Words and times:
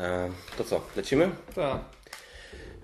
E, 0.00 0.30
to 0.58 0.64
co, 0.64 0.80
lecimy? 0.96 1.30
Tak. 1.54 1.80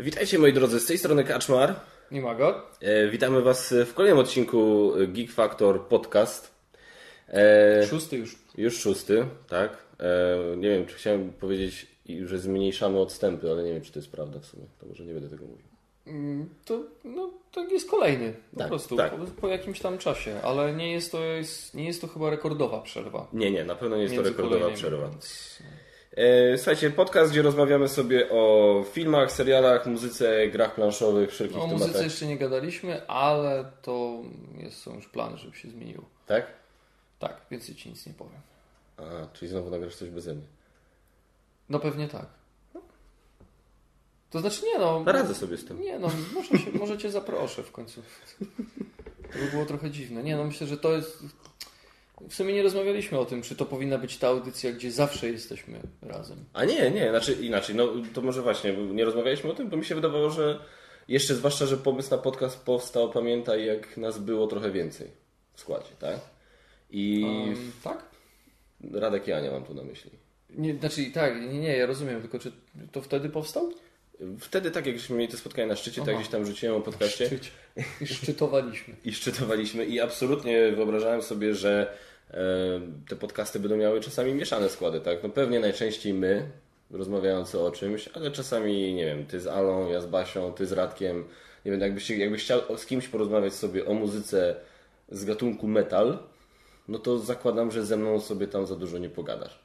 Witajcie 0.00 0.38
moi 0.38 0.52
drodzy, 0.52 0.80
z 0.80 0.86
tej 0.86 0.99
strony 0.99 1.25
Kaczmar. 1.25 1.75
Nie 2.10 2.20
ma 2.23 2.34
go? 2.34 2.62
E, 2.81 3.08
witamy 3.08 3.42
Was 3.42 3.75
w 3.86 3.94
kolejnym 3.94 4.18
odcinku 4.20 4.92
Geek 5.08 5.31
Factor 5.33 5.86
Podcast. 5.89 6.55
E, 7.29 7.86
Szósty 7.86 8.16
już. 8.16 8.39
już 8.57 8.79
szósty, 8.80 9.27
tak. 9.48 9.89
Nie 10.57 10.68
wiem, 10.68 10.86
czy 10.86 10.95
chciałem 10.95 11.32
powiedzieć, 11.32 11.86
że 12.25 12.39
zmniejszamy 12.39 12.98
odstępy, 13.00 13.50
ale 13.50 13.62
nie 13.62 13.72
wiem, 13.72 13.82
czy 13.82 13.93
to 13.93 13.98
jest 13.98 14.12
prawda 14.12 14.38
w 14.40 14.46
sumie. 14.46 14.62
To 14.80 14.86
może 14.86 15.04
nie 15.04 15.14
będę 15.14 15.29
tego 15.29 15.45
mówił. 15.46 15.64
Mm, 16.06 16.48
To, 16.64 16.80
no, 17.04 17.30
to 17.52 17.64
jest 17.66 17.90
kolejny. 17.90 18.34
Po 18.52 18.59
Tak, 18.59 18.68
prostu. 18.68 18.96
tak. 18.96 19.12
Po, 19.16 19.25
po 19.40 19.48
jakimś 19.48 19.80
tam 19.80 19.98
czasie. 19.98 20.40
Ale 20.43 20.72
nie 20.72 20.93
jest 20.93 21.12
to, 21.12 21.25
jest, 21.25 21.75
nie 21.75 21.84
jest 21.86 22.00
to 22.00 22.06
chyba 22.09 22.30
rekordowa 22.30 22.80
przerwa. 22.80 23.27
Nie, 23.32 23.50
nie, 23.50 23.64
na 23.64 23.75
pewno 23.75 23.96
nie 23.96 24.02
jest 24.02 24.14
to 24.14 24.22
rekordowa 24.22 24.48
kolejnymi, 24.50 24.77
przerwa. 24.77 25.11
E, 26.18 26.57
słuchajcie, 26.58 26.90
podcast, 26.90 27.32
gdzie 27.32 27.43
rozmawiamy 27.43 27.89
sobie 27.89 28.31
o 28.31 28.85
filmach, 28.93 29.32
serialach, 29.32 29.86
muzyce, 29.86 30.49
grach 30.49 30.75
planszowych, 30.75 31.31
wszelkich 31.31 31.57
No, 31.57 31.63
O 31.63 31.67
tematach. 31.67 31.86
muzyce 31.89 32.04
jeszcze 32.04 32.27
nie 32.27 32.38
gadaliśmy, 32.38 33.06
ale 33.06 33.72
to 33.82 34.22
jest, 34.56 34.77
są 34.82 34.94
już 34.94 35.08
plany, 35.08 35.38
żeby 35.38 35.56
się 35.56 35.70
zmieniło. 35.70 36.04
Tak? 36.27 36.46
Tak, 37.18 37.41
więcej 37.50 37.74
ci 37.74 37.88
nic 37.88 38.06
nie 38.06 38.12
powiem. 38.14 38.41
A, 38.96 39.02
czyli 39.32 39.48
znowu 39.50 39.70
nagrasz 39.70 39.96
coś 39.96 40.10
beze 40.10 40.34
mnie. 40.34 40.46
No 41.68 41.78
pewnie 41.80 42.08
tak. 42.08 42.27
To 44.30 44.41
znaczy 44.41 44.62
nie 44.66 44.78
no. 44.78 45.05
Poradzę 45.05 45.34
sobie 45.34 45.56
z 45.56 45.64
tym. 45.64 45.80
Nie 45.80 45.98
no, 45.98 46.10
może, 46.34 46.58
się, 46.58 46.70
może 46.78 46.98
cię 46.98 47.10
zaproszę 47.10 47.62
w 47.62 47.72
końcu. 47.72 48.02
To 49.32 49.38
by 49.38 49.50
było 49.50 49.66
trochę 49.66 49.91
dziwne. 49.91 50.22
Nie 50.22 50.36
no, 50.36 50.44
myślę, 50.44 50.66
że 50.66 50.77
to 50.77 50.92
jest... 50.92 51.22
W 52.28 52.34
sumie 52.34 52.54
nie 52.54 52.62
rozmawialiśmy 52.62 53.18
o 53.18 53.24
tym, 53.24 53.42
czy 53.42 53.56
to 53.56 53.66
powinna 53.66 53.98
być 53.98 54.18
ta 54.18 54.28
audycja, 54.28 54.72
gdzie 54.72 54.90
zawsze 54.90 55.28
jesteśmy 55.28 55.80
razem. 56.02 56.44
A 56.52 56.64
nie, 56.64 56.91
nie, 56.91 57.10
znaczy 57.10 57.33
inaczej, 57.33 57.77
no 57.77 57.88
to 58.14 58.20
może 58.22 58.42
właśnie, 58.42 58.72
nie 58.72 59.05
rozmawialiśmy 59.05 59.50
o 59.50 59.55
tym, 59.55 59.69
bo 59.69 59.77
mi 59.77 59.84
się 59.84 59.94
wydawało, 59.94 60.30
że 60.30 60.61
jeszcze 61.08 61.34
zwłaszcza, 61.34 61.66
że 61.66 61.77
pomysł 61.77 62.11
na 62.11 62.19
podcast 62.19 62.64
powstał, 62.64 63.11
pamiętaj, 63.11 63.66
jak 63.66 63.96
nas 63.96 64.19
było 64.19 64.46
trochę 64.46 64.70
więcej 64.70 65.11
w 65.55 65.61
składzie, 65.61 65.91
tak? 65.98 66.19
I 66.91 67.24
Um, 67.24 67.72
tak? 67.84 68.05
Radek 68.92 69.28
i 69.28 69.33
Ania 69.33 69.50
mam 69.50 69.64
tu 69.64 69.74
na 69.74 69.84
myśli. 69.84 70.11
Nie, 70.50 70.74
znaczy 70.74 71.11
tak, 71.14 71.41
nie, 71.41 71.58
nie, 71.58 71.77
ja 71.77 71.86
rozumiem, 71.86 72.20
tylko 72.20 72.39
czy 72.39 72.52
to 72.92 73.02
wtedy 73.02 73.28
powstał? 73.28 73.72
Wtedy 74.39 74.70
tak, 74.70 74.86
jak 74.86 74.98
żeśmy 74.98 75.16
mieli 75.16 75.33
te 75.33 75.36
spotkania 75.36 75.69
na 75.69 75.77
szczycie, 75.77 76.00
tak 76.00 76.08
Aha. 76.08 76.19
gdzieś 76.19 76.33
tam 76.33 76.46
rzuciłem 76.46 76.77
o 76.77 76.80
podcaście. 76.80 77.30
I 78.00 78.06
szczytowaliśmy. 78.06 78.94
i 79.05 79.12
szczytowaliśmy 79.12 79.84
i 79.84 80.00
absolutnie 80.00 80.72
wyobrażałem 80.72 81.22
sobie, 81.22 81.55
że 81.55 81.98
te 83.08 83.16
podcasty 83.16 83.60
będą 83.60 83.76
miały 83.76 84.00
czasami 84.00 84.34
mieszane 84.34 84.68
składy, 84.68 85.00
tak? 85.00 85.22
No 85.22 85.28
pewnie 85.28 85.60
najczęściej 85.60 86.14
my, 86.14 86.50
rozmawiając 86.90 87.54
o 87.54 87.70
czymś, 87.70 88.08
ale 88.08 88.30
czasami, 88.30 88.94
nie 88.94 89.06
wiem, 89.06 89.26
ty 89.26 89.40
z 89.40 89.46
Alą, 89.46 89.90
ja 89.90 90.00
z 90.00 90.06
Basią, 90.06 90.52
ty 90.52 90.66
z 90.66 90.72
Radkiem. 90.72 91.24
Nie 91.64 91.72
wiem, 91.72 91.80
jakbyś, 91.80 92.10
jakbyś 92.10 92.44
chciał 92.44 92.60
z 92.76 92.86
kimś 92.86 93.08
porozmawiać 93.08 93.54
sobie 93.54 93.86
o 93.86 93.94
muzyce 93.94 94.56
z 95.08 95.24
gatunku 95.24 95.68
metal, 95.68 96.18
no 96.88 96.98
to 96.98 97.18
zakładam, 97.18 97.70
że 97.70 97.86
ze 97.86 97.96
mną 97.96 98.20
sobie 98.20 98.46
tam 98.46 98.66
za 98.66 98.76
dużo 98.76 98.98
nie 98.98 99.08
pogadasz. 99.08 99.58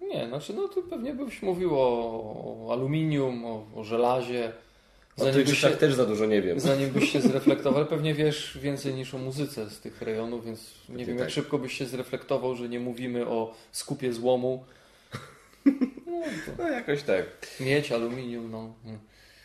Nie, 0.00 0.28
znaczy 0.28 0.54
no 0.54 0.68
to 0.68 0.82
pewnie 0.82 1.14
byś 1.14 1.42
mówił 1.42 1.70
o, 1.74 2.66
o 2.66 2.72
aluminium, 2.72 3.44
o, 3.44 3.66
o 3.74 3.84
żelazie. 3.84 4.52
O 5.18 5.20
Zanim 5.20 5.34
tych 5.34 5.46
byś, 5.46 5.54
rzeczach 5.54 5.70
się, 5.72 5.76
też 5.76 5.94
za 5.94 6.06
dużo 6.06 6.26
nie 6.26 6.42
wiem. 6.42 6.60
zanim 6.60 6.90
byś 6.90 7.12
się 7.12 7.20
zreflektował, 7.30 7.86
pewnie 7.86 8.14
wiesz 8.14 8.58
więcej 8.62 8.94
niż 8.94 9.14
o 9.14 9.18
muzyce 9.18 9.70
z 9.70 9.80
tych 9.80 10.02
rejonów, 10.02 10.44
więc 10.44 10.74
nie 10.88 11.04
wiem 11.06 11.16
tak. 11.16 11.24
jak 11.24 11.30
szybko 11.30 11.58
byś 11.58 11.72
się 11.78 11.86
zreflektował, 11.86 12.56
że 12.56 12.68
nie 12.68 12.80
mówimy 12.80 13.26
o 13.26 13.54
skupie 13.72 14.12
złomu. 14.12 14.64
No, 16.06 16.12
No 16.58 16.68
jakoś 16.68 17.02
tak. 17.02 17.24
miedź, 17.60 17.92
aluminium, 17.92 18.50
no. 18.50 18.74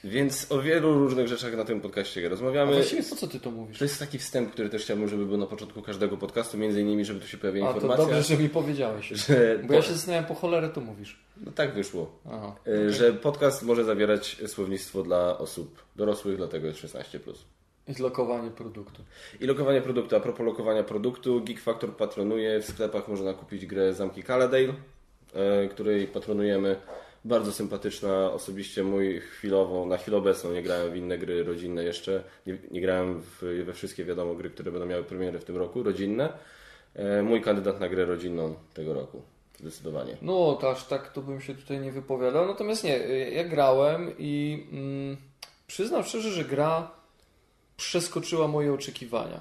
Więc 0.04 0.52
o 0.52 0.62
wielu 0.62 0.94
różnych 0.94 1.28
rzeczach 1.28 1.56
na 1.58 1.66
tym 1.66 1.82
podcaście 1.82 2.26
A 2.26 2.30
rozmawiamy. 2.30 2.74
właściwie 2.74 3.04
po 3.04 3.16
co 3.16 3.28
ty 3.28 3.40
to 3.40 3.52
mówisz? 3.52 3.78
To 3.78 3.86
jest 3.86 4.00
taki 4.00 4.20
wstęp, 4.20 4.52
który 4.52 4.70
też 4.70 4.82
chciałbym, 4.84 5.08
żeby 5.08 5.26
był 5.26 5.38
na 5.38 5.46
początku 5.46 5.82
każdego 5.82 6.18
podcastu, 6.18 6.58
między 6.58 6.82
innymi, 6.82 7.06
żeby 7.06 7.20
tu 7.20 7.28
się 7.28 7.38
pojawiła 7.38 7.70
A 7.70 7.74
to 7.74 7.88
dobrze, 7.98 8.24
że 8.24 8.38
mi 8.38 8.50
powiedziałeś. 8.50 9.08
że 9.08 9.60
Bo 9.68 9.74
ja 9.74 9.82
się 9.82 9.94
zastanawiam, 9.94 10.26
po 10.26 10.34
cholerę 10.36 10.70
to 10.70 10.82
mówisz. 10.82 11.20
no 11.46 11.52
tak 11.52 11.74
wyszło, 11.74 12.12
Aha. 12.26 12.56
y, 12.68 12.94
że 12.94 13.14
podcast 13.14 13.64
może 13.64 13.84
zawierać 13.84 14.38
słownictwo 14.48 15.04
dla 15.04 15.38
osób 15.38 15.84
dorosłych, 15.96 16.38
dlatego 16.38 16.68
jest 16.68 16.80
16+. 16.80 17.20
I 17.88 18.02
lokowanie 18.02 18.52
produktu. 18.52 19.02
I 19.40 19.46
lokowanie 19.46 19.82
produktu. 19.82 20.16
A 20.16 20.20
propos 20.20 20.46
lokowania 20.46 20.84
produktu, 20.84 21.42
Geek 21.42 21.60
Factor 21.62 21.96
patronuje. 21.96 22.60
W 22.62 22.66
sklepach 22.66 23.08
można 23.08 23.34
kupić 23.34 23.66
grę 23.66 23.94
Zamki 23.94 24.24
Caladale, 24.24 24.64
y, 25.66 25.70
której 25.70 26.08
patronujemy. 26.08 26.76
Bardzo 27.26 27.52
sympatyczna. 27.52 28.32
Osobiście 28.32 28.84
mój 28.84 29.20
chwilowo, 29.20 29.86
na 29.86 29.98
chwilę 29.98 30.18
obecną 30.18 30.52
nie 30.52 30.64
grałem 30.64 30.92
w 30.92 30.96
inne 30.96 31.18
gry 31.18 31.44
rodzinne 31.44 31.84
jeszcze. 31.84 32.24
Nie, 32.48 32.58
nie 32.72 32.82
grałem 32.82 33.22
w, 33.22 33.64
we 33.66 33.74
wszystkie 33.74 34.06
wiadomo 34.06 34.36
gry, 34.36 34.50
które 34.50 34.72
będą 34.72 34.88
miały 34.88 35.04
premierę 35.04 35.40
w 35.40 35.46
tym 35.46 35.58
roku, 35.58 35.84
rodzinne. 35.84 36.34
E, 36.96 37.24
Mój 37.24 37.42
kandydat 37.42 37.80
na 37.80 37.90
grę 37.90 38.06
rodzinną 38.06 38.56
tego 38.74 38.94
roku. 38.94 39.22
Zdecydowanie. 39.60 40.18
No, 40.22 40.58
to 40.62 40.72
aż 40.72 40.88
tak 40.88 41.12
to 41.14 41.22
bym 41.22 41.42
się 41.42 41.56
tutaj 41.56 41.80
nie 41.80 41.92
wypowiadał. 41.92 42.48
Natomiast 42.48 42.84
nie, 42.84 42.98
ja 43.30 43.44
grałem 43.44 44.12
i 44.18 44.64
mm, 44.72 45.18
przyznam 45.68 46.04
szczerze, 46.04 46.32
że 46.32 46.46
gra 46.46 46.92
przeskoczyła 47.78 48.48
moje 48.48 48.74
oczekiwania. 48.74 49.40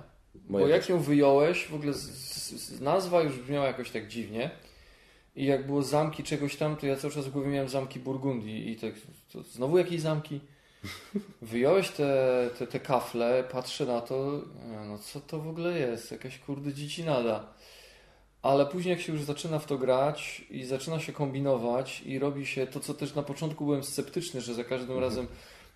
Moje 0.48 0.64
Bo 0.64 0.70
jak 0.70 0.88
ją 0.88 1.00
wyjąłeś, 1.00 1.66
w 1.66 1.74
ogóle 1.74 1.92
z, 1.92 1.98
z, 1.98 2.50
z, 2.50 2.80
nazwa 2.80 3.22
już 3.22 3.38
brzmiała 3.38 3.66
jakoś 3.66 3.90
tak 3.90 4.08
dziwnie. 4.08 4.50
I 5.36 5.44
jak 5.44 5.66
było 5.66 5.82
zamki 5.82 6.22
czegoś 6.22 6.56
tam, 6.56 6.76
to 6.76 6.86
ja 6.86 6.96
cały 6.96 7.12
czas 7.12 7.26
w 7.26 7.30
głowie 7.30 7.48
miałem 7.48 7.68
zamki 7.68 8.00
Burgundii 8.00 8.70
i 8.70 8.76
tak, 8.76 8.94
to 9.32 9.42
znowu 9.42 9.78
jakieś 9.78 10.00
zamki? 10.00 10.40
Wyjąłeś 11.42 11.90
te, 11.90 12.50
te, 12.58 12.66
te 12.66 12.80
kafle, 12.80 13.44
patrzę 13.52 13.86
na 13.86 14.00
to, 14.00 14.42
e, 14.72 14.86
no 14.88 14.98
co 14.98 15.20
to 15.20 15.38
w 15.38 15.48
ogóle 15.48 15.78
jest? 15.78 16.10
Jakaś 16.10 16.38
kurde 16.38 16.72
dzicinada. 16.72 17.52
Ale 18.42 18.66
później 18.66 18.90
jak 18.90 19.00
się 19.00 19.12
już 19.12 19.22
zaczyna 19.22 19.58
w 19.58 19.66
to 19.66 19.78
grać 19.78 20.44
i 20.50 20.64
zaczyna 20.64 21.00
się 21.00 21.12
kombinować 21.12 22.02
i 22.06 22.18
robi 22.18 22.46
się 22.46 22.66
to, 22.66 22.80
co 22.80 22.94
też 22.94 23.14
na 23.14 23.22
początku 23.22 23.64
byłem 23.64 23.84
sceptyczny, 23.84 24.40
że 24.40 24.54
za 24.54 24.64
każdym 24.64 24.98
razem 24.98 25.26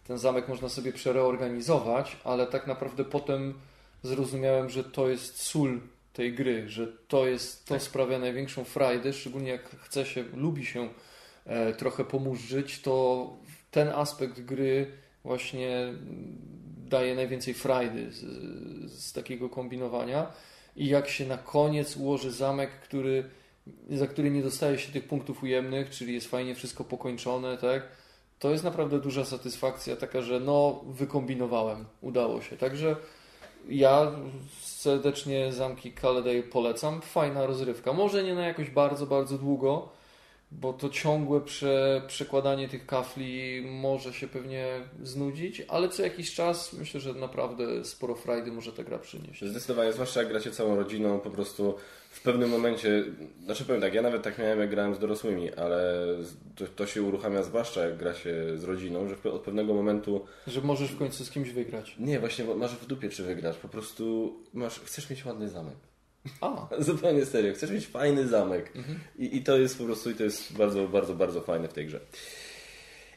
ten 0.06 0.18
zamek 0.18 0.48
można 0.48 0.68
sobie 0.68 0.92
przereorganizować, 0.92 2.16
ale 2.24 2.46
tak 2.46 2.66
naprawdę 2.66 3.04
potem 3.04 3.54
zrozumiałem, 4.02 4.70
że 4.70 4.84
to 4.84 5.08
jest 5.08 5.42
sól 5.42 5.80
tej 6.16 6.32
gry, 6.34 6.68
że 6.68 6.86
to 7.08 7.26
jest, 7.26 7.66
to 7.66 7.80
sprawia 7.80 8.18
największą 8.18 8.64
frajdę, 8.64 9.12
szczególnie 9.12 9.50
jak 9.50 9.70
chce 9.70 10.06
się, 10.06 10.24
lubi 10.34 10.66
się 10.66 10.88
e, 11.46 11.72
trochę 11.72 12.04
pomurzyć, 12.04 12.82
to 12.82 13.36
ten 13.70 13.88
aspekt 13.88 14.40
gry 14.40 14.92
właśnie 15.24 15.94
daje 16.78 17.14
najwięcej 17.14 17.54
frajdy 17.54 18.12
z, 18.12 18.22
z 18.92 19.12
takiego 19.12 19.48
kombinowania 19.48 20.32
i 20.76 20.86
jak 20.86 21.08
się 21.08 21.26
na 21.26 21.38
koniec 21.38 21.96
ułoży 21.96 22.32
zamek, 22.32 22.70
który, 22.70 23.24
za 23.90 24.06
który 24.06 24.30
nie 24.30 24.42
dostaje 24.42 24.78
się 24.78 24.92
tych 24.92 25.08
punktów 25.08 25.42
ujemnych, 25.42 25.90
czyli 25.90 26.14
jest 26.14 26.26
fajnie 26.26 26.54
wszystko 26.54 26.84
pokończone, 26.84 27.56
tak? 27.56 27.88
To 28.38 28.50
jest 28.50 28.64
naprawdę 28.64 29.00
duża 29.00 29.24
satysfakcja, 29.24 29.96
taka, 29.96 30.22
że 30.22 30.40
no, 30.40 30.84
wykombinowałem, 30.86 31.84
udało 32.00 32.42
się. 32.42 32.56
Także 32.56 32.96
ja 33.68 34.12
serdecznie 34.60 35.52
zamki 35.52 35.92
Caladale 35.92 36.42
polecam. 36.42 37.00
Fajna 37.00 37.46
rozrywka. 37.46 37.92
Może 37.92 38.22
nie 38.22 38.34
na 38.34 38.46
jakoś 38.46 38.70
bardzo, 38.70 39.06
bardzo 39.06 39.38
długo, 39.38 39.88
bo 40.50 40.72
to 40.72 40.88
ciągłe 40.88 41.40
prze, 41.40 42.02
przekładanie 42.06 42.68
tych 42.68 42.86
kafli 42.86 43.62
może 43.70 44.12
się 44.12 44.28
pewnie 44.28 44.66
znudzić, 45.02 45.62
ale 45.68 45.88
co 45.88 46.02
jakiś 46.02 46.34
czas 46.34 46.72
myślę, 46.72 47.00
że 47.00 47.14
naprawdę 47.14 47.84
sporo 47.84 48.14
frajdy 48.14 48.52
może 48.52 48.72
ta 48.72 48.84
gra 48.84 48.98
przynieść. 48.98 49.44
Zdecydowanie, 49.44 49.92
zwłaszcza 49.92 50.20
jak 50.20 50.28
gracie 50.28 50.50
całą 50.50 50.76
rodziną, 50.76 51.20
po 51.20 51.30
prostu 51.30 51.74
w 52.16 52.22
pewnym 52.22 52.50
momencie, 52.50 53.04
znaczy 53.44 53.64
powiem 53.64 53.80
tak, 53.80 53.94
ja 53.94 54.02
nawet 54.02 54.22
tak 54.22 54.38
miałem 54.38 54.60
jak 54.60 54.70
grałem 54.70 54.94
z 54.94 54.98
dorosłymi, 54.98 55.52
ale 55.54 56.06
to, 56.56 56.66
to 56.66 56.86
się 56.86 57.02
uruchamia 57.02 57.42
zwłaszcza 57.42 57.86
jak 57.86 57.96
gra 57.96 58.14
się 58.14 58.58
z 58.58 58.64
rodziną, 58.64 59.08
że 59.08 59.32
od 59.32 59.42
pewnego 59.42 59.74
momentu, 59.74 60.24
Że 60.46 60.60
możesz 60.60 60.90
w 60.90 60.98
końcu 60.98 61.24
z 61.24 61.30
kimś 61.30 61.50
wygrać. 61.50 61.94
nie 61.98 62.20
właśnie 62.20 62.44
bo 62.44 62.54
masz 62.54 62.74
w 62.76 62.86
dupie 62.86 63.08
czy 63.08 63.22
wygrasz, 63.22 63.56
po 63.56 63.68
prostu 63.68 64.34
masz, 64.54 64.80
chcesz 64.80 65.10
mieć 65.10 65.24
ładny 65.24 65.48
zamek. 65.48 65.74
A, 66.40 66.68
Zupełnie 66.78 67.24
serio, 67.26 67.54
chcesz 67.54 67.70
mieć 67.70 67.86
fajny 67.86 68.28
zamek 68.28 68.72
Mhm. 68.76 68.98
I, 69.18 69.36
i 69.36 69.42
to 69.42 69.58
jest 69.58 69.78
po 69.78 69.84
prostu, 69.84 70.10
i 70.10 70.14
to 70.14 70.24
jest 70.24 70.56
bardzo, 70.56 70.88
bardzo, 70.88 71.14
bardzo 71.14 71.40
fajne 71.40 71.68
w 71.68 71.72
tej 71.72 71.86
grze. 71.86 72.00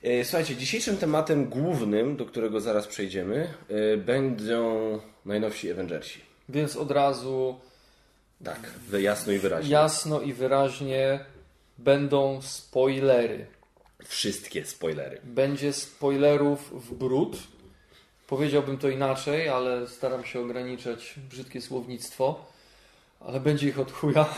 E, 0.04 0.24
Słuchajcie, 0.24 0.56
dzisiejszym 0.56 0.98
tematem 0.98 1.46
głównym, 1.46 2.16
do 2.18 2.26
którego 2.26 2.60
zaraz 2.60 2.88
przejdziemy, 2.88 3.48
e, 3.70 3.98
będą 3.98 5.00
najnowsi 5.26 5.72
Avengersi. 5.72 6.22
więc 6.50 6.76
od 6.76 6.92
razu 6.92 7.60
Tak, 8.44 8.74
jasno 9.00 9.34
i 9.34 9.40
wyraźnie. 9.40 9.72
jasno 9.72 10.22
i 10.22 10.34
wyraźnie 10.34 11.26
będą 11.78 12.42
spoilery. 12.42 13.48
Wszystkie 14.06 14.66
spoilery. 14.66 15.22
Będzie 15.24 15.74
spoilerów 15.74 16.90
w 16.90 16.94
brud. 16.94 17.38
Powiedziałbym 18.28 18.78
to 18.78 18.90
inaczej, 18.90 19.50
ale 19.50 19.88
staram 19.88 20.26
się 20.26 20.40
ograniczać 20.40 21.16
brzydkie 21.30 21.62
słownictwo. 21.62 22.46
Ale 23.20 23.40
będzie 23.40 23.68
ich 23.68 23.80
od 23.80 23.92
chuja. 23.92 24.26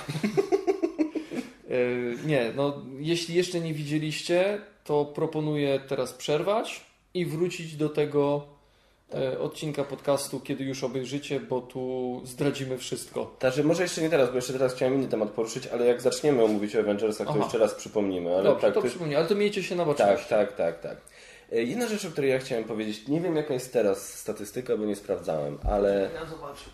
Nie, 2.25 2.53
no 2.55 2.81
jeśli 2.99 3.35
jeszcze 3.35 3.59
nie 3.59 3.73
widzieliście, 3.73 4.61
to 4.83 5.05
proponuję 5.05 5.79
teraz 5.87 6.13
przerwać 6.13 6.85
i 7.13 7.25
wrócić 7.25 7.75
do 7.75 7.89
tego 7.89 8.47
e, 8.47 8.60
odcinka 9.39 9.83
podcastu, 9.83 10.39
kiedy 10.39 10.63
już 10.63 10.83
obejrzycie, 10.83 11.39
bo 11.39 11.61
tu 11.61 12.21
zdradzimy 12.25 12.77
wszystko. 12.77 13.35
Także 13.39 13.63
może 13.63 13.83
jeszcze 13.83 14.01
nie 14.01 14.09
teraz, 14.09 14.29
bo 14.29 14.35
jeszcze 14.35 14.53
teraz 14.53 14.73
chciałem 14.73 14.95
inny 14.95 15.07
temat 15.07 15.29
poruszyć, 15.29 15.67
ale 15.67 15.85
jak 15.85 16.01
zaczniemy 16.01 16.43
omówić 16.43 16.75
o 16.75 16.79
Avengersach, 16.79 17.27
to 17.27 17.33
Aha. 17.33 17.43
jeszcze 17.43 17.57
raz 17.57 17.73
przypomnimy. 17.75 18.33
Ale 18.33 18.43
Dobrze, 18.43 18.61
tak, 18.61 18.73
to 18.73 18.81
ty- 18.81 18.89
przypomnij, 18.89 19.15
ale 19.15 19.25
to 19.27 19.35
miejcie 19.35 19.63
się 19.63 19.75
na 19.75 19.85
baczności. 19.85 20.29
tak, 20.29 20.53
tak, 20.53 20.57
tak, 20.57 20.81
tak. 20.81 20.97
E, 21.51 21.63
Jedna 21.63 21.87
rzecz, 21.87 22.05
o 22.05 22.11
której 22.11 22.29
ja 22.29 22.39
chciałem 22.39 22.63
powiedzieć, 22.63 23.07
nie 23.07 23.21
wiem 23.21 23.35
jaka 23.35 23.53
jest 23.53 23.73
teraz 23.73 24.13
statystyka, 24.19 24.77
bo 24.77 24.85
nie 24.85 24.95
sprawdzałem, 24.95 25.57
ale 25.63 26.09
Ja 26.13 26.25
zobaczę. 26.25 26.65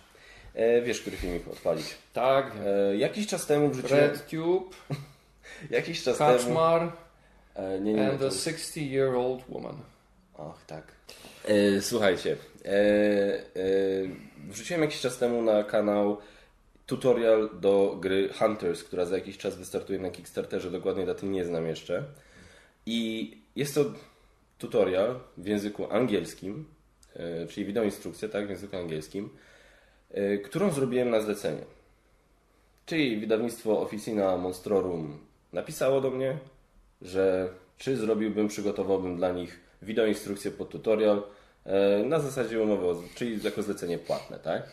e, 0.53 0.81
wiesz, 0.81 1.01
który 1.01 1.17
filmik 1.17 1.47
odpalić. 1.47 1.85
Tak. 2.13 2.51
E, 2.65 2.97
jakiś 2.97 3.27
czas 3.27 3.45
temu 3.45 3.69
wrzuciłem... 3.69 3.99
RedTube, 4.03 4.75
Jakiś 5.69 6.03
czas 6.03 6.17
temu... 6.17 6.31
Kaczmar 6.37 6.91
E, 7.55 7.79
nie, 7.79 7.93
nie, 7.93 8.09
and 8.11 8.21
a 8.21 8.25
60-year-old 8.25 9.41
woman. 9.49 9.77
Och, 10.37 10.59
tak. 10.67 10.83
E, 11.47 11.81
słuchajcie, 11.81 12.37
e, 12.65 12.69
e, 12.69 13.39
wrzuciłem 14.49 14.81
jakiś 14.81 14.99
czas 15.01 15.17
temu 15.17 15.41
na 15.41 15.63
kanał 15.63 16.17
tutorial 16.85 17.49
do 17.59 17.97
gry 18.01 18.29
Hunters, 18.39 18.83
która 18.83 19.05
za 19.05 19.15
jakiś 19.15 19.37
czas 19.37 19.55
wystartuje 19.55 19.99
na 19.99 20.09
Kickstarterze, 20.09 20.71
dokładnej 20.71 21.05
daty 21.05 21.25
nie 21.25 21.45
znam 21.45 21.67
jeszcze. 21.67 22.03
I 22.85 23.31
jest 23.55 23.75
to 23.75 23.85
tutorial 24.57 25.19
w 25.37 25.47
języku 25.47 25.91
angielskim, 25.91 26.65
e, 27.15 27.47
czyli 27.47 27.65
wideoinstrukcja, 27.65 28.29
tak, 28.29 28.47
w 28.47 28.49
języku 28.49 28.77
angielskim, 28.77 29.29
e, 30.11 30.37
którą 30.37 30.71
zrobiłem 30.71 31.09
na 31.09 31.21
zlecenie. 31.21 31.63
Czyli 32.85 33.19
wydawnictwo 33.19 33.81
Officina 33.81 34.37
Monstrorum 34.37 35.19
napisało 35.53 36.01
do 36.01 36.11
mnie, 36.11 36.37
że 37.01 37.49
czy 37.77 37.97
zrobiłbym, 37.97 38.47
przygotowałbym 38.47 39.17
dla 39.17 39.31
nich 39.31 39.59
wideoinstrukcję 39.81 40.51
pod 40.51 40.69
tutorial 40.69 41.23
na 42.05 42.19
zasadzie 42.19 42.61
umowy, 42.61 43.07
czyli 43.15 43.43
jako 43.43 43.63
zlecenie 43.63 43.97
płatne, 43.97 44.39
tak? 44.39 44.63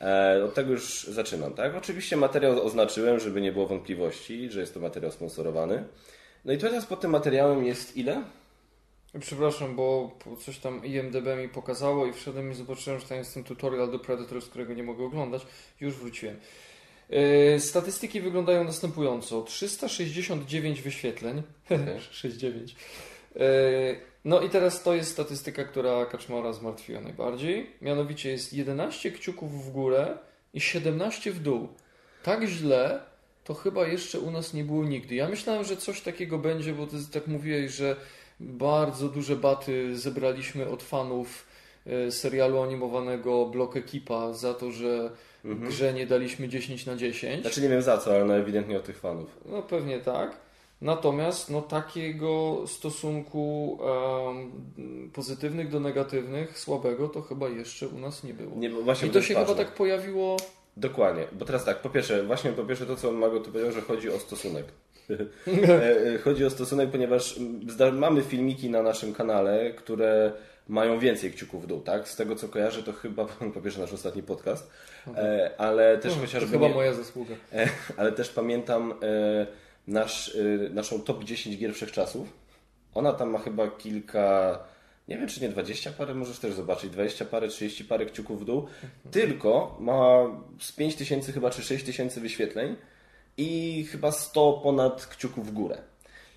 E, 0.00 0.44
Od 0.44 0.54
tego 0.54 0.72
już 0.72 1.04
zaczynam, 1.04 1.54
tak? 1.54 1.74
Oczywiście 1.76 2.16
materiał 2.16 2.66
oznaczyłem, 2.66 3.20
żeby 3.20 3.40
nie 3.40 3.52
było 3.52 3.66
wątpliwości, 3.66 4.50
że 4.50 4.60
jest 4.60 4.74
to 4.74 4.80
materiał 4.80 5.12
sponsorowany. 5.12 5.84
No 6.44 6.52
i 6.52 6.58
teraz 6.58 6.86
pod 6.86 7.00
tym 7.00 7.10
materiałem 7.10 7.64
jest 7.64 7.96
ile? 7.96 8.22
Przepraszam, 9.20 9.76
bo 9.76 10.18
coś 10.44 10.58
tam 10.58 10.84
IMDB 10.84 11.26
mi 11.38 11.48
pokazało 11.48 12.06
i 12.06 12.12
wszedłem 12.12 12.52
i 12.52 12.54
zobaczyłem, 12.54 13.00
że 13.00 13.06
tam 13.06 13.18
jest 13.18 13.34
ten 13.34 13.44
tutorial 13.44 13.90
do 13.90 13.98
Predator, 13.98 14.42
z 14.42 14.48
którego 14.48 14.74
nie 14.74 14.82
mogę 14.82 15.04
oglądać. 15.04 15.46
Już 15.80 15.94
wróciłem. 15.94 16.36
Yy, 17.10 17.60
statystyki 17.60 18.20
wyglądają 18.20 18.64
następująco. 18.64 19.42
369 19.42 20.82
wyświetleń. 20.82 21.42
Okej. 21.64 22.00
69. 22.10 22.76
Yy, 23.34 23.40
no 24.28 24.40
i 24.40 24.48
teraz 24.48 24.82
to 24.82 24.94
jest 24.94 25.10
statystyka, 25.10 25.64
która 25.64 26.06
Kaczmara 26.06 26.52
zmartwiła 26.52 27.00
najbardziej. 27.00 27.70
Mianowicie 27.82 28.30
jest 28.30 28.52
11 28.52 29.10
kciuków 29.10 29.64
w 29.64 29.72
górę 29.72 30.18
i 30.54 30.60
17 30.60 31.32
w 31.32 31.40
dół. 31.40 31.68
Tak 32.22 32.44
źle 32.44 33.00
to 33.44 33.54
chyba 33.54 33.86
jeszcze 33.86 34.20
u 34.20 34.30
nas 34.30 34.54
nie 34.54 34.64
było 34.64 34.84
nigdy. 34.84 35.14
Ja 35.14 35.28
myślałem, 35.28 35.64
że 35.64 35.76
coś 35.76 36.00
takiego 36.00 36.38
będzie, 36.38 36.72
bo 36.72 36.86
ty 36.86 36.96
tak 37.12 37.26
mówiłeś, 37.26 37.72
że 37.72 37.96
bardzo 38.40 39.08
duże 39.08 39.36
baty 39.36 39.98
zebraliśmy 39.98 40.68
od 40.68 40.82
fanów 40.82 41.46
e, 41.86 42.12
serialu 42.12 42.62
animowanego 42.62 43.46
Block 43.46 43.76
Ekipa 43.76 44.32
za 44.32 44.54
to, 44.54 44.70
że 44.70 45.10
grze 45.44 45.92
nie 45.92 46.06
daliśmy 46.06 46.48
10 46.48 46.86
na 46.86 46.96
10. 46.96 47.42
Znaczy 47.42 47.62
nie 47.62 47.68
wiem 47.68 47.82
za 47.82 47.98
co, 47.98 48.10
ale 48.10 48.24
no 48.24 48.36
ewidentnie 48.36 48.76
od 48.76 48.84
tych 48.84 48.98
fanów. 48.98 49.38
No 49.46 49.62
pewnie 49.62 49.98
tak. 49.98 50.47
Natomiast 50.80 51.50
no, 51.50 51.62
takiego 51.62 52.62
stosunku 52.66 53.78
em, 54.30 55.10
pozytywnych 55.12 55.70
do 55.70 55.80
negatywnych, 55.80 56.58
słabego, 56.58 57.08
to 57.08 57.22
chyba 57.22 57.48
jeszcze 57.48 57.88
u 57.88 57.98
nas 57.98 58.24
nie 58.24 58.34
było. 58.34 58.56
Nie, 58.56 58.70
właśnie 58.70 59.08
I 59.08 59.10
to 59.10 59.22
się 59.22 59.34
ważne. 59.34 59.54
chyba 59.54 59.64
tak 59.64 59.74
pojawiło. 59.74 60.36
Dokładnie, 60.76 61.26
bo 61.32 61.44
teraz 61.44 61.64
tak, 61.64 61.82
po 61.82 61.90
pierwsze, 61.90 62.22
właśnie 62.22 62.52
po 62.52 62.64
pierwsze 62.64 62.86
to, 62.86 62.96
co 62.96 63.12
Mago 63.12 63.40
tu 63.40 63.50
powiedział, 63.50 63.72
że 63.72 63.80
chodzi 63.80 64.10
o 64.10 64.18
stosunek. 64.18 64.64
E, 65.68 66.14
e, 66.14 66.18
chodzi 66.18 66.44
o 66.44 66.50
stosunek, 66.50 66.90
ponieważ 66.90 67.40
mamy 67.92 68.22
filmiki 68.22 68.70
na 68.70 68.82
naszym 68.82 69.14
kanale, 69.14 69.70
które 69.72 70.32
mają 70.68 70.98
więcej 70.98 71.32
kciuków 71.32 71.62
w 71.62 71.66
dół, 71.66 71.80
tak? 71.80 72.08
Z 72.08 72.16
tego 72.16 72.36
co 72.36 72.48
kojarzę, 72.48 72.82
to 72.82 72.92
chyba 72.92 73.24
po 73.54 73.60
pierwsze 73.60 73.80
nasz 73.80 73.92
ostatni 73.92 74.22
podcast, 74.22 74.70
e, 75.16 75.50
ale 75.58 75.98
też 75.98 76.12
No, 76.12 76.20
to 76.20 76.26
chociażby 76.26 76.50
chyba 76.50 76.68
nie, 76.68 76.74
moja 76.74 76.94
zasługa. 76.94 77.34
ale 77.96 78.12
też 78.12 78.28
pamiętam 78.28 78.94
e, 79.02 79.46
nasz, 79.88 80.36
e, 80.36 80.70
naszą 80.70 81.00
top 81.00 81.24
10 81.24 81.56
gier 81.56 81.74
wszechczasów. 81.74 82.32
Ona 82.94 83.12
tam 83.12 83.30
ma 83.30 83.38
chyba 83.38 83.70
kilka, 83.70 84.58
nie 85.08 85.18
wiem 85.18 85.28
czy 85.28 85.40
nie 85.40 85.48
20 85.48 85.92
parę, 85.92 86.14
możesz 86.14 86.38
też 86.38 86.54
zobaczyć, 86.54 86.90
20 86.90 87.24
parę, 87.24 87.48
30 87.48 87.84
parę 87.84 88.06
kciuków 88.06 88.40
w 88.40 88.44
dół, 88.44 88.66
tylko 89.10 89.76
ma 89.80 90.26
z 90.60 90.72
5 90.72 90.94
tysięcy 90.94 91.32
chyba 91.32 91.50
czy 91.50 91.62
6 91.62 91.84
tysięcy 91.84 92.20
wyświetleń 92.20 92.76
i 93.36 93.84
chyba 93.90 94.12
100 94.12 94.52
ponad 94.52 95.06
kciuków 95.06 95.46
w 95.46 95.52
górę. 95.52 95.82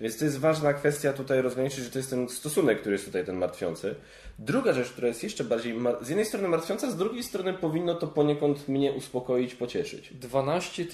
Więc 0.02 0.18
to 0.18 0.24
jest 0.24 0.38
ważna 0.38 0.72
kwestia 0.72 1.12
tutaj 1.12 1.42
rozgraniczyć, 1.42 1.84
że 1.84 1.90
to 1.90 1.98
jest 1.98 2.10
ten 2.10 2.28
stosunek, 2.28 2.80
który 2.80 2.92
jest 2.92 3.04
tutaj 3.04 3.24
ten 3.24 3.36
martwiący. 3.36 3.94
Druga 4.38 4.72
rzecz, 4.72 4.88
która 4.88 5.08
jest 5.08 5.22
jeszcze 5.22 5.44
bardziej 5.44 5.74
z 6.00 6.08
jednej 6.08 6.26
strony 6.26 6.48
martwiąca, 6.48 6.90
z 6.90 6.96
drugiej 6.96 7.22
strony 7.22 7.54
powinno 7.54 7.94
to 7.94 8.06
poniekąd 8.06 8.68
mnie 8.68 8.92
uspokoić, 8.92 9.54
pocieszyć. 9.54 10.14
12 10.14 10.86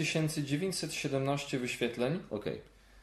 917 0.45 1.59
wyświetleń, 1.59 2.21
Okej. 2.31 2.61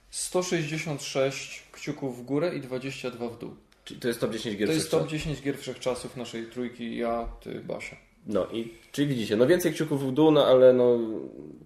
166 0.09 1.63
kciuków 1.71 2.19
w 2.19 2.21
górę 2.21 2.55
i 2.55 2.61
22 2.61 3.29
w 3.29 3.39
dół. 3.39 3.55
Czyli 3.85 3.99
to 3.99 4.07
jest 4.07 4.19
top 4.19 4.31
10 4.31 4.57
gier 4.57 4.67
To 4.67 4.73
jest 4.73 4.91
top 4.91 5.07
10 5.07 5.41
gier 5.41 5.57
wszechczasów 5.57 6.17
naszej 6.17 6.45
trójki, 6.45 6.97
ja, 6.97 7.27
ty, 7.41 7.59
Basia. 7.59 7.95
No 8.25 8.48
i 8.51 8.74
czyli 8.92 9.07
widzicie, 9.07 9.36
no 9.36 9.48
więcej 9.48 9.74
kciuków 9.74 10.07
w 10.07 10.12
dół, 10.12 10.31
no 10.31 10.45
ale 10.45 10.74
no 10.74 11.00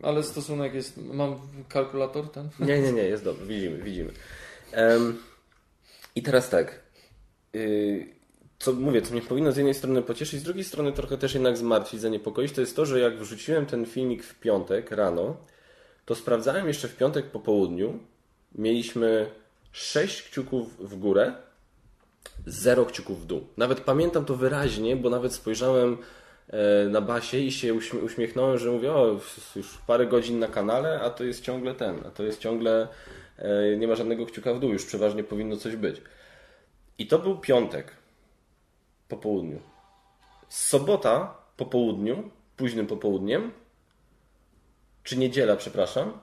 Ale 0.03 0.23
stosunek 0.23 0.73
jest, 0.73 0.97
mam 0.97 1.39
kalkulator 1.69 2.31
ten? 2.31 2.49
Nie, 2.59 2.81
nie, 2.81 2.91
nie, 2.91 3.03
jest 3.03 3.23
dobrze, 3.23 3.45
widzimy, 3.45 3.77
widzimy. 3.77 4.11
Em, 4.71 5.17
I 6.15 6.21
teraz 6.23 6.49
tak. 6.49 6.79
y, 7.55 8.19
co 8.59 8.73
mówię, 8.73 9.01
co 9.01 9.11
mnie 9.11 9.21
powinno 9.21 9.51
z 9.51 9.57
jednej 9.57 9.73
strony 9.73 10.01
pocieszyć, 10.01 10.39
z 10.39 10.43
drugiej 10.43 10.63
strony 10.63 10.91
trochę 10.91 11.17
też 11.17 11.33
jednak 11.33 11.57
zmartwić, 11.57 12.01
zaniepokoić, 12.01 12.51
to 12.51 12.61
jest 12.61 12.75
to, 12.75 12.85
że 12.85 12.99
jak 12.99 13.17
wrzuciłem 13.17 13.65
ten 13.65 13.85
filmik 13.85 14.23
w 14.23 14.39
piątek 14.39 14.91
rano, 14.91 15.37
to 16.05 16.15
sprawdzałem 16.15 16.67
jeszcze 16.67 16.87
w 16.87 16.95
piątek 16.95 17.25
po 17.25 17.39
południu. 17.39 17.99
Mieliśmy 18.55 19.31
6 19.71 20.23
kciuków 20.23 20.89
w 20.89 20.95
górę, 20.95 21.33
0 22.45 22.85
kciuków 22.85 23.21
w 23.21 23.25
dół. 23.25 23.47
Nawet 23.57 23.81
pamiętam 23.81 24.25
to 24.25 24.35
wyraźnie, 24.35 24.95
bo 24.95 25.09
nawet 25.09 25.33
spojrzałem 25.33 25.97
na 26.89 27.01
Basie 27.01 27.37
i 27.37 27.51
się 27.51 27.73
uśmie- 27.73 28.03
uśmiechnąłem, 28.03 28.57
że 28.57 28.71
mówię, 28.71 28.91
o, 28.93 29.19
już 29.55 29.77
parę 29.87 30.07
godzin 30.07 30.39
na 30.39 30.47
kanale, 30.47 31.01
a 31.01 31.09
to 31.09 31.23
jest 31.23 31.43
ciągle 31.43 31.75
ten, 31.75 31.99
a 32.07 32.11
to 32.11 32.23
jest 32.23 32.39
ciągle, 32.39 32.87
e, 33.37 33.77
nie 33.77 33.87
ma 33.87 33.95
żadnego 33.95 34.25
kciuka 34.25 34.53
w 34.53 34.59
dół, 34.59 34.73
już 34.73 34.85
przeważnie 34.85 35.23
powinno 35.23 35.57
coś 35.57 35.75
być. 35.75 36.01
I 36.97 37.07
to 37.07 37.19
był 37.19 37.37
piątek 37.37 37.95
po 39.07 39.17
południu. 39.17 39.59
Sobota 40.49 41.37
po 41.57 41.65
południu, 41.65 42.29
późnym 42.57 42.87
popołudniem, 42.87 43.51
czy 45.03 45.17
niedziela, 45.17 45.55
przepraszam, 45.55 46.19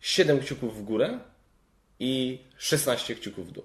7 0.00 0.40
kciuków 0.40 0.78
w 0.78 0.84
górę 0.84 1.18
i 2.00 2.38
16 2.56 3.14
kciuków 3.14 3.48
w 3.48 3.52
dół. 3.52 3.64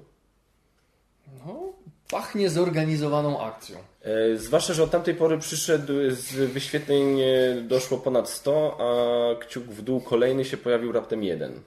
No, 1.46 1.74
pachnie 2.12 2.50
zorganizowaną 2.50 3.42
akcją. 3.42 3.78
E, 4.02 4.38
Zwłaszcza, 4.38 4.74
że 4.74 4.84
od 4.84 4.92
tamtej 4.92 5.16
pory 5.16 5.38
przyszedł 5.38 5.94
z 6.10 6.34
wyświetleń 6.34 7.22
e, 7.22 7.26
doszło 7.62 7.98
ponad 7.98 8.30
100, 8.30 8.78
a 8.80 9.40
kciuk 9.46 9.64
w 9.64 9.82
dół 9.82 10.02
kolejny 10.02 10.46
się 10.46 10.58
pojawił 10.58 10.92
raptem 10.92 11.24
jeden. 11.24 11.62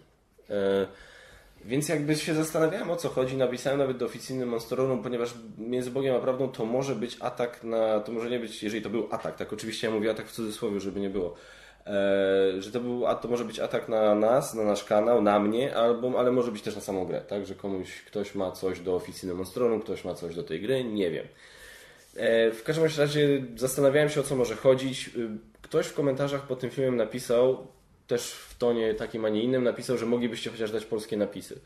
E, 0.51 0.87
Więc 1.65 1.89
jakby 1.89 2.17
się 2.17 2.35
zastanawiałem 2.35 2.91
o 2.91 2.97
co 2.97 3.09
chodzi, 3.09 3.37
napisałem 3.37 3.79
nawet 3.79 3.97
do 3.97 4.07
oficyjnym 4.07 4.49
Monsterorum, 4.49 5.03
ponieważ 5.03 5.35
między 5.59 5.91
Bogiem 5.91 6.17
a 6.17 6.19
prawdą 6.19 6.49
to 6.49 6.65
może 6.65 6.95
być 6.97 7.17
atak 7.21 7.65
na, 7.65 8.01
to 8.01 8.13
może 8.13 8.31
nie 8.31 8.39
być, 8.39 8.63
jeżeli 8.63 8.83
to 8.83 8.91
był 8.91 9.09
atak, 9.11 9.37
tak 9.37 9.53
oczywiście 9.53 9.87
ja 9.87 9.95
mówię 9.95 10.11
atak 10.11 10.27
w 10.27 10.33
cudzysłowie, 10.33 10.81
żeby 10.81 11.01
nie 11.01 11.11
było, 11.11 11.29
e, 11.29 11.35
że 12.59 12.71
to 12.73 12.81
był, 12.81 13.07
a 13.07 13.15
to 13.15 13.29
może 13.29 13.45
być 13.45 13.61
atak 13.61 13.89
na 13.89 14.15
nas, 14.15 14.55
na 14.55 14.65
nasz 14.65 14.85
kanał, 14.85 15.23
na 15.23 15.39
mnie, 15.39 15.77
albo, 15.77 16.19
ale 16.19 16.33
może 16.33 16.53
być 16.53 16.63
też 16.63 16.75
na 16.75 16.81
samą 16.81 17.05
grę, 17.07 17.21
tak, 17.21 17.47
że 17.47 17.55
komuś, 17.55 18.03
ktoś 18.03 18.35
ma 18.35 18.51
coś 18.51 18.81
do 18.81 18.95
oficyjnym 18.95 19.37
Monsterorum, 19.37 19.81
ktoś 19.83 20.05
ma 20.05 20.15
coś 20.15 20.35
do 20.35 20.43
tej 20.43 20.61
gry, 20.61 20.85
nie 20.85 21.11
wiem. 21.11 21.27
E, 22.17 22.51
W 22.51 22.63
każdym 22.63 22.85
razie 22.99 23.45
zastanawiałem 23.57 24.09
się 24.11 24.21
o 24.21 24.23
co 24.23 24.37
może 24.37 24.57
chodzić. 24.57 25.09
Y, 25.17 25.29
Ktoś 25.63 25.87
w 25.87 25.95
komentarzach 25.95 26.43
pod 26.47 26.61
tym 26.61 26.71
filmem 26.71 26.97
napisał, 26.97 27.67
też 28.07 28.33
w 28.33 28.59
tonie 28.59 28.95
takim, 28.95 29.25
a 29.25 29.29
nie 29.29 29.43
innym, 29.43 29.65
napisał, 29.65 29.99
że 29.99 30.07
moglibyście 30.07 30.51
chociaż 30.51 30.71
dać 30.73 30.85
polskie 30.85 31.17
napisy. 31.17 31.61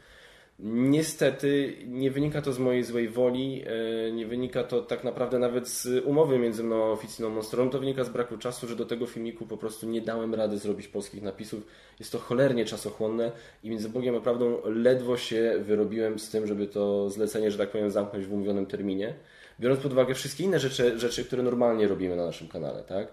Niestety 0.60 1.76
nie 1.86 2.10
wynika 2.10 2.42
to 2.42 2.52
z 2.52 2.58
mojej 2.58 2.84
złej 2.84 3.08
woli, 3.08 3.64
e, 3.66 4.12
nie 4.12 4.26
wynika 4.26 4.64
to 4.64 4.82
tak 4.82 5.04
naprawdę 5.04 5.38
nawet 5.38 5.68
z 5.68 6.04
umowy 6.04 6.38
między 6.38 6.64
mną 6.64 6.84
a 6.84 6.90
oficjalną 6.90 7.34
Monsterą, 7.34 7.70
to 7.70 7.78
wynika 7.78 8.04
z 8.04 8.08
braku 8.08 8.38
czasu, 8.38 8.66
że 8.66 8.76
do 8.76 8.86
tego 8.86 9.06
filmiku 9.06 9.46
po 9.46 9.56
prostu 9.56 9.88
nie 9.88 10.00
dałem 10.00 10.34
rady 10.34 10.58
zrobić 10.58 10.88
polskich 10.88 11.22
napisów. 11.22 11.66
Jest 11.98 12.12
to 12.12 12.18
cholernie 12.18 12.64
czasochłonne 12.64 13.32
i 13.64 13.70
między 13.70 13.88
Bogiem 13.88 14.16
a 14.16 14.20
prawdą 14.20 14.60
ledwo 14.64 15.16
się 15.16 15.54
wyrobiłem 15.58 16.18
z 16.18 16.30
tym, 16.30 16.46
żeby 16.46 16.66
to 16.66 17.10
zlecenie, 17.10 17.50
że 17.50 17.58
tak 17.58 17.70
powiem, 17.70 17.90
zamknąć 17.90 18.26
w 18.26 18.32
umówionym 18.32 18.66
terminie. 18.66 19.14
Biorąc 19.60 19.80
pod 19.80 19.92
uwagę 19.92 20.14
wszystkie 20.14 20.44
inne 20.44 20.60
rzeczy, 20.60 20.98
rzeczy 20.98 21.24
które 21.24 21.42
normalnie 21.42 21.88
robimy 21.88 22.16
na 22.16 22.26
naszym 22.26 22.48
kanale, 22.48 22.82
tak? 22.82 23.08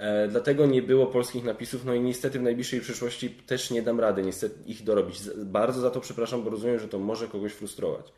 E, 0.00 0.28
dlatego 0.28 0.66
nie 0.66 0.82
było 0.82 1.06
polskich 1.06 1.44
napisów, 1.44 1.84
no 1.84 1.94
i 1.94 2.00
niestety 2.00 2.38
w 2.38 2.42
najbliższej 2.42 2.80
przyszłości 2.80 3.30
też 3.30 3.70
nie 3.70 3.82
dam 3.82 4.00
rady 4.00 4.22
niestety 4.22 4.54
ich 4.66 4.84
dorobić. 4.84 5.20
Bardzo 5.36 5.80
za 5.80 5.90
to 5.90 6.00
przepraszam, 6.00 6.42
bo 6.42 6.50
rozumiem, 6.50 6.78
że 6.78 6.88
to 6.88 6.98
może 6.98 7.28
kogoś 7.28 7.52
frustrować. 7.52 8.12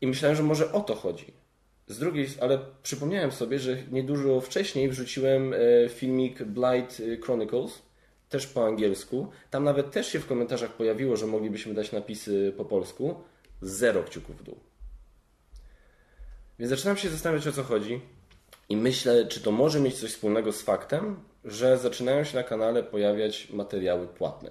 I 0.00 0.06
myślałem, 0.06 0.36
że 0.36 0.42
może 0.42 0.72
o 0.72 0.80
to 0.80 0.94
chodzi. 0.94 1.32
Z 1.88 1.98
drugiej, 1.98 2.28
ale 2.40 2.58
przypomniałem 2.82 3.32
sobie, 3.32 3.58
że 3.58 3.76
niedużo 3.90 4.40
wcześniej 4.40 4.88
wrzuciłem 4.88 5.54
e, 5.54 5.88
filmik 5.88 6.42
Blight 6.42 7.02
Chronicles, 7.22 7.82
też 8.28 8.46
po 8.46 8.66
angielsku. 8.66 9.30
Tam 9.50 9.64
nawet 9.64 9.90
też 9.90 10.08
się 10.08 10.20
w 10.20 10.26
komentarzach 10.26 10.72
pojawiło, 10.72 11.16
że 11.16 11.26
moglibyśmy 11.26 11.74
dać 11.74 11.92
napisy 11.92 12.54
po 12.56 12.64
polsku. 12.64 13.14
Zero 13.62 14.02
kciuków 14.02 14.38
w 14.38 14.42
dół. 14.42 14.56
Więc 16.58 16.70
zaczynam 16.70 16.96
się 16.96 17.08
zastanawiać 17.08 17.46
o 17.46 17.52
co 17.52 17.62
chodzi. 17.62 18.00
I 18.68 18.76
myślę, 18.76 19.26
czy 19.26 19.40
to 19.40 19.52
może 19.52 19.80
mieć 19.80 19.94
coś 19.94 20.10
wspólnego 20.10 20.52
z 20.52 20.62
faktem, 20.62 21.16
że 21.44 21.78
zaczynają 21.78 22.24
się 22.24 22.36
na 22.36 22.42
kanale 22.42 22.82
pojawiać 22.82 23.50
materiały 23.50 24.06
płatne. 24.06 24.50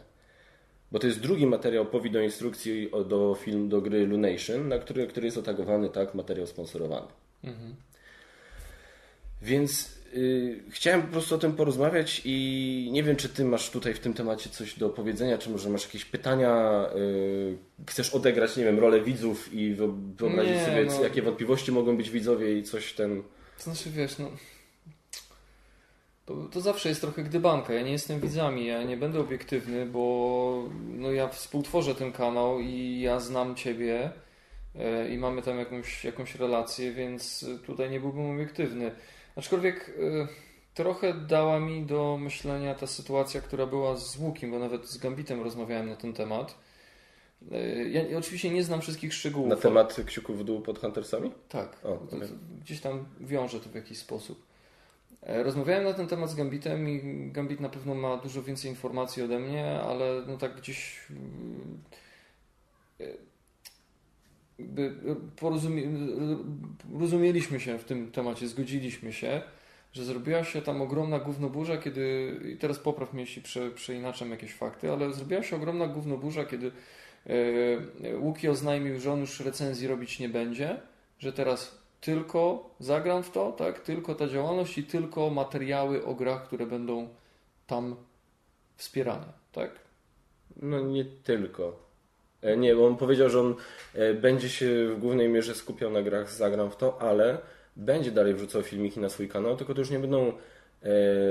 Bo 0.92 1.00
to 1.00 1.08
jest 1.08 1.20
drugi 1.20 1.46
materiał 1.46 1.86
po 1.86 2.02
instrukcji 2.24 2.92
do 3.06 3.36
film 3.36 3.70
do 3.70 3.82
gry 3.82 4.08
Lunation, 4.08 4.68
na 4.68 4.80
który, 4.80 5.08
który 5.08 5.26
jest 5.26 5.38
otagowany 5.38 5.90
tak 5.90 6.16
materiał 6.16 6.48
sponsorowany. 6.48 7.08
Mhm. 7.44 7.76
Więc 9.42 9.98
y, 10.14 10.64
chciałem 10.70 11.02
po 11.02 11.08
prostu 11.08 11.36
o 11.36 11.38
tym 11.38 11.54
porozmawiać 11.54 12.22
i 12.26 12.90
nie 12.92 13.04
wiem, 13.04 13.16
czy 13.16 13.30
ty 13.30 13.46
masz 13.46 13.70
tutaj 13.70 13.94
w 13.94 14.00
tym 14.00 14.14
temacie 14.14 14.50
coś 14.50 14.80
do 14.80 14.90
powiedzenia, 14.90 15.38
czy 15.38 15.50
może 15.50 15.70
masz 15.70 15.84
jakieś 15.86 16.06
pytania, 16.06 16.86
y, 16.96 17.58
chcesz 17.90 18.14
odegrać, 18.14 18.58
nie 18.58 18.64
wiem, 18.64 18.80
rolę 18.80 19.02
widzów 19.02 19.54
i 19.54 19.76
wyobrazić 20.18 20.54
nie, 20.54 20.66
sobie, 20.66 20.86
no... 20.86 21.04
jakie 21.04 21.22
wątpliwości 21.22 21.72
mogą 21.72 21.98
być 21.98 22.10
widzowie 22.10 22.58
i 22.58 22.64
coś 22.64 22.94
ten... 22.94 23.24
To 23.58 23.64
znaczy, 23.64 23.92
wiesz, 23.92 24.18
no... 24.18 24.30
To, 26.26 26.36
to 26.52 26.62
zawsze 26.62 26.90
jest 26.90 27.02
trochę 27.02 27.24
gdybanka. 27.24 27.74
Ja 27.74 27.82
nie 27.82 27.92
jestem 27.92 28.20
widzami, 28.20 28.66
ja 28.66 28.84
nie 28.84 28.98
będę 28.98 29.20
obiektywny, 29.20 29.86
bo 29.86 30.64
no, 30.88 31.12
ja 31.12 31.28
współtworzę 31.28 31.96
ten 31.96 32.12
kanał 32.12 32.60
i 32.60 33.00
ja 33.02 33.20
znam 33.20 33.56
Ciebie 33.56 34.12
e, 34.76 35.10
i 35.10 35.18
mamy 35.18 35.42
tam 35.42 35.60
jakąś, 35.60 36.06
jakąś 36.06 36.36
relację, 36.36 36.94
więc 36.94 37.46
tutaj 37.66 37.90
nie 37.90 38.00
byłbym 38.00 38.36
obiektywny. 38.36 38.92
Aczkolwiek 39.36 39.90
e, 39.90 40.28
trochę 40.74 41.14
dała 41.14 41.60
mi 41.60 41.86
do 41.86 42.18
myślenia 42.18 42.76
ta 42.76 42.88
sytuacja, 42.88 43.42
która 43.42 43.66
była 43.66 43.96
z 43.96 44.18
Łukiem, 44.18 44.52
bo 44.52 44.60
nawet 44.60 44.88
z 44.88 44.98
Gambitem 44.98 45.44
rozmawiałem 45.44 45.90
na 45.90 45.96
ten 45.96 46.14
temat. 46.14 46.56
E, 47.52 47.90
ja 47.90 48.18
oczywiście 48.18 48.50
nie 48.50 48.64
znam 48.64 48.82
wszystkich 48.82 49.14
szczegółów. 49.14 49.50
Na 49.50 49.56
temat 49.56 49.96
kciuków 50.06 50.40
w 50.40 50.44
dół 50.44 50.62
pod 50.62 50.80
Huntersami? 50.80 51.32
Tak. 51.50 51.78
O, 51.84 51.94
okay. 51.94 52.30
Gdzieś 52.62 52.82
tam 52.82 53.06
wiążę 53.20 53.60
to 53.60 53.70
w 53.70 53.76
jakiś 53.76 53.98
sposób. 53.98 54.46
E, 55.22 55.44
rozmawiałem 55.44 55.84
na 55.84 55.94
ten 55.94 56.08
temat 56.08 56.30
z 56.30 56.36
Gambitem 56.36 56.90
i 56.90 57.32
Gambit 57.32 57.60
na 57.60 57.70
pewno 57.70 57.96
ma 57.96 58.18
dużo 58.18 58.44
więcej 58.44 58.72
informacji 58.72 59.24
ode 59.24 59.40
mnie, 59.40 59.82
ale 59.82 60.24
no 60.28 60.38
tak 60.38 60.56
gdzieś 60.56 61.08
e, 63.00 63.06
porozumie, 65.36 65.84
rozumieliśmy 67.00 67.60
się 67.60 67.80
w 67.80 67.84
tym 67.84 68.12
temacie, 68.12 68.48
zgodziliśmy 68.48 69.14
się, 69.14 69.42
że 69.94 70.06
zrobiła 70.06 70.44
się 70.44 70.62
tam 70.62 70.82
ogromna 70.82 71.20
gównoburza, 71.20 71.78
kiedy, 71.78 72.36
i 72.54 72.58
teraz 72.58 72.80
popraw 72.80 73.14
mnie, 73.14 73.22
jeśli 73.22 73.42
prze, 73.42 73.72
przeinaczam 73.72 74.32
jakieś 74.32 74.54
fakty, 74.54 74.92
ale 74.92 75.14
zrobiła 75.14 75.44
się 75.44 75.56
ogromna 75.56 75.88
gównoburza, 75.88 76.46
kiedy 76.46 76.72
Łuki 78.20 78.50
oznajmił, 78.50 79.00
że 79.00 79.12
on 79.12 79.20
już 79.20 79.40
recenzji 79.40 79.88
robić 79.88 80.20
nie 80.20 80.30
będzie, 80.30 80.78
że 81.20 81.34
teraz 81.34 81.84
tylko 82.02 82.70
zagram 82.80 83.24
w 83.24 83.32
to, 83.32 83.52
tak? 83.52 83.80
Tylko 83.80 84.16
ta 84.16 84.28
działalność 84.28 84.78
i 84.78 84.84
tylko 84.84 85.30
materiały 85.30 86.06
o 86.06 86.14
grach, 86.14 86.48
które 86.48 86.66
będą 86.66 87.08
tam 87.68 87.96
wspierane, 88.78 89.26
tak? 89.52 89.72
No 90.62 90.80
nie 90.80 91.06
tylko. 91.06 91.80
E, 92.42 92.58
nie, 92.58 92.76
bo 92.76 92.88
on 92.88 92.98
powiedział, 92.98 93.30
że 93.30 93.40
on 93.40 93.56
e, 93.94 94.14
będzie 94.14 94.50
się 94.50 94.88
w 94.88 95.00
głównej 95.00 95.30
mierze 95.30 95.56
skupiał 95.56 95.92
na 95.92 96.02
grach 96.02 96.32
Zagram 96.32 96.72
w 96.72 96.76
to, 96.76 97.02
ale 97.02 97.38
będzie 97.76 98.12
dalej 98.12 98.34
wrzucał 98.34 98.62
filmiki 98.62 99.00
na 99.00 99.10
swój 99.10 99.28
kanał, 99.30 99.58
tylko 99.58 99.74
to 99.74 99.80
już 99.80 99.90
nie 99.90 100.00
będą 100.00 100.28
e, 100.28 100.34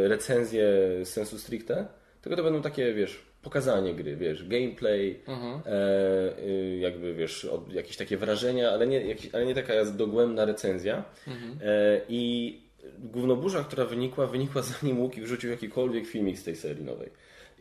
recenzje 0.08 0.66
sensu 1.04 1.38
stricte, 1.38 1.86
tylko 2.22 2.36
to 2.36 2.42
będą 2.42 2.62
takie, 2.62 2.94
wiesz, 2.94 3.31
pokazanie 3.42 3.94
gry, 3.94 4.16
wiesz, 4.16 4.48
gameplay, 4.48 5.20
mhm. 5.26 5.60
e, 5.66 6.38
y, 6.38 6.78
jakby 6.80 7.14
wiesz, 7.14 7.44
od, 7.44 7.72
jakieś 7.72 7.96
takie 7.96 8.16
wrażenia, 8.16 8.70
ale 8.70 8.86
nie, 8.86 9.16
ale 9.32 9.46
nie 9.46 9.54
taka 9.54 9.84
dogłębna 9.84 10.44
recenzja. 10.44 11.04
Mhm. 11.28 11.58
E, 11.62 12.00
I 12.08 12.60
głównoburza, 12.98 13.64
która 13.64 13.84
wynikła, 13.84 14.26
wynikła 14.26 14.62
zanim 14.62 15.00
Łuki 15.00 15.22
wrzucił 15.22 15.50
jakikolwiek 15.50 16.06
filmik 16.06 16.38
z 16.38 16.44
tej 16.44 16.56
serii 16.56 16.84
nowej. 16.84 17.10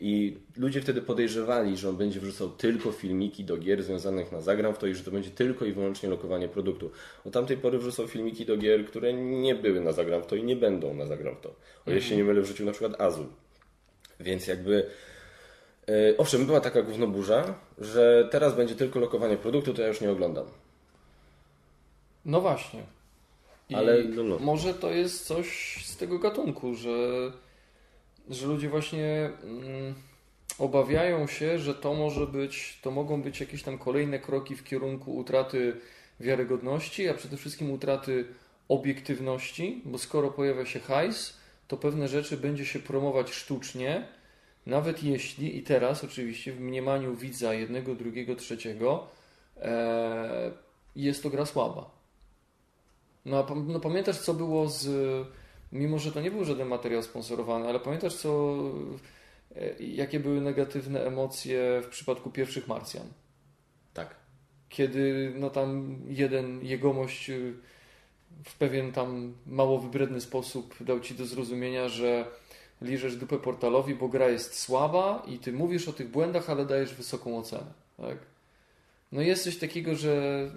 I 0.04 0.38
ludzie 0.58 0.82
wtedy 0.82 1.02
podejrzewali, 1.02 1.78
że 1.78 1.90
on 1.90 1.98
będzie 1.98 2.20
wrzucał 2.20 2.50
tylko 2.50 2.92
filmiki 2.92 3.44
do 3.44 3.58
gier 3.58 3.84
związanych 3.84 4.32
na 4.32 4.42
zagram 4.42 4.74
w 4.74 4.78
to 4.78 4.88
i 4.88 4.96
że 4.96 5.04
to 5.04 5.12
będzie 5.12 5.30
tylko 5.30 5.66
i 5.66 5.72
wyłącznie 5.72 6.10
lokowanie 6.10 6.48
produktu. 6.48 6.92
Od 7.26 7.34
tamtej 7.34 7.58
pory 7.58 7.78
wrzucał 7.78 8.08
filmiki 8.08 8.46
do 8.46 8.58
gier, 8.58 8.86
które 8.86 9.14
nie 9.14 9.56
były 9.56 9.82
na 9.82 9.92
zagram 9.92 10.24
w 10.24 10.26
to 10.26 10.36
i 10.36 10.44
nie 10.44 10.56
będą 10.56 10.94
na 10.94 11.06
zagram 11.06 11.36
w 11.36 11.42
to. 11.42 11.50
O 11.50 11.54
ile 11.88 11.96
mhm. 11.96 12.02
się 12.02 12.18
nie 12.18 12.24
mylę, 12.24 12.42
wrzucił 12.42 12.66
na 12.66 12.72
przykład 12.72 13.02
Azul. 13.02 13.26
Więc 14.20 14.48
jakby 14.48 14.86
owszem, 16.18 16.46
była 16.46 16.62
taka 16.62 16.82
gównoburza, 16.82 17.54
że 17.78 18.28
teraz 18.32 18.56
będzie 18.56 18.76
tylko 18.76 19.00
lokowanie 19.00 19.38
produktu, 19.38 19.74
to 19.74 19.82
ja 19.82 19.88
już 19.88 20.02
nie 20.02 20.12
oglądam. 20.12 20.46
No 22.26 22.42
właśnie. 22.42 22.84
I 23.70 23.76
Ale 23.76 24.04
no, 24.04 24.24
no. 24.24 24.40
może 24.40 24.74
to 24.74 24.92
jest 24.92 25.26
coś 25.26 25.78
z 25.86 25.98
tego 25.98 26.20
gatunku, 26.20 26.76
że, 26.76 27.32
że 28.30 28.48
ludzie 28.48 28.70
właśnie 28.70 29.30
mm, 29.44 29.94
obawiają 30.60 31.28
się, 31.28 31.60
że 31.60 31.76
to 31.76 31.94
może 31.94 32.28
być, 32.28 32.80
to 32.82 32.92
mogą 32.92 33.22
być 33.22 33.40
jakieś 33.40 33.64
tam 33.64 33.78
kolejne 33.78 34.20
kroki 34.20 34.56
w 34.56 34.64
kierunku 34.64 35.16
utraty 35.16 35.78
wiarygodności, 36.20 37.10
a 37.10 37.14
przede 37.14 37.38
wszystkim 37.38 37.72
utraty 37.72 38.26
obiektywności, 38.70 39.82
bo 39.86 39.98
skoro 39.98 40.32
pojawia 40.32 40.66
się 40.66 40.80
hajs, 40.80 41.38
to 41.68 41.78
pewne 41.78 42.08
rzeczy 42.08 42.38
będzie 42.38 42.66
się 42.66 42.80
promować 42.80 43.32
sztucznie, 43.32 44.08
nawet 44.66 45.04
jeśli, 45.04 45.58
i 45.58 45.64
teraz 45.64 46.04
oczywiście 46.04 46.54
w 46.54 46.60
mniemaniu 46.60 47.16
widza 47.16 47.54
jednego, 47.54 47.96
drugiego, 47.96 48.36
trzeciego, 48.36 49.08
e, 49.58 50.52
jest 50.96 51.24
to 51.24 51.30
gra 51.30 51.46
słaba. 51.46 51.92
No, 53.26 53.48
no 53.68 53.80
pamiętasz, 53.80 54.20
co 54.20 54.34
było 54.34 54.70
z. 54.70 54.88
Mimo, 55.72 56.00
że 56.00 56.12
to 56.12 56.22
nie 56.22 56.32
był 56.32 56.46
żaden 56.46 56.68
materiał 56.68 57.04
sponsorowany, 57.04 57.68
ale 57.68 57.80
pamiętasz, 57.80 58.16
co. 58.16 58.62
E, 59.56 59.84
jakie 59.84 60.20
były 60.20 60.42
negatywne 60.42 61.06
emocje 61.06 61.82
w 61.84 61.88
przypadku 61.88 62.30
pierwszych 62.30 62.68
Marsjan? 62.68 63.08
Tak. 63.94 64.16
Kiedy 64.70 65.34
no 65.36 65.50
tam 65.50 66.00
jeden 66.08 66.66
jegomość 66.66 67.30
y, 67.30 67.54
w 68.46 68.58
pewien 68.58 68.92
tam 68.92 69.34
mało 69.46 69.80
wybredny 69.80 70.22
sposób 70.22 70.76
dał 70.84 71.00
ci 71.00 71.16
do 71.16 71.26
zrozumienia, 71.26 71.90
że 71.90 72.26
liżesz 72.82 73.16
dupę 73.16 73.40
portalowi, 73.40 73.96
bo 73.96 74.08
gra 74.08 74.30
jest 74.30 74.60
słaba 74.60 75.24
i 75.28 75.40
ty 75.40 75.54
mówisz 75.54 75.88
o 75.88 75.94
tych 75.94 76.10
błędach, 76.10 76.50
ale 76.50 76.66
dajesz 76.66 76.94
wysoką 76.94 77.38
ocenę. 77.38 77.74
Tak? 77.98 78.18
No 79.12 79.22
jest 79.22 79.44
coś 79.44 79.58
takiego, 79.58 79.96
że 79.96 80.48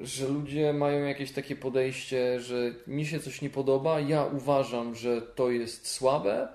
że 0.00 0.28
ludzie 0.28 0.72
mają 0.72 1.04
jakieś 1.04 1.32
takie 1.32 1.56
podejście, 1.56 2.40
że 2.40 2.74
mi 2.86 3.06
się 3.06 3.20
coś 3.20 3.42
nie 3.42 3.50
podoba, 3.50 4.00
ja 4.00 4.24
uważam, 4.24 4.94
że 4.94 5.22
to 5.22 5.50
jest 5.50 5.90
słabe, 5.90 6.48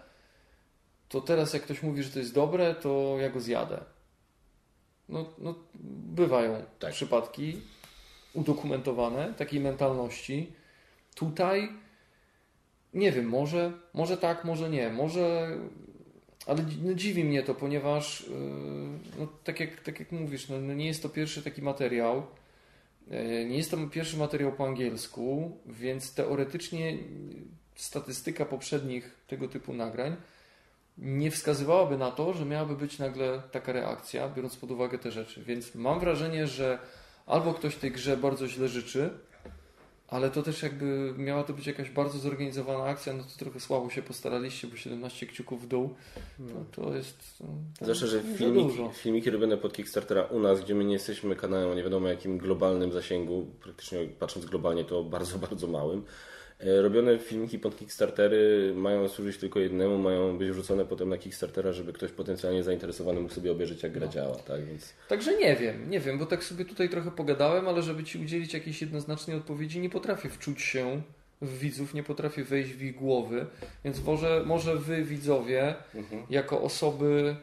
to 1.09 1.21
teraz 1.21 1.53
jak 1.53 1.63
ktoś 1.63 1.83
mówi, 1.83 2.03
że 2.03 2.09
to 2.09 2.19
jest 2.19 2.33
dobre, 2.33 2.75
to 2.75 3.17
ja 3.19 3.29
go 3.29 3.39
zjadę. 3.39 3.79
No, 5.09 5.25
no 5.37 5.55
bywają 6.13 6.63
tak. 6.79 6.93
przypadki 6.93 7.61
udokumentowane 8.33 9.33
takiej 9.37 9.59
mentalności. 9.59 10.51
Tutaj 11.15 11.69
nie 12.93 13.11
wiem, 13.11 13.25
może, 13.25 13.71
może 13.93 14.17
tak, 14.17 14.45
może 14.45 14.69
nie, 14.69 14.89
może. 14.89 15.57
Ale 16.45 16.65
no, 16.83 16.93
dziwi 16.93 17.23
mnie 17.23 17.43
to, 17.43 17.55
ponieważ 17.55 18.21
yy, 18.21 18.35
no, 19.19 19.27
tak, 19.43 19.59
jak, 19.59 19.81
tak 19.81 19.99
jak 19.99 20.11
mówisz, 20.11 20.49
no, 20.49 20.59
no, 20.59 20.73
nie 20.73 20.87
jest 20.87 21.03
to 21.03 21.09
pierwszy 21.09 21.43
taki 21.43 21.61
materiał. 21.61 22.23
Yy, 23.07 23.45
nie 23.45 23.57
jest 23.57 23.71
to 23.71 23.77
pierwszy 23.91 24.17
materiał 24.17 24.51
po 24.51 24.67
angielsku, 24.67 25.57
więc 25.65 26.13
teoretycznie 26.13 26.97
statystyka 27.75 28.45
poprzednich 28.45 29.15
tego 29.27 29.47
typu 29.47 29.73
nagrań 29.73 30.15
nie 31.01 31.31
wskazywałaby 31.31 31.97
na 31.97 32.11
to, 32.11 32.33
że 32.33 32.45
miałaby 32.45 32.75
być 32.75 32.99
nagle 32.99 33.41
taka 33.51 33.71
reakcja, 33.71 34.29
biorąc 34.29 34.55
pod 34.55 34.71
uwagę 34.71 34.99
te 34.99 35.11
rzeczy. 35.11 35.43
Więc 35.43 35.75
mam 35.75 35.99
wrażenie, 35.99 36.47
że 36.47 36.79
albo 37.25 37.53
ktoś 37.53 37.75
tej 37.75 37.91
grze 37.91 38.17
bardzo 38.17 38.47
źle 38.47 38.67
życzy, 38.67 39.09
ale 40.11 40.31
to 40.31 40.43
też 40.43 40.63
jakby 40.63 41.13
miała 41.17 41.43
to 41.43 41.53
być 41.53 41.67
jakaś 41.67 41.89
bardzo 41.89 42.19
zorganizowana 42.19 42.83
akcja, 42.83 43.13
no 43.13 43.23
to 43.23 43.29
trochę 43.39 43.59
słabo 43.59 43.89
się 43.89 44.01
postaraliście, 44.01 44.67
bo 44.67 44.75
17 44.75 45.27
kciuków 45.27 45.63
w 45.63 45.67
dół 45.67 45.95
no, 46.39 46.65
to 46.71 46.95
jest. 46.95 47.17
No, 47.39 47.47
Zwłaszcza, 47.81 48.07
że 48.07 48.21
filmiki, 48.21 48.77
filmiki 48.93 49.29
robione 49.29 49.57
pod 49.57 49.73
Kickstartera 49.73 50.23
u 50.23 50.39
nas, 50.39 50.61
gdzie 50.61 50.75
my 50.75 50.85
nie 50.85 50.93
jesteśmy 50.93 51.35
kanałem 51.35 51.69
o 51.69 51.73
nie 51.73 51.83
wiadomo 51.83 52.07
jakim 52.07 52.37
globalnym 52.37 52.91
zasięgu, 52.91 53.47
praktycznie 53.63 53.99
patrząc 54.19 54.45
globalnie 54.45 54.85
to 54.85 55.03
bardzo, 55.03 55.39
bardzo 55.47 55.67
małym, 55.67 56.03
robione 56.59 57.19
filmiki 57.19 57.59
pod 57.59 57.77
Kickstartery 57.77 58.73
mają 58.75 59.07
służyć 59.07 59.37
tylko 59.37 59.59
jednemu, 59.59 59.97
mają 59.97 60.37
być 60.37 60.49
wrzucone 60.49 60.85
potem 60.85 61.09
na 61.09 61.17
Kickstartera, 61.17 61.71
żeby 61.71 61.93
ktoś 61.93 62.11
potencjalnie 62.11 62.63
zainteresowany 62.63 63.19
mógł 63.19 63.33
sobie 63.33 63.51
obejrzeć, 63.51 63.83
jak 63.83 63.91
gra 63.91 64.05
no. 64.05 64.11
działa. 64.11 64.35
Tak? 64.35 64.65
Więc... 64.65 64.93
Także 65.07 65.37
nie 65.37 65.55
wiem, 65.55 65.89
nie 65.89 65.99
wiem, 65.99 66.19
bo 66.19 66.25
tak 66.25 66.43
sobie 66.43 66.65
tutaj 66.65 66.89
trochę 66.89 67.11
pogadałem, 67.11 67.67
ale 67.67 67.81
żeby 67.81 68.03
Ci 68.03 68.19
udzielić 68.19 68.53
jakiejś 68.53 68.81
jednoznacznej 68.81 69.37
odpowiedzi, 69.37 69.79
nie 69.79 69.89
potrafię 69.89 70.29
wczuć 70.29 70.61
się 70.61 71.01
w 71.41 71.59
widzów, 71.59 71.93
nie 71.93 72.03
potrafię 72.03 72.43
wejść 72.43 72.71
w 72.71 72.81
ich 72.81 72.95
głowy, 72.95 73.45
więc 73.83 74.03
może, 74.03 74.43
może 74.45 74.75
Wy, 74.75 75.03
widzowie, 75.03 75.75
mhm. 75.95 76.23
jako 76.29 76.61
osoby 76.61 77.35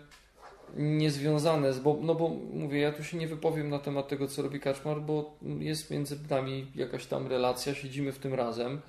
niezwiązane 0.76 1.72
z, 1.72 1.78
bo, 1.78 1.98
no 2.02 2.14
bo 2.14 2.28
mówię, 2.52 2.80
ja 2.80 2.92
tu 2.92 3.04
się 3.04 3.16
nie 3.18 3.28
wypowiem 3.28 3.68
na 3.68 3.78
temat 3.78 4.08
tego, 4.08 4.28
co 4.28 4.42
robi 4.42 4.60
Kaczmar, 4.60 5.00
bo 5.00 5.38
jest 5.58 5.90
między 5.90 6.18
nami 6.30 6.66
jakaś 6.74 7.06
tam 7.06 7.26
relacja, 7.26 7.74
siedzimy 7.74 8.12
w 8.12 8.18
tym 8.18 8.34
razem, 8.34 8.80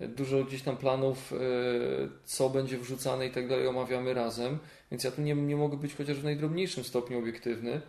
dużo 0.00 0.44
gdzieś 0.44 0.62
tam 0.62 0.76
planów, 0.76 1.32
e, 1.32 1.36
co 2.24 2.50
będzie 2.50 2.78
wrzucane 2.78 3.26
i 3.26 3.30
tak 3.30 3.48
dalej, 3.48 3.66
omawiamy 3.66 4.14
razem, 4.14 4.58
więc 4.90 5.04
ja 5.04 5.10
tu 5.10 5.22
nie, 5.22 5.34
nie 5.34 5.56
mogę 5.56 5.76
być 5.76 5.94
chociaż 5.94 6.16
w 6.16 6.24
najdrobniejszym 6.24 6.84
stopniu 6.84 7.18
obiektywny, 7.18 7.80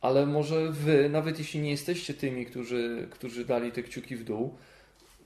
ale 0.00 0.26
może 0.26 0.70
wy, 0.70 1.08
nawet 1.08 1.38
jeśli 1.38 1.60
nie 1.60 1.70
jesteście 1.70 2.14
tymi, 2.14 2.46
którzy, 2.46 3.08
którzy 3.10 3.44
dali 3.44 3.72
te 3.72 3.82
kciuki 3.82 4.16
w 4.16 4.24
dół, 4.24 4.54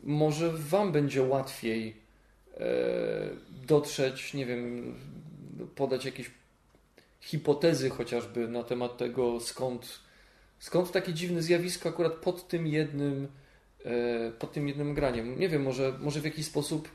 może 0.03 0.53
wam 0.53 0.93
będzie 0.93 1.23
łatwiej 1.23 1.97
e, 2.55 2.65
dotrzeć, 3.67 4.35
nie 4.35 4.47
wiem, 4.47 4.95
podać 5.75 6.05
jakieś 6.05 6.31
hipotezy 7.21 7.91
chociażby 7.91 8.49
na 8.49 8.63
temat 8.63 8.97
tego, 8.97 9.41
skąd, 9.41 10.01
skąd 10.59 10.93
takie 10.93 11.13
dziwne 11.13 11.43
zjawisko 11.43 11.89
akurat 11.89 12.13
pod 12.13 12.49
tym 12.49 12.67
jednym 12.67 13.29
pod 14.39 14.53
tym 14.53 14.69
jednym 14.69 14.95
graniem. 14.95 15.39
Nie 15.39 15.49
wiem, 15.49 15.63
może, 15.63 15.93
może 16.01 16.21
w 16.21 16.25
jakiś 16.25 16.47
sposób, 16.47 16.89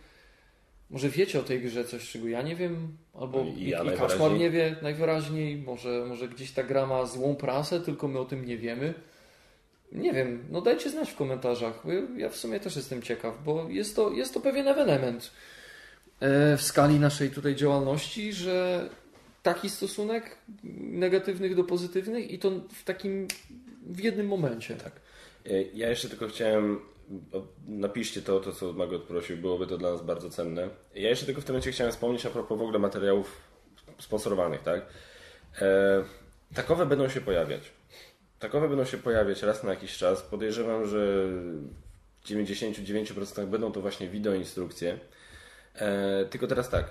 może 0.90 1.10
wiecie 1.10 1.40
o 1.40 1.44
tej 1.44 1.62
grze 1.62 1.86
coś, 1.86 2.12
czego 2.12 2.28
ja 2.28 2.42
nie 2.42 2.56
wiem, 2.56 2.98
albo 3.14 3.44
no 3.44 3.52
i, 3.58 3.70
ja 3.70 3.84
i 3.84 3.98
Kaszmar 3.98 4.32
nie 4.32 4.50
wie 4.50 4.76
najwyraźniej, 4.82 5.58
może, 5.58 6.06
może 6.08 6.28
gdzieś 6.28 6.52
ta 6.52 6.64
gra 6.64 6.86
ma 6.86 7.06
złą 7.06 7.36
prasę, 7.36 7.82
tylko 7.82 8.08
my 8.08 8.20
o 8.20 8.26
tym 8.26 8.46
nie 8.46 8.58
wiemy. 8.58 8.94
Nie 9.92 10.14
wiem, 10.14 10.44
no 10.50 10.62
dajcie 10.62 10.90
znać 10.90 11.12
w 11.12 11.16
komentarzach. 11.16 11.84
Ja 12.18 12.30
w 12.30 12.36
sumie 12.36 12.60
też 12.60 12.76
jestem 12.76 13.02
ciekaw, 13.02 13.44
bo 13.46 13.70
jest 13.70 13.96
to, 13.96 14.12
jest 14.12 14.34
to 14.34 14.40
pewien 14.40 14.68
ewenement 14.68 15.32
e, 16.20 16.58
w 16.58 16.62
skali 16.62 17.00
naszej 17.00 17.30
tutaj 17.30 17.56
działalności, 17.56 18.34
że 18.34 18.90
taki 19.44 19.70
stosunek 19.70 20.38
negatywnych 20.80 21.56
do 21.56 21.64
pozytywnych 21.64 22.32
i 22.32 22.40
to 22.40 22.52
w 22.74 22.84
takim 22.84 23.28
w 23.82 24.00
jednym 24.00 24.28
momencie. 24.28 24.76
Tak. 24.76 24.92
E, 25.46 25.62
ja 25.62 25.90
jeszcze 25.90 26.10
tylko 26.10 26.28
chciałem, 26.28 26.80
napiszcie 27.68 28.22
to, 28.22 28.40
to 28.40 28.52
co 28.52 28.74
Magot 28.74 29.04
prosił, 29.04 29.38
byłoby 29.38 29.68
to 29.68 29.78
dla 29.78 29.92
nas 29.92 30.02
bardzo 30.02 30.30
cenne. 30.30 30.70
Ja 30.96 31.10
jeszcze 31.10 31.26
tylko 31.26 31.42
w 31.42 31.46
tym 31.46 31.54
momencie 31.54 31.72
chciałem 31.72 31.92
wspomnieć 31.92 32.26
a 32.26 32.30
propos 32.30 32.60
w 32.60 32.62
ogóle 32.62 32.80
materiałów 32.80 33.42
sponsorowanych, 34.00 34.64
tak? 34.64 34.86
E, 35.62 36.04
takowe 36.54 36.86
będą 36.86 37.10
się 37.10 37.22
pojawiać. 37.22 37.72
Takowe 38.40 38.70
będą 38.70 38.86
się 38.86 38.98
pojawiać 38.98 39.44
raz 39.44 39.64
na 39.64 39.70
jakiś 39.70 39.98
czas. 39.98 40.22
Podejrzewam, 40.22 40.88
że 40.88 41.28
w 42.22 42.26
99% 42.26 43.46
będą 43.46 43.72
to 43.72 43.82
właśnie 43.82 44.08
wideoinstrukcje. 44.08 45.00
E, 45.76 46.26
tylko 46.26 46.48
teraz 46.48 46.70
tak. 46.70 46.90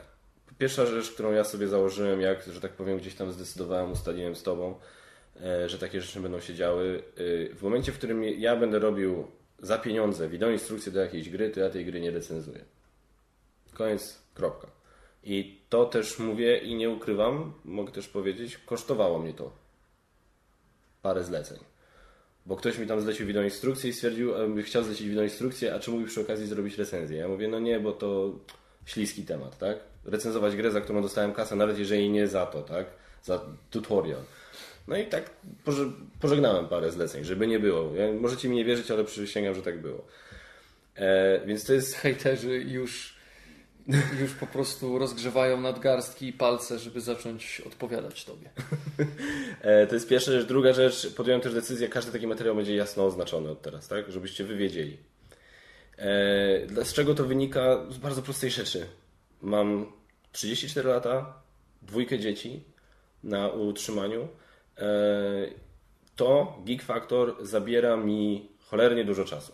Pierwsza 0.58 0.86
rzecz, 0.86 1.10
którą 1.10 1.32
ja 1.32 1.44
sobie 1.44 1.68
założyłem, 1.68 2.20
jak, 2.20 2.42
że 2.42 2.60
tak 2.60 2.72
powiem, 2.72 2.98
gdzieś 2.98 3.14
tam 3.14 3.32
zdecydowałem, 3.32 3.92
ustaliłem 3.92 4.36
z 4.36 4.42
Tobą, 4.42 4.78
że 5.66 5.78
takie 5.78 6.00
rzeczy 6.00 6.20
będą 6.20 6.40
się 6.40 6.54
działy. 6.54 7.02
E, 7.50 7.54
w 7.54 7.62
momencie, 7.62 7.92
w 7.92 7.98
którym 7.98 8.24
ja 8.24 8.56
będę 8.56 8.78
robił 8.78 9.26
za 9.58 9.78
pieniądze 9.78 10.28
wideo 10.28 10.50
instrukcję 10.50 10.92
do 10.92 11.00
jakiejś 11.00 11.30
gry, 11.30 11.50
to 11.50 11.60
ja 11.60 11.70
tej 11.70 11.84
gry 11.84 12.00
nie 12.00 12.10
recenzuję. 12.10 12.64
Koniec, 13.74 14.22
kropka. 14.34 14.66
I 15.24 15.60
to 15.68 15.84
też 15.84 16.18
mówię 16.18 16.58
i 16.58 16.74
nie 16.74 16.90
ukrywam, 16.90 17.52
mogę 17.64 17.92
też 17.92 18.08
powiedzieć, 18.08 18.58
kosztowało 18.58 19.18
mnie 19.18 19.34
to 19.34 19.52
parę 21.02 21.24
zleceń. 21.24 21.58
Bo 22.46 22.56
ktoś 22.56 22.78
mi 22.78 22.86
tam 22.86 23.00
zlecił 23.00 23.26
wideo 23.26 23.42
instrukcję 23.42 23.90
i 23.90 23.92
stwierdził, 23.92 24.58
e, 24.58 24.62
chciał 24.62 24.84
zlecić 24.84 25.08
wideo 25.08 25.24
instrukcję, 25.24 25.74
a 25.74 25.78
czy 25.78 25.90
mógłby 25.90 26.08
przy 26.08 26.20
okazji 26.20 26.46
zrobić 26.46 26.78
recenzję? 26.78 27.18
Ja 27.18 27.28
mówię, 27.28 27.48
no 27.48 27.60
nie, 27.60 27.80
bo 27.80 27.92
to 27.92 28.32
śliski 28.84 29.24
temat, 29.24 29.58
tak? 29.58 29.78
Recenzować 30.04 30.56
grę, 30.56 30.70
za 30.70 30.80
którą 30.80 31.02
dostałem 31.02 31.32
kasę, 31.32 31.56
nawet 31.56 31.78
jeżeli 31.78 32.10
nie 32.10 32.28
za 32.28 32.46
to, 32.46 32.62
tak? 32.62 32.86
Za 33.22 33.40
tutorial. 33.70 34.20
No 34.88 34.96
i 34.96 35.06
tak 35.06 35.30
pożegnałem 36.20 36.68
parę 36.68 36.92
zleceń, 36.92 37.24
żeby 37.24 37.46
nie 37.46 37.58
było. 37.58 37.94
Ja, 37.94 38.12
możecie 38.12 38.48
mi 38.48 38.56
nie 38.56 38.64
wierzyć, 38.64 38.90
ale 38.90 39.04
przysięgam, 39.04 39.54
że 39.54 39.62
tak 39.62 39.80
było. 39.80 40.06
E, 40.94 41.40
więc 41.46 41.64
to 41.64 41.72
jest... 41.72 41.94
Hejterzy 41.94 42.58
już, 42.58 43.16
już 44.20 44.34
po 44.40 44.46
prostu 44.46 44.98
rozgrzewają 44.98 45.60
nadgarstki 45.60 46.26
i 46.26 46.32
palce, 46.32 46.78
żeby 46.78 47.00
zacząć 47.00 47.62
odpowiadać 47.66 48.24
Tobie. 48.24 48.50
E, 49.60 49.86
to 49.86 49.94
jest 49.94 50.08
pierwsza 50.08 50.32
rzecz. 50.32 50.46
Druga 50.46 50.72
rzecz, 50.72 51.14
podjąłem 51.14 51.40
też 51.40 51.54
decyzję, 51.54 51.88
każdy 51.88 52.12
taki 52.12 52.26
materiał 52.26 52.56
będzie 52.56 52.76
jasno 52.76 53.06
oznaczony 53.06 53.50
od 53.50 53.62
teraz, 53.62 53.88
tak? 53.88 54.10
Żebyście 54.10 54.44
wy 54.44 54.56
wiedzieli. 54.56 54.96
E, 55.98 56.84
z 56.84 56.92
czego 56.92 57.14
to 57.14 57.24
wynika? 57.24 57.86
Z 57.90 57.98
bardzo 57.98 58.22
prostej 58.22 58.50
rzeczy. 58.50 58.86
Mam 59.42 59.92
34 60.32 60.88
lata, 60.88 61.42
dwójkę 61.82 62.18
dzieci 62.18 62.64
na 63.24 63.48
utrzymaniu 63.48 64.28
to 66.16 66.62
Geek 66.64 66.82
Factor 66.82 67.36
zabiera 67.40 67.96
mi 67.96 68.48
cholernie 68.70 69.04
dużo 69.04 69.24
czasu. 69.24 69.52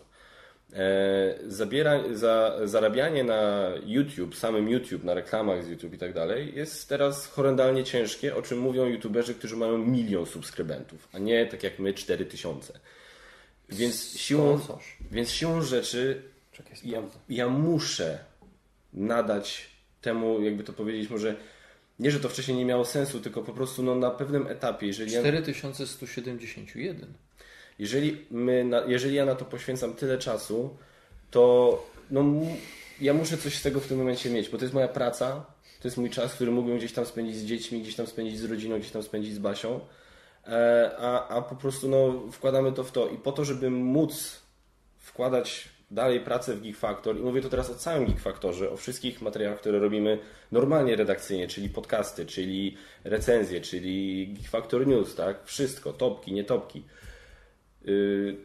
E, 0.73 1.35
zabiera, 1.47 1.99
za, 2.13 2.59
zarabianie 2.63 3.23
na 3.23 3.71
YouTube, 3.85 4.35
samym 4.35 4.69
YouTube, 4.69 5.03
na 5.03 5.13
reklamach 5.13 5.63
z 5.63 5.69
YouTube 5.69 5.93
i 5.93 5.97
tak 5.97 6.13
dalej, 6.13 6.55
jest 6.55 6.89
teraz 6.89 7.27
horrendalnie 7.27 7.83
ciężkie, 7.83 8.35
o 8.35 8.41
czym 8.41 8.59
mówią 8.59 8.85
YouTuberzy, 8.85 9.35
którzy 9.35 9.55
mają 9.55 9.77
milion 9.77 10.25
subskrybentów, 10.25 11.07
a 11.13 11.19
nie 11.19 11.45
tak 11.45 11.63
jak 11.63 11.79
my 11.79 11.93
4000. 11.93 12.79
Więc 13.69 14.17
siłą, 14.17 14.59
więc 15.11 15.31
siłą 15.31 15.61
rzeczy 15.61 16.21
ja, 16.83 17.01
ja 17.29 17.49
muszę 17.49 18.19
nadać 18.93 19.69
temu, 20.01 20.41
jakby 20.41 20.63
to 20.63 20.73
powiedzieć, 20.73 21.09
może 21.09 21.35
nie, 21.99 22.11
że 22.11 22.19
to 22.19 22.29
wcześniej 22.29 22.57
nie 22.57 22.65
miało 22.65 22.85
sensu, 22.85 23.19
tylko 23.19 23.41
po 23.41 23.53
prostu 23.53 23.83
no, 23.83 23.95
na 23.95 24.11
pewnym 24.11 24.47
etapie, 24.47 24.87
jeżeli 24.87 25.11
4171. 25.11 26.99
Ja, 26.99 27.07
jeżeli, 27.79 28.25
my 28.31 28.63
na, 28.63 28.81
jeżeli 28.87 29.15
ja 29.15 29.25
na 29.25 29.35
to 29.35 29.45
poświęcam 29.45 29.93
tyle 29.93 30.17
czasu, 30.17 30.77
to 31.31 31.85
no, 32.11 32.23
ja 33.01 33.13
muszę 33.13 33.37
coś 33.37 33.55
z 33.55 33.61
tego 33.61 33.79
w 33.79 33.87
tym 33.87 33.97
momencie 33.97 34.29
mieć, 34.29 34.49
bo 34.49 34.57
to 34.57 34.63
jest 34.63 34.73
moja 34.73 34.87
praca, 34.87 35.45
to 35.81 35.87
jest 35.87 35.97
mój 35.97 36.09
czas, 36.09 36.33
który 36.33 36.51
mógłbym 36.51 36.77
gdzieś 36.77 36.93
tam 36.93 37.05
spędzić 37.05 37.35
z 37.35 37.45
dziećmi, 37.45 37.81
gdzieś 37.81 37.95
tam 37.95 38.07
spędzić 38.07 38.39
z 38.39 38.43
rodziną, 38.43 38.79
gdzieś 38.79 38.91
tam 38.91 39.03
spędzić 39.03 39.33
z 39.33 39.39
Basią, 39.39 39.79
e, 40.47 40.91
a, 40.99 41.27
a 41.27 41.41
po 41.41 41.55
prostu 41.55 41.89
no, 41.89 42.31
wkładamy 42.31 42.71
to 42.71 42.83
w 42.83 42.91
to 42.91 43.09
i 43.09 43.17
po 43.17 43.31
to, 43.31 43.45
żeby 43.45 43.69
móc 43.69 44.41
wkładać 44.97 45.69
dalej 45.93 46.19
pracę 46.19 46.55
w 46.55 46.61
Geek 46.61 46.77
Factor 46.77 47.17
i 47.17 47.21
mówię 47.21 47.41
to 47.41 47.49
teraz 47.49 47.69
o 47.69 47.75
całym 47.75 48.05
Geek 48.05 48.19
Factorze, 48.19 48.71
o 48.71 48.77
wszystkich 48.77 49.21
materiałach, 49.21 49.59
które 49.59 49.79
robimy 49.79 50.19
normalnie 50.51 50.95
redakcyjnie, 50.95 51.47
czyli 51.47 51.69
podcasty, 51.69 52.25
czyli 52.25 52.77
recenzje, 53.03 53.61
czyli 53.61 54.27
Geek 54.33 54.49
Factor 54.49 54.87
News, 54.87 55.15
tak? 55.15 55.45
Wszystko, 55.45 55.93
topki, 55.93 56.33
nie 56.33 56.43
topki. 56.43 56.83
Yy, 57.85 58.35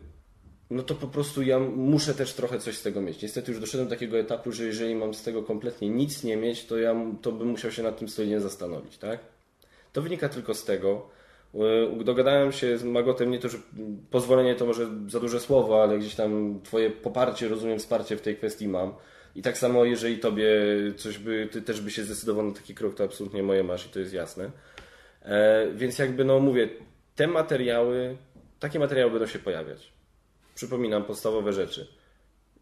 no 0.71 0.83
to 0.83 0.95
po 0.95 1.07
prostu 1.07 1.43
ja 1.43 1.59
muszę 1.59 2.15
też 2.15 2.33
trochę 2.33 2.59
coś 2.59 2.77
z 2.77 2.83
tego 2.83 3.01
mieć. 3.01 3.23
Niestety 3.23 3.53
już 3.53 3.61
doszedłem 3.61 3.89
do 3.89 3.95
takiego 3.95 4.19
etapu, 4.19 4.53
że 4.53 4.65
jeżeli 4.65 4.95
mam 4.95 5.15
z 5.15 5.23
tego 5.23 5.43
kompletnie 5.43 5.89
nic 5.89 6.25
nie 6.25 6.37
mieć, 6.37 6.65
to 6.65 6.79
ja 6.79 6.95
to 7.23 7.33
bym 7.33 7.49
musiał 7.49 7.71
się 7.71 7.83
nad 7.83 7.99
tym 7.99 8.09
solidnie 8.09 8.41
zastanowić, 8.41 8.99
tak? 8.99 9.21
To 9.93 10.03
wynika 10.03 10.29
tylko 10.29 10.55
z 10.55 10.65
tego, 10.65 11.09
dogadałem 12.05 12.53
się 12.53 12.79
z 12.79 12.85
Magotem, 12.85 13.31
nie 13.31 13.39
to, 13.39 13.49
że 13.49 13.59
pozwolenie 14.11 14.55
to 14.55 14.67
może 14.67 14.89
za 15.09 15.21
duże 15.21 15.41
słowo, 15.41 15.83
ale 15.83 15.99
gdzieś 15.99 16.15
tam 16.15 16.61
Twoje 16.65 16.91
poparcie, 16.91 17.49
rozumiem, 17.49 17.79
wsparcie 17.79 18.17
w 18.17 18.21
tej 18.21 18.37
kwestii 18.37 18.69
mam. 18.69 18.95
I 19.35 19.43
tak 19.43 19.59
samo, 19.59 19.85
jeżeli 19.85 20.19
Tobie 20.19 20.51
coś 20.97 21.19
by, 21.19 21.49
Ty 21.53 21.63
też 21.63 21.81
by 21.81 21.91
się 21.91 22.05
zdecydował 22.05 22.47
na 22.47 22.55
taki 22.55 22.75
krok, 22.75 22.95
to 22.95 23.05
absolutnie 23.05 23.43
moje 23.43 23.65
masz 23.65 23.87
i 23.87 23.89
to 23.89 23.99
jest 23.99 24.13
jasne. 24.13 24.51
E, 25.23 25.67
więc 25.75 25.99
jakby, 25.99 26.25
no 26.25 26.41
mówię, 26.41 26.69
te 27.17 27.27
materiały, 27.27 28.17
takie 28.61 28.79
materiały 28.79 29.11
będą 29.11 29.27
się 29.27 29.39
pojawiać. 29.39 29.93
Przypominam 30.55 31.05
podstawowe 31.05 31.53
rzeczy. 31.53 31.87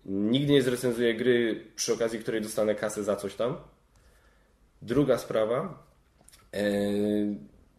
Nigdy 0.04 0.52
nie 0.52 0.62
zrecenzuję 0.62 1.14
gry, 1.14 1.64
przy 1.76 1.92
okazji 1.92 2.18
której 2.18 2.40
dostanę 2.40 2.74
kasę 2.74 3.04
za 3.04 3.16
coś 3.16 3.34
tam. 3.34 3.56
Druga 4.82 5.18
sprawa, 5.18 5.82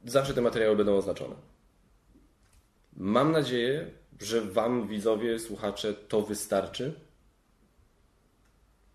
zawsze 0.07 0.33
te 0.33 0.41
materiały 0.41 0.75
będą 0.75 0.97
oznaczone. 0.97 1.35
Mam 2.97 3.31
nadzieję, 3.31 3.91
że 4.21 4.41
Wam, 4.41 4.87
widzowie, 4.87 5.39
słuchacze, 5.39 5.93
to 5.93 6.21
wystarczy. 6.21 6.99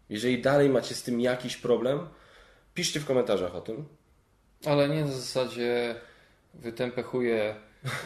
Jeżeli 0.09 0.43
dalej 0.43 0.69
macie 0.69 0.95
z 0.95 1.03
tym 1.03 1.21
jakiś 1.21 1.57
problem, 1.57 2.09
piszcie 2.75 3.01
w 3.01 3.07
komentarzach 3.07 3.55
o 3.55 3.61
tym. 3.61 3.85
Ale 4.65 4.89
nie 4.89 5.01
na 5.01 5.13
zasadzie 5.13 5.95
wytępę 6.55 7.03
chuje 7.03 7.55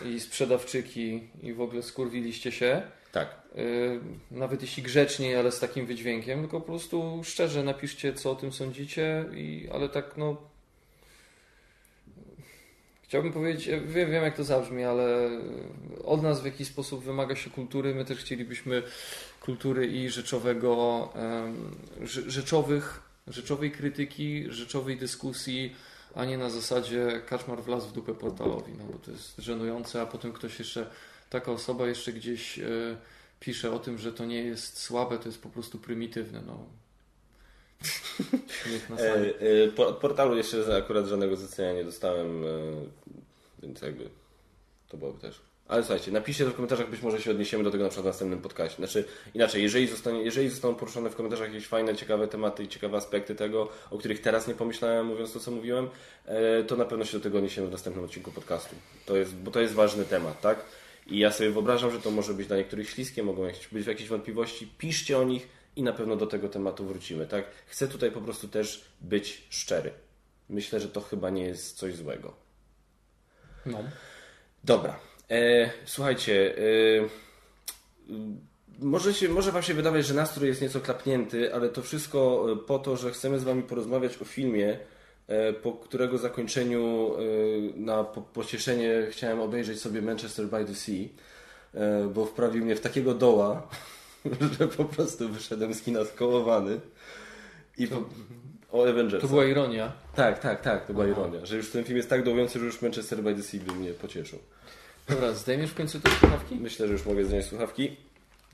i 0.04 0.20
sprzedawczyki 0.20 1.28
i 1.42 1.52
w 1.52 1.60
ogóle 1.60 1.82
skurwiliście 1.82 2.52
się. 2.52 2.82
Tak. 3.12 3.42
Yy, 3.54 4.00
nawet 4.30 4.62
jeśli 4.62 4.82
grzeczniej, 4.82 5.36
ale 5.36 5.52
z 5.52 5.60
takim 5.60 5.86
wydźwiękiem, 5.86 6.40
tylko 6.40 6.60
po 6.60 6.66
prostu 6.66 7.20
szczerze 7.24 7.62
napiszcie, 7.62 8.12
co 8.12 8.30
o 8.30 8.34
tym 8.34 8.52
sądzicie, 8.52 9.24
i, 9.34 9.68
ale 9.72 9.88
tak 9.88 10.16
no. 10.16 10.55
Chciałbym 13.08 13.32
powiedzieć, 13.32 13.66
wiem, 13.66 14.10
wiem 14.10 14.22
jak 14.22 14.36
to 14.36 14.44
zabrzmi, 14.44 14.84
ale 14.84 15.30
od 16.04 16.22
nas 16.22 16.40
w 16.42 16.44
jakiś 16.44 16.68
sposób 16.68 17.04
wymaga 17.04 17.36
się 17.36 17.50
kultury. 17.50 17.94
My 17.94 18.04
też 18.04 18.18
chcielibyśmy 18.18 18.82
kultury 19.40 19.86
i 19.86 20.10
rzeczowego, 20.10 21.08
rzeczowych, 22.26 23.02
rzeczowej 23.26 23.70
krytyki, 23.70 24.44
rzeczowej 24.48 24.96
dyskusji, 24.96 25.76
a 26.14 26.24
nie 26.24 26.38
na 26.38 26.50
zasadzie 26.50 27.22
kaczmar 27.26 27.62
wlazł 27.62 27.88
w 27.88 27.92
dupę 27.92 28.14
portalowi, 28.14 28.72
no 28.78 28.84
bo 28.84 28.98
to 28.98 29.10
jest 29.10 29.38
żenujące, 29.38 30.02
a 30.02 30.06
potem 30.06 30.32
ktoś 30.32 30.58
jeszcze, 30.58 30.86
taka 31.30 31.52
osoba 31.52 31.86
jeszcze 31.86 32.12
gdzieś 32.12 32.58
e, 32.58 32.64
pisze 33.40 33.72
o 33.72 33.78
tym, 33.78 33.98
że 33.98 34.12
to 34.12 34.24
nie 34.24 34.42
jest 34.42 34.78
słabe, 34.78 35.18
to 35.18 35.28
jest 35.28 35.42
po 35.42 35.48
prostu 35.48 35.78
prymitywne, 35.78 36.42
no. 36.46 36.66
E, 38.98 39.82
e, 39.82 39.86
od 39.86 39.96
portalu 39.96 40.36
jeszcze 40.36 40.76
akurat 40.76 41.06
żadnego 41.06 41.36
zlecenia 41.36 41.72
nie 41.72 41.84
dostałem, 41.84 42.44
e, 42.44 42.48
więc 43.62 43.82
jakby 43.82 44.10
to 44.88 44.96
byłoby 44.96 45.20
też 45.20 45.40
ale 45.68 45.82
słuchajcie, 45.82 46.12
napiszcie 46.12 46.44
to 46.44 46.50
w 46.50 46.54
komentarzach, 46.54 46.90
być 46.90 47.02
może 47.02 47.22
się 47.22 47.30
odniesiemy 47.30 47.64
do 47.64 47.70
tego 47.70 47.84
na 47.84 47.90
przykład 47.90 48.04
w 48.04 48.06
następnym 48.06 48.40
podcaście. 48.40 48.76
Znaczy, 48.76 49.04
inaczej, 49.34 49.62
jeżeli, 49.62 49.86
zostanie, 49.86 50.22
jeżeli 50.22 50.48
zostaną 50.48 50.74
poruszone 50.74 51.10
w 51.10 51.16
komentarzach 51.16 51.48
jakieś 51.48 51.66
fajne, 51.66 51.96
ciekawe 51.96 52.28
tematy 52.28 52.64
i 52.64 52.68
ciekawe 52.68 52.96
aspekty 52.96 53.34
tego, 53.34 53.68
o 53.90 53.98
których 53.98 54.20
teraz 54.20 54.48
nie 54.48 54.54
pomyślałem, 54.54 55.06
mówiąc 55.06 55.32
to, 55.32 55.40
co 55.40 55.50
mówiłem, 55.50 55.88
to 56.66 56.76
na 56.76 56.84
pewno 56.84 57.04
się 57.04 57.18
do 57.18 57.22
tego 57.22 57.38
odniesiemy 57.38 57.68
w 57.68 57.70
następnym 57.70 58.04
odcinku 58.04 58.32
podcastu. 58.32 58.74
To 59.06 59.16
jest, 59.16 59.34
bo 59.34 59.50
to 59.50 59.60
jest 59.60 59.74
ważny 59.74 60.04
temat, 60.04 60.40
tak? 60.40 60.64
I 61.06 61.18
ja 61.18 61.32
sobie 61.32 61.50
wyobrażam, 61.50 61.90
że 61.90 62.00
to 62.00 62.10
może 62.10 62.34
być 62.34 62.46
dla 62.46 62.56
niektórych 62.56 62.90
śliskie, 62.90 63.22
mogą 63.22 63.48
być 63.72 63.86
jakieś 63.86 64.08
wątpliwości. 64.08 64.68
Piszcie 64.78 65.18
o 65.18 65.24
nich 65.24 65.48
i 65.76 65.82
na 65.82 65.92
pewno 65.92 66.16
do 66.16 66.26
tego 66.26 66.48
tematu 66.48 66.84
wrócimy, 66.86 67.26
tak? 67.26 67.44
Chcę 67.66 67.88
tutaj 67.88 68.10
po 68.10 68.20
prostu 68.20 68.48
też 68.48 68.84
być 69.00 69.46
szczery. 69.50 69.92
Myślę, 70.48 70.80
że 70.80 70.88
to 70.88 71.00
chyba 71.00 71.30
nie 71.30 71.44
jest 71.44 71.76
coś 71.76 71.94
złego. 71.94 72.34
No. 73.66 73.78
Dobra. 74.64 74.98
E, 75.30 75.70
słuchajcie, 75.84 76.58
e, 76.58 77.08
może, 78.78 79.14
się, 79.14 79.28
może 79.28 79.52
Wam 79.52 79.62
się 79.62 79.74
wydawać, 79.74 80.06
że 80.06 80.14
nastrój 80.14 80.48
jest 80.48 80.62
nieco 80.62 80.80
klapnięty, 80.80 81.54
ale 81.54 81.68
to 81.68 81.82
wszystko 81.82 82.46
e, 82.52 82.56
po 82.56 82.78
to, 82.78 82.96
że 82.96 83.10
chcemy 83.10 83.38
z 83.38 83.44
Wami 83.44 83.62
porozmawiać 83.62 84.22
o 84.22 84.24
filmie, 84.24 84.78
e, 85.28 85.52
po 85.52 85.72
którego 85.72 86.18
zakończeniu 86.18 87.12
e, 87.14 87.20
na 87.78 88.04
pocieszenie 88.04 89.06
chciałem 89.10 89.40
obejrzeć 89.40 89.80
sobie 89.80 90.02
Manchester 90.02 90.46
by 90.46 90.64
the 90.64 90.74
Sea, 90.74 91.08
bo 92.14 92.24
wprawił 92.26 92.64
mnie 92.64 92.76
w 92.76 92.80
takiego 92.80 93.14
doła, 93.14 93.68
że 94.58 94.68
po 94.68 94.84
prostu 94.84 95.28
wyszedłem 95.28 95.74
z 95.74 95.82
kina 95.82 96.04
skołowany. 96.04 96.80
I 97.78 97.86
po, 97.86 97.96
o 98.72 98.88
Avengers. 98.88 99.22
To 99.22 99.28
była 99.28 99.44
ironia. 99.44 99.92
Tak, 100.14 100.38
tak, 100.38 100.62
tak, 100.62 100.86
to 100.86 100.92
była 100.92 101.04
Aha. 101.04 101.14
ironia. 101.14 101.46
Że 101.46 101.56
już 101.56 101.70
ten 101.70 101.84
film 101.84 101.96
jest 101.96 102.10
tak 102.10 102.24
dołujący, 102.24 102.58
że 102.58 102.64
już 102.64 102.82
Manchester 102.82 103.22
by 103.22 103.34
the 103.34 103.42
Sea 103.42 103.60
by 103.60 103.72
mnie 103.72 103.90
pocieszył. 103.90 104.38
Dobra, 105.08 105.32
zdejmiesz 105.32 105.70
w 105.70 105.74
końcu 105.74 106.00
te 106.00 106.10
słuchawki? 106.10 106.54
Myślę, 106.54 106.86
że 106.86 106.92
już 106.92 107.06
mogę 107.06 107.24
zdjąć 107.24 107.44
słuchawki. 107.44 107.96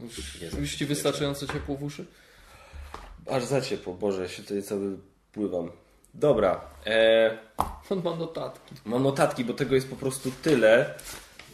Już, 0.01 0.43
już 0.59 0.75
Ci 0.75 0.87
wystarczająco 0.87 1.47
ciepło 1.47 1.77
w 1.77 1.83
uszy? 1.83 2.05
Aż 3.31 3.45
za 3.45 3.61
ciepło, 3.61 3.95
Boże, 3.95 4.29
się 4.29 4.43
tutaj 4.43 4.63
cały 4.63 4.99
pływam. 5.33 5.71
Dobra. 6.15 6.61
E... 6.87 7.39
On 7.91 8.03
ma 8.03 8.17
notatki. 8.17 8.75
Mam 8.85 9.03
notatki, 9.03 9.45
bo 9.45 9.53
tego 9.53 9.75
jest 9.75 9.91
po 9.91 9.97
prostu 9.97 10.31
tyle, 10.43 10.95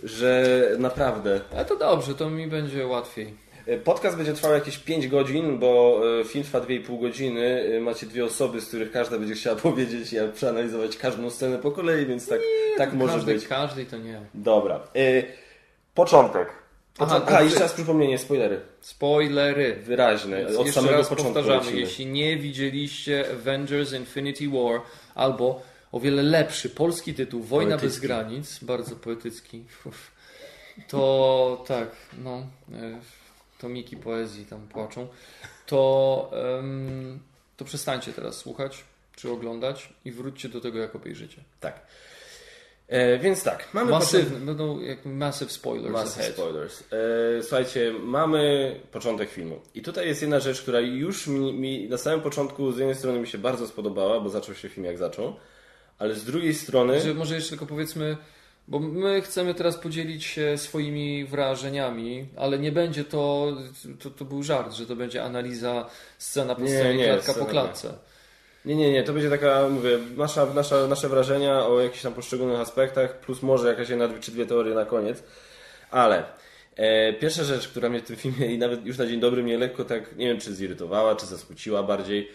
że 0.05 0.61
naprawdę. 0.79 1.41
Ale 1.53 1.65
to 1.65 1.77
dobrze, 1.77 2.15
to 2.15 2.31
mi 2.31 2.47
będzie 2.47 2.87
łatwiej. 2.87 3.35
E, 3.69 3.79
podcast 3.79 4.17
będzie 4.17 4.33
trwał 4.33 4.53
jakieś 4.53 4.79
5 4.79 5.09
godzin, 5.09 5.59
bo 5.59 6.01
e, 6.21 6.25
film 6.25 6.45
trwa 6.45 6.61
2,5 6.61 7.01
godziny. 7.01 7.65
E, 7.77 7.81
macie 7.81 8.07
dwie 8.07 8.25
osoby, 8.25 8.61
z 8.61 8.69
których 8.69 8.93
każda 8.93 9.19
będzie 9.19 9.35
chciała 9.35 9.57
powiedzieć, 9.71 10.13
jak 10.13 10.33
przeanalizować 10.33 10.97
każdą 10.97 11.31
scenę 11.31 11.59
po 11.59 11.71
kolei, 11.71 12.07
więc 12.07 12.29
tak, 12.29 12.41
nie, 12.41 12.77
tak 12.77 12.93
może 12.93 13.13
każdy, 13.15 13.35
być. 13.35 13.47
Każdej 13.47 13.87
to 13.87 13.99
nie. 13.99 14.21
Dobra. 14.35 14.81
Początek. 15.95 16.49
Aha, 16.99 17.23
A, 17.27 17.43
jeszcze 17.43 17.61
raz 17.61 17.73
przypomnienie, 17.73 18.19
spoilery. 18.19 18.61
Spoilery. 18.81 19.77
Wyraźne, 19.77 20.47
od 20.47 20.67
jeszcze 20.67 20.73
samego 20.73 20.97
raz 20.99 21.09
początku. 21.09 21.35
Powtarzamy, 21.35 21.77
jeśli 21.77 22.07
nie 22.07 22.37
widzieliście 22.37 23.25
Avengers 23.33 23.93
Infinity 23.93 24.49
War 24.49 24.81
albo 25.15 25.63
o 25.93 26.01
wiele 26.01 26.23
lepszy 26.23 26.71
polski 26.71 27.15
tytuł 27.15 27.43
Wojna 27.43 27.71
poetycki. 27.71 28.01
bez 28.01 28.01
granic, 28.01 28.59
bardzo 28.65 28.97
poetycki, 28.97 29.65
to 30.91 31.65
tak, 31.69 31.89
no 32.25 32.47
tomiki 33.59 33.97
poezji 33.97 34.47
tam 34.47 34.69
płaczą, 34.69 35.09
to, 35.67 36.31
um, 36.57 37.21
to 37.57 37.65
przestańcie 37.65 38.13
teraz 38.13 38.37
słuchać 38.37 38.85
czy 39.17 39.31
oglądać 39.31 39.93
i 40.05 40.13
wróćcie 40.13 40.49
do 40.49 40.61
tego, 40.61 40.79
jak 40.79 40.97
obejrzycie. 40.97 41.45
Tak. 41.61 41.87
E, 42.89 43.19
więc 43.19 43.43
tak, 43.43 43.69
mamy. 43.73 43.91
Masywne, 43.91 44.41
będą 44.41 44.81
jak 44.81 45.05
massive 45.05 45.53
spoilers. 45.53 45.93
Massive 45.93 46.21
ahead. 46.21 46.35
spoilers. 46.35 46.85
E, 46.93 47.43
słuchajcie, 47.43 47.93
mamy 48.03 48.75
początek 48.93 49.31
filmu. 49.31 49.61
I 49.75 49.83
tutaj 49.83 50.07
jest 50.07 50.23
jedna 50.23 50.41
rzecz, 50.41 50.63
która 50.63 50.81
już 50.81 51.27
mi, 51.27 51.53
mi, 51.53 51.89
na 51.89 51.99
samym 51.99 52.21
początku 52.21 52.73
z 52.73 52.79
jednej 52.79 52.97
strony 52.97 53.21
mi 53.21 53.27
się 53.27 53.39
bardzo 53.39 53.67
spodobała, 53.67 54.21
bo 54.21 54.29
zaczął 54.29 54.55
się 54.55 54.69
film 54.69 54.87
jak 54.87 54.99
zaczął, 54.99 55.37
ale 55.99 56.15
z 56.15 56.25
drugiej 56.25 56.55
strony. 56.55 57.01
Że 57.01 57.15
może 57.15 57.35
jeszcze 57.35 57.51
tylko 57.51 57.67
powiedzmy 57.67 58.17
bo 58.69 58.79
my 58.79 59.23
chcemy 59.23 59.55
teraz 59.55 59.77
podzielić 59.77 60.25
się 60.25 60.59
swoimi 60.59 61.25
wrażeniami, 61.25 62.29
ale 62.37 62.59
nie 62.59 62.73
będzie 62.73 63.05
to, 63.05 63.53
to, 64.03 64.11
to 64.11 64.25
był 64.25 64.43
żart, 64.43 64.73
że 64.73 64.87
to 64.87 64.97
będzie 64.97 65.25
analiza 65.25 65.87
scena 66.19 66.55
po 66.55 66.67
scenie, 66.67 66.97
nie, 66.97 67.05
klatka 67.05 67.35
po 67.35 67.45
klatce. 67.45 67.95
Nie, 68.65 68.77
nie, 68.77 68.93
nie, 68.93 69.03
to 69.03 69.13
będzie 69.13 69.31
taka, 69.31 69.69
mówię, 69.69 69.99
nasza, 70.17 70.47
nasza, 70.47 70.87
nasze 70.87 71.09
wrażenia 71.09 71.67
o 71.67 71.81
jakichś 71.81 72.03
tam 72.03 72.15
poszczególnych 72.15 72.61
aspektach, 72.61 73.21
plus 73.21 73.43
może 73.43 73.69
jakaś 73.69 73.89
jedna 73.89 74.09
czy 74.21 74.31
dwie 74.31 74.47
teorie 74.47 74.75
na 74.75 74.85
koniec. 74.85 75.23
Ale 75.91 76.25
e, 76.77 77.13
pierwsza 77.13 77.45
rzecz, 77.45 77.69
która 77.69 77.89
mnie 77.89 78.01
w 78.01 78.07
tym 78.07 78.17
filmie 78.17 78.47
i 78.47 78.59
nawet 78.59 78.87
już 78.87 78.99
na 78.99 79.07
dzień 79.07 79.21
dobry 79.21 79.43
mnie 79.43 79.59
lekko 79.59 79.85
tak, 79.85 80.17
nie 80.17 80.27
wiem, 80.27 80.41
czy 80.41 80.55
zirytowała, 80.55 81.17
czy 81.17 81.27
zasmuciła 81.27 81.83
bardziej. 81.83 82.29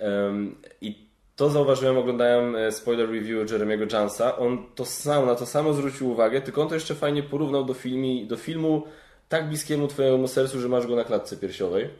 Um, 0.00 0.56
I 0.80 1.07
to 1.38 1.50
zauważyłem, 1.50 1.98
oglądałem 1.98 2.56
e, 2.56 2.72
spoiler 2.72 3.10
review 3.10 3.50
Jeremiego 3.50 3.84
Jansa. 3.92 4.36
On 4.36 4.66
to 4.74 4.84
sam, 4.84 5.26
na 5.26 5.34
to 5.34 5.46
samo 5.46 5.74
zwrócił 5.74 6.10
uwagę, 6.10 6.40
tylko 6.40 6.62
on 6.62 6.68
to 6.68 6.74
jeszcze 6.74 6.94
fajnie 6.94 7.22
porównał 7.22 7.64
do, 7.64 7.74
filmi, 7.74 8.26
do 8.26 8.36
filmu 8.36 8.86
tak 9.28 9.48
bliskiemu 9.48 9.88
Twojemu 9.88 10.28
sercu, 10.28 10.60
że 10.60 10.68
masz 10.68 10.86
go 10.86 10.96
na 10.96 11.04
klatce 11.04 11.36
piersiowej. 11.36 11.90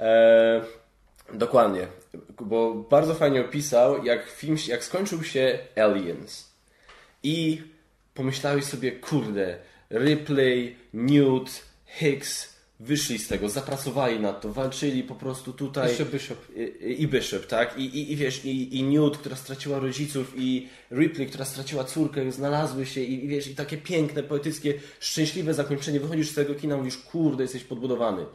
Eee, 0.00 0.62
dokładnie, 1.32 1.86
bo 2.40 2.74
bardzo 2.74 3.14
fajnie 3.14 3.40
opisał, 3.40 4.04
jak 4.04 4.26
film, 4.30 4.56
jak 4.68 4.84
skończył 4.84 5.22
się 5.22 5.58
Aliens. 5.76 6.52
I 7.22 7.62
pomyślałeś 8.14 8.64
sobie, 8.64 8.92
kurde, 8.92 9.58
Ripley, 9.90 10.76
Newt, 10.94 11.62
Hicks, 11.86 12.51
wyszli 12.82 13.18
z 13.18 13.28
tego, 13.28 13.48
zapracowali 13.48 14.20
nad 14.20 14.40
to, 14.40 14.52
walczyli 14.52 15.02
po 15.02 15.14
prostu 15.14 15.52
tutaj. 15.52 15.88
Jeszcze 15.88 16.04
Bishop. 16.04 16.38
I, 16.56 17.02
i 17.02 17.08
Bishop, 17.08 17.46
tak? 17.46 17.78
I, 17.78 17.82
i, 17.82 18.12
i 18.12 18.16
wiesz, 18.16 18.44
i, 18.44 18.78
i 18.78 18.82
Newt, 18.82 19.18
która 19.18 19.36
straciła 19.36 19.78
rodziców, 19.78 20.32
i 20.36 20.68
Ripley, 20.92 21.26
która 21.26 21.44
straciła 21.44 21.84
córkę, 21.84 22.32
znalazły 22.32 22.86
się 22.86 23.00
i, 23.00 23.24
i 23.24 23.28
wiesz, 23.28 23.46
i 23.46 23.54
takie 23.54 23.76
piękne, 23.76 24.22
poetyckie, 24.22 24.74
szczęśliwe 25.00 25.54
zakończenie. 25.54 26.00
Wychodzisz 26.00 26.30
z 26.30 26.34
tego 26.34 26.54
kina, 26.54 26.76
mówisz, 26.76 26.96
kurde, 26.96 27.42
jesteś 27.42 27.64
podbudowany. 27.64 28.26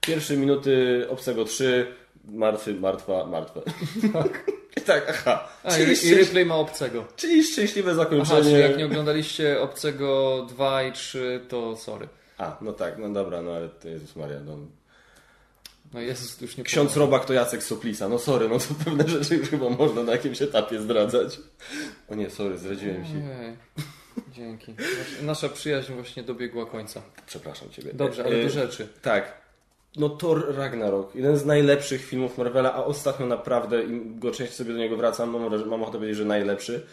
Pierwsze 0.00 0.36
minuty 0.36 1.04
obcego 1.10 1.44
3, 1.44 1.86
martwy, 2.24 2.74
martwa, 2.74 3.26
martwe. 3.26 3.62
Tak. 4.12 4.44
tak, 4.86 5.06
aha. 5.08 5.48
A, 5.62 5.72
czyli 5.72 5.92
i, 5.92 5.96
szczęś... 5.96 6.18
Ripley 6.18 6.46
ma 6.46 6.56
obcego. 6.56 7.04
Czyli 7.16 7.44
szczęśliwe 7.44 7.94
zakończenie. 7.94 8.40
Aha, 8.40 8.50
czyli 8.50 8.60
jak 8.60 8.78
nie 8.78 8.86
oglądaliście 8.86 9.60
obcego 9.60 10.46
2 10.48 10.82
i 10.82 10.92
3, 10.92 11.40
to 11.48 11.76
sorry. 11.76 12.08
A, 12.38 12.56
no 12.60 12.72
tak, 12.72 12.98
no 12.98 13.08
dobra, 13.08 13.42
no 13.42 13.52
ale 13.52 13.68
to 13.68 13.88
Jezus 13.88 14.16
Maria, 14.16 14.40
no... 14.40 14.58
No 15.94 16.00
Jezus 16.00 16.40
już 16.40 16.56
nie 16.56 16.64
Ksiądz 16.64 16.92
powiem. 16.92 17.10
Robak 17.10 17.24
to 17.24 17.32
Jacek 17.32 17.62
Soplisa. 17.62 18.08
No 18.08 18.18
sorry, 18.18 18.48
no 18.48 18.58
to 18.58 18.84
pewne 18.84 19.08
rzeczy 19.08 19.36
już 19.36 19.48
chyba 19.48 19.70
można 19.70 20.02
na 20.02 20.12
jakimś 20.12 20.42
etapie 20.42 20.80
zdradzać. 20.80 21.40
O 22.08 22.14
nie, 22.14 22.30
sorry, 22.30 22.58
zdradziłem 22.58 23.04
się. 23.04 23.12
Dzięki. 24.32 24.74
Nasza 25.22 25.48
przyjaźń 25.48 25.92
właśnie 25.92 26.22
dobiegła 26.22 26.66
końca. 26.66 27.02
Przepraszam 27.26 27.70
Ciebie. 27.70 27.90
Dobrze, 27.94 28.24
ale 28.24 28.36
do 28.36 28.46
e, 28.46 28.50
rzeczy. 28.50 28.88
Tak. 29.02 29.40
No 29.96 30.08
Thor 30.08 30.56
Ragnarok. 30.56 31.14
Jeden 31.14 31.36
z 31.36 31.44
najlepszych 31.44 32.04
filmów 32.04 32.38
Marvela, 32.38 32.74
a 32.74 32.84
ostatnio 32.84 33.26
naprawdę, 33.26 33.82
im 33.82 34.18
go 34.18 34.30
częściej 34.30 34.56
sobie 34.56 34.72
do 34.72 34.78
niego 34.78 34.96
wracam, 34.96 35.30
mam, 35.30 35.68
mam 35.68 35.82
ochotę 35.82 35.98
powiedzieć, 35.98 36.16
że 36.16 36.24
najlepszy. 36.24 36.86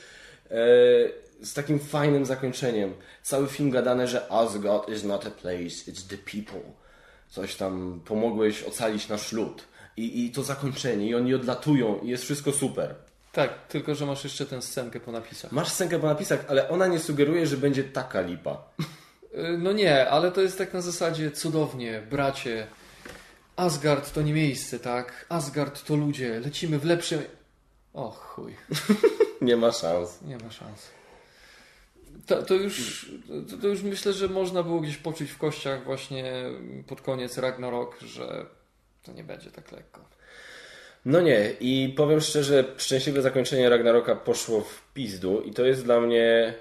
Z 1.44 1.54
takim 1.54 1.80
fajnym 1.80 2.26
zakończeniem. 2.26 2.94
Cały 3.24 3.48
film 3.48 3.70
gadane, 3.70 4.08
że 4.08 4.32
Asgard 4.32 4.90
is 4.90 5.04
not 5.04 5.26
a 5.28 5.32
place, 5.32 5.92
it's 5.92 6.08
the 6.10 6.18
people. 6.18 6.70
Coś 7.30 7.56
tam 7.56 8.02
pomogłeś 8.06 8.64
ocalić 8.64 9.10
nasz 9.10 9.32
lud. 9.32 9.64
I, 9.98 10.26
I 10.26 10.32
to 10.32 10.44
zakończenie, 10.44 11.08
i 11.08 11.16
oni 11.16 11.34
odlatują, 11.34 12.00
i 12.00 12.10
jest 12.10 12.24
wszystko 12.24 12.52
super. 12.52 12.96
Tak, 13.32 13.68
tylko 13.68 13.96
że 13.96 14.06
masz 14.06 14.24
jeszcze 14.24 14.46
tę 14.46 14.62
scenkę 14.62 15.00
po 15.00 15.12
napisach. 15.12 15.52
Masz 15.52 15.72
scenkę 15.72 16.00
po 16.00 16.08
napisach, 16.08 16.46
ale 16.48 16.70
ona 16.70 16.88
nie 16.88 17.00
sugeruje, 17.00 17.48
że 17.48 17.58
będzie 17.58 17.84
taka 17.84 18.22
lipa. 18.22 18.58
Y, 19.34 19.58
no 19.58 19.72
nie, 19.72 20.10
ale 20.10 20.32
to 20.32 20.42
jest 20.42 20.58
tak 20.58 20.74
na 20.74 20.82
zasadzie 20.82 21.32
cudownie, 21.32 22.02
bracie. 22.10 22.68
Asgard 23.56 24.14
to 24.14 24.22
nie 24.22 24.34
miejsce, 24.34 24.80
tak? 24.80 25.26
Asgard 25.30 25.84
to 25.86 25.96
ludzie, 25.96 26.40
lecimy 26.40 26.80
w 26.80 26.86
lepsze. 26.86 27.24
O 27.94 28.10
chuj. 28.12 28.56
nie 29.42 29.58
ma 29.58 29.72
szans. 29.72 30.22
Nie 30.22 30.38
ma 30.38 30.52
szans. 30.52 30.90
To, 32.28 32.44
to, 32.44 32.54
już, 32.54 33.06
to, 33.50 33.58
to, 33.58 33.68
już 33.68 33.82
myślę, 33.82 34.14
że 34.14 34.28
można 34.28 34.64
było 34.64 34.80
gdzieś 34.80 34.98
poczuć 34.98 35.32
w 35.32 35.38
kościach 35.38 35.84
właśnie 35.84 36.34
pod 36.88 37.02
koniec 37.02 37.38
Ragnarok, 37.38 38.00
że 38.02 38.46
to 39.04 39.14
nie 39.14 39.24
będzie 39.24 39.52
tak 39.52 39.72
lekko. 39.72 40.06
No 41.06 41.22
nie, 41.22 41.54
i 41.60 41.94
powiem 41.98 42.22
szczerze, 42.22 42.66
szczęśliwe 42.78 43.22
zakończenie 43.22 43.70
Ragnaroka 43.70 44.16
poszło 44.16 44.62
w 44.62 44.94
pizdu 44.94 45.42
i 45.42 45.52
to 45.52 45.66
jest 45.66 45.84
dla 45.84 46.02
mnie 46.02 46.54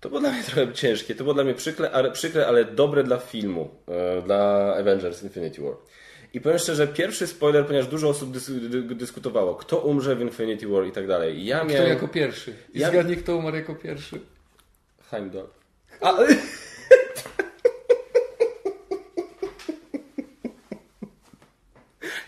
to 0.00 0.08
było 0.08 0.20
dla 0.20 0.30
mnie 0.32 0.42
trochę 0.50 0.72
ciężkie. 0.72 1.14
To 1.14 1.24
było 1.24 1.34
dla 1.34 1.44
mnie 1.44 1.54
przykre, 1.54 1.90
ale, 1.90 2.10
przykre, 2.10 2.46
ale 2.46 2.64
dobre 2.64 3.04
dla 3.04 3.18
filmu, 3.18 3.70
e, 3.88 4.22
dla 4.22 4.74
Avengers 4.78 5.22
Infinity 5.22 5.62
War. 5.62 5.74
I 6.34 6.40
powiem 6.40 6.58
szczerze, 6.58 6.88
pierwszy 6.88 7.26
spoiler, 7.26 7.66
ponieważ 7.66 7.88
dużo 7.88 8.08
osób 8.08 8.30
dys 8.30 8.50
dyskutowało, 8.94 9.54
kto 9.54 9.78
umrze 9.78 10.16
w 10.16 10.20
Infinity 10.20 10.68
War 10.68 10.86
i 10.86 10.92
tak 10.92 11.06
dalej. 11.06 11.44
Ja 11.44 11.60
kto 11.60 11.68
miałem... 11.68 11.88
jako 11.88 12.08
pierwszy? 12.08 12.54
I 12.74 12.78
ja... 12.78 12.88
zgadnij, 12.88 13.16
kto 13.16 13.36
umarł 13.36 13.56
jako 13.56 13.74
pierwszy. 13.74 14.20
Heimdall. 15.10 15.48
A... 16.00 16.12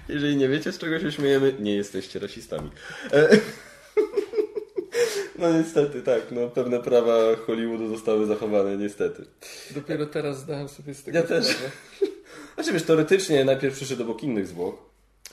Jeżeli 0.08 0.36
nie 0.36 0.48
wiecie, 0.48 0.72
z 0.72 0.78
czego 0.78 1.00
się 1.00 1.12
śmiejemy, 1.12 1.54
nie 1.60 1.76
jesteście 1.76 2.18
rasistami. 2.18 2.70
E, 3.12 3.28
no 5.38 5.52
niestety, 5.52 6.02
tak. 6.02 6.22
No, 6.30 6.48
pewne 6.48 6.80
prawa 6.80 7.36
Hollywoodu 7.46 7.88
zostały 7.88 8.26
zachowane, 8.26 8.76
niestety. 8.76 9.26
Dopiero 9.70 10.06
teraz 10.06 10.38
zdałem 10.38 10.68
sobie 10.68 10.94
z 10.94 11.02
tego 11.02 11.18
Ja 11.18 11.24
też. 11.24 11.46
Znaczy 12.54 12.72
wiesz, 12.72 12.82
teoretycznie 12.82 13.44
najpierw 13.44 13.74
przyszedł 13.74 14.02
obok 14.02 14.22
innych 14.22 14.46
zwłok. 14.46 14.78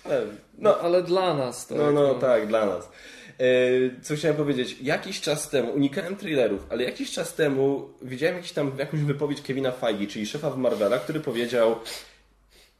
Ale, 0.03 0.25
no, 0.25 0.31
no, 0.57 0.79
ale 0.79 1.03
dla 1.03 1.33
nas, 1.33 1.67
tak. 1.67 1.77
No, 1.77 1.91
no, 1.91 2.01
no. 2.01 2.15
tak, 2.15 2.47
dla 2.47 2.65
nas. 2.65 2.89
E, 3.39 4.02
co 4.02 4.15
chciałem 4.15 4.38
powiedzieć? 4.38 4.78
Jakiś 4.82 5.21
czas 5.21 5.49
temu, 5.49 5.71
unikałem 5.71 6.15
thrillerów, 6.15 6.65
ale 6.69 6.84
jakiś 6.84 7.12
czas 7.12 7.36
temu 7.36 7.89
widziałem 8.02 8.36
jakiś 8.36 8.52
tam, 8.52 8.71
jakąś 8.78 9.02
wypowiedź 9.02 9.41
Kevina 9.41 9.71
Feige, 9.71 10.08
czyli 10.08 10.25
szefa 10.25 10.49
w 10.49 10.58
Marvela, 10.58 10.99
który 10.99 11.19
powiedział 11.19 11.75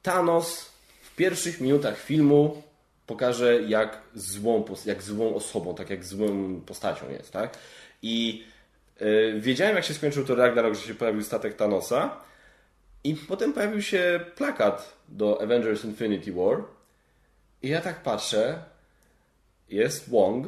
Thanos 0.02 0.72
w 1.02 1.16
pierwszych 1.16 1.62
minutach 1.62 2.00
filmu 2.00 2.64
pokaże, 3.08 3.62
jak 3.62 4.02
złą, 4.16 4.66
jak 4.86 5.04
złą 5.04 5.36
osobą, 5.36 5.76
tak 5.76 5.90
jak 5.90 6.06
złą 6.06 6.62
postacią 6.66 7.10
jest, 7.10 7.32
tak? 7.32 7.58
I 8.02 8.44
yy, 9.00 9.40
wiedziałem, 9.40 9.76
jak 9.76 9.86
się 9.86 9.94
skończył 9.94 10.26
to 10.26 10.36
Ragnarok, 10.36 10.76
że 10.76 10.82
się 10.82 10.96
pojawił 10.96 11.24
statek 11.24 11.56
Thanosa 11.56 12.22
i 13.04 13.16
potem 13.16 13.54
pojawił 13.54 13.82
się 13.82 14.20
plakat 14.36 14.94
do 15.08 15.42
Avengers 15.42 15.86
Infinity 15.86 16.34
War 16.34 16.64
i 17.62 17.70
ja 17.70 17.82
tak 17.82 18.04
patrzę, 18.04 18.64
jest 19.70 20.10
Wong, 20.10 20.48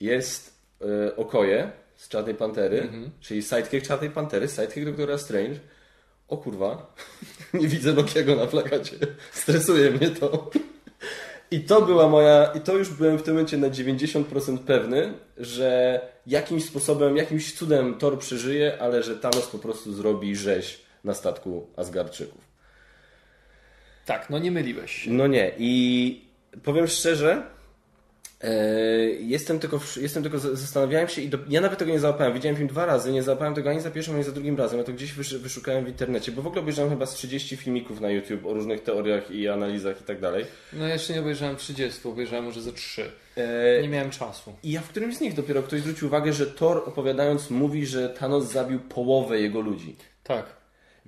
jest 0.00 0.58
yy, 0.80 1.16
Okoje 1.16 1.70
z 1.96 2.08
Czarnej 2.08 2.34
Pantery, 2.34 2.80
mm 2.80 3.04
-hmm. 3.04 3.10
czyli 3.20 3.42
sidekick 3.42 3.86
Czarnej 3.86 4.10
Pantery, 4.10 4.48
sidekick 4.48 4.84
Doktora 4.84 5.18
Strange. 5.18 5.58
O 6.28 6.36
kurwa, 6.36 6.94
nie 7.54 7.68
widzę 7.68 7.92
Lokiego 7.92 8.36
na 8.36 8.46
plakacie. 8.46 8.96
Stresuje 9.32 9.90
mnie 9.90 10.10
to. 10.10 10.50
I 11.50 11.60
to 11.60 11.82
była 11.82 12.08
moja, 12.08 12.52
i 12.54 12.60
to 12.60 12.76
już 12.76 12.90
byłem 12.90 13.18
w 13.18 13.22
tym 13.22 13.34
momencie 13.34 13.56
na 13.56 13.68
90% 13.68 14.58
pewny, 14.58 15.14
że 15.36 16.00
jakimś 16.26 16.64
sposobem, 16.64 17.16
jakimś 17.16 17.54
cudem 17.54 17.98
Thor 17.98 18.18
przeżyje, 18.18 18.78
ale 18.82 19.02
że 19.02 19.16
Thanos 19.16 19.46
po 19.46 19.58
prostu 19.58 19.92
zrobi 19.92 20.36
rzeź 20.36 20.80
na 21.04 21.14
statku 21.14 21.66
Asgardczyków. 21.76 22.40
Tak, 24.06 24.30
no 24.30 24.38
nie 24.38 24.50
myliłeś. 24.50 25.06
No 25.10 25.26
nie. 25.26 25.52
I 25.58 26.24
powiem 26.62 26.86
szczerze, 26.86 27.42
E, 27.42 27.57
jestem 29.20 29.58
tylko, 29.58 29.80
jestem 30.00 30.22
tylko, 30.22 30.38
zastanawiałem 30.38 31.08
się 31.08 31.22
i 31.22 31.28
do, 31.28 31.38
ja 31.48 31.60
nawet 31.60 31.78
tego 31.78 31.92
nie 31.92 32.00
załapałem. 32.00 32.34
Widziałem 32.34 32.56
film 32.56 32.68
dwa 32.68 32.86
razy, 32.86 33.12
nie 33.12 33.22
załapałem 33.22 33.54
tego 33.54 33.70
ani 33.70 33.80
za 33.80 33.90
pierwszym, 33.90 34.14
ani 34.14 34.24
za 34.24 34.32
drugim 34.32 34.56
razem. 34.56 34.78
Ja 34.78 34.84
to 34.84 34.92
gdzieś 34.92 35.12
wyszukałem 35.14 35.84
w 35.84 35.88
internecie, 35.88 36.32
bo 36.32 36.42
w 36.42 36.46
ogóle 36.46 36.62
obejrzałem 36.62 36.90
chyba 36.90 37.06
z 37.06 37.14
30 37.14 37.56
filmików 37.56 38.00
na 38.00 38.10
YouTube 38.10 38.46
o 38.46 38.54
różnych 38.54 38.82
teoriach 38.82 39.30
i 39.30 39.48
analizach 39.48 40.00
i 40.00 40.04
tak 40.04 40.20
dalej. 40.20 40.44
No 40.72 40.86
jeszcze 40.86 41.12
nie 41.12 41.20
obejrzałem 41.20 41.56
30, 41.56 42.08
obejrzałem 42.08 42.44
może 42.44 42.62
ze 42.62 42.72
3. 42.72 43.10
E... 43.36 43.82
Nie 43.82 43.88
miałem 43.88 44.10
czasu. 44.10 44.52
I 44.62 44.72
ja 44.72 44.80
w 44.80 44.88
którymś 44.88 45.16
z 45.16 45.20
nich 45.20 45.34
dopiero 45.34 45.62
ktoś 45.62 45.80
zwrócił 45.80 46.08
uwagę, 46.08 46.32
że 46.32 46.46
Thor 46.46 46.82
opowiadając 46.86 47.50
mówi, 47.50 47.86
że 47.86 48.08
Thanos 48.08 48.52
zabił 48.52 48.80
połowę 48.80 49.40
jego 49.40 49.60
ludzi. 49.60 49.96
Tak. 50.22 50.57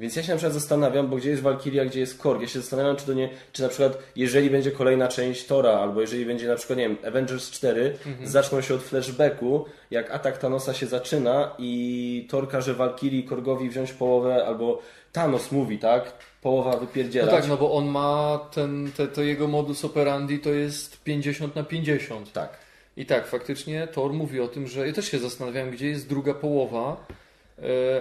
Więc 0.01 0.17
ja 0.17 0.23
się 0.23 0.31
na 0.31 0.37
przykład 0.37 0.55
zastanawiam, 0.55 1.09
bo 1.09 1.17
gdzie 1.17 1.31
jest 1.31 1.43
Valkyria, 1.43 1.85
gdzie 1.85 2.01
jest 2.01 2.19
Korg. 2.19 2.41
Ja 2.43 2.49
się 2.49 2.61
zastanawiam, 2.61 2.97
czy 2.97 3.07
to 3.07 3.13
nie, 3.13 3.29
czy 3.53 3.63
na 3.63 3.69
przykład 3.69 3.99
jeżeli 4.17 4.51
będzie 4.51 4.71
kolejna 4.71 5.09
część 5.09 5.47
Tora, 5.47 5.73
albo 5.73 6.01
jeżeli 6.01 6.27
będzie 6.27 6.49
na 6.49 6.55
przykład, 6.55 6.79
nie 6.79 6.89
wiem, 6.89 6.97
Avengers 7.07 7.51
4, 7.51 7.97
mhm. 8.07 8.29
zaczną 8.29 8.61
się 8.61 8.75
od 8.75 8.83
flashbacku, 8.83 9.65
jak 9.91 10.11
atak 10.11 10.39
Thanosa 10.39 10.75
się 10.75 10.87
zaczyna 10.87 11.55
i 11.59 12.27
Thor 12.31 12.49
każe 12.49 12.75
Valkyrii 12.75 13.25
Korgowi 13.25 13.69
wziąć 13.69 13.93
połowę, 13.93 14.47
albo 14.47 14.83
Thanos 15.13 15.53
mówi, 15.53 15.79
tak? 15.79 16.13
Połowa 16.43 16.77
wypierdzielać. 16.77 17.31
No 17.31 17.37
tak, 17.37 17.49
no 17.49 17.57
bo 17.57 17.73
on 17.73 17.87
ma 17.87 18.41
ten, 18.55 18.93
te, 18.97 19.09
to 19.09 19.23
jego 19.23 19.49
modus 19.49 19.85
operandi 19.85 20.39
to 20.39 20.51
jest 20.51 21.03
50 21.03 21.57
na 21.57 21.63
50. 21.63 22.33
Tak. 22.33 22.59
I 22.97 23.07
tak, 23.07 23.27
faktycznie 23.27 23.87
Thor 23.87 24.13
mówi 24.13 24.41
o 24.41 24.49
tym, 24.49 24.67
że 24.67 24.87
ja 24.87 24.93
też 24.93 25.11
się 25.11 25.19
zastanawiałem, 25.19 25.71
gdzie 25.71 25.89
jest 25.89 26.09
druga 26.09 26.35
połowa, 26.35 27.07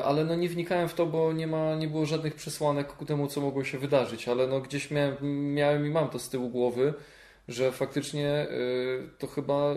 ale 0.03 0.25
no 0.25 0.35
nie 0.35 0.49
wnikałem 0.49 0.89
w 0.89 0.93
to, 0.93 1.05
bo 1.05 1.33
nie, 1.33 1.47
ma, 1.47 1.75
nie 1.75 1.87
było 1.87 2.05
żadnych 2.05 2.35
przesłanek 2.35 2.87
ku 2.87 3.05
temu, 3.05 3.27
co 3.27 3.41
mogło 3.41 3.63
się 3.63 3.77
wydarzyć, 3.77 4.27
ale 4.27 4.47
no 4.47 4.61
gdzieś 4.61 4.91
miałem, 4.91 5.15
miałem 5.53 5.85
i 5.85 5.89
mam 5.89 6.09
to 6.09 6.19
z 6.19 6.29
tyłu 6.29 6.49
głowy, 6.49 6.93
że 7.47 7.71
faktycznie 7.71 8.29
e, 8.29 8.47
to 9.17 9.27
chyba 9.27 9.71
e, 9.71 9.75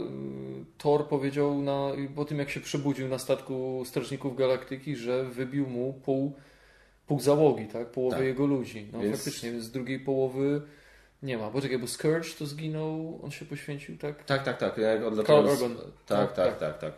Thor 0.79 1.09
powiedział 1.09 1.62
na, 1.62 1.90
po 2.14 2.25
tym, 2.25 2.38
jak 2.38 2.51
się 2.51 2.61
przebudził 2.61 3.09
na 3.09 3.18
statku 3.18 3.83
Strażników 3.87 4.37
Galaktyki, 4.37 4.97
że 4.97 5.25
wybił 5.25 5.66
mu 5.66 5.92
pół, 5.92 6.33
pół 7.07 7.21
załogi, 7.21 7.66
tak? 7.66 7.90
połowę 7.90 8.16
tak. 8.16 8.25
jego 8.25 8.47
ludzi. 8.47 8.88
No 8.92 9.01
więc... 9.01 9.16
faktycznie, 9.16 9.61
z 9.61 9.71
drugiej 9.71 10.01
połowy 10.01 10.62
nie 11.23 11.38
ma. 11.38 11.51
Poczekaj, 11.51 11.79
bo 11.79 11.87
Scourge 11.87 12.35
to 12.38 12.47
zginął, 12.47 13.21
on 13.23 13.31
się 13.31 13.45
poświęcił, 13.45 13.99
tak? 13.99 14.25
Tak, 14.25 14.45
tak, 14.45 14.59
tak. 14.59 14.79
Jak 14.79 15.05
odlatał... 15.05 15.45
Tak, 16.07 16.33
tak, 16.33 16.35
tak, 16.35 16.59
tak, 16.59 16.79
tak. 16.79 16.92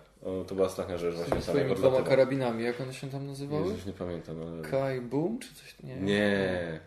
To 0.47 0.55
była 0.55 0.69
straszna 0.69 0.99
rzecz 0.99 1.15
właśnie 1.15 1.41
z 1.41 1.45
samego 1.45 1.75
dwoma 1.75 2.03
karabinami, 2.03 2.65
jak 2.65 2.81
one 2.81 2.95
się 2.95 3.11
tam 3.11 3.27
nazywały? 3.27 3.67
Jezus, 3.67 3.87
nie 3.87 3.93
pamiętam. 3.93 4.37
Ale... 4.43 4.63
Kai 4.63 5.01
Boom 5.01 5.39
czy 5.39 5.55
coś? 5.55 5.75
Nie. 5.83 5.97
Nie. 5.97 6.81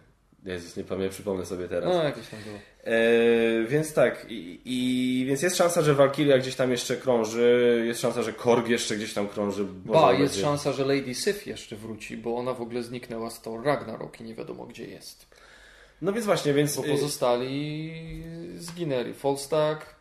Jezus, 0.45 0.77
nie 0.77 0.83
pamiętam, 0.83 1.13
przypomnę 1.13 1.45
sobie 1.45 1.67
teraz. 1.67 1.95
No, 1.95 2.03
jakieś 2.03 2.27
tam 2.27 2.39
było. 2.39 2.57
E, 2.83 3.67
więc 3.67 3.93
tak, 3.93 4.25
i, 4.29 4.61
i, 4.65 5.25
więc 5.25 5.41
jest 5.41 5.55
szansa, 5.55 5.81
że 5.81 5.93
Valkyria 5.93 6.37
gdzieś 6.37 6.55
tam 6.55 6.71
jeszcze 6.71 6.97
krąży, 6.97 7.83
jest 7.87 8.01
szansa, 8.01 8.23
że 8.23 8.33
Korg 8.33 8.67
jeszcze 8.67 8.95
gdzieś 8.95 9.13
tam 9.13 9.27
krąży. 9.27 9.65
Ba, 9.65 10.11
jest 10.11 10.21
będzie... 10.21 10.41
szansa, 10.41 10.71
że 10.71 10.85
Lady 10.85 11.15
Sif 11.15 11.47
jeszcze 11.47 11.75
wroci, 11.75 12.17
bo 12.17 12.37
ona 12.37 12.53
w 12.53 12.61
ogóle 12.61 12.83
zniknęła 12.83 13.29
z 13.29 13.41
Thor 13.41 13.65
Ragnarok 13.65 14.21
i 14.21 14.23
nie 14.23 14.35
wiadomo 14.35 14.65
gdzie 14.65 14.85
jest. 14.85 15.25
No 16.01 16.13
więc 16.13 16.25
właśnie, 16.25 16.53
więc... 16.53 16.75
Bo 16.75 16.83
pozostali 16.83 17.93
zginęli. 18.55 19.13
Falstaff, 19.13 19.95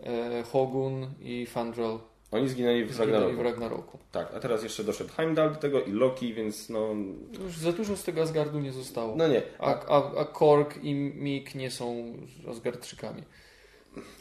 e, 0.00 0.42
Hogun 0.42 1.06
i 1.20 1.46
Fandrel. 1.46 1.98
Oni 2.32 2.48
zginęli 2.48 2.84
w 2.84 3.00
Ragnaroku. 3.00 3.36
w 3.36 3.40
Ragnaroku. 3.40 3.98
Tak, 4.12 4.34
a 4.34 4.40
teraz 4.40 4.62
jeszcze 4.62 4.84
doszedł 4.84 5.10
Heimdall 5.12 5.50
do 5.50 5.56
tego 5.56 5.82
i 5.82 5.92
Loki, 5.92 6.34
więc 6.34 6.68
no... 6.68 6.94
Już 7.44 7.58
za 7.58 7.72
dużo 7.72 7.96
z 7.96 8.04
tego 8.04 8.22
Asgardu 8.22 8.60
nie 8.60 8.72
zostało. 8.72 9.16
No 9.16 9.28
nie. 9.28 9.42
A, 9.58 9.86
a, 9.86 10.20
a 10.20 10.24
Korg 10.24 10.84
i 10.84 10.94
Mik 10.94 11.54
nie 11.54 11.70
są 11.70 12.16
Asgardczykami. 12.50 13.22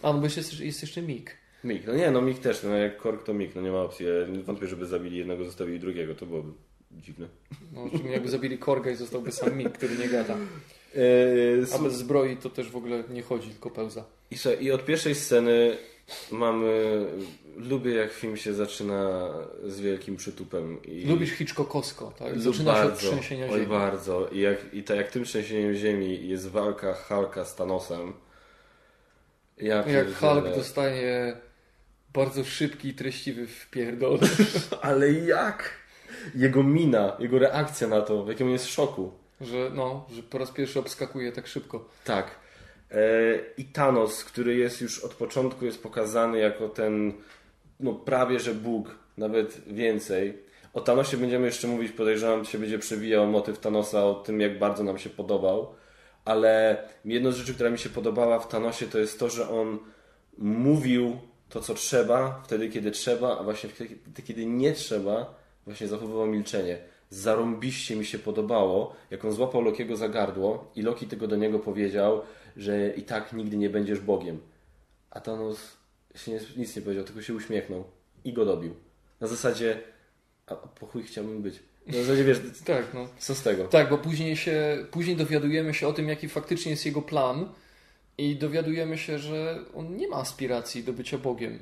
A 0.01 0.13
no 0.13 0.19
bo 0.19 0.25
jest, 0.25 0.59
jest 0.59 0.81
jeszcze 0.81 1.01
Mik. 1.01 1.37
Mik, 1.63 1.87
no 1.87 1.95
nie, 1.95 2.11
no 2.11 2.21
Mik 2.21 2.39
też, 2.39 2.63
no 2.63 2.69
jak 2.69 2.97
Korg 2.97 3.23
to 3.23 3.33
Mik, 3.33 3.55
no 3.55 3.61
nie 3.61 3.71
ma 3.71 3.81
opcji. 3.81 4.05
Ja 4.05 4.43
wątpię, 4.43 4.67
żeby 4.67 4.85
zabili 4.85 5.17
jednego, 5.17 5.45
zostawili 5.45 5.79
drugiego, 5.79 6.15
to 6.15 6.25
byłoby 6.25 6.51
dziwne. 6.91 7.27
No, 7.73 8.09
jakby 8.09 8.29
zabili 8.29 8.57
Korga 8.57 8.91
i 8.91 8.95
zostałby 8.95 9.31
sam 9.31 9.57
Mik, 9.57 9.71
który 9.71 9.97
nie 9.97 10.09
gada. 10.09 10.37
A 11.75 11.79
bez 11.79 11.93
zbroi 11.93 12.37
to 12.37 12.49
też 12.49 12.69
w 12.69 12.75
ogóle 12.75 13.03
nie 13.09 13.21
chodzi, 13.21 13.49
tylko 13.49 13.69
pełza. 13.69 14.05
I, 14.31 14.35
I 14.65 14.71
od 14.71 14.85
pierwszej 14.85 15.15
sceny 15.15 15.77
mamy... 16.31 17.05
Lubię 17.57 17.95
jak 17.95 18.11
film 18.11 18.37
się 18.37 18.53
zaczyna 18.53 19.29
z 19.63 19.79
wielkim 19.79 20.15
przytupem. 20.15 20.83
I... 20.83 21.05
Lubisz 21.05 21.31
Hitchcockowsko, 21.31 22.13
tak? 22.19 22.39
Zaczyna 22.39 22.73
bardzo, 22.73 23.01
się 23.01 23.07
od 23.07 23.13
trzęsienia 23.13 23.47
ziemi. 23.47 23.61
Oj 23.61 23.67
bardzo. 23.67 24.27
I, 24.27 24.39
jak, 24.39 24.73
i 24.73 24.83
tak 24.83 24.97
jak 24.97 25.11
tym 25.11 25.23
trzęsieniem 25.23 25.73
ziemi 25.73 26.27
jest 26.27 26.49
walka 26.49 26.93
Hulka 26.93 27.45
z 27.45 27.55
Thanosem. 27.55 28.13
Ja 29.57 29.87
jak 29.87 30.15
Hulk 30.15 30.55
dostaje 30.55 31.37
bardzo 32.13 32.43
szybki 32.43 32.87
i 32.87 32.93
treściwy 32.93 33.47
wpierdol. 33.47 34.19
Ale 34.81 35.11
jak? 35.11 35.81
Jego 36.35 36.63
mina, 36.63 37.17
jego 37.19 37.39
reakcja 37.39 37.87
na 37.87 38.01
to, 38.01 38.23
w 38.23 38.27
jakim 38.27 38.47
on 38.47 38.53
jest 38.53 38.67
szoku. 38.67 39.11
Że 39.41 39.71
no, 39.73 40.05
że 40.11 40.23
po 40.23 40.37
raz 40.37 40.51
pierwszy 40.51 40.79
obskakuje 40.79 41.31
tak 41.31 41.47
szybko. 41.47 41.89
Tak. 42.03 42.40
E, 42.91 42.97
I 43.57 43.65
Thanos, 43.65 44.23
który 44.23 44.55
jest 44.55 44.81
już 44.81 44.99
od 44.99 45.13
początku 45.13 45.65
jest 45.65 45.83
pokazany 45.83 46.39
jako 46.39 46.69
ten 46.69 47.13
no 47.81 47.93
prawie 47.93 48.39
że 48.39 48.53
Bóg, 48.53 48.95
nawet 49.17 49.61
więcej. 49.67 50.37
O 50.73 50.81
Thanosie 50.81 51.17
będziemy 51.17 51.45
jeszcze 51.45 51.67
mówić, 51.67 51.91
podejrzewam, 51.91 52.45
się 52.45 52.57
będzie 52.57 52.79
przewijał 52.79 53.27
motyw 53.27 53.59
Thanosa 53.59 54.05
o 54.05 54.13
tym, 54.13 54.41
jak 54.41 54.59
bardzo 54.59 54.83
nam 54.83 54.97
się 54.97 55.09
podobał. 55.09 55.67
Ale 56.25 56.83
jedną 57.05 57.31
z 57.31 57.35
rzeczy, 57.35 57.53
która 57.53 57.69
mi 57.69 57.79
się 57.79 57.89
podobała 57.89 58.39
w 58.39 58.47
Thanosie, 58.47 58.87
to 58.87 58.99
jest 58.99 59.19
to, 59.19 59.29
że 59.29 59.49
on 59.49 59.79
mówił 60.37 61.17
to, 61.49 61.61
co 61.61 61.73
trzeba, 61.73 62.41
wtedy, 62.45 62.69
kiedy 62.69 62.91
trzeba, 62.91 63.39
a 63.39 63.43
właśnie 63.43 63.69
wtedy, 63.69 64.21
kiedy 64.23 64.45
nie 64.45 64.73
trzeba, 64.73 65.35
właśnie 65.65 65.87
zachowywał 65.87 66.27
milczenie. 66.27 66.77
Zarąbiście 67.09 67.95
mi 67.95 68.05
się 68.05 68.19
podobało, 68.19 68.95
jak 69.11 69.25
on 69.25 69.31
złapał 69.31 69.61
Lokiego 69.61 69.95
za 69.95 70.09
gardło 70.09 70.71
i 70.75 70.81
Loki 70.81 71.07
tego 71.07 71.27
do 71.27 71.35
niego 71.35 71.59
powiedział, 71.59 72.21
że 72.57 72.89
i 72.89 73.03
tak 73.03 73.33
nigdy 73.33 73.57
nie 73.57 73.69
będziesz 73.69 73.99
Bogiem. 73.99 74.39
A 75.09 75.21
Thanos 75.21 75.77
się 76.15 76.31
nie, 76.31 76.39
nic 76.57 76.75
nie 76.75 76.81
powiedział, 76.81 77.03
tylko 77.03 77.21
się 77.21 77.33
uśmiechnął 77.33 77.83
i 78.23 78.33
go 78.33 78.45
dobił. 78.45 78.75
Na 79.19 79.27
zasadzie, 79.27 79.79
a 80.47 80.55
po 80.55 80.85
chuj 80.85 81.03
chciałbym 81.03 81.41
być. 81.41 81.59
Na 81.87 81.97
zasadzie, 81.97 82.23
wiesz, 82.23 82.39
tak, 82.65 82.93
no. 82.93 83.07
co 83.19 83.35
z 83.35 83.43
tego? 83.43 83.67
Tak, 83.67 83.89
bo 83.89 83.97
później, 83.97 84.37
się, 84.37 84.85
później 84.91 85.15
dowiadujemy 85.15 85.73
się 85.73 85.87
o 85.87 85.93
tym, 85.93 86.09
jaki 86.09 86.29
faktycznie 86.29 86.71
jest 86.71 86.85
jego 86.85 87.01
plan 87.01 87.49
i 88.17 88.35
dowiadujemy 88.35 88.97
się, 88.97 89.19
że 89.19 89.59
on 89.75 89.95
nie 89.95 90.07
ma 90.07 90.17
aspiracji 90.17 90.83
do 90.83 90.93
bycia 90.93 91.17
Bogiem. 91.17 91.59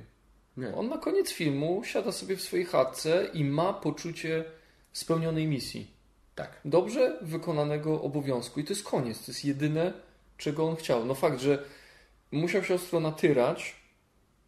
Nie. 0.57 0.75
On 0.75 0.89
na 0.89 0.97
koniec 0.97 1.31
filmu 1.31 1.81
siada 1.83 2.11
sobie 2.11 2.35
w 2.35 2.41
swojej 2.41 2.65
chatce 2.65 3.29
i 3.33 3.43
ma 3.43 3.73
poczucie 3.73 4.45
spełnionej 4.93 5.47
misji. 5.47 5.87
Tak. 6.35 6.59
Dobrze 6.65 7.19
wykonanego 7.21 8.01
obowiązku. 8.01 8.59
I 8.59 8.63
to 8.63 8.73
jest 8.73 8.83
koniec. 8.83 9.25
To 9.25 9.31
jest 9.31 9.45
jedyne, 9.45 9.93
czego 10.39 10.69
on 10.69 10.75
chciał. 10.75 11.05
No 11.05 11.15
fakt, 11.15 11.41
że 11.41 11.65
musiał 12.31 12.63
się 12.63 12.73
ostro 12.73 12.99
natyrać, 12.99 13.75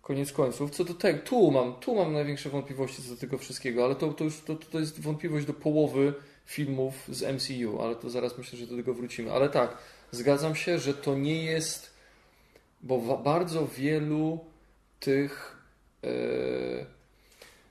koniec 0.02 0.32
końców. 0.32 0.72
Co 0.72 0.84
do 0.84 0.94
tego, 0.94 1.20
tu 1.20 1.52
mam, 1.52 1.74
tu 1.74 1.96
mam 1.96 2.14
największe 2.14 2.50
wątpliwości 2.50 3.04
co 3.04 3.10
do 3.10 3.18
tego 3.18 3.38
wszystkiego, 3.38 3.86
ale 3.86 3.96
to, 3.96 4.14
to 4.14 4.24
już 4.24 4.42
to, 4.42 4.56
to 4.56 4.80
jest 4.80 5.02
wątpliwość 5.02 5.46
do 5.46 5.54
połowy 5.54 6.14
filmów 6.46 6.94
z 7.10 7.22
MCU, 7.22 7.82
ale 7.82 7.96
to 7.96 8.10
zaraz 8.10 8.38
myślę, 8.38 8.60
że 8.60 8.68
do 8.68 8.76
tego 8.76 8.94
wrócimy. 8.94 9.32
Ale 9.32 9.50
tak, 9.50 9.78
zgadzam 10.12 10.56
się, 10.56 10.80
że 10.80 10.94
to 10.94 11.16
nie 11.16 11.44
jest, 11.44 11.94
bo 12.82 13.18
bardzo 13.18 13.68
wielu 13.68 14.40
tych 15.00 15.56
e, 16.04 16.86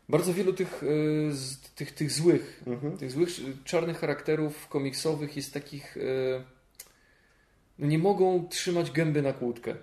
bardzo 0.08 0.34
wielu 0.34 0.52
tych, 0.52 0.82
e, 0.82 0.86
z, 1.32 1.60
tych, 1.60 1.92
tych 1.92 2.10
złych, 2.10 2.62
mhm. 2.66 2.98
tych 2.98 3.10
złych 3.10 3.28
czarnych 3.64 3.98
charakterów 3.98 4.68
komiksowych 4.68 5.36
jest 5.36 5.54
takich 5.54 5.96
no 5.96 6.59
nie 7.80 7.98
mogą 7.98 8.48
trzymać 8.48 8.90
gęby 8.90 9.22
na 9.22 9.32
kłódkę 9.32 9.74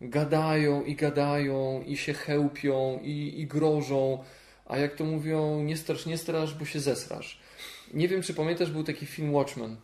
gadają 0.00 0.84
i 0.84 0.94
gadają 0.94 1.82
i 1.86 1.96
się 1.96 2.14
chełpią 2.14 3.00
i, 3.02 3.40
i 3.40 3.46
grożą, 3.46 4.24
a 4.66 4.78
jak 4.78 4.94
to 4.94 5.04
mówią, 5.04 5.62
nie 5.62 5.76
strasz, 5.76 6.06
nie 6.06 6.18
strasz, 6.18 6.54
bo 6.54 6.64
się 6.64 6.80
zesrasz. 6.80 7.40
Nie 7.94 8.08
wiem, 8.08 8.22
czy 8.22 8.34
pamiętasz, 8.34 8.70
był 8.70 8.84
taki 8.84 9.06
film 9.06 9.34
Watchmen. 9.34 9.76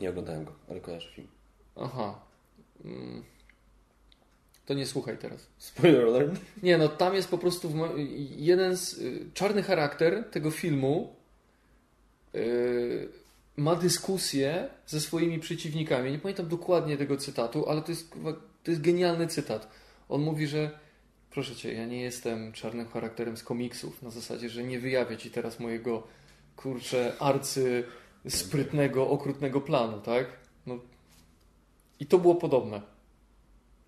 Nie 0.00 0.10
oglądałem 0.10 0.44
go, 0.44 0.52
ale 0.70 0.80
kojarzę 0.80 1.10
film. 1.10 1.28
Aha. 1.76 2.20
Mm. 2.84 3.22
To 4.66 4.74
nie 4.74 4.86
słuchaj 4.86 5.18
teraz. 5.18 5.46
Spoiler 5.58 6.06
alert. 6.06 6.40
Nie, 6.62 6.78
no 6.78 6.88
tam 6.88 7.14
jest 7.14 7.28
po 7.28 7.38
prostu 7.38 7.72
jeden 8.36 8.76
z... 8.76 8.98
Y, 8.98 9.26
czarny 9.34 9.62
charakter 9.62 10.24
tego 10.30 10.50
filmu 10.50 11.16
yy, 12.34 13.08
ma 13.56 13.76
dyskusję 13.76 14.68
ze 14.86 15.00
swoimi 15.00 15.38
przeciwnikami. 15.38 16.12
Nie 16.12 16.18
pamiętam 16.18 16.48
dokładnie 16.48 16.96
tego 16.96 17.16
cytatu, 17.16 17.68
ale 17.68 17.82
to 17.82 17.90
jest 17.90 18.14
to 18.62 18.70
jest 18.70 18.82
genialny 18.82 19.26
cytat. 19.26 19.68
On 20.08 20.22
mówi, 20.22 20.46
że 20.46 20.78
proszę 21.30 21.56
cię, 21.56 21.72
ja 21.72 21.86
nie 21.86 22.00
jestem 22.00 22.52
czarnym 22.52 22.88
charakterem 22.88 23.36
z 23.36 23.42
komiksów, 23.42 24.02
na 24.02 24.10
zasadzie, 24.10 24.48
że 24.48 24.64
nie 24.64 24.80
wyjawię 24.80 25.16
ci 25.16 25.30
teraz 25.30 25.60
mojego 25.60 26.06
kurczę 26.56 27.12
arcy 27.20 27.84
sprytnego, 28.28 29.08
okrutnego 29.08 29.60
planu, 29.60 30.00
tak? 30.00 30.26
No. 30.66 30.78
I 32.00 32.06
to 32.06 32.18
było 32.18 32.34
podobne. 32.34 32.82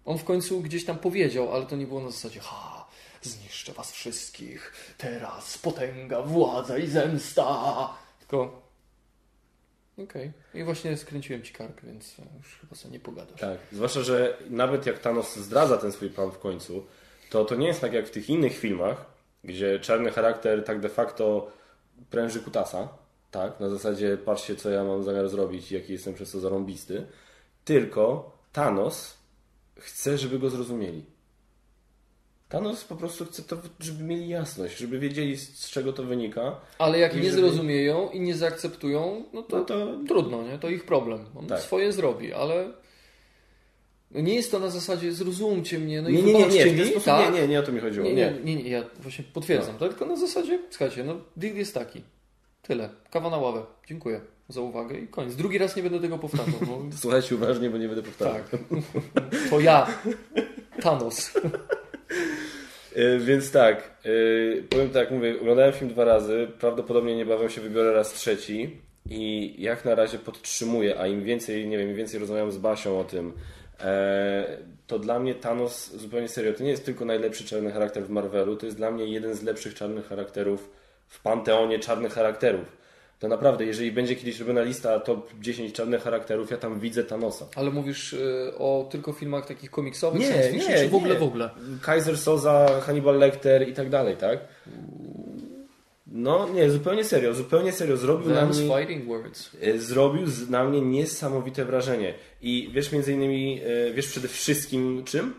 On 0.04 0.18
w 0.18 0.24
końcu 0.24 0.60
gdzieś 0.60 0.84
tam 0.84 0.98
powiedział, 0.98 1.54
ale 1.54 1.66
to 1.66 1.76
nie 1.76 1.86
było 1.86 2.00
na 2.00 2.10
zasadzie 2.10 2.40
ha, 2.40 2.86
zniszczę 3.22 3.72
was 3.72 3.92
wszystkich, 3.92 4.94
teraz 4.98 5.58
potęga, 5.58 6.22
władza 6.22 6.78
i 6.78 6.86
zemsta. 6.86 7.94
Tylko 8.20 8.63
Okej. 9.98 10.04
Okay. 10.04 10.60
I 10.60 10.64
właśnie 10.64 10.96
skręciłem 10.96 11.42
ci 11.42 11.52
kark, 11.52 11.82
więc 11.82 12.16
już 12.38 12.58
chyba 12.60 12.76
sobie 12.76 12.92
nie 12.92 13.00
pogadasz. 13.00 13.40
Tak. 13.40 13.58
Zwłaszcza, 13.72 14.02
że 14.02 14.38
nawet 14.50 14.86
jak 14.86 14.98
Thanos 14.98 15.36
zdradza 15.36 15.76
ten 15.76 15.92
swój 15.92 16.10
plan 16.10 16.30
w 16.30 16.38
końcu, 16.38 16.86
to 17.30 17.44
to 17.44 17.54
nie 17.54 17.66
jest 17.66 17.80
tak 17.80 17.92
jak 17.92 18.06
w 18.06 18.10
tych 18.10 18.30
innych 18.30 18.58
filmach, 18.58 19.06
gdzie 19.44 19.80
czarny 19.80 20.10
charakter 20.10 20.64
tak 20.64 20.80
de 20.80 20.88
facto 20.88 21.52
pręży 22.10 22.40
kutasa. 22.40 22.88
Tak, 23.30 23.60
na 23.60 23.68
zasadzie 23.68 24.16
patrzcie, 24.16 24.56
co 24.56 24.70
ja 24.70 24.84
mam 24.84 25.02
zamiar 25.04 25.28
zrobić 25.28 25.72
jaki 25.72 25.92
jestem 25.92 26.14
przez 26.14 26.30
to 26.30 26.40
zarąbisty. 26.40 27.06
Tylko 27.64 28.32
Thanos 28.52 29.18
chce, 29.78 30.18
żeby 30.18 30.38
go 30.38 30.50
zrozumieli. 30.50 31.04
Thanos 32.54 32.84
po 32.84 32.96
prostu 32.96 33.24
chce 33.24 33.42
to, 33.42 33.56
żeby 33.80 34.04
mieli 34.04 34.28
jasność, 34.28 34.78
żeby 34.78 34.98
wiedzieli 34.98 35.36
z 35.36 35.70
czego 35.70 35.92
to 35.92 36.02
wynika. 36.02 36.60
Ale 36.78 36.98
jak 36.98 37.16
nie 37.16 37.22
żeby... 37.22 37.36
zrozumieją 37.36 38.10
i 38.10 38.20
nie 38.20 38.34
zaakceptują, 38.34 39.24
no 39.32 39.42
to, 39.42 39.58
no 39.58 39.64
to... 39.64 39.98
trudno, 40.08 40.42
nie? 40.42 40.58
To 40.58 40.68
ich 40.68 40.84
problem. 40.84 41.24
On 41.36 41.46
tak. 41.46 41.60
swoje 41.60 41.92
zrobi, 41.92 42.32
ale 42.32 42.68
no 44.10 44.20
nie 44.20 44.34
jest 44.34 44.50
to 44.50 44.58
na 44.58 44.70
zasadzie 44.70 45.12
zrozumcie 45.12 45.78
mnie, 45.78 46.02
no 46.02 46.10
nie, 46.10 46.18
i 46.18 46.24
nie, 46.24 46.32
nie, 46.32 46.48
nie, 46.48 46.66
mi, 46.66 46.84
sposób, 46.84 47.04
tak? 47.04 47.34
nie, 47.34 47.40
nie, 47.40 47.48
nie 47.48 47.60
o 47.60 47.62
to 47.62 47.72
mi 47.72 47.80
chodziło. 47.80 48.06
Nie, 48.06 48.14
nie, 48.14 48.32
nie, 48.44 48.56
nie 48.56 48.70
ja 48.70 48.84
właśnie 48.98 49.24
potwierdzam, 49.32 49.72
no. 49.72 49.78
tak? 49.78 49.88
tylko 49.88 50.06
na 50.06 50.16
zasadzie, 50.16 50.58
słuchajcie, 50.70 51.04
no 51.04 51.16
deal 51.36 51.56
jest 51.56 51.74
taki. 51.74 52.02
Tyle. 52.62 52.88
Kawa 53.10 53.30
na 53.30 53.36
ławę. 53.36 53.62
Dziękuję 53.88 54.20
za 54.48 54.60
uwagę 54.60 54.98
i 54.98 55.08
koniec. 55.08 55.36
Drugi 55.36 55.58
raz 55.58 55.76
nie 55.76 55.82
będę 55.82 56.00
tego 56.00 56.18
powtarzał. 56.18 56.60
Bo... 56.66 56.82
Słuchajcie 57.00 57.34
uważnie, 57.34 57.70
bo 57.70 57.78
nie 57.78 57.88
będę 57.88 58.02
powtarzał. 58.02 58.34
Tak. 58.34 58.60
To 59.50 59.60
ja. 59.60 59.86
Thanos. 60.82 61.30
E, 62.94 63.18
więc 63.18 63.52
tak, 63.52 63.90
e, 64.04 64.62
powiem 64.62 64.90
tak, 64.90 65.10
mówię, 65.10 65.40
oglądałem 65.40 65.72
film 65.72 65.90
dwa 65.90 66.04
razy, 66.04 66.48
prawdopodobnie 66.60 67.16
niebawem 67.16 67.50
się 67.50 67.60
wybiorę 67.60 67.92
raz 67.92 68.12
trzeci 68.12 68.80
i 69.10 69.54
jak 69.58 69.84
na 69.84 69.94
razie 69.94 70.18
podtrzymuję, 70.18 71.00
a 71.00 71.06
im 71.06 71.24
więcej, 71.24 71.68
nie 71.68 71.78
wiem, 71.78 71.88
im 71.88 71.96
więcej 71.96 72.20
rozmawiam 72.20 72.52
z 72.52 72.58
Basią 72.58 73.00
o 73.00 73.04
tym, 73.04 73.32
e, 73.80 74.58
to 74.86 74.98
dla 74.98 75.18
mnie 75.18 75.34
Thanos, 75.34 75.96
zupełnie 75.96 76.28
serio, 76.28 76.52
to 76.52 76.62
nie 76.62 76.70
jest 76.70 76.84
tylko 76.84 77.04
najlepszy 77.04 77.44
czarny 77.44 77.72
charakter 77.72 78.04
w 78.04 78.10
Marvelu, 78.10 78.56
to 78.56 78.66
jest 78.66 78.78
dla 78.78 78.90
mnie 78.90 79.06
jeden 79.06 79.34
z 79.34 79.42
lepszych 79.42 79.74
czarnych 79.74 80.08
charakterów 80.08 80.70
w 81.08 81.22
panteonie 81.22 81.78
czarnych 81.78 82.12
charakterów 82.12 82.83
to 83.18 83.28
naprawdę, 83.28 83.64
jeżeli 83.64 83.92
będzie 83.92 84.16
kiedyś 84.16 84.40
robiona 84.40 84.62
lista 84.62 85.00
top 85.00 85.30
10 85.40 85.72
czarnych 85.72 86.02
charakterów, 86.02 86.50
ja 86.50 86.56
tam 86.56 86.80
widzę 86.80 87.04
Thanosa. 87.04 87.46
Ale 87.56 87.70
mówisz 87.70 88.12
y, 88.12 88.52
o 88.58 88.88
tylko 88.90 89.12
filmach 89.12 89.46
takich 89.46 89.70
komiksowych, 89.70 90.20
nie, 90.20 90.26
science 90.26 90.50
fiction, 90.50 90.72
nie, 90.72 90.78
czy 90.78 90.88
w 90.88 90.94
ogóle, 90.94 91.14
nie. 91.14 91.20
w 91.20 91.22
ogóle? 91.22 91.50
Kaiser 91.82 92.18
Soza, 92.18 92.80
Hannibal 92.80 93.18
Lecter 93.18 93.68
i 93.68 93.72
tak 93.72 93.90
dalej, 93.90 94.16
tak? 94.16 94.38
No 96.06 96.48
nie, 96.48 96.70
zupełnie 96.70 97.04
serio, 97.04 97.34
zupełnie 97.34 97.72
serio. 97.72 97.96
Zrobił 97.96 98.30
na 98.30 98.46
mnie, 98.46 98.76
fighting 98.76 99.06
words. 99.06 99.50
Y, 99.62 99.80
zrobił 99.80 100.26
na 100.50 100.64
mnie 100.64 100.80
niesamowite 100.80 101.64
wrażenie. 101.64 102.14
I 102.42 102.70
wiesz 102.74 102.92
między 102.92 103.12
innymi, 103.12 103.60
y, 103.62 103.92
wiesz 103.94 104.06
przede 104.06 104.28
wszystkim 104.28 105.04
czym? 105.04 105.34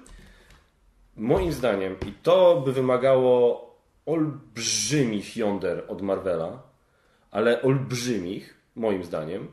Moim 1.15 1.51
zdaniem, 1.51 1.95
i 2.07 2.13
to 2.23 2.61
by 2.65 2.73
wymagało 2.73 3.65
olbrzymich 4.05 5.37
yonder 5.37 5.83
od 5.87 6.01
Marvela, 6.01 6.63
ale 7.35 7.61
olbrzymich, 7.61 8.53
moim 8.75 9.03
zdaniem. 9.03 9.47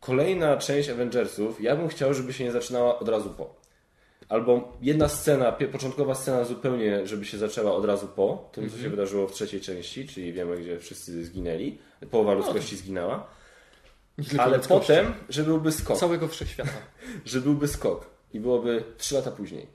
Kolejna 0.00 0.56
część 0.56 0.88
Avengersów, 0.88 1.60
ja 1.60 1.76
bym 1.76 1.88
chciał, 1.88 2.14
żeby 2.14 2.32
się 2.32 2.44
nie 2.44 2.52
zaczynała 2.52 2.98
od 2.98 3.08
razu 3.08 3.30
po. 3.30 3.54
Albo 4.28 4.72
jedna 4.82 5.08
scena, 5.08 5.52
początkowa 5.52 6.14
scena 6.14 6.44
zupełnie, 6.44 7.06
żeby 7.06 7.24
się 7.24 7.38
zaczęła 7.38 7.72
od 7.74 7.84
razu 7.84 8.08
po 8.08 8.48
tym, 8.52 8.64
co 8.64 8.70
się 8.70 8.74
mhm. 8.74 8.90
wydarzyło 8.90 9.28
w 9.28 9.32
trzeciej 9.32 9.60
części, 9.60 10.08
czyli 10.08 10.32
wiemy, 10.32 10.56
gdzie 10.56 10.78
wszyscy 10.78 11.24
zginęli. 11.24 11.78
Połowa 12.10 12.32
no 12.32 12.38
ludzkości 12.38 12.76
zginęła. 12.76 13.26
Ale 14.38 14.58
potem, 14.58 15.14
że 15.28 15.42
byłby 15.42 15.72
skok. 15.72 15.98
Całego 15.98 16.28
wszechświata. 16.28 16.70
że 17.24 17.40
byłby 17.40 17.68
skok. 17.68 18.06
I 18.32 18.40
byłoby 18.40 18.84
trzy 18.98 19.14
lata 19.14 19.30
później. 19.30 19.66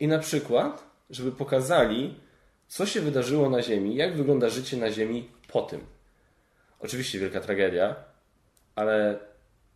I 0.00 0.08
na 0.08 0.18
przykład, 0.18 0.84
żeby 1.10 1.32
pokazali, 1.32 2.20
co 2.68 2.86
się 2.86 3.00
wydarzyło 3.00 3.50
na 3.50 3.62
Ziemi, 3.62 3.96
jak 3.96 4.16
wygląda 4.16 4.48
życie 4.48 4.76
na 4.76 4.92
Ziemi 4.92 5.28
po 5.48 5.62
tym. 5.62 5.97
Oczywiście 6.78 7.18
wielka 7.18 7.40
tragedia, 7.40 7.96
ale 8.74 9.18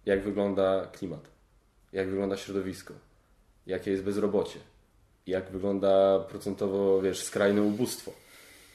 jak 0.07 0.23
wygląda 0.23 0.87
klimat, 0.87 1.29
jak 1.93 2.09
wygląda 2.09 2.37
środowisko, 2.37 2.95
jakie 3.67 3.91
jest 3.91 4.03
bezrobocie, 4.03 4.59
jak 5.27 5.51
wygląda 5.51 6.19
procentowo, 6.19 7.03
wiesz, 7.03 7.23
skrajne 7.23 7.63
ubóstwo. 7.63 8.13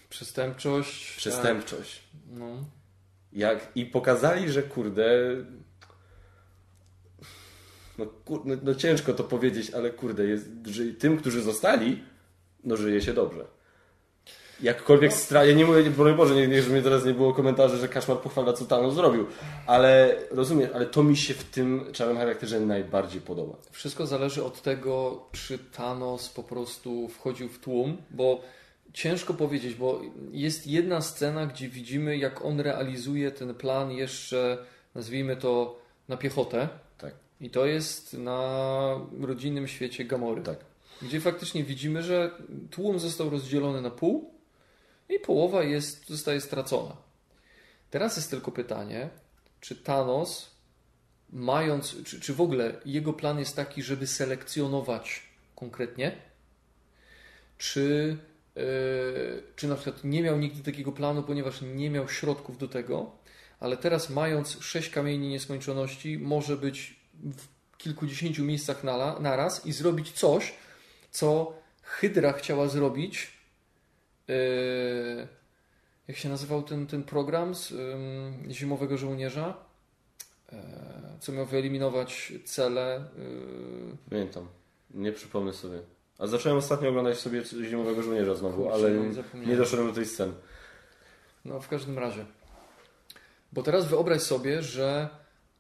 Przestępczość. 0.10 1.18
Przestępczość. 1.18 1.96
Tak. 1.96 2.40
No. 2.40 2.66
Jak, 3.34 3.68
I 3.76 3.86
pokazali, 3.86 4.52
że 4.52 4.64
kurde. 4.64 5.36
No, 7.98 8.06
kur, 8.06 8.42
no, 8.46 8.56
no 8.64 8.76
ciężko 8.76 9.14
to 9.14 9.24
powiedzieć, 9.24 9.72
ale 9.72 9.90
kurde, 9.90 10.26
jest, 10.26 10.50
że 10.66 10.84
tym, 10.84 11.18
którzy 11.18 11.42
zostali, 11.42 12.04
no 12.64 12.78
żyje 12.78 13.02
się 13.02 13.14
dobrze. 13.14 13.46
Jakkolwiek 14.62 15.14
stra... 15.14 15.46
Ja 15.46 15.56
nie 15.56 15.66
mówię, 15.66 15.84
broń 15.84 16.16
Boże, 16.16 16.36
nie, 16.36 16.48
nie, 16.48 16.62
żeby 16.62 16.74
mnie 16.74 16.84
teraz 16.84 17.06
nie 17.06 17.14
było 17.14 17.34
komentarzy, 17.34 17.78
że 17.78 17.88
Kaszmar 17.88 18.18
pochwala, 18.18 18.54
co 18.54 18.66
Thanos 18.66 18.94
zrobił. 18.94 19.26
Ale 19.68 20.16
rozumiem, 20.32 20.70
ale 20.74 20.86
to 20.86 21.04
mi 21.04 21.18
się 21.18 21.34
w 21.34 21.44
tym 21.44 21.86
czarnym 21.94 22.18
charakterze 22.18 22.60
najbardziej 22.60 23.22
podoba. 23.22 23.56
Wszystko 23.72 24.08
zależy 24.08 24.44
od 24.44 24.62
tego, 24.62 25.26
czy 25.32 25.60
Thanos 25.60 26.30
po 26.30 26.44
prostu 26.44 27.08
wchodził 27.08 27.50
w 27.50 27.60
tłum, 27.60 27.98
bo 28.12 28.42
ciężko 28.94 29.34
powiedzieć, 29.34 29.76
bo 29.76 30.02
jest 30.32 30.68
jedna 30.68 31.02
scena, 31.02 31.46
gdzie 31.46 31.70
widzimy, 31.70 32.18
jak 32.18 32.46
on 32.46 32.60
realizuje 32.60 33.32
ten 33.32 33.54
plan 33.54 33.92
jeszcze, 33.92 34.58
nazwijmy 34.96 35.36
to, 35.36 35.80
na 36.08 36.18
piechotę. 36.18 36.70
Tak. 36.98 37.14
I 37.42 37.50
to 37.50 37.66
jest 37.66 38.14
na 38.14 39.00
rodzinnym 39.22 39.68
świecie 39.68 40.06
Gamory. 40.06 40.42
Tak. 40.42 40.58
Gdzie 41.02 41.22
faktycznie 41.22 41.64
widzimy, 41.64 42.04
że 42.04 42.32
tłum 42.72 43.00
został 43.00 43.30
rozdzielony 43.30 43.82
na 43.82 43.90
pół 43.90 44.37
i 45.10 45.20
połowa 45.20 45.64
jest, 45.64 46.08
zostaje 46.08 46.42
stracona. 46.42 46.98
Teraz 47.90 48.16
jest 48.18 48.30
tylko 48.30 48.52
pytanie, 48.52 49.10
czy 49.60 49.76
Thanos, 49.76 50.56
mając, 51.30 52.04
czy, 52.04 52.22
czy 52.22 52.34
w 52.34 52.42
ogóle 52.42 52.82
jego 52.86 53.14
plan 53.14 53.40
jest 53.40 53.56
taki, 53.56 53.84
żeby 53.84 54.08
selekcjonować 54.08 55.24
konkretnie, 55.56 56.18
czy, 57.58 58.18
yy, 58.56 58.64
czy 59.56 59.68
na 59.68 59.76
przykład 59.76 60.04
nie 60.04 60.24
miał 60.24 60.40
nigdy 60.40 60.72
takiego 60.72 60.92
planu, 60.92 61.24
ponieważ 61.24 61.62
nie 61.62 61.90
miał 61.90 62.10
środków 62.10 62.58
do 62.58 62.68
tego, 62.68 63.12
ale 63.60 63.78
teraz 63.78 64.10
mając 64.10 64.58
sześć 64.62 64.90
kamieni 64.90 65.30
nieskończoności, 65.30 66.18
może 66.18 66.58
być 66.58 67.00
w 67.14 67.78
kilkudziesięciu 67.78 68.44
miejscach 68.44 68.84
na, 68.84 69.20
naraz 69.20 69.66
i 69.66 69.72
zrobić 69.72 70.12
coś, 70.12 70.54
co 71.12 71.54
Hydra 71.82 72.34
chciała 72.34 72.68
zrobić 72.68 73.37
Yy, 74.28 75.28
jak 76.08 76.18
się 76.18 76.30
nazywał 76.30 76.64
ten, 76.64 76.88
ten 76.88 77.04
program 77.04 77.56
z 77.56 77.74
Zimowego 78.52 78.98
Żołnierza? 78.98 79.58
Yy, 80.52 80.60
co 81.20 81.32
miał 81.32 81.46
wyeliminować 81.46 82.34
cele. 82.46 83.06
Yy. 83.18 83.98
Pamiętam. 84.10 84.48
Nie 84.94 85.12
przypomnę 85.12 85.54
sobie. 85.54 85.80
A 86.20 86.28
zacząłem 86.28 86.58
ostatnio 86.58 86.90
oglądać 86.90 87.18
sobie 87.18 87.44
Zimowego 87.46 88.04
Żołnierza 88.04 88.36
znowu, 88.36 88.74
ale 88.74 88.92
nie 89.34 89.56
doszedłem 89.56 89.88
do 89.88 89.94
tej 89.94 90.06
sceny. 90.06 90.34
No, 91.46 91.60
w 91.60 91.68
każdym 91.68 92.00
razie. 92.00 92.26
Bo 93.54 93.64
teraz 93.64 93.88
wyobraź 93.88 94.22
sobie, 94.22 94.62
że 94.62 95.10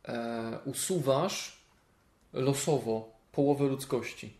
e, 0.07 0.59
usuwasz 0.65 1.57
losowo 2.33 3.11
połowę 3.31 3.65
ludzkości. 3.65 4.33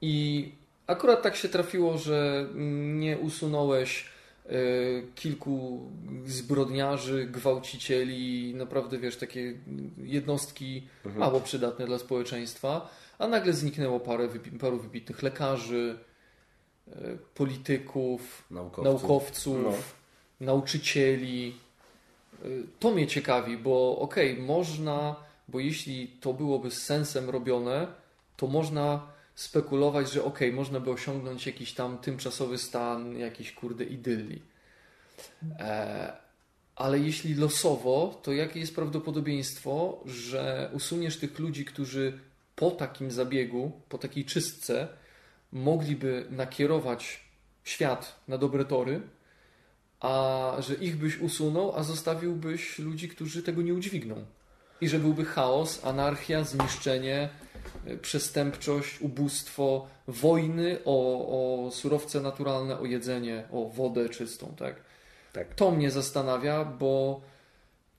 I 0.00 0.52
Akurat 0.90 1.22
tak 1.22 1.36
się 1.36 1.48
trafiło, 1.48 1.98
że 1.98 2.46
nie 2.94 3.18
usunąłeś 3.18 4.04
e, 4.46 4.52
kilku 5.14 5.80
zbrodniarzy, 6.26 7.26
gwałcicieli, 7.26 8.54
naprawdę 8.54 8.98
wiesz, 8.98 9.16
takie 9.16 9.54
jednostki 10.02 10.82
mhm. 11.04 11.20
mało 11.20 11.40
przydatne 11.40 11.86
dla 11.86 11.98
społeczeństwa, 11.98 12.90
a 13.18 13.28
nagle 13.28 13.52
zniknęło 13.52 14.00
parę, 14.00 14.28
paru 14.60 14.78
wybitnych 14.78 15.22
lekarzy, 15.22 15.98
e, 16.88 16.92
polityków, 17.34 18.44
naukowców, 18.50 18.84
naukowców 18.84 19.64
no. 19.64 20.46
nauczycieli. 20.46 21.54
E, 22.44 22.46
to 22.80 22.90
mnie 22.90 23.06
ciekawi, 23.06 23.56
bo 23.56 23.98
okej, 23.98 24.32
okay, 24.32 24.44
można, 24.44 25.16
bo 25.48 25.60
jeśli 25.60 26.08
to 26.08 26.32
byłoby 26.32 26.70
z 26.70 26.82
sensem 26.82 27.30
robione, 27.30 27.86
to 28.36 28.46
można 28.46 29.19
spekulować, 29.34 30.12
że 30.12 30.24
ok, 30.24 30.38
można 30.52 30.80
by 30.80 30.90
osiągnąć 30.90 31.46
jakiś 31.46 31.72
tam 31.72 31.98
tymczasowy 31.98 32.58
stan, 32.58 33.18
jakiś 33.18 33.52
kurde 33.52 33.84
idylli. 33.84 34.42
E, 35.58 36.12
ale 36.76 36.98
jeśli 36.98 37.34
losowo, 37.34 38.20
to 38.22 38.32
jakie 38.32 38.60
jest 38.60 38.74
prawdopodobieństwo, 38.74 40.00
że 40.06 40.70
usuniesz 40.72 41.18
tych 41.18 41.38
ludzi, 41.38 41.64
którzy 41.64 42.18
po 42.56 42.70
takim 42.70 43.10
zabiegu, 43.10 43.72
po 43.88 43.98
takiej 43.98 44.24
czystce 44.24 44.88
mogliby 45.52 46.26
nakierować 46.30 47.20
świat 47.64 48.20
na 48.28 48.38
dobre 48.38 48.64
tory, 48.64 49.00
a 50.00 50.56
że 50.58 50.74
ich 50.74 50.96
byś 50.96 51.18
usunął, 51.18 51.76
a 51.76 51.82
zostawiłbyś 51.82 52.78
ludzi, 52.78 53.08
którzy 53.08 53.42
tego 53.42 53.62
nie 53.62 53.74
udźwigną. 53.74 54.24
I 54.80 54.88
że 54.88 54.98
byłby 54.98 55.24
chaos, 55.24 55.84
anarchia, 55.84 56.44
zniszczenie, 56.44 57.28
przestępczość, 58.02 59.00
ubóstwo, 59.00 59.88
wojny 60.08 60.78
o, 60.84 61.26
o 61.66 61.70
surowce 61.70 62.20
naturalne, 62.20 62.78
o 62.78 62.84
jedzenie, 62.84 63.44
o 63.52 63.68
wodę 63.68 64.08
czystą, 64.08 64.54
tak? 64.58 64.76
tak? 65.32 65.54
To 65.54 65.70
mnie 65.70 65.90
zastanawia, 65.90 66.64
bo 66.64 67.20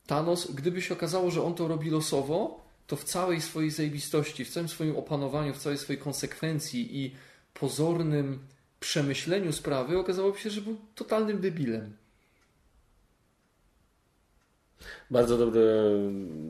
Thanos, 0.07 0.51
gdyby 0.51 0.82
się 0.82 0.93
okazało, 0.93 1.32
że 1.32 1.43
on 1.43 1.53
to 1.53 1.68
robi 1.68 1.89
losowo, 1.89 2.62
to 2.88 2.95
w 2.95 3.03
całej 3.03 3.41
swojej 3.41 3.72
zajebistości, 3.72 4.45
w 4.45 4.49
całym 4.49 4.70
swoim 4.70 4.97
opanowaniu, 4.97 5.53
w 5.53 5.57
całej 5.57 5.78
swojej 5.78 6.01
konsekwencji 6.01 7.03
i 7.05 7.16
pozornym 7.53 8.39
przemyśleniu 8.80 9.51
sprawy 9.51 9.97
okazałoby 9.97 10.39
się, 10.39 10.49
że 10.49 10.62
był 10.62 10.78
totalnym 10.95 11.41
debilem. 11.41 11.97
Bardzo 15.12 15.38
dobry, 15.38 15.62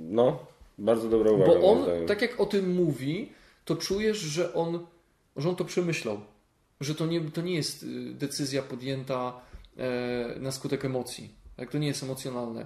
no, 0.09 0.45
bardzo 0.77 1.09
dobra 1.09 1.31
uwaga. 1.31 1.51
Bo 1.51 1.71
on, 1.71 2.07
tak 2.07 2.21
jak 2.21 2.39
o 2.39 2.45
tym 2.45 2.75
mówi, 2.75 3.31
to 3.65 3.75
czujesz, 3.75 4.17
że 4.17 4.53
on, 4.53 4.85
że 5.37 5.49
on 5.49 5.55
to 5.55 5.65
przemyślał. 5.65 6.21
Że 6.81 6.95
to 6.95 7.05
nie, 7.05 7.21
to 7.21 7.41
nie 7.41 7.55
jest 7.55 7.83
y, 7.83 8.13
decyzja 8.13 8.61
podjęta 8.61 9.41
e, 9.77 10.35
na 10.39 10.51
skutek 10.51 10.85
emocji. 10.85 11.29
Tak? 11.57 11.71
To 11.71 11.77
nie 11.77 11.87
jest 11.87 12.03
emocjonalne. 12.03 12.65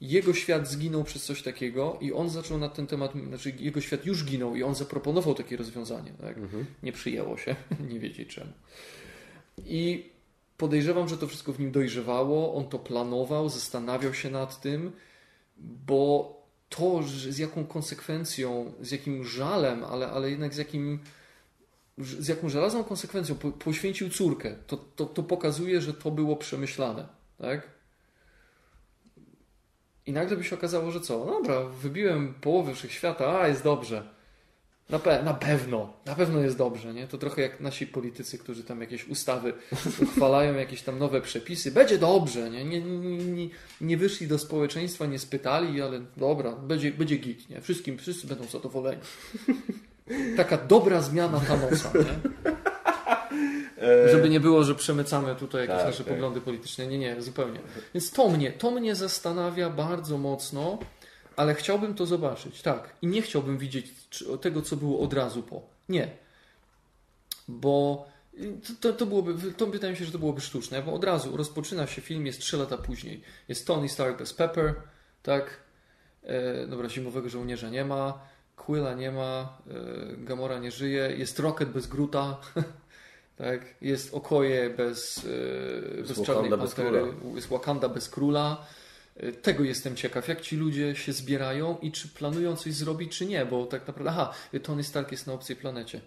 Jego 0.00 0.34
świat 0.34 0.68
zginął 0.68 1.04
przez 1.04 1.24
coś 1.24 1.42
takiego 1.42 1.98
i 2.00 2.12
on 2.12 2.30
zaczął 2.30 2.58
na 2.58 2.68
ten 2.68 2.86
temat, 2.86 3.12
znaczy 3.28 3.52
jego 3.58 3.80
świat 3.80 4.06
już 4.06 4.24
ginął 4.24 4.56
i 4.56 4.62
on 4.62 4.74
zaproponował 4.74 5.34
takie 5.34 5.56
rozwiązanie. 5.56 6.12
Tak? 6.20 6.38
Mhm. 6.38 6.66
Nie 6.82 6.92
przyjęło 6.92 7.36
się, 7.36 7.56
nie 7.92 8.00
wiedzieć 8.00 8.34
czemu. 8.34 8.52
I 9.66 10.10
podejrzewam, 10.56 11.08
że 11.08 11.18
to 11.18 11.26
wszystko 11.26 11.52
w 11.52 11.60
nim 11.60 11.72
dojrzewało, 11.72 12.54
on 12.54 12.68
to 12.68 12.78
planował, 12.78 13.48
zastanawiał 13.48 14.14
się 14.14 14.30
nad 14.30 14.60
tym, 14.60 14.92
bo 15.58 16.41
to, 16.76 17.02
z 17.02 17.38
jaką 17.38 17.66
konsekwencją, 17.66 18.72
z 18.80 18.90
jakim 18.90 19.24
żalem, 19.24 19.84
ale, 19.84 20.10
ale 20.10 20.30
jednak 20.30 20.54
z 20.54 20.56
jakim 20.56 20.98
z 21.98 22.28
jaką 22.28 22.48
żelazną 22.48 22.84
konsekwencją 22.84 23.34
poświęcił 23.34 24.10
córkę, 24.10 24.56
to, 24.66 24.76
to, 24.76 25.06
to 25.06 25.22
pokazuje, 25.22 25.80
że 25.80 25.94
to 25.94 26.10
było 26.10 26.36
przemyślane. 26.36 27.06
Tak? 27.38 27.68
I 30.06 30.12
nagle 30.12 30.36
by 30.36 30.44
się 30.44 30.56
okazało, 30.56 30.90
że 30.90 31.00
co? 31.00 31.24
No 31.24 31.32
dobra, 31.32 31.64
wybiłem 31.64 32.34
połowę 32.34 32.74
wszechświata, 32.74 33.40
a 33.40 33.48
jest 33.48 33.62
dobrze. 33.64 34.08
Na, 34.90 34.98
pe 34.98 35.22
na 35.22 35.34
pewno, 35.34 35.92
na 36.06 36.14
pewno 36.14 36.40
jest 36.40 36.58
dobrze, 36.58 36.94
nie? 36.94 37.08
To 37.08 37.18
trochę 37.18 37.42
jak 37.42 37.60
nasi 37.60 37.86
politycy, 37.86 38.38
którzy 38.38 38.64
tam 38.64 38.80
jakieś 38.80 39.08
ustawy 39.08 39.52
uchwalają, 40.02 40.54
jakieś 40.54 40.82
tam 40.82 40.98
nowe 40.98 41.20
przepisy. 41.20 41.70
Będzie 41.70 41.98
dobrze, 41.98 42.50
nie? 42.50 42.64
Nie, 42.64 42.80
nie, 42.80 43.48
nie, 43.80 43.96
wyszli 43.96 44.28
do 44.28 44.38
społeczeństwa, 44.38 45.06
nie 45.06 45.18
spytali, 45.18 45.82
ale 45.82 46.00
dobra, 46.16 46.52
będzie, 46.52 46.92
będzie 46.92 47.16
git, 47.16 47.50
nie? 47.50 47.60
Wszystkim, 47.60 47.98
wszyscy 47.98 48.26
będą 48.26 48.44
zadowoleni. 48.44 49.00
Taka 50.36 50.56
dobra 50.58 51.02
zmiana 51.02 51.40
Thanosa, 51.40 51.92
nie? 51.94 52.30
Żeby 54.10 54.28
nie 54.28 54.40
było, 54.40 54.64
że 54.64 54.74
przemycamy 54.74 55.34
tutaj 55.36 55.60
jakieś 55.60 55.76
tak, 55.76 55.86
nasze 55.86 56.04
tak. 56.04 56.12
poglądy 56.12 56.40
polityczne. 56.40 56.86
Nie, 56.86 56.98
nie, 56.98 57.22
zupełnie. 57.22 57.60
Więc 57.94 58.10
to 58.10 58.28
mnie, 58.28 58.52
to 58.52 58.70
mnie 58.70 58.94
zastanawia 58.94 59.70
bardzo 59.70 60.18
mocno 60.18 60.78
ale 61.36 61.54
chciałbym 61.54 61.94
to 61.94 62.06
zobaczyć, 62.06 62.62
tak. 62.62 62.96
I 63.02 63.06
nie 63.06 63.22
chciałbym 63.22 63.58
widzieć 63.58 63.94
tego, 64.40 64.62
co 64.62 64.76
było 64.76 65.00
od 65.00 65.12
razu 65.12 65.42
po. 65.42 65.62
Nie. 65.88 66.10
Bo 67.48 68.06
to, 68.80 68.92
to, 68.92 69.06
byłoby, 69.06 69.52
to 69.52 69.66
wydaje 69.66 69.92
mi 69.92 69.98
się, 69.98 70.04
że 70.04 70.12
to 70.12 70.18
byłoby 70.18 70.40
sztuczne, 70.40 70.82
bo 70.82 70.92
od 70.92 71.04
razu 71.04 71.36
rozpoczyna 71.36 71.86
się 71.86 72.02
film, 72.02 72.26
jest 72.26 72.40
3 72.40 72.56
lata 72.56 72.78
później. 72.78 73.22
Jest 73.48 73.66
Tony 73.66 73.88
Stark 73.88 74.18
bez 74.18 74.34
Pepper, 74.34 74.74
tak? 75.22 75.60
E, 76.22 76.66
dobra, 76.66 76.88
zimowego 76.88 77.28
żołnierza 77.28 77.70
nie 77.70 77.84
ma, 77.84 78.18
Quilla 78.56 78.94
nie 78.94 79.10
ma, 79.10 79.58
e, 79.70 80.16
Gamora 80.16 80.58
nie 80.58 80.70
żyje, 80.70 81.14
jest 81.16 81.38
Rocket 81.38 81.68
bez 81.68 81.86
Gruta, 81.86 82.40
tak? 83.36 83.60
Jest 83.80 84.14
Okoje 84.14 84.70
bez, 84.70 85.26
e, 85.98 86.02
bez 86.02 86.22
Czarnej 86.22 86.50
Pantery, 86.50 87.14
jest 87.34 87.48
Wakanda 87.48 87.88
bez 87.88 88.08
Króla. 88.08 88.66
Tego 89.42 89.64
jestem 89.64 89.96
ciekaw, 89.96 90.28
jak 90.28 90.40
ci 90.40 90.56
ludzie 90.56 90.96
się 90.96 91.12
zbierają 91.12 91.78
i 91.78 91.92
czy 91.92 92.08
planują 92.08 92.56
coś 92.56 92.74
zrobić, 92.74 93.18
czy 93.18 93.26
nie, 93.26 93.46
bo 93.46 93.66
tak 93.66 93.86
naprawdę, 93.86 94.10
aha, 94.10 94.34
Tony 94.62 94.84
Stark 94.84 95.12
jest 95.12 95.26
na 95.26 95.32
obcej 95.32 95.56
planecie. 95.56 96.00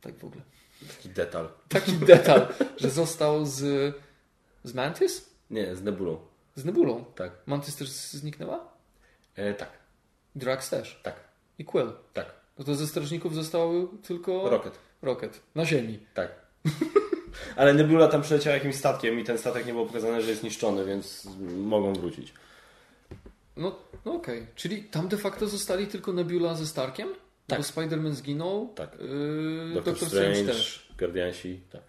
Tak 0.00 0.18
w 0.18 0.24
ogóle. 0.24 0.42
Taki 0.88 1.08
detal. 1.08 1.48
Taki 1.68 1.92
detal, 1.92 2.48
że 2.76 2.90
został 2.90 3.46
z, 3.46 3.58
z 4.64 4.74
Mantis? 4.74 5.30
Nie, 5.50 5.76
z 5.76 5.82
Nebulą. 5.82 6.18
Z 6.54 6.64
Nebulą. 6.64 7.04
Tak. 7.04 7.32
Mantis 7.46 7.76
też 7.76 7.88
zniknęła? 7.90 8.72
E, 9.34 9.54
tak, 9.54 9.70
Drax 10.34 10.70
też. 10.70 11.00
tak, 11.02 11.20
I 11.58 11.64
Quill. 11.64 11.92
tak. 12.12 12.34
No 12.58 12.64
to 12.64 12.74
ze 12.74 12.86
strażników 12.86 13.34
został 13.34 13.88
tylko 13.88 14.50
Rocket. 14.50 14.78
Rocket. 15.02 15.40
Na 15.54 15.64
ziemi. 15.64 16.06
Tak. 16.14 16.30
Ale 17.56 17.74
Nebula 17.74 18.08
tam 18.08 18.22
przyleciała 18.22 18.56
jakimś 18.56 18.74
statkiem 18.74 19.20
i 19.20 19.24
ten 19.24 19.38
statek 19.38 19.66
nie 19.66 19.72
było 19.72 19.86
pokazane, 19.86 20.22
że 20.22 20.30
jest 20.30 20.42
niszczony, 20.42 20.84
więc 20.84 21.28
mogą 21.56 21.92
wrócić. 21.92 22.32
No, 23.56 23.78
no 24.04 24.14
okej. 24.14 24.46
Czyli 24.54 24.82
tam 24.82 25.08
de 25.08 25.16
facto 25.16 25.48
zostali 25.48 25.86
tylko 25.86 26.12
Nebula 26.12 26.54
ze 26.54 26.66
Starkiem? 26.66 27.08
Tak. 27.46 27.58
Bo 27.58 27.64
Spider-Man 27.64 28.12
zginął. 28.12 28.72
Tak. 28.74 28.90
Yy, 29.00 29.74
Doctor, 29.74 29.92
Doctor 29.92 30.08
Strange, 30.08 30.34
Strange 30.34 30.52
też. 30.52 30.88
Guardiansi, 30.98 31.60
tak. 31.72 31.82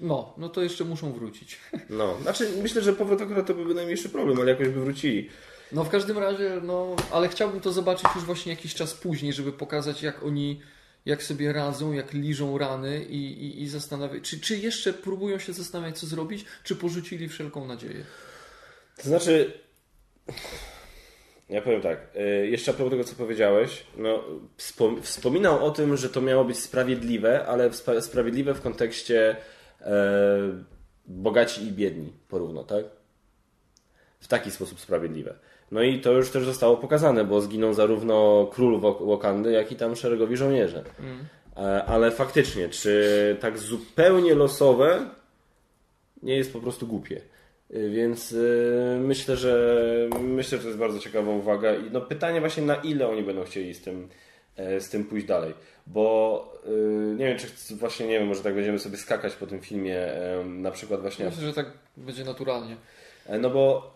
No, 0.00 0.34
no 0.38 0.48
to 0.48 0.62
jeszcze 0.62 0.84
muszą 0.84 1.12
wrócić. 1.12 1.58
No, 1.90 2.18
znaczy 2.22 2.50
myślę, 2.62 2.82
że 2.82 2.92
powrót 2.92 3.22
akurat 3.22 3.46
to 3.46 3.54
byłby 3.54 3.74
najmniejszy 3.74 4.08
problem, 4.08 4.40
ale 4.40 4.50
jakoś 4.50 4.68
by 4.68 4.80
wrócili. 4.80 5.28
No 5.72 5.84
w 5.84 5.88
każdym 5.88 6.18
razie, 6.18 6.60
no, 6.62 6.96
ale 7.12 7.28
chciałbym 7.28 7.60
to 7.60 7.72
zobaczyć 7.72 8.06
już 8.14 8.24
właśnie 8.24 8.52
jakiś 8.52 8.74
czas 8.74 8.94
później, 8.94 9.32
żeby 9.32 9.52
pokazać 9.52 10.02
jak 10.02 10.22
oni, 10.22 10.60
jak 11.06 11.22
sobie 11.22 11.52
radzą, 11.52 11.92
jak 11.92 12.12
liżą 12.12 12.58
rany 12.58 13.04
i, 13.04 13.44
i, 13.44 13.62
i 13.62 13.68
zastanawiać, 13.68 14.22
czy, 14.22 14.40
czy 14.40 14.58
jeszcze 14.58 14.92
próbują 14.92 15.38
się 15.38 15.52
zastanawiać, 15.52 15.98
co 15.98 16.06
zrobić, 16.06 16.44
czy 16.64 16.76
porzucili 16.76 17.28
wszelką 17.28 17.66
nadzieję. 17.66 18.04
To 18.96 19.02
znaczy, 19.02 19.60
ja 21.48 21.62
powiem 21.62 21.80
tak, 21.80 21.98
y, 22.16 22.46
jeszcze 22.46 22.70
a 22.70 22.74
propos 22.74 22.90
tego, 22.90 23.04
co 23.04 23.14
powiedziałeś, 23.14 23.86
no, 23.96 24.24
wspom- 24.58 25.02
wspominał 25.02 25.66
o 25.66 25.70
tym, 25.70 25.96
że 25.96 26.08
to 26.08 26.20
miało 26.20 26.44
być 26.44 26.58
sprawiedliwe, 26.58 27.46
ale 27.46 27.70
sprawiedliwe 28.00 28.54
w 28.54 28.60
kontekście 28.60 29.36
e, 29.80 30.64
bogaci 31.06 31.62
i 31.62 31.72
biedni 31.72 32.12
porówno, 32.28 32.64
tak? 32.64 32.84
W 34.20 34.28
taki 34.28 34.50
sposób 34.50 34.80
sprawiedliwe. 34.80 35.38
No 35.70 35.82
i 35.82 36.00
to 36.00 36.12
już 36.12 36.30
też 36.30 36.44
zostało 36.44 36.76
pokazane, 36.76 37.24
bo 37.24 37.40
zginą 37.40 37.74
zarówno 37.74 38.46
król 38.52 38.80
Wakandy, 39.00 39.52
jak 39.52 39.72
i 39.72 39.76
tam 39.76 39.96
szeregowi 39.96 40.36
żołnierze. 40.36 40.84
E, 41.56 41.84
Ale 41.84 42.10
faktycznie, 42.10 42.68
czy 42.68 43.36
tak 43.40 43.58
zupełnie 43.58 44.34
losowe 44.34 45.00
nie 46.22 46.36
jest 46.36 46.52
po 46.52 46.60
prostu 46.60 46.86
głupie. 46.86 47.20
Y, 47.74 47.90
Więc 47.90 48.32
y, 48.32 48.98
myślę, 49.00 49.36
że 49.36 49.82
myślę, 50.20 50.58
że 50.58 50.62
to 50.62 50.68
jest 50.68 50.78
bardzo 50.80 50.98
ciekawa 50.98 51.32
uwaga 51.32 51.74
i 51.74 51.90
no 51.92 52.00
pytanie 52.00 52.40
właśnie 52.40 52.62
na 52.62 52.74
ile 52.76 53.08
oni 53.08 53.22
będą 53.22 53.44
chcieli 53.44 53.74
z 53.74 53.80
tym, 53.82 54.08
e, 54.56 54.80
z 54.80 54.88
tym 54.90 55.04
pójść 55.04 55.26
dalej. 55.26 55.54
Bo 55.86 56.56
nie 57.16 57.26
wiem, 57.26 57.38
czy 57.38 57.76
właśnie 57.76 58.06
nie 58.06 58.18
wiem, 58.18 58.28
może 58.28 58.42
tak 58.42 58.54
będziemy 58.54 58.78
sobie 58.78 58.96
skakać 58.96 59.34
po 59.34 59.46
tym 59.46 59.60
filmie, 59.60 59.96
e, 59.98 60.44
na 60.44 60.70
przykład 60.70 61.00
właśnie. 61.00 61.24
Myślę, 61.24 61.46
że 61.46 61.52
tak 61.52 61.66
będzie 61.96 62.24
naturalnie. 62.24 62.76
E, 63.26 63.38
No 63.38 63.50
bo 63.50 63.95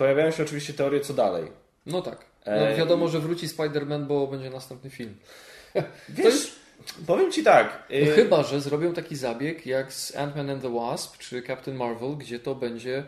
pojawiają 0.00 0.30
się 0.30 0.42
oczywiście 0.42 0.72
teorie 0.72 1.00
co 1.00 1.14
dalej. 1.14 1.44
No 1.86 2.02
tak. 2.02 2.24
No 2.46 2.52
Ej. 2.52 2.76
wiadomo, 2.76 3.08
że 3.08 3.20
wróci 3.20 3.48
Spider-Man, 3.48 4.06
bo 4.06 4.26
będzie 4.26 4.50
następny 4.50 4.90
film. 4.90 5.14
Wiesz, 6.08 6.52
powiem 7.06 7.32
ci 7.32 7.44
tak. 7.44 7.82
y, 7.90 8.06
No 8.08 8.14
chyba, 8.14 8.42
że 8.42 8.60
zrobią 8.60 8.92
taki 8.92 9.16
zabieg 9.16 9.66
jak 9.66 9.92
z 9.92 10.16
Ant-Man 10.16 10.50
and 10.50 10.62
the 10.62 10.74
Wasp 10.74 11.18
czy 11.18 11.42
Captain 11.42 11.76
Marvel, 11.76 12.16
gdzie 12.16 12.38
to 12.38 12.54
będzie 12.54 13.04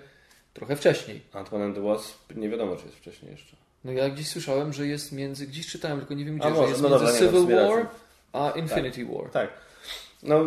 trochę 0.54 0.76
wcześniej. 0.76 1.20
Ant-Man 1.32 1.62
and 1.62 1.74
the 1.74 1.82
Wasp 1.82 2.34
nie 2.36 2.48
wiadomo, 2.48 2.76
czy 2.76 2.84
jest 2.86 2.96
wcześniej 2.96 3.32
jeszcze. 3.32 3.56
No 3.84 3.92
ja 3.92 4.10
gdzieś 4.10 4.28
słyszałem, 4.28 4.72
że 4.72 4.86
jest 4.86 5.12
między, 5.12 5.46
gdzieś 5.46 5.66
czytałem, 5.66 5.98
tylko 5.98 6.14
nie 6.14 6.24
wiem 6.24 6.38
gdzie, 6.38 6.46
A 6.46 6.50
że 6.50 6.56
może, 6.56 6.68
jest 6.68 6.82
no 6.82 6.88
między 6.88 7.04
dobra, 7.04 7.20
nie, 7.20 7.26
Civil 7.26 7.40
sumie 7.40 7.56
War 7.56 7.86
a 8.32 8.50
Infinity 8.50 9.04
War. 9.04 9.30
Tak. 9.30 9.50
No, 10.22 10.44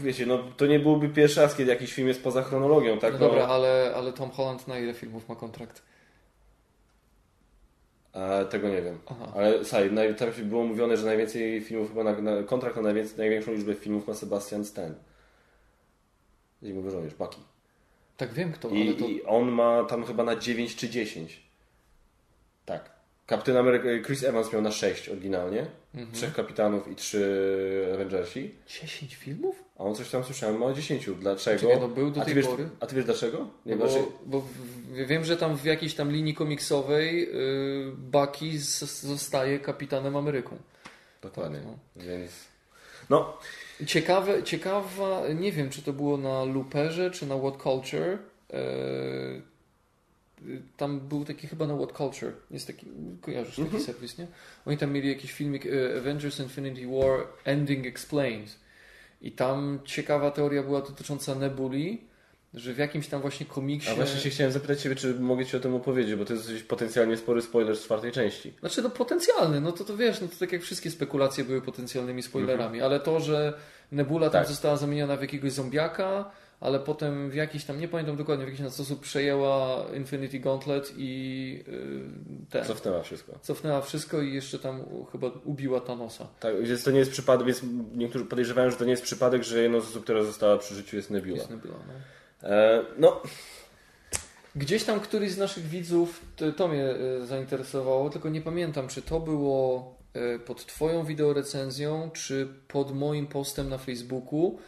wiecie, 0.00 0.26
no 0.26 0.38
to 0.56 0.66
nie 0.66 0.78
byłby 0.80 1.08
pierwszy 1.08 1.40
raz, 1.40 1.56
kiedy 1.56 1.70
jakiś 1.70 1.94
film 1.94 2.08
jest 2.08 2.22
poza 2.22 2.42
chronologią, 2.42 2.98
tak? 2.98 3.12
No 3.12 3.18
dobra, 3.18 3.46
ale, 3.46 3.92
ale 3.96 4.12
Tom 4.12 4.30
Holland 4.30 4.68
na 4.68 4.78
ile 4.78 4.94
filmów 4.94 5.28
ma 5.28 5.36
kontrakt? 5.36 5.82
A, 8.12 8.44
tego 8.44 8.68
nie 8.68 8.82
wiem. 8.82 8.98
Aha. 9.06 9.32
Ale 9.34 9.64
słuchaj, 9.64 9.90
naj- 9.90 10.14
tam 10.14 10.28
było 10.44 10.64
mówione, 10.64 10.96
że 10.96 11.06
najwięcej 11.06 11.60
filmów, 11.60 11.88
chyba 11.88 12.04
na, 12.04 12.20
na 12.20 12.42
kontrakt 12.42 12.76
na 12.76 12.82
najwięcej, 12.82 13.18
największą 13.18 13.52
liczbę 13.52 13.74
filmów 13.74 14.08
ma 14.08 14.14
Sebastian 14.14 14.64
Stan. 14.64 14.94
Zimowy 16.62 16.90
żołnierz, 16.90 17.14
Bucky. 17.14 17.36
Tak 18.16 18.32
wiem 18.32 18.52
kto, 18.52 18.68
I, 18.68 18.82
ale 18.88 18.96
to... 18.96 19.06
I 19.06 19.22
on 19.22 19.48
ma 19.48 19.84
tam 19.84 20.04
chyba 20.04 20.24
na 20.24 20.36
9 20.36 20.76
czy 20.76 20.88
10. 20.88 21.47
Kapitän 23.28 23.56
Ameryka, 23.56 24.06
Chris 24.06 24.24
Evans 24.24 24.52
miał 24.52 24.62
na 24.62 24.70
6 24.70 25.08
oryginalnie. 25.08 25.66
Mhm. 25.94 26.12
Trzech 26.12 26.34
kapitanów 26.34 26.88
i 26.88 26.94
trzy 26.94 27.90
Avengersi. 27.94 28.54
10 28.66 29.14
filmów? 29.14 29.64
A 29.78 29.84
on 29.84 29.94
coś 29.94 30.10
tam 30.10 30.24
słyszałem, 30.24 30.58
ma 30.58 30.66
o 30.66 30.72
10. 30.72 31.10
Dlaczego? 31.20 31.60
Czekaj, 31.60 31.80
no 31.80 31.88
był 31.88 32.10
do 32.10 32.20
a, 32.20 32.24
ty 32.24 32.26
tej 32.26 32.34
wiesz, 32.34 32.46
pory? 32.46 32.68
a 32.80 32.86
ty 32.86 32.96
wiesz 32.96 33.04
dlaczego? 33.04 33.46
Nie, 33.66 33.76
No 33.76 33.88
znaczy, 33.88 34.04
bo, 34.26 34.26
bo 34.26 34.40
w, 34.40 34.46
w, 34.46 35.06
wiem, 35.06 35.24
że 35.24 35.36
tam 35.36 35.56
w 35.56 35.64
jakiejś 35.64 35.94
tam 35.94 36.12
linii 36.12 36.34
komiksowej 36.34 37.20
yy, 37.20 37.92
Bucky 37.96 38.58
zostaje 39.02 39.58
kapitanem 39.58 40.16
Ameryką. 40.16 40.56
Dokładnie. 41.22 41.60
Tak, 41.96 42.06
Więc. 42.06 42.32
No, 43.10 43.38
Ciekawe, 43.86 44.42
ciekawa, 44.42 45.22
nie 45.34 45.52
wiem 45.52 45.70
czy 45.70 45.82
to 45.82 45.92
było 45.92 46.16
na 46.16 46.44
Luperze 46.44 47.10
czy 47.10 47.26
na 47.26 47.38
What 47.38 47.62
Culture. 47.62 48.18
e, 48.52 49.57
tam 50.76 51.00
był 51.00 51.24
taki 51.24 51.46
chyba 51.46 51.66
na 51.66 51.76
What 51.76 51.92
Culture. 51.92 52.32
Jest 52.50 52.66
taki, 52.66 52.86
kojarzysz 53.20 53.50
taki 53.56 53.62
Mhm. 53.62 53.82
serwis, 53.84 54.18
nie? 54.18 54.26
Oni 54.66 54.78
tam 54.78 54.92
mieli 54.92 55.08
jakiś 55.08 55.32
filmik 55.32 55.66
e, 55.66 55.98
Avengers 55.98 56.40
Infinity 56.40 56.86
War 56.86 57.26
Ending 57.44 57.86
Explained. 57.86 58.56
I 59.22 59.32
tam 59.32 59.80
ciekawa 59.84 60.30
teoria 60.30 60.62
była 60.62 60.80
dotycząca 60.80 61.34
Nebuli, 61.34 62.00
że 62.54 62.74
w 62.74 62.78
jakimś 62.78 63.08
tam 63.08 63.20
właśnie 63.20 63.46
komiksie. 63.46 63.90
a 63.90 63.94
właśnie 63.94 64.20
się 64.20 64.30
chciałem 64.30 64.52
zapytać 64.52 64.80
Ciebie, 64.82 64.94
czy 64.96 65.14
mogę 65.14 65.46
Ci 65.46 65.56
o 65.56 65.60
tym 65.60 65.74
opowiedzieć, 65.74 66.14
bo 66.14 66.24
to 66.24 66.32
jest 66.32 66.68
potencjalnie 66.68 67.16
spory 67.16 67.42
spoiler 67.42 67.76
z 67.76 67.82
czwartej 67.84 68.12
części. 68.12 68.52
Znaczy, 68.60 68.82
no 68.82 68.90
potencjalny, 68.90 69.60
no 69.60 69.72
to 69.72 69.84
to 69.84 69.96
wiesz, 69.96 70.20
no 70.20 70.28
to 70.28 70.34
tak 70.40 70.52
jak 70.52 70.62
wszystkie 70.62 70.90
spekulacje 70.90 71.44
były 71.44 71.62
potencjalnymi 71.62 72.22
spoilerami, 72.22 72.80
ale 72.80 73.00
to, 73.00 73.20
że 73.20 73.58
Nebula 73.92 74.30
tam 74.30 74.40
Tak. 74.42 74.48
została 74.48 74.76
zamieniona 74.76 75.16
w 75.16 75.20
jakiegoś 75.22 75.52
zombiaka, 75.52 76.30
ale 76.60 76.80
potem 76.80 77.30
w 77.30 77.34
jakiś 77.34 77.64
tam, 77.64 77.80
nie 77.80 77.88
pamiętam 77.88 78.16
dokładnie, 78.16 78.44
w 78.44 78.48
jakiś 78.48 78.60
tam 78.60 78.70
sposób 78.70 79.00
przejęła 79.00 79.86
Infinity 79.96 80.38
Gauntlet 80.38 80.92
i 80.96 81.64
yy, 81.66 82.46
ten, 82.50 82.64
Cofnęła 82.64 83.02
wszystko. 83.02 83.38
cofnęła 83.42 83.80
wszystko 83.80 84.22
i 84.22 84.34
jeszcze 84.34 84.58
tam 84.58 84.84
chyba 85.12 85.30
ubiła 85.44 85.80
Thanosa. 85.80 86.26
Tak, 86.40 86.62
więc 86.62 86.84
to 86.84 86.90
nie 86.90 86.98
jest 86.98 87.10
przypadek, 87.10 87.46
więc 87.46 87.62
niektórzy 87.94 88.24
podejrzewają, 88.24 88.70
że 88.70 88.76
to 88.76 88.84
nie 88.84 88.90
jest 88.90 89.02
przypadek, 89.02 89.42
że 89.42 89.62
jedną 89.62 89.80
z 89.80 89.88
osób, 89.88 90.04
która 90.04 90.22
została 90.22 90.58
przy 90.58 90.74
życiu 90.74 90.96
jest 90.96 91.10
Nebula. 91.10 91.36
Jest 91.36 91.50
Nebula, 91.50 91.74
no. 91.88 92.48
E, 92.48 92.84
no, 92.98 93.22
Gdzieś 94.56 94.84
tam 94.84 95.00
któryś 95.00 95.32
z 95.32 95.38
naszych 95.38 95.66
widzów, 95.66 96.22
to, 96.56 96.68
mnie 96.68 96.84
e, 96.84 97.26
zainteresowało, 97.26 98.10
tylko 98.10 98.28
nie 98.28 98.40
pamiętam, 98.40 98.88
czy 98.88 99.02
to 99.02 99.20
było 99.20 99.94
e, 100.14 100.38
pod 100.38 100.66
Twoją 100.66 101.04
wideorecenzją, 101.04 102.10
czy 102.10 102.48
pod 102.68 102.94
moim 102.94 103.26
postem 103.26 103.68
na 103.68 103.78
Facebooku, 103.78 104.58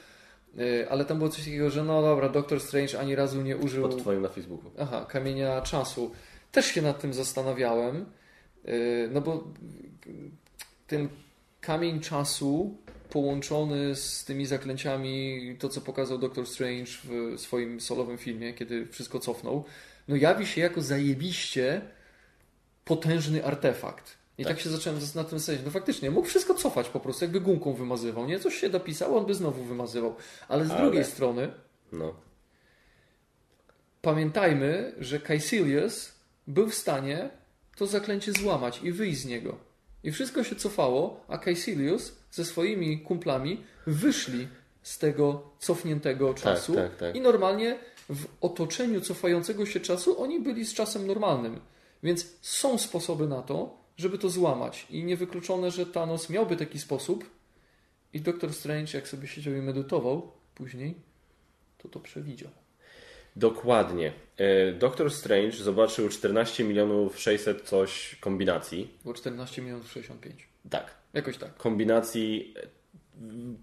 ale 0.91 1.05
tam 1.05 1.19
było 1.19 1.31
coś 1.31 1.45
takiego, 1.45 1.71
że 1.71 1.85
no 1.85 2.03
dobra, 2.03 2.29
Doctor 2.29 2.61
Strange 2.61 3.01
ani 3.01 3.15
razu 3.15 3.43
nie 3.43 3.57
użył 3.57 3.89
pod 3.89 3.99
Twoim 3.99 4.23
na 4.23 4.29
Facebooku. 4.29 4.71
aha, 4.79 5.07
kamienia 5.09 5.61
czasu. 5.61 6.11
Też 6.53 6.67
się 6.67 6.83
nad 6.83 7.01
tym 7.01 7.15
zastanawiałem, 7.15 8.07
e, 8.65 8.73
no 9.11 9.21
bo 9.21 9.45
ten 10.87 11.09
kamień 11.61 12.01
czasu 12.01 12.77
połączony 13.11 13.95
z 13.95 14.25
tymi 14.25 14.47
zaklęciami, 14.47 15.57
to 15.59 15.69
co 15.69 15.81
pokazał 15.81 16.19
Doctor 16.19 16.47
Strange 16.47 16.91
w 17.05 17.41
swoim 17.41 17.81
solowym 17.81 18.19
filmie, 18.19 18.55
kiedy 18.55 18.87
wszystko 18.87 19.19
cofnął, 19.19 19.65
no 20.09 20.17
jawi 20.17 20.47
się 20.47 20.61
jako 20.61 20.83
zajebiście 20.83 21.81
potężny 22.85 23.45
artefakt. 23.45 24.20
I 24.41 24.45
tak, 24.45 24.53
Tak. 24.53 24.61
się 24.65 24.71
zacząłem 24.71 24.99
nad 25.15 25.29
tym 25.31 25.39
zastanawiać. 25.39 25.67
No 25.67 25.71
faktycznie, 25.73 26.11
mógł 26.11 26.27
wszystko 26.29 26.55
cofać 26.55 26.89
po 26.89 27.01
prostu, 27.01 27.25
jakby 27.25 27.41
gumką 27.41 27.73
wymazywał, 27.73 28.27
nie? 28.27 28.41
Coś 28.41 28.55
się 28.55 28.69
dopisało, 28.71 29.19
on 29.19 29.27
by 29.27 29.35
znowu 29.35 29.65
wymazywał. 29.65 30.15
Ale 30.49 30.65
z 30.67 30.71
Ale- 30.71 30.81
drugiej 30.81 31.05
strony 31.05 31.53
No. 31.93 32.15
pamiętajmy, 34.03 34.93
że 34.99 35.21
Caecilius 35.21 36.13
był 36.47 36.69
w 36.69 36.75
stanie 36.75 37.31
to 37.77 37.87
zaklęcie 37.87 38.33
złamać 38.33 38.81
i 38.83 38.93
wyjść 38.93 39.21
z 39.21 39.25
niego. 39.27 39.57
I 40.05 40.13
wszystko 40.13 40.45
się 40.45 40.57
cofało, 40.57 41.25
a 41.29 41.39
Caecilius 41.39 42.13
ze 42.31 42.45
swoimi 42.45 43.01
kumplami 43.01 43.63
wyszli 43.87 44.49
z 44.83 44.99
tego 44.99 45.51
cofniętego 45.59 46.35
czasu 46.35 46.75
tak, 46.75 46.97
tak. 46.97 47.17
i 47.17 47.21
normalnie 47.21 47.79
w 48.11 48.27
otoczeniu 48.41 49.01
cofającego 49.01 49.67
się 49.67 49.81
czasu 49.81 50.23
oni 50.23 50.41
byli 50.41 50.65
z 50.67 50.75
czasem 50.75 51.07
normalnym. 51.07 51.61
Więc 52.03 52.27
są 52.41 52.79
sposoby 52.79 53.27
na 53.27 53.43
to, 53.43 53.80
żeby 54.01 54.19
to 54.19 54.29
złamać. 54.29 54.87
I 54.91 55.05
niewykluczone, 55.05 55.71
że 55.71 55.87
Thanos 55.87 56.31
miałby 56.31 56.57
taki 56.57 56.79
sposób 56.79 57.31
i 58.13 58.21
Doktor 58.21 58.53
Strange, 58.55 58.91
jak 58.95 59.09
sobie 59.09 59.29
siedział 59.29 59.55
i 59.55 59.63
medytował 59.63 60.33
później, 60.55 60.95
to 61.79 61.89
to 61.89 62.01
przewidział. 62.01 62.51
Dokładnie. 63.37 64.13
E, 64.37 64.73
Doctor 64.73 65.13
Strange 65.13 65.53
zobaczył 65.53 66.09
14 66.09 66.65
milionów 66.65 67.21
600 67.21 67.63
coś 67.63 68.17
kombinacji. 68.21 68.99
Było 69.03 69.15
14 69.15 69.63
milionów 69.63 69.93
65. 69.93 70.49
Tak. 70.71 70.95
Jakoś 71.13 71.39
tak. 71.39 71.57
Kombinacji 71.57 72.55
e, 72.57 72.67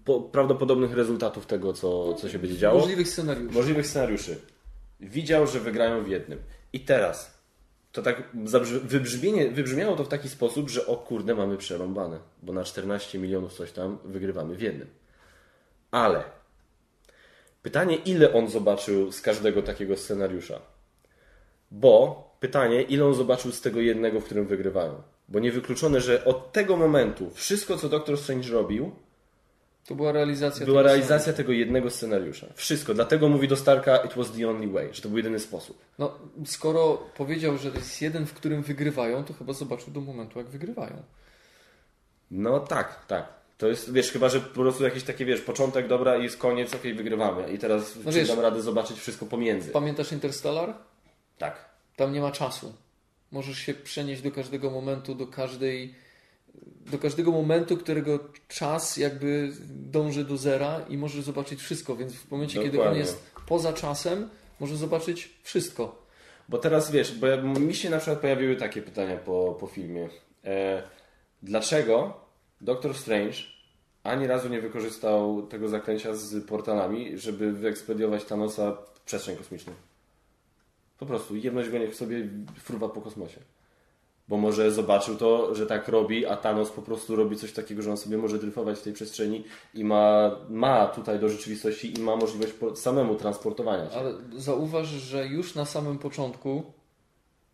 po, 0.04 0.20
prawdopodobnych 0.20 0.92
rezultatów 0.92 1.46
tego, 1.46 1.72
co, 1.72 2.14
co 2.14 2.28
się 2.28 2.38
będzie 2.38 2.56
działo. 2.56 2.78
Możliwych 2.80 3.08
scenariuszy. 3.08 3.54
Możliwych 3.54 3.86
scenariuszy. 3.86 4.40
Widział, 5.00 5.46
że 5.46 5.60
wygrają 5.60 6.04
w 6.04 6.08
jednym. 6.08 6.38
I 6.72 6.80
teraz 6.80 7.37
to 7.92 8.02
tak 8.02 8.22
wybrzmienie, 8.82 9.50
wybrzmiało 9.50 9.96
to 9.96 10.04
w 10.04 10.08
taki 10.08 10.28
sposób, 10.28 10.70
że 10.70 10.86
o 10.86 10.96
kurde, 10.96 11.34
mamy 11.34 11.56
przerąbane, 11.56 12.18
bo 12.42 12.52
na 12.52 12.64
14 12.64 13.18
milionów 13.18 13.54
coś 13.54 13.72
tam 13.72 13.98
wygrywamy 14.04 14.54
w 14.54 14.62
jednym. 14.62 14.88
Ale 15.90 16.24
pytanie, 17.62 17.96
ile 17.96 18.32
on 18.32 18.48
zobaczył 18.48 19.12
z 19.12 19.20
każdego 19.20 19.62
takiego 19.62 19.96
scenariusza? 19.96 20.60
Bo 21.70 22.28
pytanie, 22.40 22.82
ile 22.82 23.04
on 23.04 23.14
zobaczył 23.14 23.52
z 23.52 23.60
tego 23.60 23.80
jednego, 23.80 24.20
w 24.20 24.24
którym 24.24 24.46
wygrywają? 24.46 25.02
Bo 25.28 25.38
niewykluczone, 25.38 26.00
że 26.00 26.24
od 26.24 26.52
tego 26.52 26.76
momentu 26.76 27.30
wszystko, 27.30 27.76
co 27.76 27.88
Doctor 27.88 28.18
Strange 28.18 28.48
robił, 28.48 28.92
To 29.88 29.94
była 29.94 30.12
realizacja 30.12 30.66
była 30.66 30.82
tego 30.82 30.88
realizacja 30.88 31.32
tego 31.32 31.52
jednego 31.52 31.90
scenariusza. 31.90 32.46
Wszystko. 32.54 32.94
Dlatego 32.94 33.28
mówi 33.28 33.48
do 33.48 33.56
Starka, 33.56 33.96
it 33.96 34.14
was 34.14 34.32
the 34.32 34.48
only 34.48 34.68
way, 34.68 34.88
że 34.92 35.02
to 35.02 35.08
był 35.08 35.16
jedyny 35.18 35.38
sposób. 35.38 35.78
No, 35.98 36.18
skoro 36.46 36.96
powiedział, 37.16 37.58
że 37.58 37.70
to 37.72 37.78
jest 37.78 38.02
jeden, 38.02 38.26
w 38.26 38.34
którym 38.34 38.62
wygrywają, 38.62 39.24
to 39.24 39.34
chyba 39.34 39.52
zobaczył 39.52 39.92
do 39.92 40.00
momentu, 40.00 40.38
jak 40.38 40.48
wygrywają. 40.48 41.02
No 42.30 42.60
tak, 42.60 43.06
tak. 43.06 43.28
To 43.58 43.68
jest, 43.68 43.92
wiesz, 43.92 44.10
chyba, 44.10 44.28
że 44.28 44.40
po 44.40 44.54
prostu 44.60 44.84
jakiś 44.84 45.02
taki, 45.02 45.24
wiesz, 45.24 45.40
początek, 45.40 45.88
dobra 45.88 46.16
i 46.16 46.22
jest 46.22 46.36
koniec, 46.36 46.74
okej, 46.74 46.94
wygrywamy. 46.94 47.52
I 47.52 47.58
teraz 47.58 47.96
No 48.04 48.12
wiesz- 48.12 48.28
dam 48.28 48.40
radę 48.40 48.62
zobaczyć 48.62 48.98
wszystko 48.98 49.26
pomiędzy. 49.26 49.70
Pamiętasz 49.70 50.12
Interstellar? 50.12 50.74
Tak. 51.38 51.68
Tam 51.96 52.12
nie 52.12 52.20
ma 52.20 52.32
czasu. 52.32 52.72
Możesz 53.32 53.58
się 53.58 53.74
przenieść 53.74 54.22
do 54.22 54.30
każdego 54.30 54.70
momentu, 54.70 55.14
do 55.14 55.26
każdej 55.26 55.94
do 56.90 56.98
każdego 56.98 57.32
momentu, 57.32 57.76
którego 57.76 58.18
czas 58.48 58.96
jakby 58.96 59.52
dąży 59.70 60.24
do 60.24 60.36
zera 60.36 60.80
i 60.88 60.96
możesz 60.96 61.24
zobaczyć 61.24 61.60
wszystko, 61.60 61.96
więc 61.96 62.12
w 62.12 62.30
momencie, 62.30 62.54
kiedy 62.54 62.68
on 62.68 62.72
Dokładnie. 62.76 63.00
jest 63.00 63.22
poza 63.46 63.72
czasem, 63.72 64.28
możesz 64.60 64.76
zobaczyć 64.76 65.38
wszystko. 65.42 66.06
Bo 66.48 66.58
teraz, 66.58 66.90
wiesz, 66.90 67.18
bo 67.18 67.60
mi 67.60 67.74
się 67.74 67.90
na 67.90 67.98
przykład 67.98 68.18
pojawiły 68.18 68.56
takie 68.56 68.82
pytania 68.82 69.16
po, 69.16 69.56
po 69.60 69.66
filmie. 69.66 70.08
E, 70.44 70.82
dlaczego 71.42 72.20
Doctor 72.60 72.94
Strange 72.94 73.36
ani 74.02 74.26
razu 74.26 74.48
nie 74.48 74.60
wykorzystał 74.60 75.46
tego 75.46 75.68
zaklęcia 75.68 76.14
z 76.14 76.46
portalami, 76.46 77.18
żeby 77.18 77.52
wyekspediować 77.52 78.24
Thanosa 78.24 78.72
w 78.94 79.00
przestrzeń 79.00 79.36
kosmiczną? 79.36 79.72
Po 80.98 81.06
prostu, 81.06 81.36
jedność 81.36 81.70
go 81.70 81.78
niech 81.78 81.94
sobie 81.94 82.28
fruwa 82.56 82.88
po 82.88 83.00
kosmosie. 83.00 83.40
Bo 84.28 84.36
może 84.36 84.70
zobaczył 84.72 85.16
to, 85.16 85.54
że 85.54 85.66
tak 85.66 85.88
robi, 85.88 86.26
a 86.26 86.36
Thanos 86.36 86.70
po 86.70 86.82
prostu 86.82 87.16
robi 87.16 87.36
coś 87.36 87.52
takiego, 87.52 87.82
że 87.82 87.90
on 87.90 87.96
sobie 87.96 88.18
może 88.18 88.38
dryfować 88.38 88.78
w 88.78 88.82
tej 88.82 88.92
przestrzeni 88.92 89.44
i 89.74 89.84
ma, 89.84 90.36
ma 90.48 90.86
tutaj 90.86 91.18
do 91.18 91.28
rzeczywistości 91.28 91.98
i 91.98 92.02
ma 92.02 92.16
możliwość 92.16 92.52
samemu 92.74 93.14
transportowania 93.14 93.90
się. 93.90 93.96
Ale 93.96 94.14
zauważ, 94.36 94.86
że 94.88 95.26
już 95.26 95.54
na 95.54 95.64
samym 95.64 95.98
początku 95.98 96.62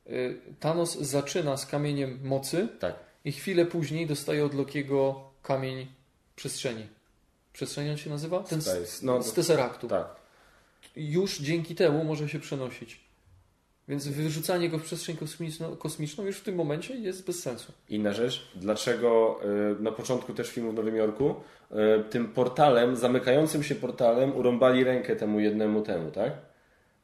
y, 0.07 0.39
Thanos 0.61 0.99
zaczyna 0.99 1.57
z 1.57 1.67
kamieniem 1.67 2.19
mocy 2.25 2.69
Tak. 2.81 2.95
i 3.25 3.33
chwilę 3.33 3.67
później 3.67 4.07
dostaje 4.07 4.45
od 4.45 4.55
Lokiego 4.55 5.21
kamień 5.43 5.87
przestrzeni. 6.37 6.87
Przestrzeni 7.53 7.91
on 7.91 7.97
się 7.97 8.11
nazywa? 8.11 8.41
Ten 8.43 8.61
z. 8.63 9.03
No, 9.03 9.23
z 9.23 9.33
Tesseractu. 9.33 9.89
tak. 9.89 10.07
Już 10.97 11.39
dzięki 11.39 11.75
temu 11.75 12.05
może 12.05 12.29
się 12.29 12.41
przenosić. 12.41 13.04
Więc 13.89 14.09
wyrzucanie 14.09 14.69
go 14.69 14.79
w 14.79 14.83
przestrzeń 14.83 15.17
kosmiczną, 15.17 15.77
kosmiczną 15.77 16.25
już 16.25 16.37
w 16.37 16.43
tym 16.45 16.55
momencie 16.55 16.95
jest 16.97 17.27
bez 17.27 17.43
sensu. 17.43 17.73
Inna 17.89 18.13
rzecz, 18.13 18.49
dlaczego 18.57 19.41
y, 19.79 19.83
na 19.83 19.93
początku 19.93 20.35
też 20.35 20.49
filmu 20.51 20.73
w 20.73 20.75
Nowym 20.75 20.97
Jorku 20.97 21.35
y, 21.71 21.75
tym 22.11 22.29
portalem, 22.29 22.97
zamykającym 22.97 23.63
się 23.63 23.75
portalem 23.75 24.37
urąbali 24.37 24.85
rękę 24.85 25.17
temu 25.17 25.41
jednemu 25.41 25.83
temu, 25.83 26.11
tak? 26.11 26.33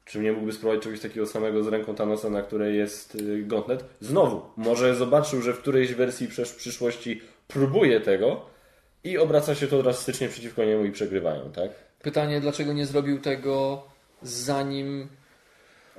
Czy 0.04 0.18
nie 0.20 0.32
mógłby 0.32 0.52
spróbować 0.52 0.82
czegoś 0.84 1.00
takiego 1.00 1.26
samego 1.26 1.62
z 1.64 1.68
ręką 1.68 1.94
Thanosa, 1.94 2.30
na 2.30 2.42
której 2.42 2.76
jest 2.78 3.14
y, 3.14 3.42
gauntlet? 3.46 3.84
Znowu, 4.00 4.42
może 4.56 4.94
zobaczył, 4.96 5.42
że 5.42 5.52
w 5.52 5.58
którejś 5.58 5.94
wersji 5.94 6.28
przesz- 6.28 6.56
przyszłości 6.56 7.20
próbuje 7.48 8.00
tego 8.00 8.40
i 9.04 9.18
obraca 9.18 9.54
się 9.54 9.66
to 9.66 9.82
drastycznie 9.82 10.28
przeciwko 10.28 10.64
niemu 10.64 10.84
i 10.84 10.92
przegrywają, 10.92 11.52
tak? 11.52 11.70
Pytanie, 12.02 12.40
dlaczego 12.40 12.72
nie 12.72 12.86
zrobił 12.86 13.20
tego 13.20 13.82
zanim. 14.22 15.08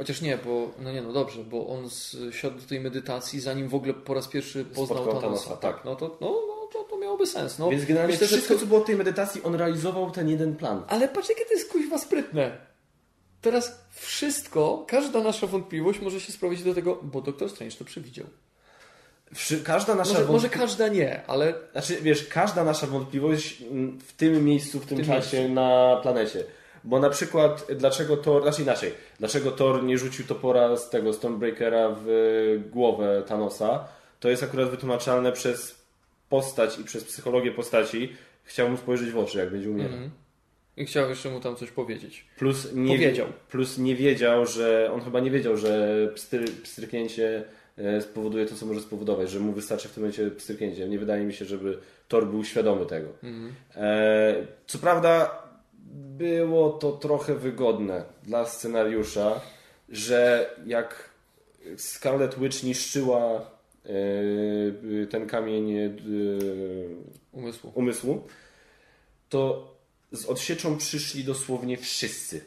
Chociaż 0.02 0.22
nie, 0.22 0.38
bo. 0.38 0.72
No 0.80 0.92
nie, 0.92 1.02
no 1.02 1.14
dobrze, 1.14 1.44
bo 1.44 1.68
on 1.68 1.90
siadł 2.32 2.60
do 2.60 2.68
tej 2.68 2.80
medytacji, 2.80 3.40
zanim 3.40 3.70
w 3.70 3.76
ogóle 3.76 3.94
po 3.94 4.14
raz 4.14 4.28
pierwszy 4.28 4.66
poznał 4.66 4.86
Spotkał 4.86 5.22
Thanosa. 5.22 5.44
Thanosa, 5.44 5.58
tak. 5.58 5.86
No 5.86 5.96
to, 5.96 6.18
no, 6.22 6.42
no, 6.48 6.68
to, 6.74 6.84
to 6.84 6.98
miałoby 6.98 7.28
sens. 7.28 7.60
No, 7.60 7.70
Więc 7.70 7.86
generalnie 7.86 8.14
myślę, 8.14 8.28
wszystko, 8.28 8.58
co 8.58 8.66
było 8.66 8.80
w 8.80 8.86
tej 8.86 8.96
medytacji, 8.96 9.44
on 9.44 9.56
realizował 9.56 10.12
ten 10.12 10.30
jeden 10.30 10.56
plan. 10.56 10.84
Ale 10.88 11.08
patrz, 11.08 11.30
jakie 11.30 11.46
to 11.46 11.54
jest 11.54 11.72
kuźwa 11.72 11.98
sprytne. 11.98 12.58
Teraz 13.42 13.86
wszystko, 13.92 14.86
każda 14.88 15.24
nasza 15.24 15.48
wątpliwość 15.48 16.00
może 16.00 16.22
się 16.22 16.32
sprowadzić 16.32 16.64
do 16.64 16.74
tego, 16.74 17.00
bo 17.04 17.22
Doktor 17.22 17.50
Strange 17.50 17.76
to 17.76 17.86
przewidział. 17.86 18.26
Każda 19.64 19.96
nasza 19.96 20.14
Może, 20.14 20.26
może 20.26 20.50
każda 20.50 20.88
nie, 20.88 21.26
ale 21.28 21.54
Znaczy, 21.72 22.02
wiesz, 22.02 22.28
każda 22.28 22.64
nasza 22.64 22.88
wątpliwość 22.88 23.62
mm, 23.62 24.00
w 24.00 24.14
tym 24.14 24.46
miejscu, 24.46 24.80
w 24.80 24.86
tym, 24.86 24.98
tym 24.98 25.08
czasie 25.08 25.38
miejscu. 25.38 25.54
na 25.56 26.00
planecie. 26.02 26.44
Bo 26.84 27.00
na 27.00 27.10
przykład, 27.10 27.68
dlaczego 27.76 28.18
Thor, 28.18 28.44
znaczy 28.44 28.62
inaczej, 28.62 28.94
dlaczego 29.20 29.52
Thor 29.52 29.84
nie 29.84 29.98
rzucił 29.98 30.26
topora 30.26 30.78
z 30.78 30.90
tego 30.90 31.14
Stonebreakera 31.14 31.96
w 32.06 32.60
głowę 32.72 33.24
Thanosa, 33.28 33.88
to 34.20 34.30
jest 34.30 34.44
akurat 34.44 34.70
wytłumaczalne 34.70 35.32
przez 35.32 35.82
postać 36.30 36.80
i 36.80 36.84
przez 36.84 37.04
psychologię 37.04 37.52
postaci. 37.52 38.16
Chciał 38.44 38.70
mu 38.70 38.78
spojrzeć 38.78 39.12
w 39.12 39.18
oczy, 39.18 39.38
jak 39.38 39.52
będzie 39.52 39.70
umierał. 39.70 39.94
Mhm. 39.94 40.12
i 40.78 40.86
chciał 40.86 41.10
jeszcze 41.10 41.30
mu 41.30 41.40
tam 41.40 41.56
coś 41.56 41.72
powiedzieć. 41.72 42.26
Plus 42.38 42.74
nie, 42.74 42.98
Powiedział. 42.98 43.28
plus 43.50 43.78
nie 43.78 43.96
wiedział, 43.96 44.46
że 44.46 44.92
on 44.94 45.02
chyba 45.02 45.20
nie 45.20 45.32
wiedział, 45.32 45.58
że 45.58 45.98
pstry, 46.16 46.46
pstryknięcie 46.64 47.44
e, 47.78 48.02
spowoduje 48.02 48.46
to, 48.46 48.56
co 48.56 48.66
może 48.66 48.82
spowodować, 48.82 49.30
że 49.30 49.40
mu 49.40 49.52
wystarczy 49.52 49.88
w 49.88 49.92
tym 49.92 50.04
momencie 50.04 50.32
pstryknięcie. 50.32 50.90
Nie 50.90 51.00
wydaje 51.00 51.24
mi 51.24 51.34
się, 51.34 51.46
żeby 51.46 51.78
Thor 52.08 52.28
był 52.28 52.44
świadomy 52.44 52.86
tego. 52.86 53.10
E, 53.76 54.36
co 54.68 54.78
prawda 54.80 55.41
było 55.94 56.70
to 56.70 56.92
trochę 56.92 57.36
wygodne 57.36 58.04
dla 58.24 58.46
scenariusza, 58.46 59.42
że 59.90 60.50
jak 60.66 61.10
Scarlet 61.78 62.40
Witch 62.40 62.64
niszczyła 62.64 63.52
e, 63.86 65.08
ten 65.08 65.28
kamień 65.28 65.78
e, 65.78 65.90
Umysłu. 67.32 67.72
umysłu, 67.76 68.28
to 69.30 69.72
z 70.12 70.26
odsieczą 70.26 70.78
przyszli 70.78 71.24
dosłownie 71.24 71.78
wszyscy. 71.78 72.42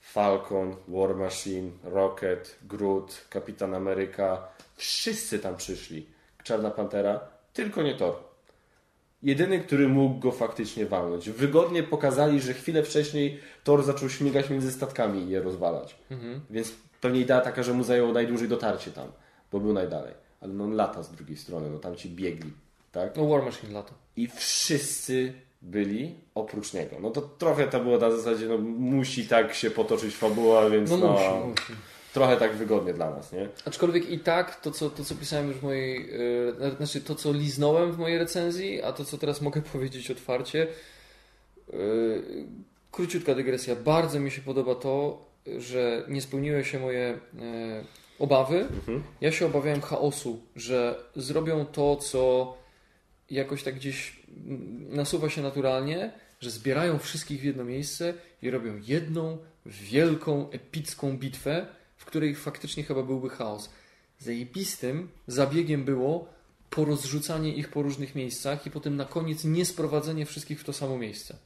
Falcon, 0.00 0.76
War 0.88 1.16
Machine, 1.16 1.70
Rocket, 1.84 2.58
Groot, 2.62 3.26
Kapitan 3.30 3.74
Ameryka. 3.74 4.48
Wszyscy 4.76 5.38
tam 5.38 5.56
przyszli. 5.56 6.06
Czarna 6.42 6.70
Pantera, 6.70 7.20
tylko 7.52 7.82
nie 7.82 7.94
Thor. 7.94 8.33
Jedyny, 9.24 9.60
który 9.60 9.88
mógł 9.88 10.18
go 10.20 10.32
faktycznie 10.32 10.86
walnąć. 10.86 11.30
Wygodnie 11.30 11.82
pokazali, 11.82 12.40
że 12.40 12.54
chwilę 12.54 12.82
wcześniej 12.82 13.40
Thor 13.64 13.82
zaczął 13.82 14.08
śmigać 14.08 14.50
między 14.50 14.72
statkami 14.72 15.22
i 15.22 15.28
je 15.30 15.40
rozwalać. 15.42 15.96
Więc 16.50 16.72
pewnie 17.00 17.20
idea 17.20 17.40
taka, 17.40 17.62
że 17.62 17.72
mu 17.72 17.84
zajęło 17.84 18.12
najdłużej 18.12 18.48
dotarcie 18.48 18.90
tam, 18.90 19.08
bo 19.52 19.60
był 19.60 19.72
najdalej. 19.72 20.14
Ale 20.40 20.52
no 20.52 20.64
on 20.64 20.72
lata 20.72 21.02
z 21.02 21.10
drugiej 21.10 21.36
strony, 21.36 21.70
no 21.70 21.78
tam 21.78 21.96
ci 21.96 22.08
biegli, 22.10 22.52
tak? 22.92 23.16
No 23.16 23.26
War 23.26 23.42
Machine 23.44 23.72
lato. 23.72 23.92
I 24.16 24.28
wszyscy 24.28 25.32
byli 25.62 26.14
oprócz 26.34 26.72
niego. 26.72 26.96
No 27.00 27.10
to 27.10 27.20
trochę 27.20 27.66
to 27.66 27.80
było 27.80 27.98
na 27.98 28.10
zasadzie, 28.10 28.46
no 28.46 28.58
musi 28.58 29.28
tak 29.28 29.54
się 29.54 29.70
potoczyć 29.70 30.16
fabuła, 30.16 30.70
więc 30.70 30.90
No 30.90 30.96
no, 30.96 31.12
musi, 31.12 31.48
musi. 31.48 31.80
Trochę 32.14 32.36
tak 32.36 32.56
wygodnie 32.56 32.94
dla 32.94 33.10
nas, 33.10 33.32
nie? 33.32 33.48
Aczkolwiek 33.64 34.10
i 34.10 34.18
tak 34.18 34.60
to, 34.60 34.70
co, 34.70 34.90
to, 34.90 35.04
co 35.04 35.14
pisałem 35.14 35.48
już 35.48 35.56
w 35.56 35.62
mojej, 35.62 36.06
yy, 36.06 36.76
znaczy 36.76 37.00
to, 37.00 37.14
co 37.14 37.32
liznąłem 37.32 37.92
w 37.92 37.98
mojej 37.98 38.18
recenzji, 38.18 38.82
a 38.82 38.92
to, 38.92 39.04
co 39.04 39.18
teraz 39.18 39.40
mogę 39.40 39.62
powiedzieć 39.72 40.10
otwarcie, 40.10 40.66
yy, 41.72 42.46
króciutka 42.92 43.34
dygresja. 43.34 43.76
Bardzo 43.76 44.20
mi 44.20 44.30
się 44.30 44.42
podoba 44.42 44.74
to, 44.74 45.24
że 45.58 46.04
nie 46.08 46.22
spełniły 46.22 46.64
się 46.64 46.80
moje 46.80 47.18
yy, 47.34 47.40
obawy. 48.18 48.68
Ja 49.20 49.32
się 49.32 49.46
obawiałem 49.46 49.80
chaosu, 49.80 50.40
że 50.56 51.04
zrobią 51.16 51.66
to, 51.66 51.96
co 51.96 52.54
jakoś 53.30 53.62
tak 53.62 53.74
gdzieś 53.74 54.22
mm, 54.46 54.96
nasuwa 54.96 55.30
się 55.30 55.42
naturalnie, 55.42 56.12
że 56.40 56.50
zbierają 56.50 56.98
wszystkich 56.98 57.40
w 57.40 57.44
jedno 57.44 57.64
miejsce 57.64 58.14
i 58.42 58.50
robią 58.50 58.80
jedną 58.82 59.38
wielką, 59.66 60.50
epicką 60.50 61.18
bitwę, 61.18 61.66
w 62.04 62.06
której 62.06 62.34
faktycznie 62.34 62.84
chyba 62.84 63.02
byłby 63.02 63.30
chaos. 63.30 63.70
Zajebistym 64.18 65.08
zabiegiem 65.26 65.84
było 65.84 66.28
porozrzucanie 66.70 67.54
ich 67.54 67.68
po 67.68 67.82
różnych 67.82 68.14
miejscach 68.14 68.66
i 68.66 68.70
potem 68.70 68.96
na 68.96 69.04
koniec 69.04 69.44
nie 69.44 69.64
sprowadzenie 69.66 70.26
wszystkich 70.26 70.60
w 70.60 70.64
to 70.64 70.72
samo 70.72 70.98
miejsce. 70.98 71.36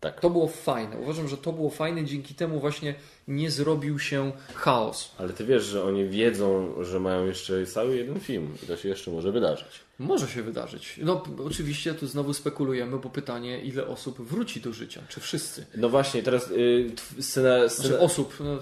Tak. 0.00 0.20
To 0.20 0.30
było 0.30 0.48
fajne. 0.48 0.98
Uważam, 0.98 1.28
że 1.28 1.36
to 1.36 1.52
było 1.52 1.70
fajne, 1.70 2.04
dzięki 2.04 2.34
temu 2.34 2.60
właśnie 2.60 2.94
nie 3.28 3.50
zrobił 3.50 3.98
się 3.98 4.32
chaos. 4.54 5.10
Ale 5.18 5.32
ty 5.32 5.44
wiesz, 5.44 5.64
że 5.64 5.84
oni 5.84 6.08
wiedzą, 6.08 6.74
że 6.84 7.00
mają 7.00 7.26
jeszcze 7.26 7.66
cały 7.66 7.96
jeden 7.96 8.20
film 8.20 8.54
i 8.62 8.66
to 8.66 8.76
się 8.76 8.88
jeszcze 8.88 9.10
może 9.10 9.32
wydarzyć. 9.32 9.80
Może 9.98 10.28
się 10.28 10.42
wydarzyć. 10.42 11.00
No 11.02 11.22
oczywiście 11.46 11.94
tu 11.94 12.06
znowu 12.06 12.34
spekulujemy, 12.34 12.98
bo 12.98 13.10
pytanie, 13.10 13.60
ile 13.60 13.86
osób 13.86 14.20
wróci 14.20 14.60
do 14.60 14.72
życia? 14.72 15.02
Czy 15.08 15.20
wszyscy? 15.20 15.66
No 15.76 15.88
właśnie, 15.88 16.22
teraz 16.22 16.50
y, 16.50 16.90
tw- 16.96 17.22
scena, 17.22 17.68
Znaczy 17.68 17.88
scena, 17.88 17.98
osób, 17.98 18.34
no, 18.40 18.58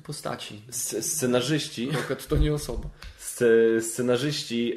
postaci. 0.00 0.62
sc- 0.70 1.02
scenarzyści, 1.02 1.88
Rocket 1.92 2.26
to 2.26 2.36
nie 2.36 2.54
osoba. 2.54 2.88
sc- 3.18 3.80
scenarzyści 3.80 4.74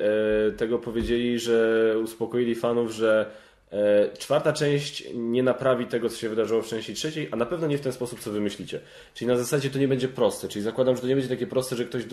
e, 0.47 0.51
tego 0.51 0.80
powiedzieli, 0.80 1.39
że 1.39 1.95
uspokoili 2.03 2.55
fanów, 2.55 2.91
że 2.91 3.32
e, 3.72 4.18
czwarta 4.18 4.53
część 4.53 5.03
nie 5.13 5.43
naprawi 5.43 5.86
tego, 5.86 6.09
co 6.09 6.18
się 6.18 6.30
wydarzyło 6.30 6.61
w 6.61 6.68
części 6.68 6.93
trzeciej, 6.93 7.28
a 7.32 7.36
na 7.36 7.45
pewno 7.45 7.68
nie 7.68 7.78
w 7.78 7.82
ten 7.82 7.91
sposób, 7.93 8.20
co 8.20 8.32
wymyślicie. 8.32 8.80
Czyli 9.13 9.28
na 9.28 9.38
zasadzie 9.38 9.70
to 9.70 9.80
nie 9.80 9.88
będzie 9.88 10.07
proste. 10.07 10.47
Czyli 10.47 10.63
zakładam, 10.63 10.95
że 10.95 11.01
to 11.01 11.07
nie 11.07 11.15
będzie 11.15 11.30
takie 11.30 11.47
proste, 11.47 11.76
że 11.76 11.86
ktoś 11.86 12.03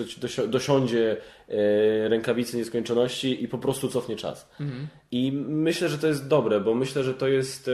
dosiądzie 0.48 1.16
e, 1.48 2.08
rękawicy 2.08 2.56
nieskończoności 2.56 3.44
i 3.44 3.48
po 3.48 3.58
prostu 3.58 3.88
cofnie 3.88 4.16
czas. 4.16 4.48
I 5.10 5.32
myślę, 5.48 5.88
że 5.88 5.98
to 5.98 6.06
jest 6.06 6.28
dobre, 6.28 6.60
bo 6.60 6.74
myślę, 6.74 7.04
że 7.04 7.14
to 7.14 7.28
jest. 7.28 7.70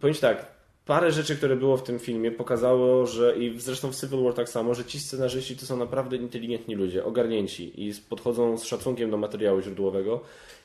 Powiem 0.00 0.14
ci 0.14 0.20
tak. 0.20 0.59
Parę 0.86 1.12
rzeczy, 1.12 1.36
które 1.36 1.56
było 1.56 1.76
w 1.76 1.82
tym 1.82 1.98
filmie, 1.98 2.30
pokazało, 2.30 3.06
że 3.06 3.36
i 3.36 3.60
zresztą 3.60 3.92
w 3.92 3.96
Civil 3.96 4.22
War 4.24 4.34
tak 4.34 4.48
samo, 4.48 4.74
że 4.74 4.84
ci 4.84 5.00
scenarzyści 5.00 5.56
to 5.56 5.66
są 5.66 5.76
naprawdę 5.76 6.16
inteligentni 6.16 6.74
ludzie, 6.74 7.04
ogarnięci 7.04 7.88
i 7.88 7.94
podchodzą 7.94 8.58
z 8.58 8.64
szacunkiem 8.64 9.10
do 9.10 9.16
materiału 9.16 9.60
źródłowego 9.60 10.20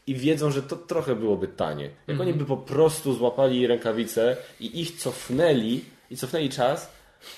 i 0.08 0.16
wiedzą, 0.16 0.52
że 0.52 0.64
to 0.64 0.76
trochę 0.76 1.16
byłoby 1.16 1.48
tanie. 1.48 1.90
Jak 2.08 2.22
oni 2.22 2.34
by 2.34 2.46
po 2.46 2.58
prostu 2.58 3.14
złapali 3.14 3.68
rękawice 3.68 4.38
i 4.60 4.82
ich 4.82 4.92
cofnęli 4.92 5.82
i 6.12 6.18
cofnęli 6.18 6.50
czas, 6.50 6.92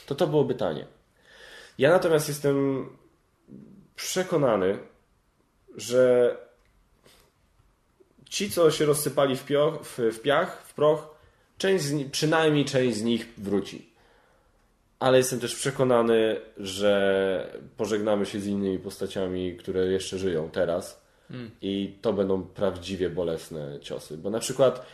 to 0.05 0.15
to 0.15 0.27
byłoby 0.27 0.55
tanie. 0.55 0.85
Ja 1.77 1.89
natomiast 1.89 2.27
jestem 2.27 2.89
przekonany, 3.95 4.79
że 5.75 6.35
ci, 8.29 8.51
co 8.51 8.71
się 8.71 8.85
rozsypali 8.85 9.35
w, 9.35 9.45
pioch, 9.45 9.83
w, 9.83 9.99
w 9.99 10.21
piach, 10.21 10.63
w 10.65 10.73
proch, 10.73 11.16
część 11.57 11.83
z, 11.83 11.91
ni- 11.93 12.05
przynajmniej 12.05 12.65
część 12.65 12.97
z 12.97 13.03
nich 13.03 13.33
wróci. 13.37 13.89
Ale 14.99 15.17
jestem 15.17 15.39
też 15.39 15.55
przekonany, 15.55 16.35
że 16.57 17.57
pożegnamy 17.77 18.25
się 18.25 18.39
z 18.39 18.47
innymi 18.47 18.79
postaciami, 18.79 19.55
które 19.55 19.85
jeszcze 19.87 20.17
żyją 20.17 20.49
teraz. 20.49 21.01
I 21.61 21.95
to 22.01 22.13
będą 22.13 22.43
prawdziwie 22.43 23.09
bolesne 23.09 23.79
ciosy. 23.81 24.17
Bo 24.17 24.29
na 24.29 24.39
przykład, 24.39 24.85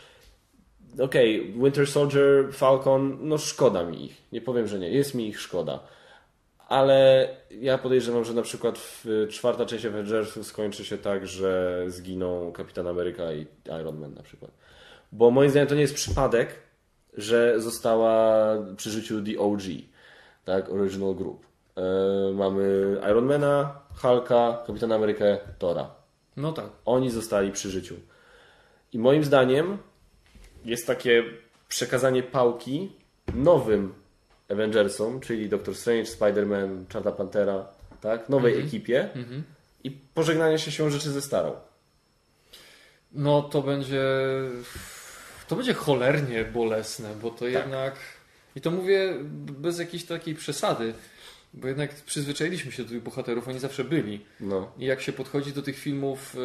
okej, 1.00 1.52
Winter 1.52 1.86
Soldier, 1.86 2.52
Falcon, 2.52 3.18
no 3.20 3.38
szkoda 3.38 3.84
mi 3.84 4.04
ich. 4.04 4.22
Nie 4.32 4.40
powiem, 4.40 4.66
że 4.66 4.78
nie. 4.78 4.90
Jest 4.90 5.14
mi 5.14 5.28
ich 5.28 5.40
szkoda. 5.40 5.80
Ale 6.68 7.28
ja 7.50 7.78
podejrzewam, 7.78 8.24
że 8.24 8.34
na 8.34 8.42
przykład 8.42 8.78
w 8.78 9.26
czwarta 9.30 9.66
część 9.66 9.84
Avengersów 9.84 10.46
skończy 10.46 10.84
się 10.84 10.98
tak, 10.98 11.26
że 11.26 11.84
zginą 11.88 12.52
Kapitan 12.52 12.86
Ameryka 12.86 13.32
i 13.32 13.46
Iron 13.80 13.98
Man 13.98 14.14
na 14.14 14.22
przykład. 14.22 14.50
Bo 15.14 15.30
moim 15.30 15.50
zdaniem 15.50 15.68
to 15.68 15.74
nie 15.74 15.80
jest 15.80 15.94
przypadek, 15.94 16.54
że 17.12 17.60
została 17.60 18.46
przy 18.76 18.90
życiu 18.90 19.22
The 19.22 19.38
OG, 19.38 19.62
tak, 20.44 20.68
Original 20.70 21.14
Group. 21.14 21.46
E, 21.76 21.82
mamy 22.32 22.96
Ironmana, 23.10 23.80
Hulka, 24.02 24.62
Kapitana 24.66 24.94
Amerykę, 24.94 25.38
Tora. 25.58 25.90
No 26.36 26.52
tak. 26.52 26.66
Oni 26.84 27.10
zostali 27.10 27.52
przy 27.52 27.70
życiu. 27.70 27.94
I 28.92 28.98
moim 28.98 29.24
zdaniem 29.24 29.78
jest 30.64 30.86
takie 30.86 31.24
przekazanie 31.68 32.22
pałki 32.22 32.92
nowym 33.34 33.94
Avengersom, 34.50 35.20
czyli 35.20 35.48
Doctor 35.48 35.74
Strange, 35.74 36.04
Spider-Man, 36.04 36.86
Czarna 36.88 37.12
Pantera, 37.12 37.66
tak? 38.00 38.28
Nowej 38.28 38.60
ekipie 38.60 39.08
i 39.84 39.90
pożegnanie 39.90 40.58
się 40.58 40.70
siłą 40.70 40.90
rzeczy 40.90 41.10
ze 41.10 41.22
starą. 41.22 41.52
No 43.12 43.42
to 43.42 43.62
będzie. 43.62 44.02
To 45.48 45.56
będzie 45.56 45.74
cholernie 45.74 46.44
bolesne, 46.44 47.14
bo 47.22 47.30
to 47.30 47.46
jednak. 47.46 47.94
I 48.56 48.60
to 48.60 48.70
mówię 48.70 49.14
bez 49.58 49.78
jakiejś 49.78 50.04
takiej 50.04 50.34
przesady, 50.34 50.94
bo 51.54 51.68
jednak 51.68 51.94
przyzwyczailiśmy 51.94 52.72
się 52.72 52.82
do 52.82 52.88
tych 52.88 53.02
bohaterów, 53.02 53.48
oni 53.48 53.58
zawsze 53.58 53.84
byli. 53.84 54.20
No. 54.40 54.72
I 54.78 54.86
jak 54.86 55.00
się 55.00 55.12
podchodzi 55.12 55.52
do 55.52 55.62
tych 55.62 55.78
filmów 55.78 56.36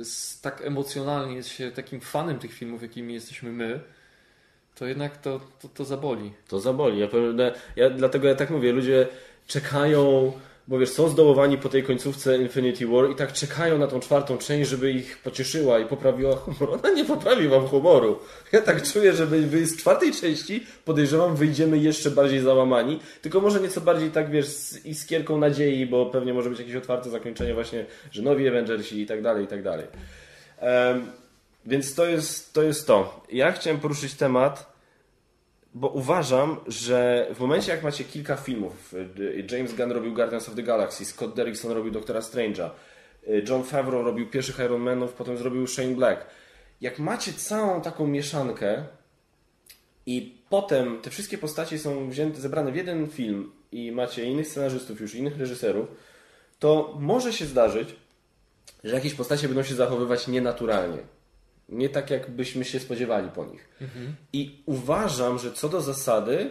y, 0.00 0.04
z, 0.04 0.40
tak 0.40 0.62
emocjonalnie, 0.62 1.36
jest 1.36 1.48
się 1.48 1.70
takim 1.70 2.00
fanem 2.00 2.38
tych 2.38 2.52
filmów, 2.52 2.82
jakimi 2.82 3.14
jesteśmy 3.14 3.52
my, 3.52 3.80
to 4.74 4.86
jednak 4.86 5.16
to, 5.16 5.40
to, 5.62 5.68
to 5.68 5.84
zaboli. 5.84 6.32
To 6.48 6.60
zaboli. 6.60 7.00
Ja, 7.00 7.08
ja, 7.76 7.90
dlatego 7.90 8.28
ja 8.28 8.34
tak 8.34 8.50
mówię, 8.50 8.72
ludzie 8.72 9.08
czekają, 9.46 10.32
bo 10.70 10.78
wiesz, 10.78 10.90
są 10.90 11.08
zdołowani 11.08 11.58
po 11.58 11.68
tej 11.68 11.82
końcówce 11.82 12.38
Infinity 12.38 12.86
War 12.86 13.10
i 13.10 13.14
tak 13.14 13.32
czekają 13.32 13.78
na 13.78 13.86
tą 13.86 14.00
czwartą 14.00 14.38
część, 14.38 14.70
żeby 14.70 14.90
ich 14.90 15.18
pocieszyła 15.18 15.78
i 15.78 15.86
poprawiła 15.86 16.36
humor. 16.36 16.70
Ona 16.74 16.90
nie 16.90 17.04
poprawi 17.04 17.48
wam 17.48 17.66
humoru. 17.66 18.18
Ja 18.52 18.60
tak 18.60 18.82
czuję, 18.82 19.12
że 19.12 19.26
wy 19.26 19.66
z 19.66 19.76
czwartej 19.76 20.12
części, 20.12 20.66
podejrzewam, 20.84 21.36
wyjdziemy 21.36 21.78
jeszcze 21.78 22.10
bardziej 22.10 22.40
załamani, 22.40 23.00
tylko 23.22 23.40
może 23.40 23.60
nieco 23.60 23.80
bardziej 23.80 24.10
tak, 24.10 24.30
wiesz, 24.30 24.46
z 24.46 24.86
iskierką 24.86 25.38
nadziei, 25.38 25.86
bo 25.86 26.06
pewnie 26.06 26.34
może 26.34 26.50
być 26.50 26.58
jakieś 26.58 26.76
otwarte 26.76 27.10
zakończenie 27.10 27.54
właśnie, 27.54 27.86
że 28.12 28.22
nowi 28.22 28.48
Avengersi 28.48 29.00
i 29.00 29.06
tak 29.06 29.22
dalej, 29.22 29.44
i 29.44 29.48
tak 29.48 29.62
dalej. 29.62 29.86
Em, 30.58 31.06
więc 31.66 31.94
to 31.94 32.06
jest, 32.06 32.54
to 32.54 32.62
jest 32.62 32.86
to. 32.86 33.24
Ja 33.32 33.52
chciałem 33.52 33.80
poruszyć 33.80 34.14
temat, 34.14 34.69
bo 35.74 35.88
uważam, 35.88 36.56
że 36.66 37.28
w 37.34 37.40
momencie 37.40 37.72
jak 37.72 37.82
macie 37.82 38.04
kilka 38.04 38.36
filmów, 38.36 38.94
y, 39.18 39.46
James 39.50 39.74
Gunn 39.74 39.92
robił 39.92 40.14
Guardians 40.14 40.48
of 40.48 40.54
the 40.54 40.62
Galaxy, 40.62 41.04
Scott 41.04 41.34
Derrickson 41.34 41.72
robił 41.72 41.92
Doktora 41.92 42.20
Strange'a, 42.20 42.70
y, 43.28 43.44
John 43.48 43.64
Favreau 43.64 44.02
robił 44.02 44.30
pierwszych 44.30 44.58
Iron 44.58 44.80
Manów, 44.80 45.12
potem 45.12 45.36
zrobił 45.36 45.66
Shane 45.66 45.94
Black. 45.94 46.26
Jak 46.80 46.98
macie 46.98 47.32
całą 47.32 47.82
taką 47.82 48.06
mieszankę 48.06 48.84
i 50.06 50.38
potem 50.48 51.00
te 51.02 51.10
wszystkie 51.10 51.38
postacie 51.38 51.78
są 51.78 52.10
wzięte, 52.10 52.40
zebrane 52.40 52.72
w 52.72 52.76
jeden 52.76 53.08
film 53.08 53.52
i 53.72 53.92
macie 53.92 54.24
innych 54.24 54.48
scenarzystów 54.48 55.00
już, 55.00 55.14
innych 55.14 55.38
reżyserów, 55.38 55.88
to 56.58 56.96
może 57.00 57.32
się 57.32 57.46
zdarzyć, 57.46 57.96
że 58.84 58.94
jakieś 58.94 59.14
postacie 59.14 59.48
będą 59.48 59.62
się 59.62 59.74
zachowywać 59.74 60.28
nienaturalnie. 60.28 60.98
Nie 61.70 61.88
tak, 61.88 62.10
jakbyśmy 62.10 62.64
się 62.64 62.80
spodziewali 62.80 63.30
po 63.30 63.44
nich. 63.44 63.68
I 64.32 64.62
uważam, 64.66 65.38
że 65.38 65.52
co 65.52 65.68
do 65.68 65.80
zasady, 65.80 66.50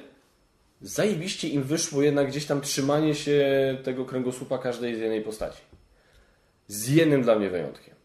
zajebiście 0.82 1.47
im 1.47 1.63
wyszło 1.63 2.01
jednak 2.01 2.28
gdzieś 2.28 2.45
tam 2.45 2.61
trzymanie 2.61 3.15
się 3.15 3.41
tego 3.84 4.05
kręgosłupa 4.05 4.57
każdej 4.57 4.95
z 4.95 4.99
jednej 4.99 5.22
postaci. 5.22 5.61
Z 6.67 6.88
jednym 6.88 7.22
dla 7.22 7.36
mnie 7.36 7.49
wyjątkiem. 7.49 7.95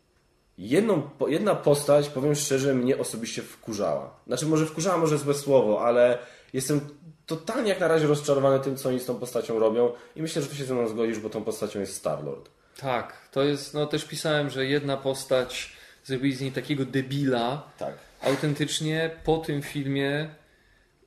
Jedną, 0.58 1.10
jedna 1.28 1.54
postać, 1.54 2.08
powiem 2.08 2.34
szczerze, 2.34 2.74
mnie 2.74 2.98
osobiście 2.98 3.42
wkurzała. 3.42 4.20
Znaczy, 4.26 4.46
może 4.46 4.66
wkurzała, 4.66 4.98
może 4.98 5.18
złe 5.18 5.34
słowo, 5.34 5.86
ale 5.86 6.18
jestem 6.52 6.80
totalnie 7.26 7.68
jak 7.68 7.80
na 7.80 7.88
razie 7.88 8.06
rozczarowany 8.06 8.60
tym, 8.60 8.76
co 8.76 8.88
oni 8.88 9.00
z 9.00 9.06
tą 9.06 9.14
postacią 9.14 9.58
robią 9.58 9.92
i 10.16 10.22
myślę, 10.22 10.42
że 10.42 10.48
ty 10.48 10.56
się 10.56 10.64
ze 10.64 10.74
mną 10.74 10.88
zgodzisz, 10.88 11.18
bo 11.18 11.30
tą 11.30 11.44
postacią 11.44 11.80
jest 11.80 11.96
Star-Lord. 11.96 12.50
Tak, 12.80 13.28
to 13.30 13.42
jest, 13.42 13.74
no 13.74 13.86
też 13.86 14.04
pisałem, 14.04 14.50
że 14.50 14.66
jedna 14.66 14.96
postać 14.96 15.73
zrobili 16.05 16.34
z 16.36 16.40
niej 16.40 16.52
takiego 16.52 16.84
debila, 16.84 17.70
Tak. 17.78 17.94
autentycznie 18.22 19.11
po 19.24 19.38
tym 19.38 19.62
filmie 19.62 20.28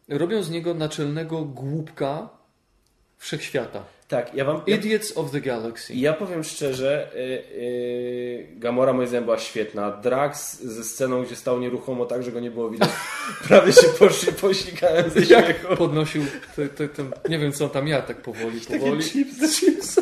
robią 0.09 0.43
z 0.43 0.49
niego 0.49 0.73
naczelnego 0.73 1.41
głupka 1.45 2.29
wszechświata. 3.17 3.83
Tak, 4.07 4.33
ja 4.35 4.45
wam... 4.45 4.61
Ja, 4.67 4.75
Idiots 4.75 5.17
of 5.17 5.31
the 5.31 5.41
Galaxy. 5.41 5.93
ja 5.95 6.13
powiem 6.13 6.43
szczerze, 6.43 7.11
y, 7.15 7.17
y, 7.19 8.47
Gamora 8.55 8.93
moim 8.93 9.07
zdaniem 9.07 9.23
była 9.25 9.39
świetna. 9.39 9.91
Drax 9.91 10.61
ze 10.61 10.83
sceną, 10.83 11.23
gdzie 11.23 11.35
stał 11.35 11.59
nieruchomo 11.59 12.05
tak, 12.05 12.23
że 12.23 12.31
go 12.31 12.39
nie 12.39 12.51
było 12.51 12.69
widać, 12.69 12.89
prawie 13.47 13.73
się 13.73 13.87
poszli, 13.99 14.33
posikałem 14.33 15.09
ze 15.09 15.25
śmiechu. 15.25 15.75
Podnosił, 15.77 16.25
te, 16.55 16.67
te, 16.69 16.87
te, 16.89 17.03
nie 17.29 17.39
wiem 17.39 17.51
co 17.51 17.69
tam 17.69 17.87
ja 17.87 18.01
tak 18.01 18.21
powoli, 18.21 18.59
powoli. 18.61 19.03
chips 19.03 19.37
ze 19.37 19.47
chipsa. 19.49 20.01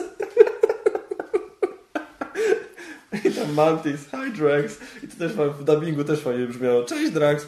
I 3.25 3.31
tam 3.31 3.44
Mantis, 3.55 4.01
hi 4.11 4.37
Drax. 4.37 4.77
I 5.03 5.07
to 5.07 5.15
też 5.17 5.31
w 5.31 5.63
dubbingu 5.63 6.03
też 6.03 6.19
fajnie 6.19 6.47
brzmiało. 6.47 6.83
Cześć 6.83 7.11
Drax. 7.11 7.47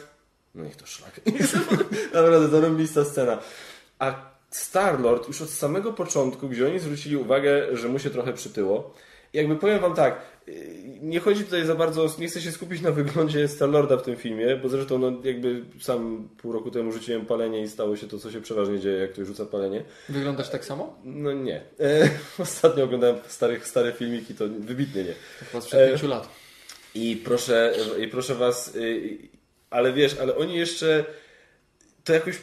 No 0.56 0.64
niech 0.64 0.76
to 0.76 0.86
szlak. 0.86 1.22
Naprawdę 2.14 2.48
zarąbista 2.48 3.06
scena. 3.06 3.40
A 4.00 4.14
Star-Lord 4.50 5.28
już 5.28 5.42
od 5.42 5.50
samego 5.50 5.94
początku, 5.94 6.50
gdzie 6.50 6.68
oni 6.68 6.80
zwrócili 6.80 7.18
uwagę, 7.18 7.78
że 7.78 7.88
mu 7.88 8.00
się 8.00 8.10
trochę 8.10 8.34
przytyło. 8.34 8.94
Jakby 9.34 9.56
powiem 9.56 9.80
wam 9.80 9.94
tak, 9.94 10.22
yy, 10.48 10.54
nie 11.02 11.20
chodzi 11.20 11.44
tutaj 11.44 11.66
za 11.66 11.76
bardzo, 11.76 12.16
nie 12.20 12.28
chcę 12.28 12.42
się 12.42 12.52
skupić 12.52 12.82
na 12.82 12.92
wyglądzie 12.92 13.48
Star-Lorda 13.48 13.98
w 13.98 14.02
tym 14.02 14.16
filmie, 14.16 14.56
bo 14.56 14.70
zresztą 14.70 14.98
no, 14.98 15.12
jakby 15.24 15.64
sam 15.80 16.30
pół 16.38 16.52
roku 16.52 16.72
temu 16.72 16.92
rzuciłem 16.92 17.26
palenie 17.26 17.62
i 17.62 17.68
stało 17.68 17.96
się 17.98 18.08
to, 18.08 18.20
co 18.20 18.32
się 18.32 18.42
przeważnie 18.42 18.80
dzieje, 18.80 19.00
jak 19.00 19.14
ktoś 19.14 19.28
rzuca 19.28 19.46
palenie. 19.46 19.84
Wyglądasz 20.10 20.50
tak 20.50 20.66
samo? 20.66 20.96
No 21.04 21.34
nie. 21.34 21.62
E, 21.80 22.10
ostatnio 22.40 22.84
oglądałem 22.84 23.16
stare, 23.28 23.60
stare 23.60 23.92
filmiki, 23.92 24.36
to 24.36 24.46
wybitnie 24.60 25.04
nie. 25.04 25.14
To 25.40 25.46
chyba 25.46 25.62
sprzed 25.62 25.80
E, 25.80 25.90
pięciu 25.90 26.08
lat. 26.08 26.30
I 26.96 27.22
proszę, 27.26 27.74
i 28.00 28.08
proszę 28.08 28.36
Was, 28.36 28.76
y, 28.76 29.18
ale 29.70 29.94
wiesz, 29.94 30.18
ale 30.22 30.36
oni 30.36 30.56
jeszcze 30.56 31.06
to 32.04 32.14
jakoś 32.14 32.36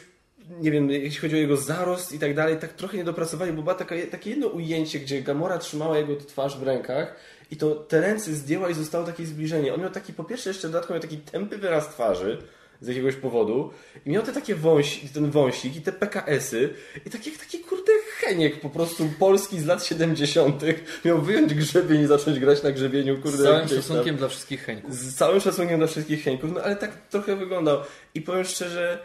nie 0.59 0.71
wiem, 0.71 0.89
jeśli 0.89 1.21
chodzi 1.21 1.35
o 1.35 1.39
jego 1.39 1.57
zarost 1.57 2.13
i 2.13 2.19
tak 2.19 2.35
dalej, 2.35 2.57
tak 2.57 2.73
trochę 2.73 2.97
nie 2.97 3.03
dopracowali, 3.03 3.53
bo 3.53 3.61
było 3.61 3.75
taka, 3.75 3.95
takie 4.11 4.29
jedno 4.29 4.47
ujęcie, 4.47 4.99
gdzie 4.99 5.21
Gamora 5.21 5.57
trzymała 5.57 5.97
jego 5.97 6.15
twarz 6.15 6.57
w 6.57 6.63
rękach 6.63 7.15
i 7.51 7.57
to 7.57 7.75
te 7.75 8.01
ręce 8.01 8.33
zdjęła 8.33 8.69
i 8.69 8.73
zostało 8.73 9.05
takie 9.05 9.25
zbliżenie. 9.25 9.73
On 9.73 9.81
miał 9.81 9.89
taki, 9.89 10.13
po 10.13 10.23
pierwsze 10.23 10.49
jeszcze 10.49 10.67
dodatkowo 10.67 10.93
miał 10.93 11.01
taki 11.01 11.17
tępy 11.17 11.57
wyraz 11.57 11.89
twarzy, 11.89 12.37
z 12.81 12.87
jakiegoś 12.87 13.15
powodu 13.15 13.71
i 14.05 14.09
miał 14.09 14.23
te 14.23 14.33
takie 14.33 14.55
wąsi, 14.55 15.09
ten 15.09 15.31
wąsik 15.31 15.75
i 15.75 15.81
te 15.81 15.91
PKS-y 15.91 16.73
i 17.05 17.09
tak 17.09 17.25
jak 17.25 17.37
taki 17.37 17.59
kurde 17.59 17.91
Heniek 18.17 18.59
po 18.59 18.69
prostu 18.69 19.09
polski 19.19 19.59
z 19.59 19.65
lat 19.65 19.85
70. 19.85 20.63
miał 21.05 21.21
wyjąć 21.21 21.53
grzebień 21.53 22.01
i 22.01 22.07
zacząć 22.07 22.39
grać 22.39 22.63
na 22.63 22.71
grzebieniu 22.71 23.21
kurde. 23.21 23.37
Z 23.37 23.43
całym 23.43 23.67
szacunkiem 23.67 24.05
tam. 24.05 24.15
dla 24.15 24.27
wszystkich 24.27 24.63
Heńków. 24.63 24.95
Z 24.95 25.15
całym 25.15 25.39
szacunkiem 25.39 25.77
dla 25.77 25.87
wszystkich 25.87 26.23
Heńków, 26.23 26.51
no 26.53 26.61
ale 26.61 26.75
tak 26.75 27.07
trochę 27.09 27.35
wyglądał 27.35 27.79
i 28.13 28.21
powiem 28.21 28.45
szczerze 28.45 28.99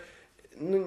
no, 0.60 0.78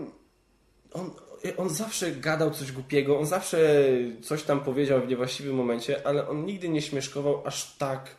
on, 0.94 1.12
on 1.58 1.70
zawsze 1.70 2.12
gadał 2.12 2.52
coś 2.52 2.72
głupiego, 2.72 3.20
on 3.20 3.26
zawsze 3.26 3.84
coś 4.22 4.44
tam 4.44 4.60
powiedział 4.60 5.02
w 5.02 5.08
niewłaściwym 5.08 5.56
momencie, 5.56 6.08
ale 6.08 6.30
on 6.30 6.46
nigdy 6.46 6.70
nie 6.70 6.82
śmieszkował 6.82 7.42
aż 7.46 7.78
tak 7.78 8.10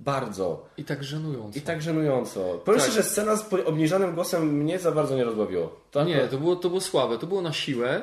bardzo. 0.00 0.68
I 0.76 0.84
tak 0.84 1.04
żenująco. 1.04 1.58
I 1.58 1.62
tak 1.62 1.82
żenująco. 1.82 2.60
Powiem 2.64 2.80
tak. 2.80 2.90
że 2.90 3.02
scena 3.02 3.36
z 3.36 3.54
obniżanym 3.64 4.14
głosem 4.14 4.48
mnie 4.48 4.78
za 4.78 4.92
bardzo 4.92 5.16
nie 5.16 5.24
rozbawiło. 5.24 5.80
Tak? 5.90 6.06
Nie, 6.06 6.28
to 6.28 6.38
było, 6.38 6.56
to 6.56 6.68
było 6.68 6.80
słabe. 6.80 7.18
To 7.18 7.26
było 7.26 7.42
na 7.42 7.52
siłę. 7.52 8.02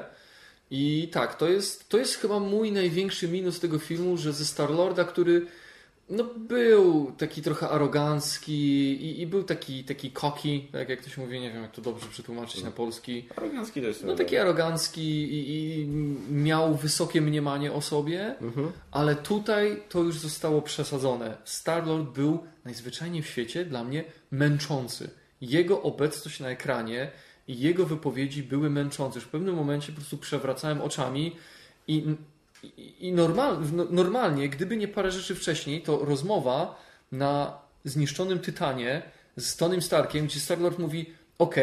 I 0.71 1.09
tak, 1.13 1.35
to 1.35 1.49
jest, 1.49 1.89
to 1.89 1.97
jest 1.97 2.15
chyba 2.15 2.39
mój 2.39 2.71
największy 2.71 3.27
minus 3.27 3.59
tego 3.59 3.79
filmu, 3.79 4.17
że 4.17 4.33
ze 4.33 4.45
Star-Lorda, 4.45 5.05
który 5.05 5.47
no 6.09 6.23
był 6.23 7.11
taki 7.17 7.41
trochę 7.41 7.69
arogancki 7.69 8.53
i, 8.93 9.21
i, 9.21 9.27
był 9.27 9.43
taki, 9.43 9.83
taki 9.83 10.11
cocky, 10.11 10.61
tak 10.71 10.89
jak 10.89 11.01
ktoś 11.01 11.17
mówi, 11.17 11.39
nie 11.39 11.53
wiem 11.53 11.61
jak 11.61 11.71
to 11.71 11.81
dobrze 11.81 12.07
przetłumaczyć 12.07 12.63
na 12.63 12.71
polski. 12.71 13.27
Arogancki 13.35 13.81
to 13.81 13.87
jest. 13.87 14.03
No 14.03 14.15
taki 14.15 14.37
arogancki 14.37 15.01
i, 15.01 15.55
i, 15.55 15.87
miał 16.31 16.75
wysokie 16.75 17.21
mniemanie 17.21 17.73
o 17.73 17.81
sobie, 17.81 18.37
mhm. 18.41 18.71
ale 18.91 19.15
tutaj 19.15 19.83
to 19.89 19.99
już 19.99 20.19
zostało 20.19 20.61
przesadzone. 20.61 21.37
Starlord 21.45 22.09
był 22.09 22.43
najzwyczajniej 22.65 23.21
w 23.21 23.27
świecie 23.27 23.65
dla 23.65 23.83
mnie 23.83 24.03
męczący. 24.31 25.09
Jego 25.41 25.81
obecność 25.81 26.39
na 26.39 26.49
ekranie 26.49 27.11
i 27.47 27.59
jego 27.59 27.85
wypowiedzi 27.85 28.43
były 28.43 28.69
męczące. 28.69 29.19
Już 29.19 29.27
w 29.27 29.31
pewnym 29.31 29.55
momencie 29.55 29.91
po 29.91 29.95
prostu 29.95 30.17
przewracałem 30.17 30.81
oczami 30.81 31.35
i 31.87 32.15
i 32.99 33.13
normal, 33.13 33.57
no, 33.73 33.85
normalnie, 33.89 34.49
gdyby 34.49 34.77
nie 34.77 34.87
parę 34.87 35.11
rzeczy 35.11 35.35
wcześniej, 35.35 35.81
to 35.81 36.05
rozmowa 36.05 36.81
na 37.11 37.57
zniszczonym 37.83 38.39
Tytanie 38.39 39.01
z 39.37 39.55
Tonym 39.55 39.81
Starkiem, 39.81 40.25
gdzie 40.25 40.39
Starlord 40.39 40.79
mówi: 40.79 41.13
OK, 41.37 41.55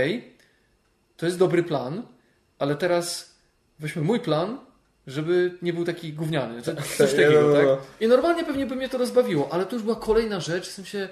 to 1.16 1.26
jest 1.26 1.38
dobry 1.38 1.62
plan, 1.62 2.02
ale 2.58 2.76
teraz 2.76 3.34
weźmy 3.78 4.02
mój 4.02 4.20
plan, 4.20 4.58
żeby 5.06 5.58
nie 5.62 5.72
był 5.72 5.84
taki 5.84 6.12
gówniany. 6.12 6.62
Coś 6.62 7.10
takiego, 7.10 7.52
tak? 7.52 7.66
I 8.00 8.08
normalnie 8.08 8.44
pewnie 8.44 8.66
by 8.66 8.76
mnie 8.76 8.88
to 8.88 8.98
rozbawiło, 8.98 9.52
ale 9.52 9.66
to 9.66 9.76
już 9.76 9.82
była 9.82 9.96
kolejna 9.96 10.40
rzecz, 10.40 10.68
w 10.68 10.72
sensie 10.72 11.08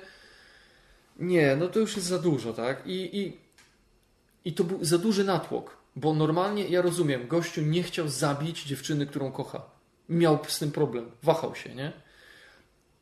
nie, 1.18 1.56
no 1.56 1.68
to 1.68 1.78
już 1.78 1.96
jest 1.96 2.08
za 2.08 2.18
dużo, 2.18 2.52
tak? 2.52 2.86
I, 2.86 3.18
i, 3.20 3.36
i 4.44 4.52
to 4.52 4.64
był 4.64 4.84
za 4.84 4.98
duży 4.98 5.24
natłok, 5.24 5.76
bo 5.96 6.14
normalnie 6.14 6.68
ja 6.68 6.82
rozumiem, 6.82 7.28
gościu 7.28 7.62
nie 7.62 7.82
chciał 7.82 8.08
zabić 8.08 8.64
dziewczyny, 8.64 9.06
którą 9.06 9.32
kocha 9.32 9.79
miał 10.10 10.38
z 10.48 10.58
tym 10.58 10.72
problem, 10.72 11.10
wahał 11.22 11.54
się, 11.54 11.74
nie? 11.74 11.92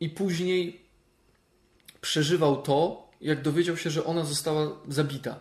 I 0.00 0.08
później 0.08 0.80
przeżywał 2.00 2.62
to, 2.62 3.08
jak 3.20 3.42
dowiedział 3.42 3.76
się, 3.76 3.90
że 3.90 4.04
ona 4.04 4.24
została 4.24 4.80
zabita. 4.88 5.40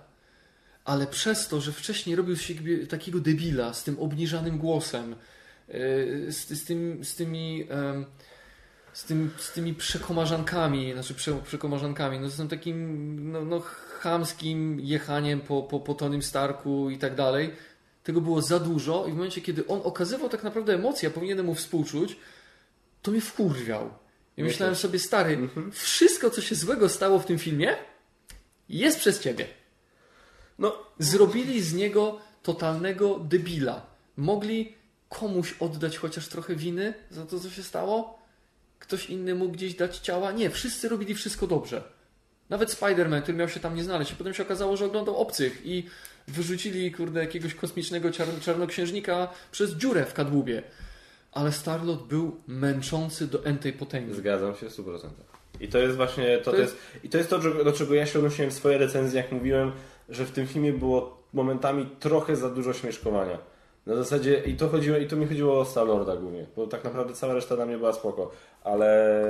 Ale 0.86 1.08
przez 1.08 1.48
to, 1.48 1.62
że 1.62 1.72
wcześniej 1.72 2.16
robił 2.16 2.38
się 2.38 2.54
takiego 2.90 3.20
debila 3.20 3.74
z 3.74 3.84
tym 3.84 4.00
obniżanym 4.00 4.58
głosem, 4.58 5.16
e, 5.68 5.78
z, 6.32 6.50
z, 6.50 6.66
tym, 6.66 7.06
z 7.06 7.16
tymi 7.16 7.68
z, 8.98 9.04
tym, 9.04 9.32
z 9.38 9.52
tymi 9.52 9.74
przekomarzankami, 9.74 10.94
znaczy 10.94 11.14
prze, 11.14 11.34
przekomarzankami, 11.34 12.20
no 12.20 12.30
z 12.30 12.38
tym 12.38 12.48
takim 12.48 13.32
no, 13.32 13.46
no, 13.46 13.60
chamskim 14.00 14.80
jechaniem 14.80 15.42
po, 15.42 15.64
po, 15.64 15.80
po 15.80 15.94
Tonym 15.94 16.22
Starku 16.22 16.90
i 16.90 16.98
tak 16.98 17.16
dalej, 17.16 17.54
tego 18.08 18.22
było 18.22 18.42
za 18.42 18.60
dużo 18.60 19.06
i 19.08 19.12
w 19.12 19.16
momencie, 19.16 19.42
kiedy 19.42 19.68
on 19.68 19.82
okazywał 19.84 20.30
tak 20.30 20.44
naprawdę 20.44 20.74
emocje, 20.74 21.10
a 21.10 21.12
powinienem 21.12 21.46
mu 21.46 21.56
współczuć, 21.56 22.16
to 23.02 23.12
mnie 23.12 23.22
wkurwiał. 23.22 23.90
I 24.38 24.44
myślałem 24.44 24.76
sobie, 24.76 25.00
stary, 25.00 25.34
mhm. 25.34 25.72
wszystko, 25.72 26.30
co 26.30 26.42
się 26.42 26.56
złego 26.56 26.90
stało 26.90 27.20
w 27.20 27.26
tym 27.26 27.40
filmie, 27.40 27.76
jest 28.70 29.00
przez 29.00 29.20
ciebie. 29.20 29.48
No. 30.60 30.78
Zrobili 31.00 31.62
z 31.62 31.74
niego 31.74 32.20
totalnego 32.44 33.20
debila. 33.20 33.86
Mogli 34.18 34.74
komuś 35.10 35.56
oddać 35.60 35.98
chociaż 35.98 36.28
trochę 36.28 36.56
winy 36.56 36.94
za 37.10 37.26
to, 37.26 37.40
co 37.40 37.50
się 37.50 37.64
stało? 37.64 38.20
Ktoś 38.80 39.10
inny 39.10 39.36
mógł 39.36 39.52
gdzieś 39.52 39.76
dać 39.76 39.98
ciała? 39.98 40.32
Nie, 40.32 40.50
wszyscy 40.50 40.90
robili 40.90 41.16
wszystko 41.16 41.48
dobrze. 41.48 41.84
Nawet 42.50 42.70
Spider-Man, 42.70 43.22
który 43.22 43.38
miał 43.38 43.50
się 43.50 43.60
tam 43.60 43.76
nie 43.76 43.84
znaleźć. 43.84 44.12
I 44.12 44.16
potem 44.16 44.34
się 44.34 44.44
okazało, 44.44 44.78
że 44.78 44.86
oglądał 44.86 45.18
obcych 45.18 45.62
i 45.66 45.84
wyrzucili, 46.28 46.92
kurde, 46.92 47.20
jakiegoś 47.20 47.56
kosmicznego 47.56 48.10
czar- 48.10 48.40
czarnoksiężnika 48.42 49.28
przez 49.52 49.72
dziurę 49.72 50.06
w 50.06 50.14
kadłubie. 50.14 50.64
Ale 51.32 51.52
Starlot 51.52 52.08
był 52.08 52.36
męczący 52.48 53.28
do 53.28 53.46
entej 53.46 53.74
potęgi. 53.74 54.14
Zgadzam 54.14 54.56
się 54.56 54.70
w 54.70 54.78
100%. 54.78 55.10
I 55.60 55.68
to 55.68 55.78
jest 55.78 55.96
właśnie 55.96 56.38
to, 56.38 56.52
to, 56.52 56.58
jest... 56.58 56.74
jest... 56.74 57.06
i 57.06 57.10
to 57.10 57.18
jest 57.18 57.30
to, 57.30 57.40
do 57.40 57.74
czego 57.74 57.94
ja 57.94 58.06
się 58.06 58.20
odnosiłem 58.20 58.52
w 58.52 58.54
swojej 58.54 58.78
recenzji, 58.78 59.18
jak 59.18 59.32
mówiłem, 59.32 59.72
że 60.10 60.26
w 60.26 60.32
tym 60.32 60.48
filmie 60.48 60.74
było 60.74 61.24
momentami 61.34 61.90
trochę 62.00 62.36
za 62.36 62.50
dużo 62.50 62.74
śmieszkowania. 62.74 63.38
Na 63.88 63.96
zasadzie, 63.96 64.42
i 64.46 64.54
to, 64.56 64.68
chodziło, 64.70 64.98
i 64.98 65.08
to 65.08 65.16
mi 65.16 65.28
chodziło 65.28 65.60
o 65.60 65.66
Star-Lorda 65.66 66.16
głównie, 66.16 66.46
bo 66.56 66.68
tak 66.68 66.84
naprawdę 66.84 67.14
cała 67.14 67.34
reszta 67.34 67.56
dla 67.56 67.66
mnie 67.66 67.78
była 67.78 67.94
spoko, 67.94 68.32
ale 68.64 69.24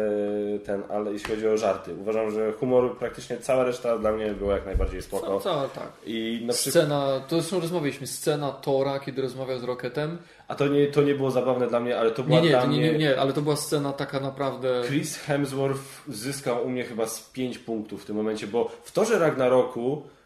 ten, 0.65 0.83
ale 0.89 1.13
jeśli 1.13 1.35
chodzi 1.35 1.47
o 1.47 1.57
żarty, 1.57 1.95
uważam, 2.01 2.31
że 2.31 2.51
humor, 2.51 2.97
praktycznie 2.97 3.37
cała 3.37 3.63
reszta 3.63 3.97
dla 3.97 4.11
mnie 4.11 4.31
była 4.31 4.53
jak 4.53 4.65
najbardziej 4.65 5.01
spoko. 5.01 5.39
Cała, 5.39 5.67
tak. 5.67 5.87
I 6.05 6.43
na 6.45 6.53
przykład... 6.53 6.83
Scena, 6.83 7.21
to 7.27 7.35
zresztą 7.35 7.59
rozmawialiśmy, 7.59 8.07
scena 8.07 8.51
Tora, 8.51 8.99
kiedy 8.99 9.21
rozmawiał 9.21 9.59
z 9.59 9.63
Rocketem. 9.63 10.17
A 10.47 10.55
to 10.55 10.67
nie, 10.67 10.87
to 10.87 11.01
nie 11.01 11.15
było 11.15 11.31
zabawne 11.31 11.67
dla 11.67 11.79
mnie, 11.79 11.99
ale 11.99 12.11
to 12.11 12.23
była 12.23 12.39
nie, 12.39 12.43
nie, 12.43 12.49
dla 12.49 12.65
nie, 12.65 12.67
mnie... 12.67 12.91
Nie, 12.91 12.97
nie, 12.97 13.19
ale 13.19 13.33
to 13.33 13.41
była 13.41 13.55
scena 13.55 13.93
taka 13.93 14.19
naprawdę... 14.19 14.81
Chris 14.87 15.17
Hemsworth 15.17 16.03
zyskał 16.07 16.65
u 16.65 16.69
mnie 16.69 16.83
chyba 16.83 17.07
z 17.07 17.29
5 17.29 17.57
punktów 17.57 18.03
w 18.03 18.05
tym 18.05 18.15
momencie, 18.15 18.47
bo 18.47 18.71
w 18.83 18.91
Torze 18.91 19.19
Ragnaroku 19.19 20.03
Yy, 20.05 20.16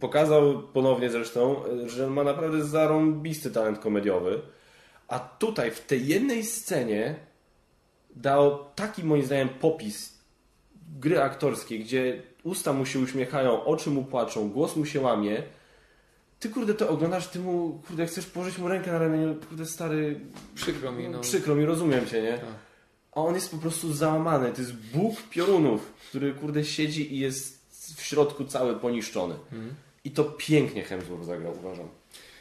pokazał 0.00 0.62
ponownie 0.62 1.10
zresztą, 1.10 1.62
że 1.86 2.10
ma 2.10 2.24
naprawdę 2.24 2.64
zarąbisty 2.64 3.50
talent 3.50 3.78
komediowy. 3.78 4.40
A 5.08 5.18
tutaj 5.18 5.70
w 5.70 5.80
tej 5.80 6.06
jednej 6.06 6.44
scenie 6.44 7.14
dał 8.16 8.58
taki 8.74 9.04
moim 9.04 9.22
zdaniem 9.22 9.48
popis 9.48 10.18
gry 11.00 11.22
aktorskiej, 11.22 11.80
gdzie 11.80 12.22
usta 12.44 12.72
mu 12.72 12.86
się 12.86 12.98
uśmiechają, 12.98 13.64
oczy 13.64 13.90
mu 13.90 14.04
płaczą, 14.04 14.48
głos 14.48 14.76
mu 14.76 14.86
się 14.86 15.00
łamie. 15.00 15.42
Ty 16.40 16.48
kurde 16.48 16.74
to 16.74 16.88
oglądasz, 16.88 17.28
ty 17.28 17.38
mu 17.38 17.82
kurde 17.88 18.06
chcesz 18.06 18.26
położyć 18.26 18.58
mu 18.58 18.68
rękę 18.68 18.92
na 18.92 18.98
ramieniu, 18.98 19.34
kurde 19.48 19.66
stary. 19.66 20.20
Przykro 20.54 20.92
mi, 20.92 21.08
no. 21.08 21.20
Przykro 21.20 21.54
mi, 21.54 21.64
rozumiem 21.64 22.06
cię, 22.06 22.22
nie? 22.22 22.32
Tak. 22.32 22.48
A 23.12 23.20
on 23.20 23.34
jest 23.34 23.50
po 23.50 23.56
prostu 23.56 23.92
załamany. 23.92 24.52
To 24.52 24.60
jest 24.60 24.74
Bóg 24.74 25.22
piorunów, 25.30 25.92
który 26.08 26.34
kurde 26.34 26.64
siedzi 26.64 27.14
i 27.14 27.18
jest 27.18 27.55
w 27.96 28.02
środku 28.02 28.44
cały 28.44 28.74
poniszczony. 28.74 29.34
Mhm. 29.52 29.74
I 30.04 30.10
to 30.10 30.24
pięknie 30.24 30.82
Hemsworth 30.82 31.24
zagrał, 31.24 31.52
uważam. 31.58 31.88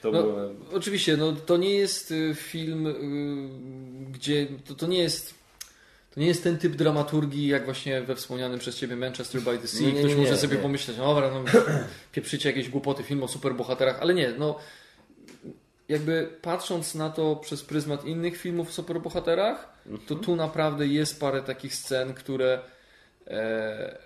No, 0.04 0.12
było... 0.12 0.36
Oczywiście, 0.74 1.18
no, 1.18 1.32
to 1.32 1.58
nie 1.58 1.74
jest 1.76 2.12
y, 2.12 2.36
film, 2.36 2.88
y, 2.88 4.12
gdzie 4.12 4.48
to, 4.68 4.76
to 4.76 4.88
nie 4.88 5.00
jest. 5.00 5.34
To 6.12 6.20
nie 6.20 6.28
jest 6.28 6.44
ten 6.44 6.58
typ 6.58 6.76
dramaturgii, 6.76 7.48
jak 7.48 7.66
właśnie 7.66 8.02
we 8.02 8.16
wspomnianym 8.16 8.60
przez 8.60 8.78
Ciebie 8.78 8.96
Manchester 8.96 9.42
by 9.42 9.58
the 9.58 9.68
Sea. 9.68 9.82
Nie, 9.82 9.94
nie, 9.94 10.00
Ktoś 10.00 10.12
nie, 10.12 10.18
może 10.18 10.38
sobie 10.38 10.58
pomyśleć, 10.58 10.98
no 10.98 11.06
dobra, 11.06 11.32
no, 11.32 11.44
pieprzycie 12.12 12.50
jakieś 12.50 12.70
głupoty, 12.70 13.04
film 13.04 13.24
o 13.24 13.28
superbohaterach, 13.28 14.02
ale 14.02 14.14
nie, 14.14 14.34
no 14.38 14.60
jakby 15.90 16.30
patrząc 16.42 16.96
na 16.96 17.10
to 17.10 17.36
przez 17.36 17.64
pryzmat 17.64 18.06
innych 18.06 18.38
filmów 18.38 18.70
o 18.70 18.72
superbohaterach, 18.72 19.74
to 19.84 19.92
mhm. 19.92 20.20
tu 20.20 20.36
naprawdę 20.36 20.88
jest 20.88 21.20
parę 21.20 21.42
takich 21.42 21.76
scen, 21.76 22.14
które 22.14 22.60
e, 23.28 23.98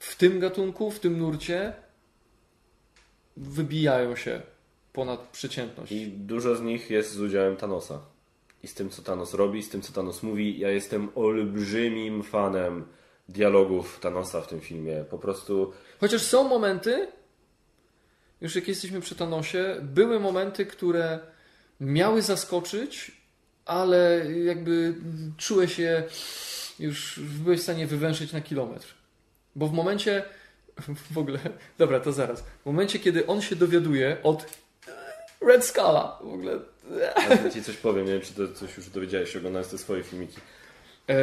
w 0.00 0.16
tym 0.16 0.40
gatunku, 0.40 0.90
w 0.90 1.00
tym 1.00 1.18
nurcie 1.18 1.72
wybijają 3.36 4.16
się 4.16 4.42
ponad 4.92 5.20
przeciętność. 5.28 5.92
I 5.92 6.08
dużo 6.08 6.56
z 6.56 6.62
nich 6.62 6.90
jest 6.90 7.12
z 7.12 7.20
udziałem 7.20 7.56
Thanosa. 7.56 8.00
I 8.62 8.68
z 8.68 8.74
tym, 8.74 8.90
co 8.90 9.02
Thanos 9.02 9.34
robi, 9.34 9.62
z 9.62 9.68
tym, 9.68 9.82
co 9.82 9.92
Thanos 9.92 10.22
mówi. 10.22 10.58
Ja 10.58 10.70
jestem 10.70 11.08
olbrzymim 11.14 12.22
fanem 12.22 12.84
dialogów 13.28 14.00
Thanosa 14.00 14.40
w 14.40 14.46
tym 14.46 14.60
filmie. 14.60 15.04
Po 15.10 15.18
prostu. 15.18 15.72
Chociaż 16.00 16.22
są 16.22 16.48
momenty, 16.48 17.08
już 18.40 18.54
jak 18.54 18.68
jesteśmy 18.68 19.00
przy 19.00 19.14
Thanosie, 19.14 19.76
były 19.82 20.20
momenty, 20.20 20.66
które 20.66 21.18
miały 21.80 22.22
zaskoczyć, 22.22 23.12
ale 23.64 24.26
jakby 24.44 24.94
czułeś 25.36 25.76
się, 25.76 26.02
już 26.78 27.20
byłeś 27.20 27.60
w 27.60 27.62
stanie 27.62 27.86
wywęszyć 27.86 28.32
na 28.32 28.40
kilometr. 28.40 28.99
Bo 29.56 29.66
w 29.66 29.72
momencie, 29.72 30.22
w 31.12 31.18
ogóle, 31.18 31.38
dobra, 31.78 32.00
to 32.00 32.12
zaraz. 32.12 32.40
W 32.42 32.66
momencie, 32.66 32.98
kiedy 32.98 33.26
on 33.26 33.40
się 33.42 33.56
dowiaduje 33.56 34.16
od 34.22 34.46
Red 35.40 35.64
Scala, 35.64 36.18
w 36.22 36.32
ogóle... 36.34 36.58
Ja 37.44 37.50
ci 37.50 37.62
coś 37.62 37.76
powiem, 37.76 38.06
nie 38.06 38.12
wiem, 38.12 38.20
czy 38.20 38.34
to 38.34 38.52
coś 38.54 38.76
już 38.76 38.90
dowiedziałeś, 38.90 39.36
oglądając 39.36 39.70
te 39.70 39.78
swoje 39.78 40.02
filmiki. 40.02 40.36
E, 41.08 41.14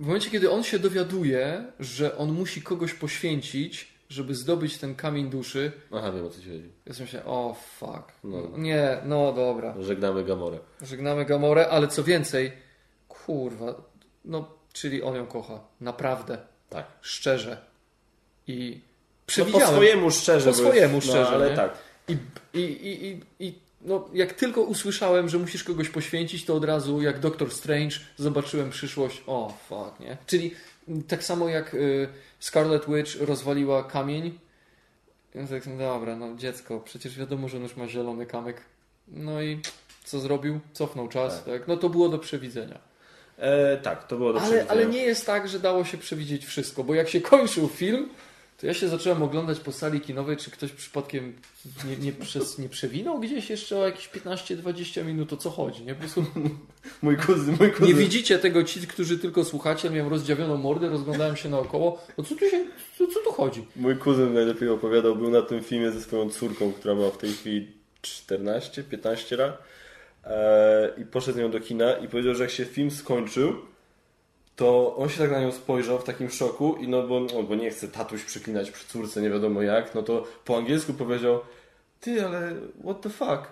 w 0.00 0.06
momencie, 0.06 0.30
kiedy 0.30 0.50
on 0.50 0.62
się 0.62 0.78
dowiaduje, 0.78 1.64
że 1.80 2.16
on 2.18 2.32
musi 2.32 2.62
kogoś 2.62 2.94
poświęcić, 2.94 3.88
żeby 4.08 4.34
zdobyć 4.34 4.78
ten 4.78 4.94
kamień 4.94 5.30
duszy, 5.30 5.72
Aha, 5.92 6.12
wiem 6.12 6.26
o 6.26 6.30
co 6.30 6.40
ci 6.40 6.48
chodzi. 6.48 6.70
ja 6.86 6.92
sobie 6.92 7.04
myślę, 7.04 7.24
o 7.24 7.56
fuck. 7.78 8.12
No. 8.24 8.42
Nie, 8.56 8.98
no 9.04 9.32
dobra. 9.32 9.74
Żegnamy 9.80 10.24
Gamorę. 10.24 10.58
Żegnamy 10.82 11.24
Gamorę, 11.24 11.68
ale 11.68 11.88
co 11.88 12.04
więcej, 12.04 12.52
kurwa, 13.08 13.74
no, 14.24 14.50
czyli 14.72 15.02
on 15.02 15.14
ją 15.14 15.26
kocha. 15.26 15.60
Naprawdę. 15.80 16.38
Tak. 16.70 16.86
Szczerze. 17.00 17.56
I 18.46 18.80
No, 18.80 18.86
przewidziałem. 19.26 19.66
po 19.66 19.72
swojemu 19.72 20.10
szczerze. 20.10 20.50
Po 20.50 20.56
swojemu 20.56 21.00
szczerze, 21.00 21.20
No, 21.22 21.28
ale 21.28 21.50
nie? 21.50 21.56
tak. 21.56 21.72
I, 22.08 22.16
i, 22.54 22.60
i, 22.60 23.06
i, 23.06 23.20
i 23.46 23.54
no, 23.80 24.08
jak 24.12 24.32
tylko 24.32 24.60
usłyszałem, 24.62 25.28
że 25.28 25.38
musisz 25.38 25.64
kogoś 25.64 25.88
poświęcić, 25.88 26.44
to 26.44 26.54
od 26.54 26.64
razu 26.64 27.02
jak 27.02 27.20
Doctor 27.20 27.52
Strange 27.52 27.96
zobaczyłem 28.16 28.70
przyszłość. 28.70 29.22
O, 29.26 29.54
fuck, 29.68 30.00
nie? 30.00 30.16
Czyli 30.26 30.54
tak 31.08 31.24
samo 31.24 31.48
jak 31.48 31.74
y, 31.74 32.08
Scarlet 32.40 32.86
Witch 32.88 33.20
rozwaliła 33.20 33.84
kamień. 33.84 34.38
Ja 35.34 35.46
tak, 35.46 35.66
no 35.66 35.78
dobra, 35.78 36.16
no 36.16 36.36
dziecko, 36.36 36.80
przecież 36.80 37.18
wiadomo, 37.18 37.48
że 37.48 37.56
on 37.56 37.62
już 37.62 37.76
ma 37.76 37.88
zielony 37.88 38.26
kamyk. 38.26 38.56
No 39.08 39.42
i 39.42 39.60
co 40.04 40.20
zrobił? 40.20 40.60
Cofnął 40.72 41.08
czas, 41.08 41.44
tak? 41.44 41.68
No 41.68 41.76
to 41.76 41.88
było 41.88 42.08
do 42.08 42.18
przewidzenia. 42.18 42.78
E, 43.38 43.76
tak, 43.76 44.06
to 44.06 44.16
było 44.16 44.32
do 44.32 44.40
Ale, 44.40 44.66
ale 44.68 44.86
nie 44.86 45.02
jest 45.02 45.26
tak, 45.26 45.48
że 45.48 45.60
dało 45.60 45.84
się 45.84 45.98
przewidzieć 45.98 46.46
wszystko, 46.46 46.84
bo 46.84 46.94
jak 46.94 47.08
się 47.08 47.20
kończył 47.20 47.68
film, 47.68 48.08
to 48.60 48.66
ja 48.66 48.74
się 48.74 48.88
zacząłem 48.88 49.22
oglądać 49.22 49.60
po 49.60 49.72
sali 49.72 50.00
kinowej, 50.00 50.36
czy 50.36 50.50
ktoś 50.50 50.72
przypadkiem 50.72 51.34
nie, 51.88 51.96
nie, 51.96 52.12
przez, 52.12 52.58
nie 52.58 52.68
przewinął 52.68 53.20
gdzieś 53.20 53.50
jeszcze 53.50 53.78
o 53.78 53.84
jakieś 53.86 54.08
15-20 54.08 55.04
minut, 55.04 55.32
o 55.32 55.36
co 55.36 55.50
chodzi, 55.50 55.84
nie? 55.84 55.94
Po 55.94 56.00
prostu 56.00 56.24
Mój 57.02 57.16
kuzyn, 57.16 57.56
mój 57.60 57.70
kuzyn. 57.72 57.86
nie 57.86 57.94
widzicie 57.94 58.38
tego 58.38 58.64
ci, 58.64 58.80
którzy 58.80 59.18
tylko 59.18 59.44
słuchacie, 59.44 59.90
miałem 59.90 60.10
rozdziawioną 60.10 60.56
mordę, 60.56 60.88
rozglądałem 60.88 61.36
się 61.36 61.48
naokoło, 61.48 62.06
o 62.16 62.22
co 62.22 62.34
tu 62.34 62.50
się, 62.50 62.64
co, 62.98 63.06
co 63.06 63.20
tu 63.24 63.32
chodzi? 63.32 63.66
Mój 63.76 63.96
kuzyn 63.96 64.34
najlepiej 64.34 64.68
opowiadał, 64.68 65.16
był 65.16 65.30
na 65.30 65.42
tym 65.42 65.62
filmie 65.62 65.92
ze 65.92 66.00
swoją 66.00 66.30
córką, 66.30 66.72
która 66.72 66.94
ma 66.94 67.10
w 67.10 67.18
tej 67.18 67.32
chwili 67.32 67.72
14-15 68.02 69.38
lat. 69.38 69.62
I 70.96 71.04
poszedł 71.04 71.38
z 71.38 71.40
nią 71.40 71.50
do 71.50 71.60
kina 71.60 71.92
i 71.92 72.08
powiedział, 72.08 72.34
że 72.34 72.42
jak 72.42 72.52
się 72.52 72.64
film 72.64 72.90
skończył, 72.90 73.54
to 74.56 74.96
on 74.96 75.08
się 75.08 75.18
tak 75.18 75.30
na 75.30 75.40
nią 75.40 75.52
spojrzał 75.52 75.98
w 75.98 76.04
takim 76.04 76.30
szoku 76.30 76.76
i 76.80 76.88
no 76.88 77.02
bo, 77.02 77.20
no, 77.20 77.42
bo 77.42 77.54
nie 77.54 77.70
chce 77.70 77.88
tatuś 77.88 78.24
przeklinać 78.24 78.70
przy 78.70 78.86
córce, 78.88 79.22
nie 79.22 79.30
wiadomo 79.30 79.62
jak, 79.62 79.94
no 79.94 80.02
to 80.02 80.24
po 80.44 80.56
angielsku 80.56 80.92
powiedział 80.94 81.40
ty, 82.00 82.26
ale 82.26 82.54
what 82.84 83.00
the 83.00 83.10
fuck? 83.10 83.42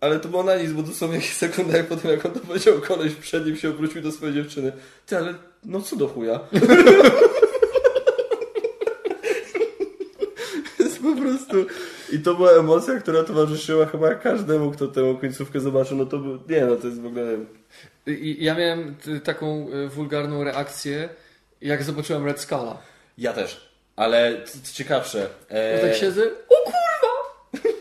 Ale 0.00 0.20
to 0.20 0.28
było 0.28 0.42
na 0.42 0.56
nic, 0.56 0.72
bo 0.72 0.82
dosłownie 0.82 1.16
jakieś 1.16 1.32
sekundy 1.32 1.76
jak 1.76 1.86
potem 1.86 2.10
jak 2.10 2.26
on 2.26 2.32
to 2.32 2.40
powiedział, 2.40 2.80
koleś 2.80 3.14
przed 3.14 3.46
nim 3.46 3.56
się 3.56 3.70
obrócił 3.70 4.02
do 4.02 4.12
swojej 4.12 4.34
dziewczyny. 4.34 4.72
Ty, 5.06 5.16
ale 5.16 5.34
no 5.64 5.80
co 5.80 5.96
do 5.96 6.08
chuja? 6.08 6.40
Jest 10.78 11.02
po 11.02 11.16
prostu... 11.16 11.56
I 12.12 12.18
to 12.18 12.34
była 12.34 12.50
emocja, 12.50 13.00
która 13.00 13.22
towarzyszyła 13.24 13.86
chyba 13.86 14.14
każdemu, 14.14 14.70
kto 14.70 14.88
tę 14.88 15.16
końcówkę 15.20 15.60
zobaczył. 15.60 15.96
No 15.96 16.06
to 16.06 16.18
był... 16.18 16.38
Nie, 16.48 16.64
no 16.66 16.76
to 16.76 16.86
jest 16.86 17.00
w 17.00 17.06
ogóle... 17.06 17.24
I, 18.06 18.36
ja 18.44 18.54
miałem 18.54 18.94
t- 18.94 19.20
taką 19.20 19.66
y, 19.68 19.88
wulgarną 19.88 20.44
reakcję, 20.44 21.08
jak 21.60 21.82
zobaczyłem 21.82 22.26
Red 22.26 22.40
Scala. 22.40 22.78
Ja 23.18 23.32
też. 23.32 23.72
Ale 23.96 24.44
co 24.44 24.72
ciekawsze... 24.74 25.28
e, 25.50 25.76
Ja 25.76 25.80
tak 25.88 25.96
siedzę, 25.96 26.22
o 26.48 26.54
kurwa! 26.64 27.72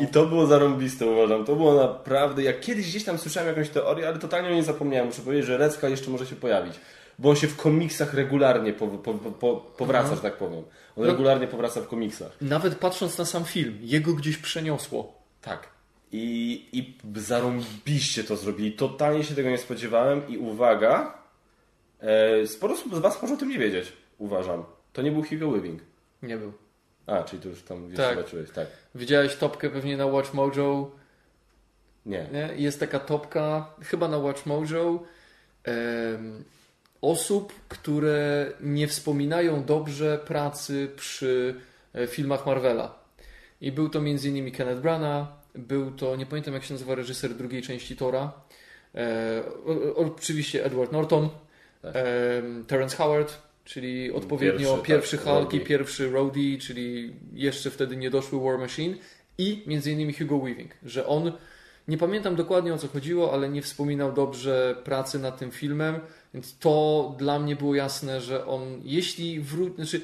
I 0.00 0.06
to 0.06 0.26
było 0.26 0.46
zarąbiste, 0.46 1.06
uważam. 1.06 1.44
To 1.44 1.56
było 1.56 1.74
naprawdę... 1.74 2.42
Jak 2.42 2.60
kiedyś 2.60 2.86
gdzieś 2.88 3.04
tam 3.04 3.18
słyszałem 3.18 3.48
jakąś 3.48 3.68
teorię, 3.68 4.08
ale 4.08 4.18
totalnie 4.18 4.48
o 4.48 4.52
niej 4.52 4.62
zapomniałem. 4.62 5.06
Muszę 5.06 5.22
powiedzieć, 5.22 5.46
że 5.46 5.56
Recka 5.58 5.88
jeszcze 5.88 6.10
może 6.10 6.26
się 6.26 6.36
pojawić. 6.36 6.74
Bo 7.18 7.30
on 7.30 7.36
się 7.36 7.48
w 7.48 7.56
komiksach 7.56 8.14
regularnie 8.14 8.72
po, 8.72 8.88
po, 8.88 9.14
po, 9.14 9.30
po, 9.30 9.56
powraca, 9.56 10.14
że 10.14 10.20
tak 10.22 10.36
powiem. 10.36 10.58
On 10.58 10.64
No. 10.96 11.06
regularnie 11.06 11.46
powraca 11.46 11.80
w 11.80 11.88
komiksach. 11.88 12.32
Nawet 12.40 12.74
patrząc 12.74 13.18
na 13.18 13.24
sam 13.24 13.44
film, 13.44 13.78
jego 13.82 14.12
gdzieś 14.14 14.36
przeniosło. 14.36 15.12
Tak. 15.42 15.68
I, 16.12 16.68
I 16.72 16.96
zarąbiście 17.20 18.24
to 18.24 18.36
zrobili. 18.36 18.72
Totalnie 18.72 19.24
się 19.24 19.34
tego 19.34 19.50
nie 19.50 19.58
spodziewałem 19.58 20.28
i 20.28 20.38
uwaga, 20.38 21.18
e, 22.00 22.46
sporo 22.46 22.74
osób 22.74 22.94
z 22.96 22.98
Was 22.98 23.22
może 23.22 23.34
o 23.34 23.36
tym 23.36 23.48
nie 23.48 23.58
wiedzieć, 23.58 23.92
uważam. 24.18 24.64
To 24.92 25.02
nie 25.02 25.12
był 25.12 25.22
Hugo 25.22 25.50
Weaving. 25.50 25.80
Nie 26.22 26.36
był. 26.36 26.52
A, 27.06 27.22
czyli 27.22 27.42
to 27.42 27.48
już 27.48 27.62
tam 27.62 27.90
Tak. 27.96 28.16
zobaczyłeś, 28.16 28.50
tak. 28.50 28.66
Widziałeś 28.94 29.36
topkę 29.36 29.70
pewnie 29.70 29.96
na 29.96 30.06
Watch 30.06 30.34
Mojo. 30.34 30.90
Nie. 32.06 32.26
Nie? 32.32 32.50
Jest 32.56 32.80
taka 32.80 32.98
topka, 33.00 33.74
chyba 33.82 34.08
na 34.08 34.18
Watch 34.18 34.46
Mojo, 34.46 35.02
em, 35.64 36.44
osób, 37.10 37.52
które 37.68 38.52
nie 38.60 38.88
wspominają 38.88 39.64
dobrze 39.64 40.20
pracy 40.26 40.88
przy 40.96 41.54
e, 41.94 42.06
filmach 42.06 42.46
Marvela. 42.46 42.98
I 43.60 43.72
był 43.72 43.88
to 43.88 43.98
m.in. 43.98 44.50
Kenneth 44.50 44.80
Branagh, 44.80 45.28
był 45.54 45.90
to, 45.90 46.16
nie 46.16 46.26
pamiętam 46.26 46.54
jak 46.54 46.64
się 46.64 46.74
nazywa 46.74 46.94
reżyser 46.94 47.34
drugiej 47.34 47.62
części 47.62 47.96
Tora, 47.96 48.32
e, 48.94 49.42
o, 49.66 49.94
oczywiście 49.94 50.64
Edward 50.64 50.92
Norton, 50.92 51.28
Tak. 51.82 51.96
em, 51.96 52.64
Terence 52.64 52.96
Howard, 52.96 53.38
czyli 53.64 54.12
odpowiednio 54.12 54.78
Pierwszy, 54.78 55.18
tak, 55.18 55.26
Hulk 55.26 55.54
i 55.54 55.60
pierwszy 55.60 56.10
Rhodey, 56.10 56.58
czyli 56.58 57.12
jeszcze 57.32 57.70
wtedy 57.70 57.96
niedoszły 57.96 58.40
War 58.40 58.58
Machine 58.58 58.94
i 59.38 59.62
innymi 59.86 60.12
Hugo 60.12 60.38
Weaving, 60.38 60.70
że 60.82 61.06
on 61.06 61.32
nie 61.88 61.98
pamiętam 61.98 62.36
dokładnie 62.36 62.74
o 62.74 62.78
co 62.78 62.88
chodziło, 62.88 63.32
ale 63.32 63.48
nie 63.48 63.62
wspominał 63.62 64.12
dobrze 64.12 64.76
pracy 64.84 65.18
nad 65.18 65.38
tym 65.38 65.50
filmem, 65.50 66.00
więc 66.36 66.58
to 66.58 67.14
dla 67.18 67.38
mnie 67.38 67.56
było 67.56 67.74
jasne, 67.74 68.20
że 68.20 68.46
on 68.46 68.80
jeśli 68.84 69.40
wróci, 69.40 69.74
znaczy 69.76 70.00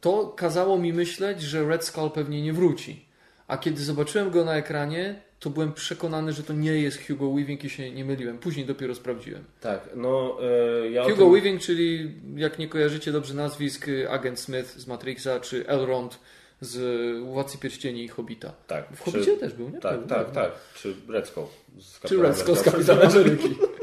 to 0.00 0.26
kazało 0.36 0.78
mi 0.78 0.92
myśleć, 0.92 1.42
że 1.42 1.68
Red 1.68 1.84
Skull 1.84 2.10
pewnie 2.10 2.42
nie 2.42 2.52
wróci. 2.52 3.04
A 3.48 3.58
kiedy 3.58 3.82
zobaczyłem 3.84 4.30
go 4.30 4.44
na 4.44 4.56
ekranie, 4.56 5.20
to 5.40 5.50
byłem 5.50 5.72
przekonany, 5.72 6.32
że 6.32 6.42
to 6.42 6.52
nie 6.52 6.72
jest 6.72 7.06
Hugo 7.06 7.30
Weaving 7.30 7.64
i 7.64 7.70
się 7.70 7.90
nie 7.90 8.04
myliłem. 8.04 8.38
Później 8.38 8.66
dopiero 8.66 8.94
sprawdziłem. 8.94 9.44
Tak, 9.60 9.88
no 9.96 10.38
e, 10.82 10.90
ja 10.90 11.02
Hugo 11.04 11.16
tym- 11.16 11.32
Weaving, 11.32 11.60
czyli 11.60 12.14
jak 12.36 12.58
nie 12.58 12.68
kojarzycie 12.68 13.12
dobrze 13.12 13.34
nazwisk, 13.34 13.86
Agent 14.10 14.40
Smith 14.40 14.76
z 14.76 14.86
Matrixa, 14.86 15.40
czy 15.40 15.66
Elrond 15.68 16.18
z 16.60 16.78
Władcy 17.24 17.58
Pierścieni 17.58 18.04
i 18.04 18.08
Hobbita. 18.08 18.52
Tak, 18.66 18.88
W 18.92 19.04
czy- 19.04 19.10
Hobbicie 19.10 19.36
też 19.36 19.52
był, 19.54 19.68
nie? 19.70 19.80
Tak, 19.80 20.06
tak, 20.08 20.30
tak. 20.30 20.50
Czy 20.74 20.94
Red 21.08 21.28
Skull. 21.28 21.44
z 21.78 21.94
Czy 21.94 22.00
Kapitanem 22.00 22.26
Red 22.26 22.38
Skull 22.38 22.56
z. 22.56 22.62
Kapitana 22.62 23.02
Ameryki. 23.02 23.48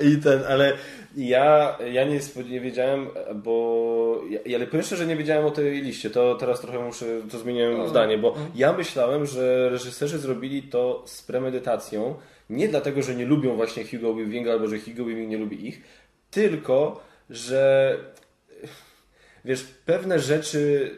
I 0.08 0.16
ten, 0.16 0.42
ale 0.48 0.72
ja, 1.16 1.78
ja 1.92 2.04
nie, 2.04 2.20
nie 2.50 2.60
wiedziałem, 2.60 3.08
bo. 3.34 4.22
Ja, 4.46 4.56
ale 4.56 4.66
powiem 4.66 4.82
szczerze, 4.82 5.02
że 5.02 5.08
nie 5.08 5.16
wiedziałem 5.16 5.46
o 5.46 5.50
tej 5.50 5.82
liście. 5.82 6.10
To 6.10 6.34
teraz 6.34 6.60
trochę 6.60 6.78
muszę, 6.78 7.06
to 7.30 7.38
zmieniłem 7.38 7.80
O, 7.80 7.88
zdanie, 7.88 8.18
bo 8.18 8.34
ja 8.54 8.72
myślałem, 8.72 9.26
że 9.26 9.70
reżyserzy 9.70 10.18
zrobili 10.18 10.62
to 10.62 11.02
z 11.06 11.22
premedytacją. 11.22 12.14
Nie 12.50 12.68
dlatego, 12.68 13.02
że 13.02 13.14
nie 13.14 13.26
lubią 13.26 13.56
właśnie 13.56 13.84
Hugo 13.84 14.14
Weavinga 14.14 14.52
albo 14.52 14.68
że 14.68 14.78
Hugo 14.78 15.04
Weaving 15.04 15.30
nie 15.30 15.38
lubi 15.38 15.68
ich, 15.68 15.82
tylko 16.30 17.00
że 17.30 17.96
wiesz, 19.44 19.62
pewne 19.86 20.18
rzeczy 20.18 20.90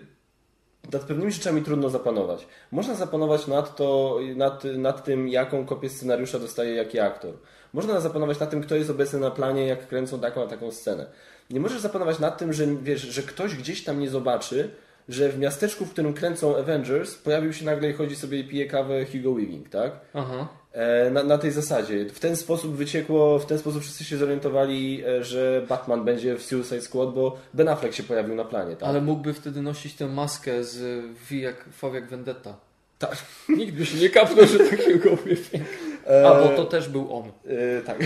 nad 0.92 1.02
pewnymi 1.02 1.32
rzeczami 1.32 1.62
trudno 1.62 1.90
zapanować. 1.90 2.46
Można 2.70 2.94
zapanować 2.94 3.46
nad, 3.46 3.76
to, 3.76 4.18
nad, 4.36 4.64
nad 4.64 5.04
tym, 5.04 5.28
jaką 5.28 5.66
kopię 5.66 5.88
scenariusza 5.88 6.38
dostaje 6.38 6.74
jaki 6.74 7.00
aktor. 7.00 7.34
Można 7.72 8.00
zapanować 8.00 8.40
nad 8.40 8.50
tym, 8.50 8.60
kto 8.62 8.76
jest 8.76 8.90
obecny 8.90 9.18
na 9.20 9.30
planie, 9.30 9.66
jak 9.66 9.88
kręcą 9.88 10.20
taką 10.20 10.42
a 10.44 10.46
taką 10.46 10.70
scenę. 10.72 11.06
Nie 11.50 11.60
możesz 11.60 11.80
zapanować 11.80 12.18
nad 12.18 12.38
tym, 12.38 12.52
że, 12.52 12.66
wiesz, 12.82 13.00
że 13.02 13.22
ktoś 13.22 13.54
gdzieś 13.54 13.84
tam 13.84 14.00
nie 14.00 14.10
zobaczy, 14.10 14.70
że 15.08 15.28
w 15.28 15.38
miasteczku, 15.38 15.84
w 15.84 15.90
którym 15.90 16.14
kręcą 16.14 16.56
Avengers, 16.56 17.14
pojawił 17.14 17.52
się 17.52 17.64
nagle 17.64 17.90
i 17.90 17.92
chodzi 17.92 18.16
sobie 18.16 18.38
i 18.38 18.48
pije 18.48 18.66
kawę 18.66 19.04
Hugo 19.04 19.32
Weaving, 19.34 19.68
tak? 19.68 19.92
Aha. 20.14 20.48
E, 20.72 21.10
Na, 21.10 21.22
na 21.22 21.38
tej 21.38 21.50
zasadzie. 21.50 22.06
W 22.08 22.20
ten 22.20 22.36
sposób 22.36 22.76
wyciekło, 22.76 23.38
w 23.38 23.46
ten 23.46 23.58
sposób 23.58 23.82
wszyscy 23.82 24.04
się 24.04 24.16
zorientowali, 24.16 25.02
e, 25.06 25.24
że 25.24 25.66
Batman 25.68 26.04
będzie 26.04 26.36
w 26.36 26.42
Suicide 26.42 26.80
Squad, 26.80 27.14
bo 27.14 27.38
Ben 27.54 27.68
Affleck 27.68 27.94
się 27.94 28.02
pojawił 28.02 28.34
na 28.34 28.44
planie, 28.44 28.76
tak? 28.76 28.88
Ale 28.88 29.00
mógłby 29.00 29.34
wtedy 29.34 29.62
nosić 29.62 29.94
tę 29.94 30.06
maskę 30.06 30.64
z 30.64 31.04
V 31.30 31.36
jak, 31.36 31.64
v 31.82 31.94
jak 31.94 32.08
Vendetta. 32.08 32.56
Tak. 32.98 33.16
Nikt 33.48 33.74
by 33.74 33.86
się 33.86 33.98
nie 33.98 34.10
kapnął, 34.10 34.46
że 34.46 34.58
to 34.58 34.64
Hugo 34.64 35.16
Weaving. 35.16 35.68
E, 36.10 36.28
A, 36.28 36.42
bo 36.42 36.48
to 36.48 36.64
też 36.64 36.88
był 36.88 37.16
on. 37.16 37.24
E, 37.46 37.80
tak. 37.80 37.98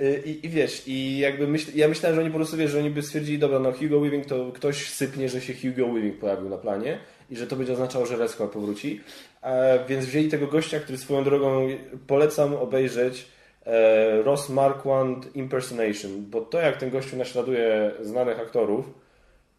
E, 0.00 0.18
I, 0.18 0.46
I 0.46 0.48
wiesz, 0.48 0.82
i 0.86 1.18
jakby 1.18 1.46
myśl, 1.46 1.70
ja 1.74 1.88
myślałem, 1.88 2.16
że 2.16 2.22
oni 2.22 2.30
po 2.30 2.36
prostu 2.36 2.56
wiesz, 2.56 2.70
że 2.70 2.78
oni 2.78 2.90
by 2.90 3.02
stwierdzili, 3.02 3.38
dobra, 3.38 3.58
no 3.58 3.72
Hugo 3.72 4.00
Weaving 4.00 4.26
to 4.26 4.52
ktoś 4.52 4.90
sypnie, 4.90 5.28
że 5.28 5.40
się 5.40 5.54
Hugo 5.54 5.92
Weaving 5.92 6.18
pojawił 6.18 6.48
na 6.48 6.58
planie 6.58 6.98
i 7.30 7.36
że 7.36 7.46
to 7.46 7.56
będzie 7.56 7.72
oznaczało, 7.72 8.06
że 8.06 8.28
Skull 8.28 8.48
powróci. 8.48 9.00
E, 9.42 9.84
więc 9.88 10.06
wzięli 10.06 10.28
tego 10.28 10.46
gościa, 10.46 10.80
który 10.80 10.98
swoją 10.98 11.24
drogą 11.24 11.68
polecam 12.06 12.54
obejrzeć 12.54 13.26
e, 13.66 14.22
Ross 14.22 14.48
Marquand 14.48 15.36
Impersonation, 15.36 16.10
bo 16.30 16.40
to 16.40 16.58
jak 16.58 16.76
ten 16.76 16.90
gościu 16.90 17.16
naśladuje 17.16 17.90
znanych 18.00 18.40
aktorów, 18.40 18.84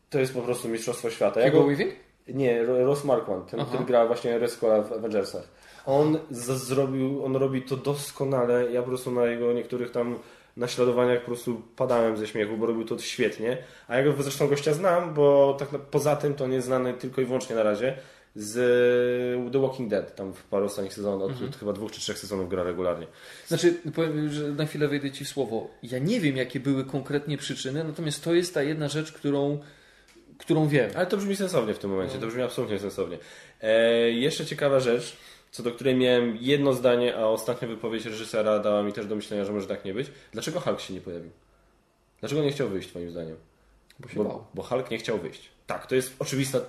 to 0.10 0.20
jest 0.20 0.34
po 0.34 0.42
prostu 0.42 0.70
mistrzostwo 0.70 1.10
świata. 1.10 1.42
Hugo 1.46 1.64
Weaving? 1.64 1.92
Nie, 2.28 2.64
Ross 2.64 3.04
Marquand, 3.04 3.52
ten, 3.52 3.60
Aha. 3.60 3.70
który 3.70 3.86
gra 3.86 4.06
właśnie 4.06 4.40
Rescola 4.40 4.82
w 4.82 4.94
Avengersach. 4.94 5.48
On 5.86 6.20
zrobił, 6.30 7.26
on 7.26 7.36
robi 7.36 7.62
to 7.62 7.78
doskonale. 7.78 8.72
Ja 8.72 8.82
po 8.82 8.88
prostu 8.88 9.12
na 9.12 9.26
jego 9.26 9.54
niektórych 9.54 9.92
tam 9.92 10.20
naśladowaniach 10.58 11.20
po 11.20 11.26
prostu 11.26 11.62
padałem 11.76 12.18
ze 12.18 12.28
śmiechu, 12.28 12.58
bo 12.58 12.66
robił 12.66 12.86
to 12.86 13.00
świetnie. 13.00 13.58
A 13.88 13.98
ja 13.98 14.04
go 14.04 14.24
zresztą 14.24 14.48
gościa 14.48 14.74
znam, 14.74 15.14
bo 15.14 15.56
tak 15.60 15.70
poza 15.70 16.16
tym 16.16 16.34
to 16.34 16.48
jest 16.48 16.68
znany 16.68 16.94
tylko 16.94 17.22
i 17.22 17.26
wyłącznie 17.26 17.56
na 17.56 17.64
razie 17.64 17.98
z 18.36 19.52
The 19.52 19.62
Walking 19.62 19.90
Dead, 19.90 20.16
tam 20.16 20.34
w 20.34 20.44
paru 20.44 20.66
ostatnich 20.66 20.94
sezonach, 20.94 21.44
od 21.48 21.56
chyba 21.56 21.74
dwóch 21.74 21.92
czy 21.92 22.00
trzech 22.02 22.20
sezonów 22.20 22.50
gra 22.50 22.64
regularnie. 22.64 23.08
Znaczy, 23.48 23.74
powiem, 23.96 24.30
że 24.30 24.52
na 24.52 24.66
chwilę 24.66 24.88
wejdę 24.88 25.12
Ci 25.12 25.26
w 25.26 25.28
słowo. 25.28 25.70
Ja 25.84 26.00
nie 26.00 26.20
wiem, 26.20 26.38
jakie 26.38 26.60
były 26.60 26.86
konkretnie 26.86 27.38
przyczyny, 27.38 27.84
natomiast 27.84 28.24
to 28.24 28.34
jest 28.34 28.54
ta 28.54 28.64
jedna 28.64 28.88
rzecz, 28.88 29.12
którą, 29.12 29.60
którą 30.38 30.68
wiem. 30.68 30.92
Ale 30.96 31.06
to 31.06 31.18
brzmi 31.18 31.36
sensownie 31.36 31.74
w 31.74 31.80
tym 31.80 31.90
momencie, 31.90 32.18
to 32.18 32.28
brzmi 32.28 32.42
absolutnie 32.42 32.80
sensownie. 32.80 33.18
E, 33.62 34.12
jeszcze 34.12 34.46
ciekawa 34.46 34.80
rzecz, 34.80 35.18
co 35.52 35.64
do 35.64 35.72
której 35.72 35.96
miałem 35.96 36.38
jedno 36.42 36.74
zdanie, 36.74 37.16
a 37.18 37.26
ostatnia 37.26 37.68
wypowiedź 37.68 38.06
reżysera 38.06 38.60
dała 38.60 38.84
mi 38.84 38.94
też 38.94 39.06
do 39.06 39.16
myślenia, 39.16 39.46
że 39.46 39.52
może 39.54 39.68
tak 39.68 39.86
nie 39.86 39.94
być. 39.94 40.08
Dlaczego 40.32 40.60
Hulk 40.60 40.80
się 40.80 40.94
nie 40.94 41.02
pojawił? 41.02 41.32
Dlaczego 42.20 42.42
nie 42.44 42.52
chciał 42.52 42.70
wyjść, 42.70 42.96
moim 42.96 43.12
zdaniem? 43.12 43.36
Bo 44.00 44.10
się 44.10 44.16
bał. 44.16 44.26
Bo, 44.28 44.48
bo 44.54 44.64
Hulk 44.64 44.92
nie 44.92 44.98
chciał 44.98 45.18
wyjść. 45.20 45.50
Tak, 45.68 45.88
to 45.88 45.96
jest 45.96 46.16
oczywista... 46.20 46.60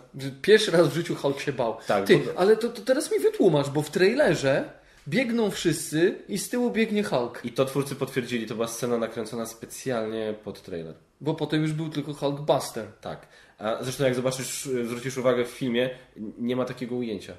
Pierwszy 0.43 0.71
raz 0.71 0.89
w 0.89 0.95
życiu 0.95 1.15
Hulk 1.15 1.41
się 1.41 1.53
bał. 1.53 1.77
Tak, 1.87 2.07
Ty, 2.07 2.19
bo- 2.19 2.39
ale 2.41 2.57
to, 2.57 2.69
to 2.69 2.83
teraz 2.83 3.13
mi 3.13 3.19
wytłumacz, 3.19 3.69
bo 3.69 3.83
w 3.83 3.91
trailerze 3.91 4.71
biegną 5.09 5.51
wszyscy 5.51 6.19
i 6.29 6.39
z 6.39 6.49
tyłu 6.49 6.71
biegnie 6.71 7.05
Hulk. 7.05 7.41
I 7.45 7.53
to 7.53 7.65
twórcy 7.65 7.97
potwierdzili, 7.97 8.47
to 8.47 8.55
była 8.55 8.69
scena 8.69 8.99
nakręcona 8.99 9.47
specjalnie 9.47 10.35
pod 10.45 10.63
trailer. 10.63 10.95
Bo 11.21 11.35
potem 11.35 11.63
już 11.63 11.73
był 11.73 11.89
tylko 11.89 12.15
Hulkbuster. 12.15 12.87
Tak. 13.01 13.29
A 13.59 13.83
zresztą 13.83 14.05
jak 14.05 14.15
zobaczysz, 14.15 14.65
zwrócisz 14.85 15.19
uwagę 15.19 15.45
w 15.45 15.49
filmie, 15.49 15.91
nie 16.39 16.57
ma 16.57 16.65
takiego 16.65 16.95
ujęcia. 16.97 17.33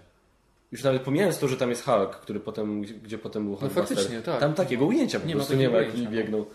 Już 0.73 0.83
nawet 0.83 1.01
pomijając 1.01 1.39
to, 1.39 1.47
że 1.47 1.57
tam 1.57 1.69
jest 1.69 1.85
Hulk, 1.85 2.15
który 2.15 2.39
potem, 2.39 2.81
gdzie, 2.81 3.17
potem 3.17 3.45
był 3.45 3.55
Hulk 3.55 3.73
faktycznie, 3.73 4.21
tak. 4.21 4.39
Tam 4.39 4.53
takiego 4.53 4.85
ujęcia 4.85 5.19
po 5.19 5.27
Nie 5.27 5.35
ma 5.35 5.39
prostu 5.39 5.55
nie 5.55 5.69
ma, 5.69 5.77
jak 5.77 5.93
oni 5.93 6.03
no. 6.03 6.11
biegną. 6.11 6.45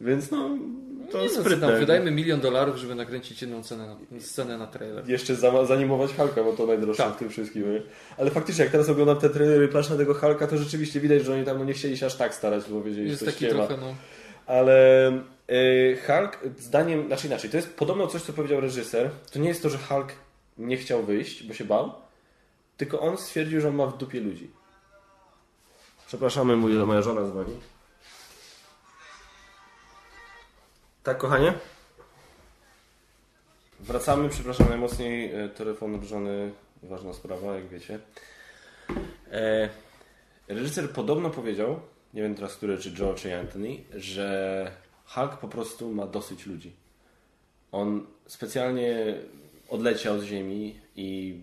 Więc 0.00 0.30
no, 0.30 0.50
to 1.10 1.18
Nie, 1.18 1.24
no, 1.24 1.40
sprytne. 1.40 1.68
tam, 1.68 1.78
wydajmy 1.80 2.10
milion 2.10 2.40
dolarów, 2.40 2.76
żeby 2.76 2.94
nakręcić 2.94 3.42
jedną 3.42 3.62
scenę 3.62 3.86
na, 3.86 4.20
scenę 4.20 4.58
na 4.58 4.66
trailer. 4.66 5.08
Jeszcze 5.08 5.34
za, 5.34 5.66
zanimować 5.66 6.10
Hulka, 6.12 6.44
bo 6.44 6.52
to 6.52 6.66
najdroższe 6.66 7.02
Tak. 7.02 7.14
w 7.14 7.16
tym 7.18 7.28
wszystkim. 7.28 7.72
Nie? 7.72 7.82
Ale 8.16 8.30
faktycznie, 8.30 8.62
jak 8.64 8.72
teraz 8.72 8.88
oglądam 8.88 9.16
te 9.18 9.30
trailery 9.30 9.68
na 9.90 9.96
tego 9.96 10.14
Hulka, 10.14 10.46
to 10.46 10.56
rzeczywiście 10.56 11.00
widać, 11.00 11.24
że 11.24 11.32
oni 11.34 11.44
tam 11.44 11.58
no, 11.58 11.64
nie 11.64 11.72
chcieli 11.72 11.96
się 11.96 12.06
aż 12.06 12.14
tak 12.14 12.34
starać, 12.34 12.64
bo 12.70 12.82
wiedzieli, 12.82 13.08
Jest 13.08 13.20
że 13.20 13.26
coś 13.26 13.34
taki 13.34 13.46
nie 13.46 13.54
ma. 13.54 13.66
trochę, 13.66 13.82
no... 13.82 13.94
Ale 14.46 15.08
y, 15.50 15.98
Hulk, 16.06 16.38
zdaniem, 16.58 17.06
znaczy 17.06 17.26
inaczej, 17.26 17.50
to 17.50 17.56
jest 17.56 17.76
podobno 17.76 18.06
coś, 18.06 18.22
co 18.22 18.32
powiedział 18.32 18.60
reżyser. 18.60 19.10
To 19.32 19.38
nie 19.38 19.48
jest 19.48 19.62
to, 19.62 19.68
że 19.70 19.78
Hulk 19.78 20.12
nie 20.58 20.76
chciał 20.76 21.02
wyjść, 21.02 21.42
bo 21.46 21.54
się 21.54 21.64
bał, 21.64 22.03
tylko 22.76 23.00
on 23.00 23.16
stwierdził, 23.16 23.60
że 23.60 23.68
on 23.68 23.74
ma 23.74 23.86
w 23.86 23.98
dupie 23.98 24.20
ludzi. 24.20 24.50
Przepraszamy, 26.06 26.56
mój, 26.56 26.72
moja 26.72 27.02
żona 27.02 27.26
dzwoni. 27.26 27.60
Tak, 31.02 31.18
kochanie? 31.18 31.54
Wracamy, 33.80 34.28
przepraszam 34.28 34.68
najmocniej, 34.68 35.34
e, 35.34 35.48
telefon 35.48 35.94
od 35.94 36.02
żony, 36.02 36.52
ważna 36.82 37.12
sprawa, 37.12 37.54
jak 37.54 37.68
wiecie. 37.68 37.98
E, 39.30 39.68
reżyser 40.48 40.90
podobno 40.90 41.30
powiedział, 41.30 41.80
nie 42.14 42.22
wiem 42.22 42.34
teraz 42.34 42.56
który, 42.56 42.78
czy 42.78 42.92
Joe, 42.98 43.14
czy 43.14 43.38
Anthony, 43.38 43.84
że 43.94 44.72
Hulk 45.06 45.36
po 45.36 45.48
prostu 45.48 45.92
ma 45.92 46.06
dosyć 46.06 46.46
ludzi. 46.46 46.72
On 47.72 48.06
specjalnie 48.26 49.14
odleciał 49.68 50.20
z 50.20 50.24
ziemi 50.24 50.80
i 50.96 51.40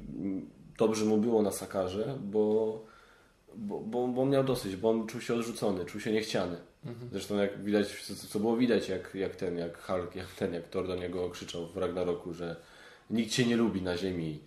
dobrze 0.82 1.05
mu 1.05 1.17
było 1.17 1.41
na 1.41 1.51
Sakarze, 1.51 2.17
bo, 2.23 2.43
bo, 3.55 3.79
bo, 3.79 4.07
bo 4.07 4.21
on 4.21 4.29
miał 4.29 4.43
dosyć, 4.43 4.75
bo 4.75 4.89
on 4.89 5.07
czuł 5.07 5.21
się 5.21 5.34
odrzucony, 5.34 5.86
czuł 5.86 6.01
się 6.01 6.11
niechciany. 6.11 6.57
Zresztą 7.11 7.38
jak 7.38 7.63
widać, 7.63 7.88
co, 8.29 8.39
było 8.39 8.57
widać, 8.57 8.89
jak, 8.89 9.15
jak 9.15 9.36
ten, 9.36 9.57
jak 9.57 9.82
Hulk, 9.82 10.15
jak 10.15 10.27
ten, 10.27 10.53
jak 10.53 10.67
Thor 10.67 10.88
do 10.88 10.95
niego 10.95 11.29
krzyczał 11.29 11.67
w 11.67 11.77
Ragnaroku, 11.77 12.34
że 12.34 12.55
nikt 13.09 13.32
cię 13.32 13.45
nie 13.45 13.57
lubi 13.57 13.82
na 13.82 13.97
ziemi. 13.97 14.39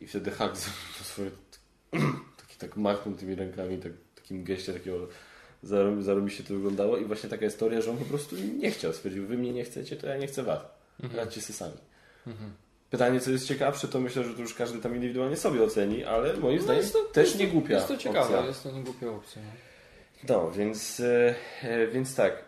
I 0.00 0.06
wtedy 0.06 0.30
Hulk 0.30 0.56
swoje 1.12 1.30
taki 2.36 2.56
tak 2.58 2.76
machnął 2.76 3.14
tymi 3.14 3.34
rękami, 3.34 3.78
tak, 3.78 3.92
takim 4.14 4.44
geście 4.44 4.72
takiego 4.72 5.08
zarobi, 5.62 6.02
zarobi 6.02 6.30
się 6.30 6.42
to 6.44 6.54
wyglądało 6.54 6.96
i 6.96 7.04
właśnie 7.04 7.28
taka 7.28 7.44
jest 7.44 7.58
teoria, 7.58 7.80
że 7.80 7.90
on 7.90 7.96
po 7.98 8.04
prostu 8.04 8.36
nie 8.36 8.70
chciał. 8.70 8.92
Stwierdził, 8.92 9.26
wy 9.26 9.38
mnie 9.38 9.52
nie 9.52 9.64
chcecie, 9.64 9.96
to 9.96 10.06
ja 10.06 10.16
nie 10.16 10.26
chcę 10.26 10.42
was. 10.42 10.60
Radźcie 11.14 11.40
się 11.40 11.52
sami. 11.52 11.78
Pytanie, 12.90 13.20
co 13.20 13.30
jest 13.30 13.46
ciekawsze, 13.48 13.88
to 13.88 14.00
myślę, 14.00 14.24
że 14.24 14.34
to 14.34 14.40
już 14.40 14.54
każdy 14.54 14.78
tam 14.78 14.94
indywidualnie 14.94 15.36
sobie 15.36 15.62
oceni, 15.64 16.04
ale 16.04 16.34
moim 16.36 16.60
zdaniem 16.60 16.82
jest 16.82 16.92
to- 16.92 17.02
też 17.04 17.32
to- 17.32 17.38
nie 17.38 17.48
głupia 17.48 17.74
Jest 17.74 17.88
to 17.88 17.96
ciekawe, 17.96 18.20
opcja. 18.36 18.46
jest 18.46 18.62
to 18.62 18.70
nie 18.70 18.82
głupia 18.82 19.10
opcja. 19.10 19.42
no. 19.42 19.50
No, 20.28 20.50
więc, 20.50 21.00
e, 21.62 21.86
więc 21.92 22.14
tak. 22.14 22.44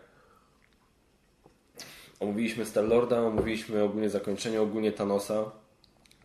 Omówiliśmy 2.19 2.65
Star-Lorda, 2.65 3.21
omówiliśmy 3.21 3.83
ogólnie 3.83 4.09
zakończenie, 4.09 4.61
ogólnie 4.61 4.91
Thanosa. 4.91 5.51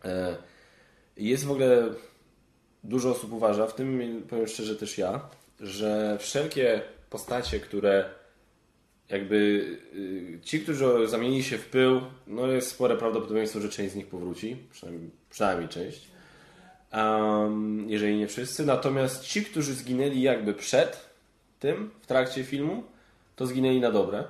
E, 0.05 0.37
Jest 1.17 1.45
w 1.45 1.51
ogóle 1.51 1.89
dużo 2.83 3.11
osób 3.11 3.33
uważa, 3.33 3.67
w 3.67 3.75
tym 3.75 4.21
powiem 4.29 4.47
szczerze 4.47 4.75
też 4.75 4.97
ja, 4.97 5.29
że 5.59 6.17
wszelkie 6.19 6.81
postacie, 7.09 7.59
które 7.59 8.09
jakby 9.09 9.35
y, 9.95 10.39
ci, 10.43 10.59
którzy 10.59 11.07
zamienili 11.07 11.43
się 11.43 11.57
w 11.57 11.65
pył, 11.65 12.01
no 12.27 12.47
jest 12.47 12.69
spore 12.69 12.97
prawdopodobieństwo, 12.97 13.59
że 13.59 13.69
część 13.69 13.91
z 13.91 13.95
nich 13.95 14.07
powróci, 14.07 14.57
przynajmniej, 14.71 15.09
przynajmniej 15.29 15.69
część. 15.69 16.07
Um, 16.93 17.89
jeżeli 17.89 18.17
nie 18.17 18.27
wszyscy. 18.27 18.65
Natomiast 18.65 19.23
ci, 19.23 19.45
którzy 19.45 19.73
zginęli 19.73 20.21
jakby 20.21 20.53
przed 20.53 21.09
tym, 21.59 21.91
w 22.01 22.07
trakcie 22.07 22.43
filmu, 22.43 22.83
to 23.35 23.45
zginęli 23.45 23.79
na 23.79 23.91
dobre. 23.91 24.23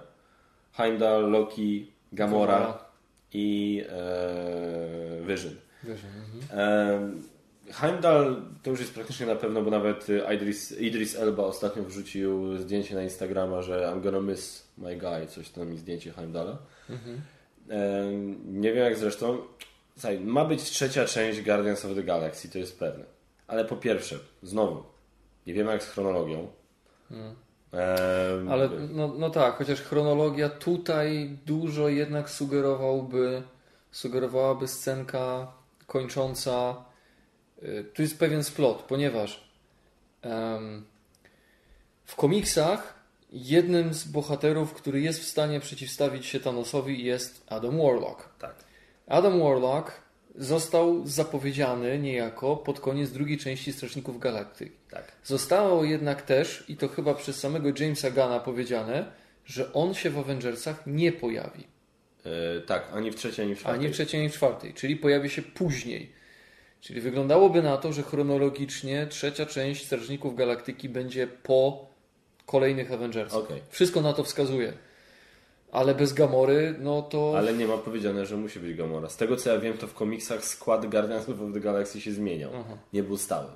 Heimdall, 0.73 1.32
Loki, 1.32 1.91
Gamora 2.11 2.86
i 3.34 3.84
e, 3.89 5.28
Vision. 5.28 5.55
Mhm. 5.84 6.59
Em, 6.59 7.23
Heimdall 7.72 8.41
to 8.63 8.70
już 8.70 8.80
jest 8.80 8.93
praktycznie 8.93 9.26
na 9.26 9.36
pewno, 9.36 9.61
bo 9.61 9.72
nawet 9.72 10.09
y, 10.09 10.22
Idris, 10.36 10.72
Idris 10.80 11.15
Elba 11.15 11.43
ostatnio 11.43 11.84
wrzucił 11.84 12.57
zdjęcie 12.57 12.95
na 12.95 13.03
Instagrama, 13.03 13.61
że 13.61 13.91
I'm 13.93 14.01
gonna 14.01 14.20
miss 14.22 14.68
my 14.78 14.95
guy, 14.97 15.28
coś 15.28 15.49
tam 15.49 15.78
zdjęcie 15.78 16.11
Heimdalla. 16.13 16.57
Em, 17.70 18.61
Nie 18.61 18.74
wiem 18.74 18.84
jak 18.86 18.97
zresztą. 18.97 19.38
Słuchaj, 19.93 20.20
ma 20.20 20.45
być 20.45 20.63
trzecia 20.63 21.05
część 21.05 21.41
Guardians 21.41 21.86
of 21.86 21.95
the 21.95 22.03
Galaxy, 22.03 22.49
to 22.49 22.57
jest 22.57 22.80
pewne. 22.80 23.03
Ale 23.47 23.65
po 23.65 23.76
pierwsze, 23.76 24.20
znowu, 24.43 24.84
nie 25.47 25.53
wiemy 25.53 25.72
jak 25.72 25.84
z 25.84 25.88
chronologią. 25.89 26.47
Em, 27.11 28.49
Ale 28.49 28.70
no, 28.89 29.13
no 29.18 29.30
tak, 29.30 29.55
chociaż 29.57 29.82
chronologia 29.82 30.49
tutaj 30.49 31.38
dużo 31.45 31.89
jednak 31.89 32.30
sugerowałby, 32.30 33.43
sugerowałaby 33.91 34.68
scenka 34.68 35.51
kończąca. 35.88 36.76
Y, 37.64 37.86
Tu 37.93 38.01
jest 38.01 38.20
pewien 38.20 38.43
splot, 38.43 38.82
ponieważ 38.82 39.47
w 42.05 42.16
komiksach 42.16 42.93
jednym 43.32 43.93
z 43.93 44.04
bohaterów, 44.04 44.74
który 44.74 45.01
jest 45.01 45.20
w 45.20 45.28
stanie 45.28 45.59
przeciwstawić 45.59 46.25
się 46.25 46.39
Thanosowi 46.39 47.04
jest 47.04 47.43
Adam 47.47 47.78
Warlock. 47.78 48.29
Tak. 48.39 48.55
Adam 49.08 49.39
Warlock 49.39 49.92
został 50.36 51.08
zapowiedziany 51.08 52.00
niejako 52.00 52.58
pod 52.58 52.79
koniec 52.79 53.12
drugiej 53.12 53.38
części 53.38 53.74
Strażników 53.74 54.20
Galaktyki. 54.20 54.75
Tak. 54.89 55.12
Zostało 55.24 55.84
jednak 55.84 56.21
też, 56.21 56.63
i 56.67 56.78
to 56.78 56.88
chyba 56.88 57.13
przez 57.13 57.39
samego 57.39 57.70
Jamesa 57.79 58.12
Gana 58.12 58.39
powiedziane, 58.39 59.12
że 59.46 59.74
on 59.74 59.93
się 59.93 60.09
w 60.09 60.17
Avengersach 60.17 60.84
nie 60.88 61.12
pojawi. 61.12 61.67
E, 62.25 62.62
tak, 62.62 62.89
ani 62.93 63.12
w 63.12 63.16
trzeciej, 63.16 63.46
ani 63.46 63.55
w 63.55 63.59
czwartej. 63.59 63.79
Ani 63.79 63.89
w 63.89 63.96
trzeciej, 63.96 64.20
ani 64.20 64.29
w 64.29 64.34
czwartej, 64.34 64.74
czyli 64.74 64.96
pojawi 64.96 65.29
się 65.29 65.42
później. 65.42 66.16
Czyli 66.82 67.01
wyglądałoby 67.01 67.62
na 67.62 67.78
to, 67.78 67.93
że 67.93 68.04
chronologicznie 68.04 69.08
trzecia 69.08 69.45
część 69.45 69.86
Strażników 69.86 70.36
Galaktyki 70.36 70.89
będzie 70.89 71.28
po 71.28 71.86
kolejnych 72.45 72.91
Avengersach. 72.91 73.39
Okej. 73.39 73.62
Wszystko 73.70 74.01
na 74.01 74.13
to 74.13 74.24
wskazuje. 74.24 74.74
Ale 75.71 75.95
bez 75.95 76.13
Gamory, 76.13 76.75
no 76.79 77.01
to. 77.01 77.33
Ale 77.37 77.54
nie 77.54 77.67
ma 77.67 77.78
powiedziane, 77.78 78.25
że 78.25 78.37
musi 78.37 78.59
być 78.59 78.78
Gamora. 78.78 79.09
Z 79.09 79.17
tego 79.17 79.36
co 79.36 79.49
ja 79.54 79.59
wiem, 79.59 79.78
to 79.78 79.87
w 79.87 79.93
komiksach 79.93 80.45
skład 80.45 80.86
Guardians 80.86 81.29
of 81.29 81.36
the 81.54 81.59
Galaxy 81.59 82.01
się 82.01 82.12
zmieniał. 82.12 82.51
Aha. 82.54 82.78
Nie 82.93 83.04
był 83.04 83.17
stały. 83.17 83.47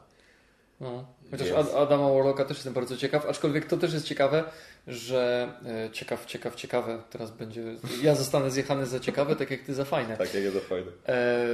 No. 0.79 1.05
Chociaż 1.31 1.47
Więc- 1.47 1.59
Ad- 1.59 1.75
Adama 1.75 2.09
Warlocka 2.09 2.45
też 2.45 2.57
jestem 2.57 2.73
bardzo 2.73 2.97
ciekaw, 2.97 3.25
aczkolwiek 3.25 3.65
to 3.65 3.77
też 3.77 3.93
jest 3.93 4.05
ciekawe, 4.05 4.43
że 4.87 5.49
e, 5.65 5.89
ciekaw, 5.91 6.25
ciekaw, 6.25 6.55
ciekawe, 6.55 7.01
teraz 7.09 7.31
będzie, 7.31 7.63
ja 8.03 8.15
zostanę 8.15 8.51
zjechany 8.51 8.85
za 8.85 8.99
ciekawe, 8.99 9.35
tak 9.35 9.51
jak 9.51 9.61
ty 9.61 9.73
za 9.73 9.85
fajne. 9.85 10.17
Tak, 10.17 10.33
jak 10.33 10.43
jest 10.43 10.55
to 10.55 10.61
fajne. 10.61 10.91
E, 11.07 11.45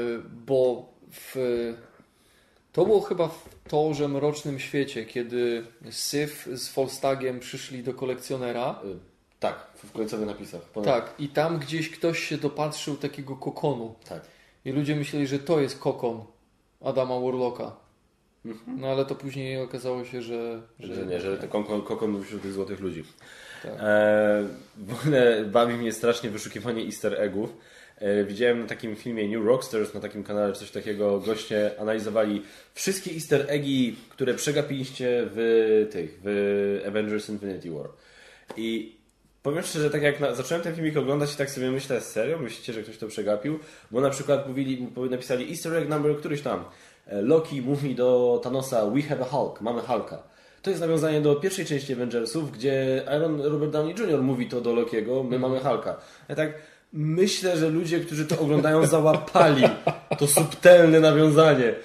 bo 0.45 0.85
w, 1.19 1.35
to 2.73 2.85
było 2.85 3.01
chyba 3.01 3.27
w 3.27 3.49
Torze 3.67 4.07
Mrocznym 4.07 4.59
Świecie, 4.59 5.05
kiedy 5.05 5.63
Syf 5.91 6.49
z 6.53 6.73
Volstagiem 6.73 7.39
przyszli 7.39 7.83
do 7.83 7.93
kolekcjonera. 7.93 8.81
Tak, 9.39 9.67
w 9.75 9.91
końcowych 9.91 10.27
napisach. 10.27 10.61
Ponad... 10.61 10.87
Tak, 10.87 11.13
i 11.19 11.29
tam 11.29 11.59
gdzieś 11.59 11.89
ktoś 11.89 12.19
się 12.19 12.37
dopatrzył 12.37 12.97
takiego 12.97 13.35
kokonu. 13.35 13.95
Tak. 14.09 14.21
I 14.65 14.71
ludzie 14.71 14.95
myśleli, 14.95 15.27
że 15.27 15.39
to 15.39 15.59
jest 15.59 15.79
kokon 15.79 16.25
Adama 16.81 17.19
Warlocka. 17.19 17.75
Mhm. 18.45 18.81
No 18.81 18.87
ale 18.87 19.05
to 19.05 19.15
później 19.15 19.61
okazało 19.61 20.05
się, 20.05 20.21
że... 20.21 20.61
Że 20.79 21.05
nie, 21.05 21.19
że 21.19 21.37
to 21.37 21.47
kokon, 21.47 21.81
kokon 21.81 22.11
był 22.11 22.23
wśród 22.23 22.41
tych 22.41 22.53
złotych 22.53 22.79
ludzi. 22.79 23.03
Tak. 23.63 23.71
E, 23.79 24.43
w 24.77 24.93
ogóle 24.93 25.45
bawi 25.45 25.73
mnie 25.73 25.93
strasznie 25.93 26.29
wyszukiwanie 26.29 26.83
easter 26.83 27.21
eggów. 27.21 27.53
E, 27.99 28.23
widziałem 28.23 28.59
na 28.59 28.67
takim 28.67 28.95
filmie 28.95 29.27
New 29.27 29.45
Rockstars, 29.45 29.93
na 29.93 29.99
takim 29.99 30.23
kanale 30.23 30.53
coś 30.53 30.71
takiego, 30.71 31.19
goście 31.19 31.71
analizowali 31.79 32.41
wszystkie 32.73 33.11
easter 33.11 33.45
eggi, 33.47 33.95
które 34.09 34.33
przegapiliście 34.33 35.23
w 35.33 35.87
tych, 35.91 36.19
w 36.23 36.83
Avengers 36.87 37.29
Infinity 37.29 37.71
War. 37.71 37.89
I 38.57 38.95
powiem 39.43 39.63
szczerze, 39.63 39.89
tak 39.89 40.01
jak 40.01 40.19
na, 40.19 40.35
zacząłem 40.35 40.63
ten 40.63 40.75
filmik 40.75 40.97
oglądać 40.97 41.33
i 41.33 41.37
tak 41.37 41.49
sobie 41.49 41.71
myślę, 41.71 42.01
serio? 42.01 42.39
Myślicie, 42.39 42.73
że 42.73 42.83
ktoś 42.83 42.97
to 42.97 43.07
przegapił? 43.07 43.59
Bo 43.91 44.01
na 44.01 44.09
przykład 44.09 44.47
mówili, 44.47 44.87
napisali 45.09 45.49
easter 45.49 45.75
egg 45.75 45.89
number 45.89 46.17
któryś 46.17 46.41
tam. 46.41 46.63
E, 47.07 47.21
Loki 47.21 47.61
mówi 47.61 47.95
do 47.95 48.39
Thanosa, 48.43 48.85
we 48.89 49.01
have 49.01 49.21
a 49.21 49.25
Hulk, 49.25 49.61
mamy 49.61 49.81
Hulka. 49.81 50.23
To 50.61 50.69
jest 50.69 50.81
nawiązanie 50.81 51.21
do 51.21 51.35
pierwszej 51.35 51.65
części 51.65 51.93
Avengersów, 51.93 52.51
gdzie 52.51 53.03
Iron 53.17 53.41
Robert 53.41 53.71
Downey 53.71 53.95
Jr. 53.99 54.21
mówi 54.21 54.49
to 54.49 54.61
do 54.61 54.73
Lokiego, 54.73 55.23
my 55.23 55.39
mamy 55.39 55.59
Hulka. 55.59 55.97
Ja 56.29 56.35
tak 56.35 56.53
myślę, 56.93 57.57
że 57.57 57.69
ludzie, 57.69 57.99
którzy 57.99 58.25
to 58.25 58.39
oglądają, 58.39 58.85
załapali 58.87 59.63
to 60.19 60.27
subtelne 60.27 60.99
nawiązanie. 60.99 61.75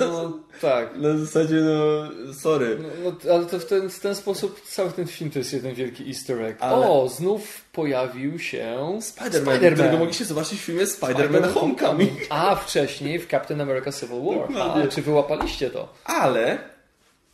No, 0.00 0.38
tak. 0.60 0.96
Na 0.96 1.16
zasadzie, 1.18 1.54
no, 1.54 2.08
sorry. 2.34 2.78
No, 2.82 2.88
no, 3.24 3.32
ale 3.34 3.46
to 3.46 3.58
w 3.58 3.64
ten, 3.66 3.90
w 3.90 4.00
ten 4.00 4.14
sposób 4.14 4.60
cały 4.60 4.90
ten 4.92 5.06
film 5.06 5.30
to 5.30 5.38
jest 5.38 5.52
jeden 5.52 5.74
wielki 5.74 6.08
easter 6.08 6.42
egg. 6.42 6.56
Ale- 6.62 6.86
O, 6.90 7.08
znów 7.08 7.64
pojawił 7.72 8.38
się 8.38 8.76
Spider-Man, 9.00 9.44
Spider-Man. 9.44 9.72
którego 9.74 9.96
mogliście 9.98 10.24
zobaczyć 10.24 10.58
w 10.58 10.62
filmie 10.62 10.84
Spider-Man 10.84 11.52
Homecoming. 11.54 12.12
A 12.30 12.54
wcześniej 12.56 13.18
w 13.18 13.26
Captain 13.30 13.60
America 13.60 13.92
Civil 13.92 14.22
War. 14.22 14.48
A, 14.84 14.86
czy 14.86 15.02
wyłapaliście 15.02 15.70
to? 15.70 15.92
Ale 16.04 16.58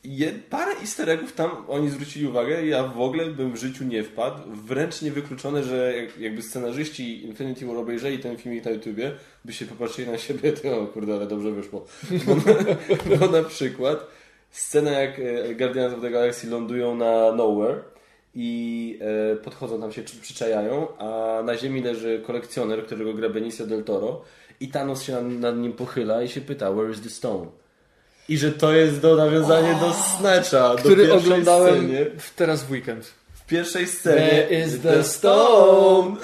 je, 0.05 0.33
parę 0.51 0.73
easter 0.81 1.11
eggów 1.11 1.33
tam 1.33 1.51
oni 1.69 1.91
zwrócili 1.91 2.27
uwagę, 2.27 2.67
ja 2.67 2.83
w 2.85 3.01
ogóle 3.01 3.27
bym 3.27 3.53
w 3.53 3.57
życiu 3.57 3.85
nie 3.85 4.03
wpadł. 4.05 4.37
Wręcz 4.67 5.03
niewykluczone, 5.03 5.65
że 5.65 5.97
jak- 5.97 6.19
jakby 6.19 6.43
scenarzyści 6.43 7.25
Infinity 7.25 7.67
War 7.67 7.77
obejrzeli 7.77 8.19
ten 8.19 8.37
filmik 8.37 8.65
na 8.65 8.71
YouTubie, 8.71 9.13
by 9.45 9.53
się 9.53 9.67
popatrzyli 9.67 10.09
na 10.11 10.19
siebie, 10.19 10.53
to 10.53 10.81
o 10.81 10.87
kurde, 10.87 11.15
ale 11.15 11.27
dobrze 11.27 11.51
wyszło. 11.51 11.87
Bo 12.27 12.35
na, 12.35 12.43
bo 13.19 13.27
na 13.27 13.43
przykład 13.49 14.07
scena 14.51 14.91
jak 14.91 15.19
e, 15.19 15.55
Guardians 15.55 15.95
of 15.95 16.01
the 16.01 16.11
Galaxy 16.11 16.47
lądują 16.51 16.95
na 16.97 17.33
Nowhere 17.33 17.81
i 18.35 18.99
e, 19.33 19.37
podchodzą 19.37 19.81
tam 19.81 19.93
się, 19.93 20.03
przy- 20.03 20.21
przyczajają, 20.21 20.97
a 20.99 21.43
na 21.45 21.57
ziemi 21.57 21.83
leży 21.83 22.23
kolekcjoner, 22.27 22.87
którego 22.87 23.15
gra 23.15 23.29
Benicio 23.29 23.67
del 23.67 23.85
Toro 23.85 24.23
i 24.61 24.69
Thanos 24.69 25.03
się 25.03 25.13
nad, 25.13 25.25
nad 25.25 25.59
nim 25.59 25.73
pochyla 25.73 26.23
i 26.23 26.29
się 26.29 26.41
pyta, 26.41 26.73
where 26.73 26.91
is 26.91 27.01
the 27.01 27.11
stone? 27.11 27.47
I 28.31 28.39
że 28.39 28.53
to 28.53 28.73
jest 28.73 29.01
do 29.01 29.17
nawiązanie 29.17 29.75
do 29.81 29.93
Snatcha, 29.93 30.69
do 30.69 30.79
Który 30.79 31.07
pierwszej 31.07 31.19
oglądałem 31.19 31.75
scenie. 31.75 32.07
w, 32.19 32.35
teraz 32.35 32.65
w 32.65 32.71
weekend. 32.71 33.15
W 33.33 33.47
pierwszej 33.47 33.87
scenie 33.87 34.27
Where 34.27 34.67
is 34.67 34.81
the 34.81 35.05
stone? 35.05 36.17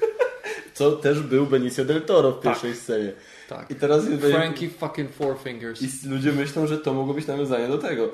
Co 0.74 0.92
też 0.92 1.20
był 1.20 1.46
Benicio 1.46 1.84
del 1.84 2.02
Toro 2.02 2.32
w 2.32 2.40
pierwszej 2.40 2.74
scenie. 2.74 3.12
Tak. 3.48 3.70
I 3.70 3.74
teraz 3.74 4.08
jest 4.08 4.22
Frankie 4.22 4.68
fucking 4.68 5.10
Four 5.12 5.38
Fingers. 5.44 5.82
I 5.82 6.08
ludzie 6.08 6.32
myślą, 6.32 6.66
że 6.66 6.78
to 6.78 6.94
mogło 6.94 7.14
być 7.14 7.26
nawiązanie 7.26 7.68
do 7.68 7.78
tego. 7.78 8.10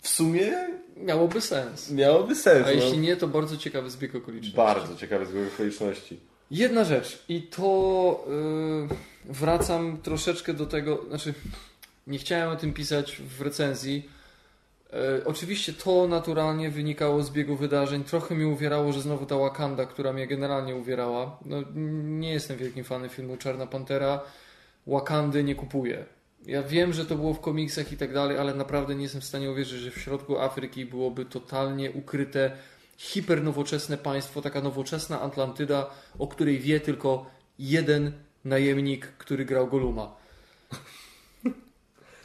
W 0.00 0.08
sumie 0.08 0.52
Miałoby 0.96 1.40
sens. 1.40 1.90
miałoby 1.90 2.34
sens. 2.34 2.66
A 2.66 2.70
no. 2.70 2.82
jeśli 2.82 2.98
nie, 2.98 3.16
to 3.16 3.28
bardzo 3.28 3.56
ciekawy 3.56 3.90
zbieg 3.90 4.14
okoliczności. 4.14 4.56
Bardzo 4.56 4.96
ciekawe 4.96 5.26
zbieg 5.26 5.54
okoliczności. 5.54 6.20
Jedna 6.50 6.84
rzecz 6.84 7.24
i 7.28 7.42
to 7.42 8.24
yy, 8.88 9.32
wracam 9.34 9.98
troszeczkę 10.02 10.54
do 10.54 10.66
tego, 10.66 11.04
znaczy 11.08 11.34
nie 12.06 12.18
chciałem 12.18 12.50
o 12.50 12.56
tym 12.56 12.72
pisać 12.72 13.16
w 13.16 13.40
recenzji. 13.40 14.10
Yy, 14.92 15.24
oczywiście 15.24 15.72
to 15.72 16.08
naturalnie 16.08 16.70
wynikało 16.70 17.22
z 17.22 17.30
biegu 17.30 17.56
wydarzeń. 17.56 18.04
Trochę 18.04 18.34
mi 18.34 18.44
uwierało, 18.44 18.92
że 18.92 19.00
znowu 19.00 19.26
ta 19.26 19.36
Wakanda, 19.36 19.86
która 19.86 20.12
mnie 20.12 20.26
generalnie 20.26 20.76
uwierała. 20.76 21.38
No, 21.44 21.56
nie 22.04 22.32
jestem 22.32 22.56
wielkim 22.56 22.84
fanem 22.84 23.08
filmu 23.08 23.36
Czarna 23.36 23.66
Pantera. 23.66 24.20
Wakandy 24.86 25.44
nie 25.44 25.54
kupuję. 25.54 26.04
Ja 26.46 26.62
wiem, 26.62 26.92
że 26.92 27.06
to 27.06 27.16
było 27.16 27.34
w 27.34 27.40
komiksach 27.40 27.92
i 27.92 27.96
tak 27.96 28.12
dalej, 28.12 28.38
ale 28.38 28.54
naprawdę 28.54 28.94
nie 28.94 29.02
jestem 29.02 29.20
w 29.20 29.24
stanie 29.24 29.50
uwierzyć, 29.50 29.80
że 29.80 29.90
w 29.90 29.98
środku 29.98 30.38
Afryki 30.38 30.86
byłoby 30.86 31.24
totalnie 31.24 31.90
ukryte 31.90 32.50
hipernowoczesne 32.96 33.98
państwo, 33.98 34.42
taka 34.42 34.60
nowoczesna 34.60 35.20
Atlantyda, 35.20 35.90
o 36.18 36.26
której 36.26 36.58
wie 36.58 36.80
tylko 36.80 37.26
jeden 37.58 38.12
najemnik, 38.44 39.06
który 39.06 39.44
grał 39.44 39.66
Goluma. 39.66 40.16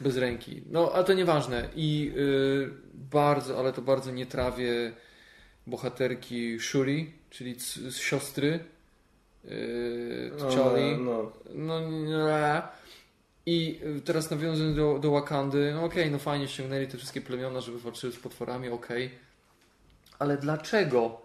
Bez 0.02 0.16
ręki. 0.16 0.62
No, 0.70 0.92
a 0.92 1.02
to 1.02 1.12
nieważne. 1.12 1.68
I 1.76 2.12
y, 2.16 2.70
bardzo, 2.94 3.58
ale 3.58 3.72
to 3.72 3.82
bardzo 3.82 4.10
nie 4.10 4.26
trawię 4.26 4.92
bohaterki 5.66 6.60
Shuri, 6.60 7.12
czyli 7.30 7.60
z 7.60 7.96
siostry 7.96 8.60
yy, 9.44 10.32
T'Challi. 10.38 10.98
No, 10.98 11.32
no. 11.54 11.80
No. 11.90 12.62
I 13.46 13.80
y, 13.96 14.00
teraz 14.00 14.30
nawiązując 14.30 14.76
do, 14.76 14.98
do 14.98 15.10
Wakandy, 15.10 15.72
no 15.74 15.84
okej, 15.84 16.10
no 16.10 16.18
fajnie 16.18 16.48
ściągnęli 16.48 16.86
te 16.86 16.98
wszystkie 16.98 17.20
plemiona, 17.20 17.60
żeby 17.60 17.78
walczyły 17.78 18.12
z 18.12 18.18
potworami, 18.18 18.68
okej. 18.68 19.10
Ale 20.18 20.36
dlaczego? 20.36 21.22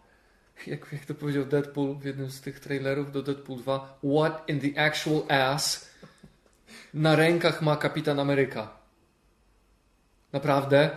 Jak, 0.68 0.88
jak 0.94 1.06
to 1.06 1.14
powiedział 1.14 1.46
Deadpool 1.46 1.96
w 1.96 2.06
jednym 2.06 2.32
z 2.32 2.42
tych 2.42 2.60
trailerów 2.60 3.12
do 3.12 3.24
Deadpool 3.24 3.60
2, 3.60 4.00
what 4.18 4.50
in 4.50 4.60
the 4.60 4.82
actual 4.82 5.22
ass 5.30 5.90
na 6.98 7.16
rękach 7.16 7.62
ma 7.62 7.76
Kapitan 7.78 8.20
Ameryka? 8.20 8.70
Naprawdę? 10.34 10.90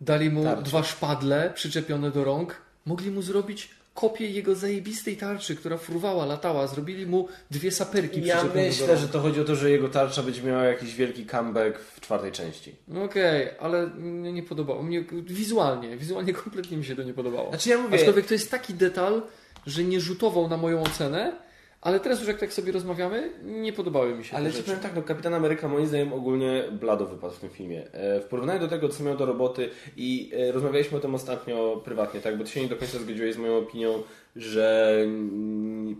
Dali 0.00 0.30
mu 0.30 0.44
Tarczy. 0.44 0.62
dwa 0.62 0.82
szpadle 0.82 1.50
przyczepione 1.54 2.10
do 2.10 2.24
rąk. 2.24 2.56
Mogli 2.86 3.10
mu 3.10 3.22
zrobić 3.22 3.70
kopię 3.94 4.30
jego 4.30 4.54
zajebistej 4.54 5.16
tarczy, 5.16 5.56
która 5.56 5.76
fruwała, 5.76 6.26
latała. 6.26 6.66
Zrobili 6.66 7.06
mu 7.06 7.28
dwie 7.50 7.70
saperki 7.70 8.24
Ja 8.24 8.36
przyczepione 8.36 8.62
do 8.62 8.68
myślę, 8.68 8.86
rąk. 8.86 8.98
że 9.00 9.08
to 9.08 9.20
chodzi 9.20 9.40
o 9.40 9.44
to, 9.44 9.56
że 9.56 9.70
jego 9.70 9.88
tarcza 9.88 10.22
będzie 10.22 10.42
miała 10.42 10.64
jakiś 10.64 10.94
wielki 10.94 11.26
comeback 11.26 11.78
w 11.78 12.00
czwartej 12.00 12.32
części. 12.32 12.74
No 12.88 13.02
okej, 13.04 13.48
ale 13.60 13.86
mnie 13.86 14.32
nie 14.32 14.42
podobało. 14.42 14.82
Mnie 14.82 15.04
wizualnie, 15.12 15.96
wizualnie 15.96 16.32
kompletnie 16.44 16.76
mi 16.76 16.84
się 16.84 16.96
to 16.96 17.02
nie 17.02 17.14
podobało. 17.14 17.48
Znaczy 17.48 17.68
ja 17.70 17.78
mówię, 17.78 17.98
Aczkolwiek 17.98 18.26
to 18.26 18.34
jest 18.34 18.50
taki 18.50 18.74
detal, 18.74 19.22
że 19.66 19.84
nie 19.84 20.00
rzutował 20.00 20.48
na 20.48 20.56
moją 20.56 20.82
ocenę, 20.82 21.32
ale 21.80 22.00
teraz 22.00 22.18
już 22.18 22.28
jak 22.28 22.38
tak 22.38 22.52
sobie 22.52 22.72
rozmawiamy, 22.72 23.32
nie 23.42 23.72
podobały 23.72 24.14
mi 24.14 24.24
się 24.24 24.36
Ale 24.36 24.52
ci 24.52 24.62
powiem 24.62 24.80
tak, 24.80 24.96
no 24.96 25.02
Kapitan 25.02 25.34
Ameryka 25.34 25.68
moim 25.68 25.86
zdaniem 25.86 26.12
ogólnie 26.12 26.64
blado 26.72 27.06
wypadł 27.06 27.34
w 27.34 27.38
tym 27.38 27.50
filmie. 27.50 27.92
E, 27.92 28.20
W 28.20 28.24
porównaniu 28.24 28.60
do 28.60 28.68
tego, 28.68 28.88
co 28.88 29.04
miał 29.04 29.16
do 29.16 29.26
roboty 29.26 29.70
i 29.96 30.30
e, 30.34 30.52
rozmawialiśmy 30.52 30.98
o 30.98 31.00
tym 31.00 31.14
ostatnio 31.14 31.82
prywatnie, 31.84 32.20
tak, 32.20 32.38
bo 32.38 32.44
ty 32.44 32.50
się 32.50 32.62
nie 32.62 32.68
do 32.68 32.76
końca 32.76 32.98
zgodziłeś 32.98 33.34
z 33.34 33.38
moją 33.38 33.58
opinią, 33.58 34.02
że 34.36 34.96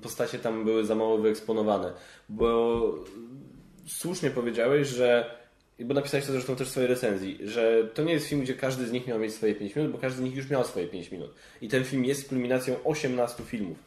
postacie 0.03 0.39
tam 0.39 0.65
były 0.65 0.85
za 0.85 0.95
mało 0.95 1.19
wyeksponowane, 1.19 1.93
bo 2.29 2.81
słusznie 3.87 4.31
powiedziałeś, 4.31 4.89
że 4.89 5.41
bo 5.85 5.95
napisałeś 5.95 6.27
to 6.27 6.33
zresztą 6.33 6.57
też 6.57 6.69
w 6.69 6.71
swojej 6.71 6.89
recenzji, 6.89 7.39
że 7.45 7.89
to 7.95 8.03
nie 8.05 8.13
jest 8.13 8.27
film, 8.27 8.41
gdzie 8.41 8.55
każdy 8.55 8.87
z 8.87 8.93
nich 8.93 9.07
miał 9.07 9.19
mieć 9.19 9.35
swoje 9.35 9.55
5 9.55 9.77
minut, 9.77 9.93
bo 9.93 9.99
każdy 9.99 10.19
z 10.19 10.23
nich 10.25 10.37
już 10.37 10.51
miał 10.51 10.65
swoje 10.65 10.87
5 10.87 11.11
minut. 11.13 11.35
I 11.63 11.69
ten 11.69 11.85
film 11.85 12.05
jest 12.05 12.29
kulminacją 12.29 12.77
18 12.85 13.43
filmów. 13.43 13.79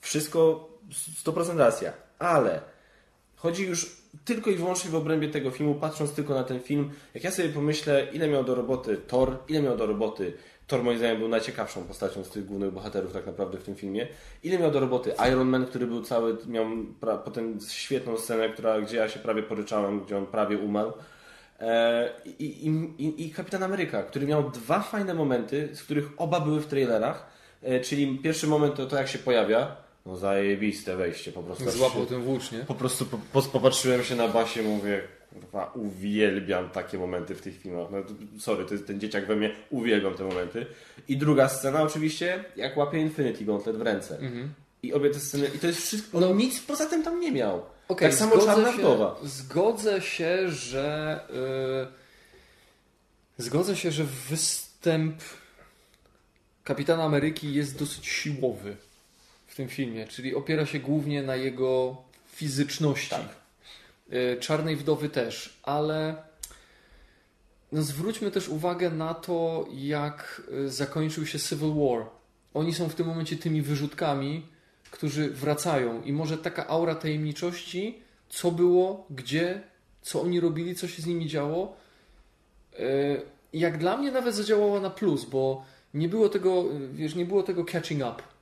Wszystko 0.00 0.67
100% 1.24 1.58
racja, 1.58 1.92
ale 2.18 2.60
chodzi 3.36 3.66
już 3.66 3.96
tylko 4.24 4.50
i 4.50 4.54
wyłącznie 4.54 4.90
w 4.90 4.94
obrębie 4.94 5.28
tego 5.28 5.50
filmu, 5.50 5.74
patrząc 5.74 6.12
tylko 6.12 6.34
na 6.34 6.44
ten 6.44 6.60
film. 6.60 6.90
Jak 7.14 7.24
ja 7.24 7.30
sobie 7.30 7.48
pomyślę, 7.48 8.06
ile 8.12 8.28
miał 8.28 8.44
do 8.44 8.54
roboty 8.54 8.96
Thor, 8.96 9.38
ile 9.48 9.62
miał 9.62 9.76
do 9.76 9.86
roboty 9.86 10.32
Thor 10.66 10.82
moim 10.82 10.98
zdaniem 10.98 11.18
był 11.18 11.28
najciekawszą 11.28 11.84
postacią 11.84 12.24
z 12.24 12.30
tych 12.30 12.46
głównych 12.46 12.70
bohaterów 12.70 13.12
tak 13.12 13.26
naprawdę 13.26 13.58
w 13.58 13.62
tym 13.62 13.74
filmie. 13.74 14.06
Ile 14.42 14.58
miał 14.58 14.70
do 14.70 14.80
roboty 14.80 15.12
Iron 15.28 15.48
Man, 15.48 15.66
który 15.66 15.86
był 15.86 16.02
cały, 16.02 16.36
miał 16.46 16.66
pra, 17.00 17.18
potem 17.18 17.58
świetną 17.68 18.16
scenę, 18.16 18.48
która, 18.48 18.80
gdzie 18.80 18.96
ja 18.96 19.08
się 19.08 19.20
prawie 19.20 19.42
poryczałem, 19.42 20.04
gdzie 20.04 20.18
on 20.18 20.26
prawie 20.26 20.58
umarł. 20.58 20.92
E, 21.60 22.10
I, 22.24 22.66
i, 22.98 23.26
i, 23.26 23.30
Kapitan 23.30 23.62
Ameryka, 23.62 24.02
który 24.02 24.26
miał 24.26 24.50
dwa 24.50 24.80
fajne 24.80 25.14
momenty, 25.14 25.68
z 25.72 25.82
których 25.82 26.08
oba 26.16 26.40
były 26.40 26.60
w 26.60 26.66
trailerach. 26.66 27.26
E, 27.62 27.80
Czyli 27.80 28.18
pierwszy 28.18 28.46
moment 28.46 28.74
to 28.74 28.86
to, 28.86 28.96
jak 28.96 29.08
się 29.08 29.18
pojawia. 29.18 29.87
No 30.08 30.16
zajebiste 30.16 30.96
wejście 30.96 31.32
po 31.32 31.42
prostu. 31.42 31.70
Złapał 31.70 32.06
ten 32.06 32.22
włócznie. 32.22 32.58
Po 32.58 32.74
prostu 32.74 33.06
po, 33.06 33.18
po, 33.32 33.42
popatrzyłem 33.42 34.04
się 34.04 34.16
na 34.16 34.28
Basię 34.28 34.62
mówię, 34.62 35.02
kurwa, 35.32 35.72
uwielbiam 35.74 36.70
takie 36.70 36.98
momenty 36.98 37.34
w 37.34 37.40
tych 37.40 37.60
filmach. 37.60 37.90
No, 37.90 37.98
sorry, 38.38 38.64
to 38.64 38.74
jest 38.74 38.86
ten 38.86 39.00
dzieciak 39.00 39.26
we 39.26 39.36
mnie, 39.36 39.54
uwielbiam 39.70 40.14
te 40.14 40.24
momenty. 40.24 40.66
I 41.08 41.16
druga 41.16 41.48
scena 41.48 41.82
oczywiście, 41.82 42.44
jak 42.56 42.76
łapie 42.76 42.98
Infinity 42.98 43.44
Gauntlet 43.44 43.76
w 43.76 43.80
ręce. 43.80 44.18
Mhm. 44.18 44.52
I 44.82 44.92
obie 44.92 45.10
te 45.10 45.20
sceny, 45.20 45.50
i 45.54 45.58
to 45.58 45.66
jest 45.66 45.80
wszystko, 45.80 46.18
on 46.18 46.36
nic 46.36 46.60
poza 46.60 46.86
tym 46.86 47.02
tam 47.02 47.20
nie 47.20 47.32
miał. 47.32 47.62
Okej, 47.88 48.08
tak 48.08 48.18
samo 48.18 48.38
Czarna 48.38 48.72
się, 48.72 48.78
Wdowa. 48.78 49.16
Zgodzę 49.22 50.00
się, 50.00 50.50
że 50.50 51.20
yy, 53.38 53.44
zgodzę 53.44 53.76
się, 53.76 53.90
że 53.90 54.04
występ 54.04 55.14
Kapitan 56.64 57.00
Ameryki 57.00 57.54
jest 57.54 57.78
dosyć 57.78 58.06
siłowy 58.06 58.76
tym 59.58 59.68
filmie, 59.68 60.06
czyli 60.06 60.34
opiera 60.34 60.66
się 60.66 60.78
głównie 60.78 61.22
na 61.22 61.36
jego 61.36 61.96
fizyczności. 62.26 63.10
Tak. 63.10 63.28
Y, 64.12 64.40
Czarnej 64.40 64.76
Wdowy 64.76 65.08
też, 65.08 65.58
ale 65.62 66.16
no 67.72 67.82
zwróćmy 67.82 68.30
też 68.30 68.48
uwagę 68.48 68.90
na 68.90 69.14
to, 69.14 69.66
jak 69.72 70.42
y, 70.52 70.70
zakończył 70.70 71.26
się 71.26 71.38
Civil 71.38 71.74
War. 71.74 72.06
Oni 72.54 72.74
są 72.74 72.88
w 72.88 72.94
tym 72.94 73.06
momencie 73.06 73.36
tymi 73.36 73.62
wyrzutkami, 73.62 74.46
którzy 74.90 75.30
wracają 75.30 76.02
i 76.02 76.12
może 76.12 76.38
taka 76.38 76.66
aura 76.66 76.94
tajemniczości, 76.94 78.02
co 78.28 78.50
było, 78.50 79.06
gdzie, 79.10 79.62
co 80.02 80.22
oni 80.22 80.40
robili, 80.40 80.74
co 80.74 80.88
się 80.88 81.02
z 81.02 81.06
nimi 81.06 81.28
działo, 81.28 81.76
y, 82.80 83.22
jak 83.52 83.78
dla 83.78 83.96
mnie 83.96 84.12
nawet 84.12 84.34
zadziałała 84.34 84.80
na 84.80 84.90
plus, 84.90 85.24
bo 85.24 85.64
nie 85.94 86.08
było 86.08 86.28
tego, 86.28 86.64
wiesz, 86.92 87.14
nie 87.14 87.24
było 87.24 87.42
tego 87.42 87.64
catching 87.64 88.00
up. 88.00 88.37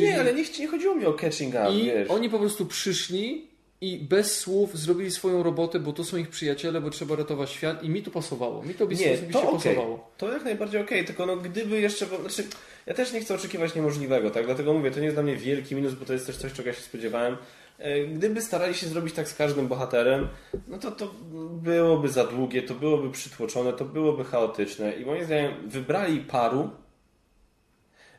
Nie, 0.00 0.20
ale 0.20 0.34
nie, 0.34 0.44
nie 0.58 0.68
chodziło 0.68 0.94
mi 0.94 1.06
o 1.06 1.12
catching 1.12 1.54
up, 1.54 1.72
I 1.74 1.84
wiesz. 1.84 2.10
oni 2.10 2.30
po 2.30 2.38
prostu 2.38 2.66
przyszli 2.66 3.46
i 3.80 3.98
bez 3.98 4.38
słów 4.38 4.78
zrobili 4.78 5.10
swoją 5.10 5.42
robotę, 5.42 5.80
bo 5.80 5.92
to 5.92 6.04
są 6.04 6.16
ich 6.16 6.28
przyjaciele, 6.28 6.80
bo 6.80 6.90
trzeba 6.90 7.16
ratować 7.16 7.50
świat 7.50 7.84
i 7.84 7.88
mi 7.88 8.02
to 8.02 8.10
pasowało. 8.10 8.62
Mi 8.62 8.74
to 8.74 8.84
Nie, 8.84 8.90
osobiście 8.94 9.18
to 9.32 9.42
okej. 9.42 9.74
pasowało. 9.74 10.10
To 10.16 10.32
jak 10.32 10.44
najbardziej 10.44 10.80
okej, 10.80 11.04
tylko 11.04 11.26
no 11.26 11.36
gdyby 11.36 11.80
jeszcze, 11.80 12.06
znaczy 12.06 12.44
ja 12.86 12.94
też 12.94 13.12
nie 13.12 13.20
chcę 13.20 13.34
oczekiwać 13.34 13.74
niemożliwego, 13.74 14.30
tak? 14.30 14.46
Dlatego 14.46 14.72
mówię, 14.72 14.90
to 14.90 14.98
nie 14.98 15.04
jest 15.04 15.16
dla 15.16 15.22
mnie 15.22 15.36
wielki 15.36 15.74
minus, 15.74 15.94
bo 15.94 16.04
to 16.04 16.12
jest 16.12 16.26
też 16.26 16.36
coś, 16.36 16.52
czego 16.52 16.68
ja 16.68 16.74
się 16.74 16.82
spodziewałem. 16.82 17.36
E, 17.78 18.04
Gdyby 18.06 18.40
starali 18.42 18.74
się 18.74 18.86
zrobić 18.86 19.14
tak 19.14 19.28
z 19.28 19.34
każdym 19.34 19.68
bohaterem, 19.68 20.28
no 20.68 20.78
to 20.78 20.90
to 20.90 21.14
byłoby 21.62 22.08
za 22.08 22.24
długie, 22.26 22.62
to 22.62 22.74
byłoby 22.74 23.10
przytłoczone, 23.10 23.72
to 23.72 23.84
byłoby 23.84 24.24
chaotyczne 24.24 24.92
i 24.92 25.04
moim 25.06 25.24
zdaniem 25.24 25.52
wybrali 25.66 26.20
paru, 26.20 26.70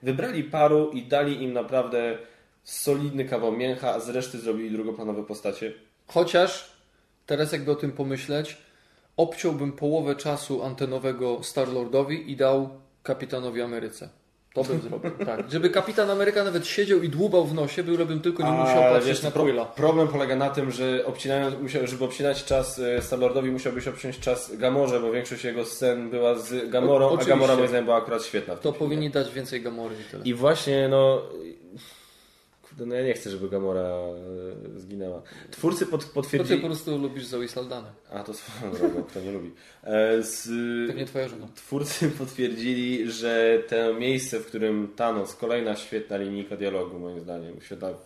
wybrali 0.03 0.43
paru 0.43 0.89
i 0.91 1.01
dali 1.01 1.43
im 1.43 1.53
naprawdę 1.53 2.17
solidny 2.63 3.25
kawał 3.25 3.51
mięcha, 3.51 3.93
a 3.93 3.99
z 3.99 4.09
reszty 4.09 4.39
zrobili 4.39 4.71
drugoplanowe 4.71 5.23
postacie. 5.23 5.73
Chociaż 6.07 6.71
teraz 7.25 7.51
jakby 7.51 7.71
o 7.71 7.75
tym 7.75 7.91
pomyśleć, 7.91 8.57
obciąłbym 9.17 9.71
połowę 9.71 10.15
czasu 10.15 10.63
antenowego 10.63 11.43
Star-Lordowi 11.43 12.31
i 12.31 12.35
dał 12.35 12.69
Kapitanowi 13.03 13.61
Ameryce. 13.61 14.09
To 14.53 14.63
bym 14.63 14.81
zrobił, 14.89 15.11
tak. 15.25 15.51
Żeby 15.51 15.69
Kapitan 15.69 16.09
Ameryka 16.09 16.43
nawet 16.43 16.67
siedział 16.67 17.01
i 17.01 17.09
dłubał 17.09 17.45
w 17.45 17.53
nosie, 17.53 17.83
bylebym 17.83 18.19
tylko 18.21 18.43
nie 18.43 18.51
musiał 18.51 18.83
patrzeć 18.83 19.07
wiesz, 19.07 19.23
na 19.23 19.31
Quilla. 19.31 19.65
problem 19.65 20.07
polega 20.07 20.35
na 20.35 20.49
tym, 20.49 20.71
że 20.71 21.05
obcinając, 21.05 21.55
musiał, 21.61 21.87
żeby 21.87 22.05
obcinać 22.05 22.43
czas 22.43 22.79
e, 22.79 23.01
Starlordowi 23.01 23.51
musiałbyś 23.51 23.87
obciąć 23.87 24.19
czas 24.19 24.55
Gamorze, 24.57 24.99
bo 24.99 25.11
większość 25.11 25.43
jego 25.43 25.65
scen 25.65 26.09
była 26.09 26.35
z 26.35 26.69
Gamorą, 26.69 27.07
O- 27.09 27.19
a. 27.21 27.25
Gamora 27.25 27.55
moim 27.55 27.67
zdaniem 27.67 27.85
była 27.85 27.97
akurat 27.97 28.23
świetna. 28.23 28.55
To 28.55 28.61
filmie. 28.61 28.79
powinni 28.79 29.09
dać 29.09 29.31
więcej 29.33 29.61
Gamory 29.61 29.95
i 30.07 30.11
tyle. 30.11 30.23
I 30.23 30.33
właśnie, 30.33 30.87
no... 30.87 31.21
Kurde, 32.73 32.85
no 32.85 32.95
ja 32.95 33.03
nie 33.03 33.13
chcę, 33.13 33.29
żeby 33.29 33.49
Gamora 33.49 33.81
e, 33.81 34.79
zginęła. 34.79 35.21
Twórcy 35.51 35.85
pod, 35.85 36.01
To 36.01 36.07
ty 36.07 36.13
potwierdzili... 36.13 36.61
po 36.61 36.67
prostu 36.67 36.97
lubisz 36.97 37.25
Zoe 37.25 37.47
Saldana. 37.47 37.93
A, 38.09 38.23
to 38.23 38.33
swoją 38.33 38.73
drogą, 38.73 39.03
kto 39.03 39.21
nie 39.21 39.31
lubi. 39.31 39.51
E, 39.83 40.23
z, 40.23 40.47
Pewnie 40.87 41.05
twoja 41.05 41.27
żona. 41.27 41.47
Twórcy 41.55 42.09
potwierdzili, 42.19 43.11
że 43.11 43.63
to 43.69 43.93
miejsce, 43.93 44.39
w 44.39 44.45
którym 44.45 44.93
Thanos, 44.95 45.35
kolejna 45.35 45.75
świetna 45.75 46.17
linijka 46.17 46.57
dialogu, 46.57 46.99
moim 46.99 47.19
zdaniem, 47.19 47.61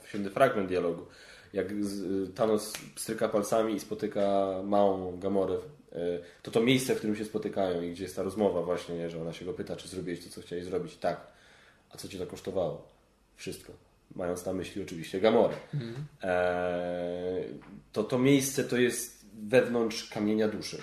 świetny 0.06 0.30
fragment 0.30 0.68
dialogu, 0.68 1.06
jak 1.54 1.86
z, 1.86 2.36
Thanos 2.36 2.74
stryka 2.96 3.30
palcami 3.30 3.74
i 3.74 3.80
spotyka 3.80 4.48
małą 4.64 5.20
Gamorę, 5.20 5.56
e, 5.92 6.00
to 6.44 6.52
to 6.52 6.62
miejsce, 6.62 6.96
w 6.96 6.98
którym 6.98 7.16
się 7.16 7.26
spotykają 7.26 7.82
i 7.82 7.92
gdzie 7.92 8.04
jest 8.04 8.16
ta 8.16 8.24
rozmowa 8.24 8.62
właśnie, 8.62 8.96
nie, 8.96 9.10
że 9.10 9.22
ona 9.22 9.34
się 9.34 9.46
go 9.46 9.54
pyta, 9.54 9.76
czy 9.76 9.88
zrobiłeś 9.88 10.24
to, 10.24 10.30
co 10.30 10.42
chciałeś 10.42 10.66
zrobić. 10.66 10.96
Tak. 10.96 11.28
A 11.90 11.98
co 11.98 12.08
ci 12.08 12.18
to 12.18 12.28
kosztowało? 12.28 12.88
Wszystko. 13.36 13.87
Mając 14.16 14.46
na 14.46 14.54
myśli 14.54 14.84
oczywiście 14.84 15.22
Gamorę. 15.22 15.56
E, 16.24 17.44
to 17.92 18.04
to 18.04 18.20
miejsce 18.20 18.64
to 18.64 18.78
jest 18.78 19.26
wewnątrz 19.34 20.10
kamienia 20.10 20.48
duszy. 20.48 20.78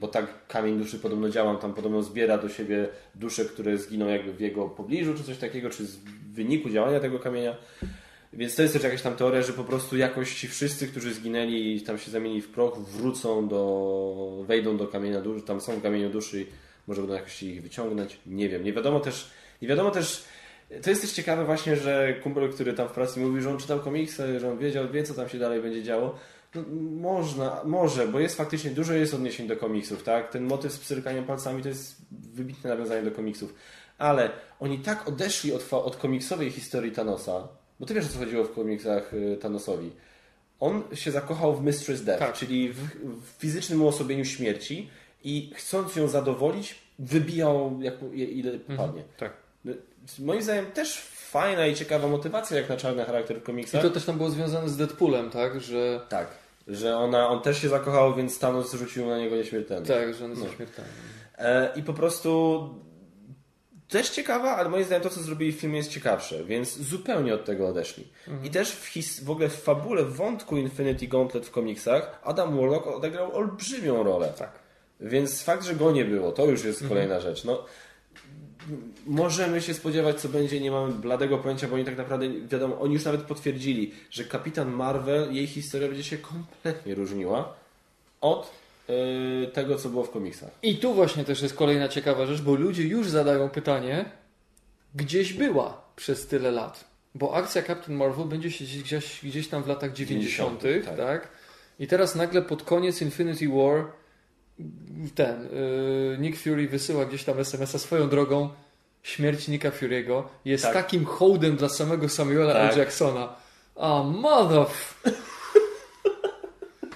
Bo 0.00 0.08
tak 0.08 0.46
kamień 0.46 0.78
duszy 0.78 0.98
podobno 0.98 1.28
działa, 1.28 1.56
tam 1.56 1.74
podobno 1.74 2.02
zbiera 2.02 2.38
do 2.38 2.48
siebie 2.48 2.88
dusze, 3.14 3.44
które 3.44 3.78
zginą 3.78 4.08
jakby 4.08 4.32
w 4.32 4.40
jego 4.40 4.68
pobliżu, 4.68 5.14
czy 5.14 5.24
coś 5.24 5.38
takiego, 5.38 5.70
czy 5.70 5.84
w 5.84 6.32
wyniku 6.34 6.70
działania 6.70 7.00
tego 7.00 7.18
kamienia. 7.18 7.56
Więc 8.32 8.56
to 8.56 8.62
jest 8.62 8.74
też 8.74 8.82
jakaś 8.82 9.02
tam 9.02 9.16
teoria, 9.16 9.42
że 9.42 9.52
po 9.52 9.64
prostu 9.64 9.96
jakoś 9.96 10.34
ci 10.34 10.48
wszyscy, 10.48 10.86
którzy 10.86 11.14
zginęli 11.14 11.76
i 11.76 11.80
tam 11.80 11.98
się 11.98 12.10
zamienili 12.10 12.42
w 12.42 12.48
proch, 12.48 12.78
wrócą 12.78 13.48
do, 13.48 14.44
wejdą 14.46 14.76
do 14.76 14.86
kamienia 14.86 15.20
duszy, 15.20 15.42
tam 15.42 15.60
są 15.60 15.76
w 15.76 15.82
kamieniu 15.82 16.10
duszy 16.10 16.40
i 16.40 16.46
może 16.86 17.00
będą 17.00 17.14
jakoś 17.14 17.42
ich 17.42 17.62
wyciągnąć. 17.62 18.18
Nie 18.26 18.48
wiem. 18.48 18.64
Nie 18.64 18.72
wiadomo 18.72 19.00
też, 19.00 19.30
nie 19.62 19.68
wiadomo 19.68 19.90
też, 19.90 20.24
to 20.82 20.90
jest 20.90 21.02
też 21.02 21.12
ciekawe 21.12 21.44
właśnie, 21.44 21.76
że 21.76 22.14
kumpel, 22.22 22.52
który 22.52 22.72
tam 22.72 22.88
w 22.88 22.92
pracy 22.92 23.20
mówi, 23.20 23.42
że 23.42 23.50
on 23.50 23.58
czytał 23.58 23.80
komiksy, 23.80 24.40
że 24.40 24.50
on 24.50 24.58
wiedział, 24.58 24.88
wie 24.88 25.02
co 25.02 25.14
tam 25.14 25.28
się 25.28 25.38
dalej 25.38 25.62
będzie 25.62 25.82
działo. 25.82 26.14
No, 26.54 26.62
można, 27.00 27.60
może, 27.64 28.08
bo 28.08 28.20
jest 28.20 28.36
faktycznie 28.36 28.70
dużo 28.70 28.92
jest 28.92 29.14
odniesień 29.14 29.48
do 29.48 29.56
komiksów, 29.56 30.02
tak? 30.02 30.32
Ten 30.32 30.44
motyw 30.44 30.72
z 30.72 30.78
pstrykaniem 30.78 31.24
palcami 31.24 31.62
to 31.62 31.68
jest 31.68 31.96
wybitne 32.10 32.70
nawiązanie 32.70 33.02
do 33.02 33.10
komiksów. 33.10 33.54
Ale 33.98 34.30
oni 34.60 34.78
tak 34.78 35.08
odeszli 35.08 35.52
od, 35.52 35.72
od 35.72 35.96
komiksowej 35.96 36.50
historii 36.50 36.92
Thanosa, 36.92 37.48
bo 37.80 37.86
ty 37.86 37.94
wiesz 37.94 38.06
o 38.06 38.08
co 38.08 38.18
chodziło 38.18 38.44
w 38.44 38.52
komiksach 38.52 39.14
y, 39.14 39.36
Thanosowi. 39.40 39.90
On 40.60 40.82
się 40.94 41.10
zakochał 41.10 41.56
w 41.56 41.64
Mistress 41.64 42.04
Death, 42.04 42.18
Tak. 42.18 42.32
czyli 42.34 42.72
w, 42.72 42.80
w 43.22 43.38
fizycznym 43.38 43.82
uosobieniu 43.82 44.24
śmierci 44.24 44.90
i 45.24 45.52
chcąc 45.54 45.96
ją 45.96 46.08
zadowolić, 46.08 46.78
wybijał 46.98 47.78
jak, 47.82 47.94
ile 48.14 48.58
padnie. 48.58 49.04
Tak. 49.16 49.32
Moim 50.18 50.42
zdaniem 50.42 50.66
też 50.66 51.00
fajna 51.14 51.66
i 51.66 51.74
ciekawa 51.74 52.08
motywacja 52.08 52.56
jak 52.56 52.68
na 52.68 52.76
czarny 52.76 53.04
charakter 53.04 53.36
w 53.36 53.40
I 53.40 53.42
komiksach. 53.42 53.82
to 53.82 53.90
też 53.90 54.04
tam 54.04 54.16
było 54.16 54.30
związane 54.30 54.68
z 54.68 54.76
Deadpoolem, 54.76 55.30
tak? 55.30 55.60
Że, 55.60 56.00
Tak, 56.08 56.26
że 56.68 56.96
ona, 56.96 57.28
on 57.28 57.42
też 57.42 57.62
się 57.62 57.68
zakochał, 57.68 58.14
więc 58.14 58.38
Thanos 58.38 58.74
rzucił 58.74 59.06
na 59.06 59.18
niego 59.18 59.36
nieśmiertelny. 59.36 59.86
tak, 59.86 60.14
że 60.14 60.24
on 60.24 60.30
jest 60.30 60.42
No. 60.42 60.48
nieśmiertelny. 60.48 60.90
E, 61.38 61.72
I 61.76 61.82
po 61.82 61.92
prostu 61.92 62.60
też 63.88 64.10
ciekawa, 64.10 64.56
ale 64.56 64.68
moim 64.68 64.84
zdaniem 64.84 65.02
to, 65.02 65.10
co 65.10 65.20
zrobili 65.20 65.52
w 65.52 65.60
filmie 65.60 65.76
jest 65.78 65.90
ciekawsze, 65.90 66.44
więc 66.44 66.78
zupełnie 66.78 67.34
od 67.34 67.44
tego 67.44 67.68
odeszli. 67.68 68.08
I 68.44 68.50
też 68.50 68.72
w, 68.72 68.86
his- 68.94 69.24
w 69.24 69.30
ogóle 69.30 69.48
w 69.48 69.62
fabule, 69.62 70.04
w 70.04 70.16
wątku 70.16 70.56
Infinity 70.56 71.06
Gauntlet 71.06 71.46
w 71.46 71.50
komiksach 71.50 72.20
Adam 72.24 72.56
Warlock 72.56 72.86
odegrał 72.86 73.36
olbrzymią 73.36 74.02
rolę. 74.02 74.32
Tak. 74.38 74.52
Więc 75.00 75.42
fakt, 75.42 75.64
że 75.64 75.74
go 75.74 75.92
nie 75.92 76.04
było, 76.04 76.32
to 76.32 76.44
już 76.46 76.64
jest 76.64 76.88
kolejna 76.88 77.20
rzecz. 77.20 77.44
No, 77.44 77.64
możemy 79.06 79.62
się 79.62 79.74
spodziewać, 79.74 80.20
co 80.20 80.28
będzie, 80.28 80.60
nie 80.60 80.70
mamy 80.70 80.92
bladego 80.92 81.38
pojęcia, 81.38 81.68
bo 81.68 81.74
oni 81.74 81.84
tak 81.84 81.96
naprawdę, 81.96 82.26
wiadomo, 82.48 82.80
oni 82.80 82.94
już 82.94 83.04
nawet 83.04 83.22
potwierdzili, 83.22 83.92
że 84.10 84.24
Kapitan 84.24 84.70
Marvel, 84.70 85.34
jej 85.34 85.46
historia 85.46 85.88
będzie 85.88 86.04
się 86.04 86.18
kompletnie 86.18 86.94
różniła 86.94 87.54
od 88.20 88.52
yy, 88.88 89.46
tego, 89.52 89.76
co 89.76 89.88
było 89.88 90.04
w 90.04 90.10
komiksach. 90.10 90.50
I 90.62 90.76
tu 90.76 90.94
właśnie 90.94 91.24
też 91.24 91.42
jest 91.42 91.54
kolejna 91.54 91.88
ciekawa 91.88 92.26
rzecz, 92.26 92.40
bo 92.40 92.54
ludzie 92.54 92.82
już 92.82 93.08
zadają 93.08 93.48
pytanie, 93.48 94.04
gdzieś 94.94 95.32
była 95.32 95.82
przez 95.96 96.26
tyle 96.26 96.50
lat. 96.50 96.84
Bo 97.14 97.34
akcja 97.34 97.62
Captain 97.62 97.98
Marvel 97.98 98.26
będzie 98.26 98.50
się 98.50 98.64
gdzieś, 98.64 99.20
gdzieś 99.22 99.48
tam 99.48 99.62
w 99.62 99.66
latach 99.66 99.92
90., 99.92 100.62
90., 100.62 100.86
tak. 100.86 101.06
tak. 101.06 101.28
I 101.78 101.86
teraz 101.86 102.14
nagle 102.14 102.42
pod 102.42 102.62
koniec 102.62 103.02
Infinity 103.02 103.48
War 103.48 103.99
ten 105.14 105.42
yy, 105.42 106.18
Nick 106.20 106.38
Fury 106.38 106.68
wysyła 106.68 107.04
gdzieś 107.06 107.24
tam 107.24 107.38
SMS-a 107.38 107.78
swoją 107.78 108.08
drogą. 108.08 108.48
Śmierć 109.02 109.48
Nicka 109.48 109.70
Fury'ego 109.70 110.22
jest 110.44 110.64
Tak. 110.64 110.74
takim 110.74 111.04
hołdem 111.04 111.56
dla 111.56 111.68
samego 111.68 112.08
Samuela 112.08 112.52
Tak. 112.52 112.72
L. 112.72 112.78
Jacksona. 112.78 113.36
A 113.76 114.02
mother... 114.02 114.66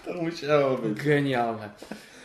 To 0.05 0.15
musiało 0.23 0.78
być. 0.78 1.03
Genialne. 1.05 1.70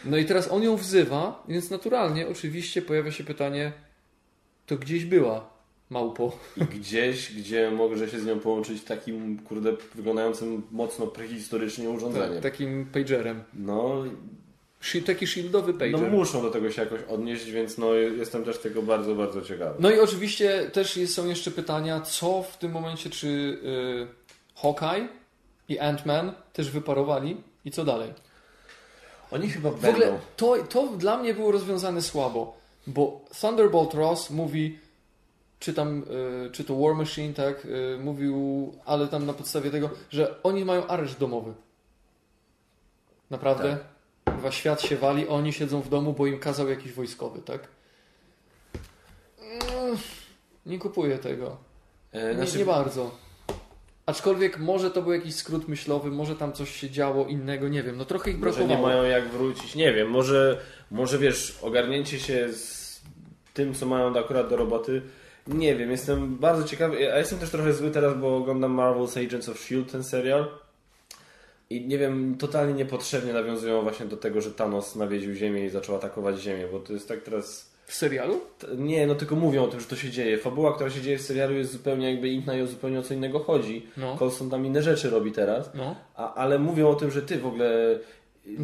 No 0.05 0.17
i 0.17 0.25
teraz 0.25 0.51
on 0.51 0.63
ją 0.63 0.75
wzywa, 0.75 1.43
więc 1.47 1.69
naturalnie 1.69 2.27
oczywiście 2.27 2.81
pojawia 2.81 3.11
się 3.11 3.23
pytanie, 3.23 3.71
to 4.65 4.77
gdzieś 4.77 5.05
była 5.05 5.49
małpo. 5.89 6.37
I 6.57 6.61
gdzieś, 6.61 7.33
gdzie 7.33 7.71
może 7.71 8.09
się 8.09 8.19
z 8.19 8.25
nią 8.25 8.39
połączyć 8.39 8.83
takim, 8.83 9.39
kurde, 9.39 9.73
wyglądającym 9.95 10.61
mocno 10.71 11.07
prehistorycznie 11.07 11.89
urządzeniem. 11.89 12.41
Takim 12.41 12.85
pagerem. 12.93 13.43
No, 13.53 14.03
Taki 15.05 15.27
shieldowy 15.27 15.73
no 15.73 15.79
pager. 15.79 16.11
muszą 16.11 16.41
do 16.41 16.49
tego 16.51 16.71
się 16.71 16.81
jakoś 16.81 17.01
odnieść, 17.03 17.45
więc 17.51 17.77
no 17.77 17.93
jestem 17.93 18.43
też 18.45 18.57
tego 18.57 18.81
bardzo, 18.81 19.15
bardzo 19.15 19.41
ciekawy. 19.41 19.75
No 19.79 19.91
i 19.91 19.99
oczywiście 19.99 20.69
też 20.73 20.99
są 21.07 21.27
jeszcze 21.27 21.51
pytania, 21.51 22.01
co 22.01 22.43
w 22.43 22.57
tym 22.57 22.71
momencie, 22.71 23.09
czy 23.09 23.27
y, 23.27 24.07
Hawkeye 24.55 25.07
i 25.69 25.79
Ant-Man 25.79 26.31
też 26.53 26.69
wyparowali 26.69 27.37
i 27.65 27.71
co 27.71 27.85
dalej? 27.85 28.13
Oni 29.31 29.49
chyba 29.49 29.71
W 29.71 29.81
będą. 29.81 29.89
ogóle 29.89 30.19
to, 30.37 30.57
to 30.69 30.87
dla 30.87 31.17
mnie 31.17 31.33
było 31.33 31.51
rozwiązane 31.51 32.01
słabo, 32.01 32.57
bo 32.87 33.21
Thunderbolt 33.41 33.93
Ross 33.93 34.29
mówi, 34.29 34.79
czy 35.59 35.73
tam, 35.73 36.03
y, 36.47 36.51
czy 36.51 36.63
to 36.63 36.75
War 36.75 36.95
Machine, 36.95 37.33
tak, 37.33 37.65
y, 37.65 37.97
mówił, 38.01 38.73
ale 38.85 39.07
tam 39.07 39.25
na 39.25 39.33
podstawie 39.33 39.71
tego, 39.71 39.89
że 40.09 40.43
oni 40.43 40.65
mają 40.65 40.87
areszt 40.87 41.19
domowy. 41.19 41.53
Naprawdę? 43.29 43.77
Chyba 44.35 44.51
świat 44.51 44.81
się 44.81 44.95
wali, 44.97 45.27
oni 45.27 45.53
siedzą 45.53 45.81
w 45.81 45.89
domu, 45.89 46.13
bo 46.13 46.27
im 46.27 46.39
kazał 46.39 46.69
jakiś 46.69 46.91
wojskowy, 46.93 47.41
tak? 47.41 47.67
Mm, 49.41 49.97
Nie 50.65 50.79
kupuję 50.79 51.17
tego. 51.17 51.57
E, 52.11 52.27
Nie, 52.29 52.35
znaczy, 52.35 52.57
nie 52.57 52.65
bardzo. 52.65 53.11
Aczkolwiek 54.05 54.59
może 54.59 54.91
to 54.91 55.01
był 55.01 55.11
jakiś 55.13 55.35
skrót 55.35 55.67
myślowy, 55.67 56.11
może 56.11 56.35
tam 56.35 56.53
coś 56.53 56.75
się 56.75 56.89
działo 56.89 57.25
innego, 57.27 57.67
nie 57.67 57.83
wiem. 57.83 57.97
No 57.97 58.05
trochę 58.05 58.31
ich 58.31 58.39
Może 58.39 58.51
brakowało. 58.51 58.77
nie 58.79 58.85
mają 58.87 59.03
jak 59.03 59.27
wrócić, 59.29 59.75
nie 59.75 59.93
wiem, 59.93 60.09
może, 60.09 60.61
może 60.91 61.17
wiesz, 61.17 61.59
ogarnięcie 61.61 62.19
się 62.19 62.53
z 62.53 63.01
tym, 63.53 63.73
co 63.73 63.85
mają 63.85 64.19
akurat 64.19 64.49
do 64.49 64.55
roboty, 64.55 65.01
nie 65.47 65.75
wiem, 65.75 65.91
jestem 65.91 66.35
bardzo 66.37 66.63
ciekawy, 66.67 67.13
a 67.13 67.17
jestem 67.17 67.39
też 67.39 67.49
trochę 67.49 67.73
zły 67.73 67.91
teraz, 67.91 68.17
bo 68.17 68.37
oglądam 68.37 68.77
Marvel's 68.77 69.25
Agents 69.25 69.49
of 69.49 69.55
S.H.I.E.L.D., 69.55 69.91
ten 69.91 70.03
serial 70.03 70.47
i 71.69 71.87
nie 71.87 71.97
wiem, 71.97 72.35
totalnie 72.39 72.73
niepotrzebnie 72.73 73.33
nawiązują 73.33 73.81
właśnie 73.81 74.05
do 74.05 74.17
tego, 74.17 74.41
że 74.41 74.51
Thanos 74.51 74.95
nawiedził 74.95 75.33
Ziemię 75.33 75.65
i 75.65 75.69
zaczął 75.69 75.95
atakować 75.95 76.39
Ziemię, 76.39 76.65
bo 76.71 76.79
to 76.79 76.93
jest 76.93 77.07
tak 77.07 77.21
teraz... 77.21 77.69
W 77.85 77.93
serialu? 77.95 78.41
Nie, 78.77 79.07
no 79.07 79.15
tylko 79.15 79.35
mówią 79.35 79.63
o 79.63 79.67
tym, 79.67 79.79
że 79.79 79.85
to 79.85 79.95
się 79.95 80.09
dzieje. 80.09 80.37
Fabuła, 80.37 80.73
która 80.75 80.89
się 80.89 81.01
dzieje 81.01 81.17
w 81.17 81.21
serialu 81.21 81.53
jest 81.55 81.71
zupełnie 81.71 82.11
jakby 82.11 82.29
inna 82.29 82.55
i 82.55 82.61
o 82.61 82.67
zupełnie 82.67 82.99
o 82.99 83.03
co 83.03 83.13
innego 83.13 83.39
chodzi. 83.39 83.87
No. 83.97 84.17
Coulson 84.17 84.49
tam 84.49 84.65
inne 84.65 84.83
rzeczy 84.83 85.09
robi 85.09 85.31
teraz, 85.31 85.69
No. 85.73 85.95
a, 86.15 86.33
ale 86.33 86.59
mówią 86.59 86.89
o 86.89 86.95
tym, 86.95 87.11
że 87.11 87.21
ty 87.21 87.37
w 87.39 87.45
ogóle 87.47 87.99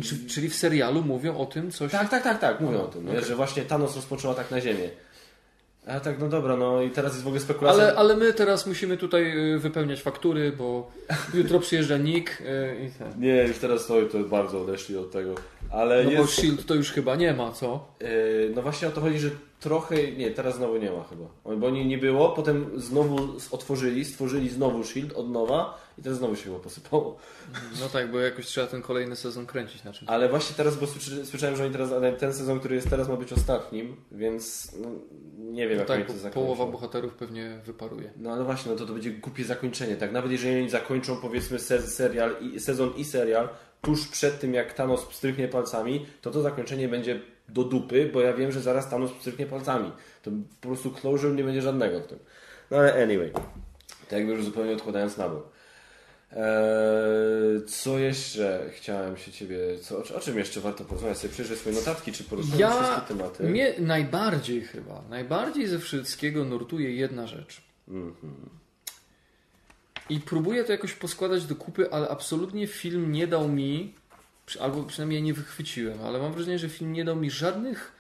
Czy, 0.02 0.28
czyli 0.28 0.50
w 0.50 0.56
serialu 0.56 1.02
mówią 1.02 1.38
o 1.38 1.46
tym 1.46 1.72
coś... 1.72 1.92
tak, 1.92 2.10
tak, 2.10 2.24
tak, 2.24 2.40
tak, 2.40 2.60
mówią 2.60 2.82
o 2.82 2.88
tym, 2.88 3.10
okej. 3.10 3.24
że 3.24 3.36
właśnie 3.36 3.64
Thanos 3.64 3.96
rozpoczął 3.96 4.32
atak 4.32 4.52
na 4.52 4.62
Ziemię. 4.62 4.90
A 5.88 6.00
tak, 6.00 6.20
no 6.20 6.30
dobra, 6.30 6.58
no 6.58 6.82
i 6.82 6.90
teraz 6.90 7.12
jest 7.12 7.24
w 7.24 7.28
ogóle 7.28 7.42
spekulacja. 7.42 7.84
Ale, 7.84 7.96
ale 7.96 8.16
my 8.16 8.34
teraz 8.34 8.68
musimy 8.68 8.98
tutaj 8.98 9.54
y, 9.56 9.60
wypełniać 9.60 10.02
faktury, 10.02 10.52
bo 10.52 10.92
jutro 11.34 11.60
przyjeżdża 11.60 11.98
Nick 11.98 12.42
y, 12.42 12.44
i 12.86 12.92
ten. 12.92 13.22
Nie, 13.22 13.44
już 13.44 13.58
teraz 13.58 13.88
to, 13.88 14.02
to 14.02 14.20
bardzo 14.20 14.62
odeszli 14.62 14.98
od 14.98 15.12
tego. 15.12 15.36
Ale 15.72 16.04
No 16.04 16.12
bo 16.12 16.18
jest... 16.18 16.34
Shield 16.34 16.66
to 16.66 16.76
już 16.76 16.92
chyba 16.92 17.16
nie 17.16 17.34
ma, 17.34 17.52
co? 17.52 17.88
Yy, 18.02 18.08
no 18.56 18.62
właśnie 18.62 18.88
o 18.88 18.92
to 18.92 19.02
chodzi, 19.02 19.20
że 19.20 19.30
trochę... 19.66 20.12
Nie, 20.12 20.32
teraz 20.32 20.56
znowu 20.56 20.78
nie 20.78 20.92
ma 20.92 21.04
chyba. 21.04 21.56
Bo 21.58 21.70
nie, 21.70 21.86
nie 21.86 21.98
było, 21.98 22.30
potem 22.30 22.72
znowu 22.76 23.18
otworzyli, 23.52 24.06
stworzyli 24.06 24.50
znowu 24.50 24.84
Shield 24.84 25.14
od 25.14 25.30
nowa 25.32 25.86
i 25.98 26.02
teraz 26.02 26.18
znowu 26.18 26.36
się 26.36 26.44
chyba 26.44 26.60
posypało. 26.60 27.18
No 27.80 27.90
tak, 27.90 28.12
bo 28.12 28.20
jakoś 28.20 28.46
trzeba 28.46 28.68
ten 28.68 28.82
kolejny 28.82 29.16
sezon 29.16 29.46
kręcić 29.46 29.84
na 29.84 29.94
czymś. 29.94 30.10
Ale 30.10 30.30
właśnie 30.30 30.56
teraz, 30.56 30.76
bo 30.78 30.88
słyszałem, 31.24 31.56
że 31.56 31.64
oni 31.64 31.72
teraz, 31.72 31.92
ale 31.92 32.14
ten 32.14 32.34
sezon, 32.34 32.60
który 32.60 32.76
jest 32.76 32.90
teraz 32.90 33.10
ma 33.10 33.16
być 33.16 33.34
ostatnim, 33.34 33.96
więc 34.12 34.72
no, 34.82 34.90
nie 35.38 35.68
wiem 35.68 35.78
No 35.78 35.80
jak 35.80 35.88
tak, 35.88 35.98
oni 35.98 36.06
to 36.06 36.14
zakończą. 36.14 36.34
połowa 36.42 36.66
bohaterów 36.72 37.14
pewnie 37.14 37.62
wyparuje. 37.66 38.14
No 38.18 38.32
ale 38.32 38.44
właśnie, 38.44 38.72
no 38.72 38.78
to 38.78 38.86
to 38.86 38.94
będzie 38.94 39.12
głupie 39.12 39.44
zakończenie, 39.44 39.96
tak? 39.96 40.12
Nawet 40.12 40.32
jeżeli 40.32 40.60
oni 40.60 40.70
zakończą 40.70 41.18
powiedzmy 41.18 41.60
se 41.60 41.82
serial 41.82 42.36
i, 42.42 42.60
sezon 42.60 42.94
i 42.98 43.06
serial 43.06 43.50
tuż 43.82 44.08
przed 44.08 44.40
tym 44.40 44.54
jak 44.54 44.74
Thanos 44.74 45.06
pstryknie 45.06 45.48
palcami, 45.48 46.06
to 46.22 46.32
to 46.32 46.42
zakończenie 46.42 46.88
będzie 46.88 47.22
do 47.50 47.64
dupy, 47.64 48.10
bo 48.14 48.22
ja 48.22 48.34
wiem, 48.34 48.52
że 48.52 48.62
zaraz 48.62 48.90
Thanos 48.90 49.12
pstryknie 49.12 49.46
palcami. 49.46 49.92
To 50.24 50.32
po 50.62 50.68
prostu 50.68 50.92
closure 50.92 51.34
nie 51.34 51.44
będzie 51.44 51.62
żadnego 51.62 52.00
w 52.00 52.08
tym. 52.08 52.20
No 52.72 52.78
ale 52.78 53.04
anyway, 53.04 53.32
tak 54.10 54.12
jakby 54.20 54.34
już 54.34 54.46
zupełnie 54.46 54.74
odkładając 54.74 55.18
na 55.18 55.30
bok. 55.30 55.56
Eee, 56.32 57.66
co 57.68 58.00
jeszcze 58.00 58.70
chciałem 58.72 59.18
się 59.18 59.32
ciebie, 59.32 59.58
co, 59.82 59.98
o 60.16 60.20
czym 60.20 60.38
jeszcze 60.38 60.62
warto 60.62 60.84
porozmawiać? 60.86 61.18
Sobie 61.18 61.34
przejrzeć 61.34 61.60
swoje 61.60 61.76
notatki, 61.76 62.12
czy 62.12 62.24
poruszyłem 62.24 62.60
Ja, 62.60 62.84
wszystkie 62.84 63.02
tematy? 63.16 63.44
mnie 63.44 63.74
najbardziej 63.80 64.62
chyba, 64.62 65.02
najbardziej 65.10 65.68
ze 65.68 65.80
wszystkiego 65.80 66.46
nurtuje 66.46 66.96
jedna 66.96 67.28
rzecz. 67.28 67.62
Mhm. 67.88 68.50
I 70.10 70.20
próbuję 70.20 70.64
to 70.64 70.72
jakoś 70.72 70.94
poskładać 70.94 71.46
do 71.46 71.56
kupy, 71.56 71.92
ale 71.92 72.10
absolutnie 72.10 72.68
film 72.68 73.12
nie 73.12 73.28
dał 73.28 73.50
mi, 73.50 73.94
albo 74.60 74.84
przynajmniej 74.84 75.24
nie 75.24 75.34
wychwyciłem, 75.34 76.02
ale 76.02 76.20
mam 76.20 76.34
wrażenie, 76.34 76.60
że 76.60 76.70
film 76.70 76.94
nie 76.94 77.06
dał 77.06 77.16
mi 77.16 77.32
żadnych 77.32 77.92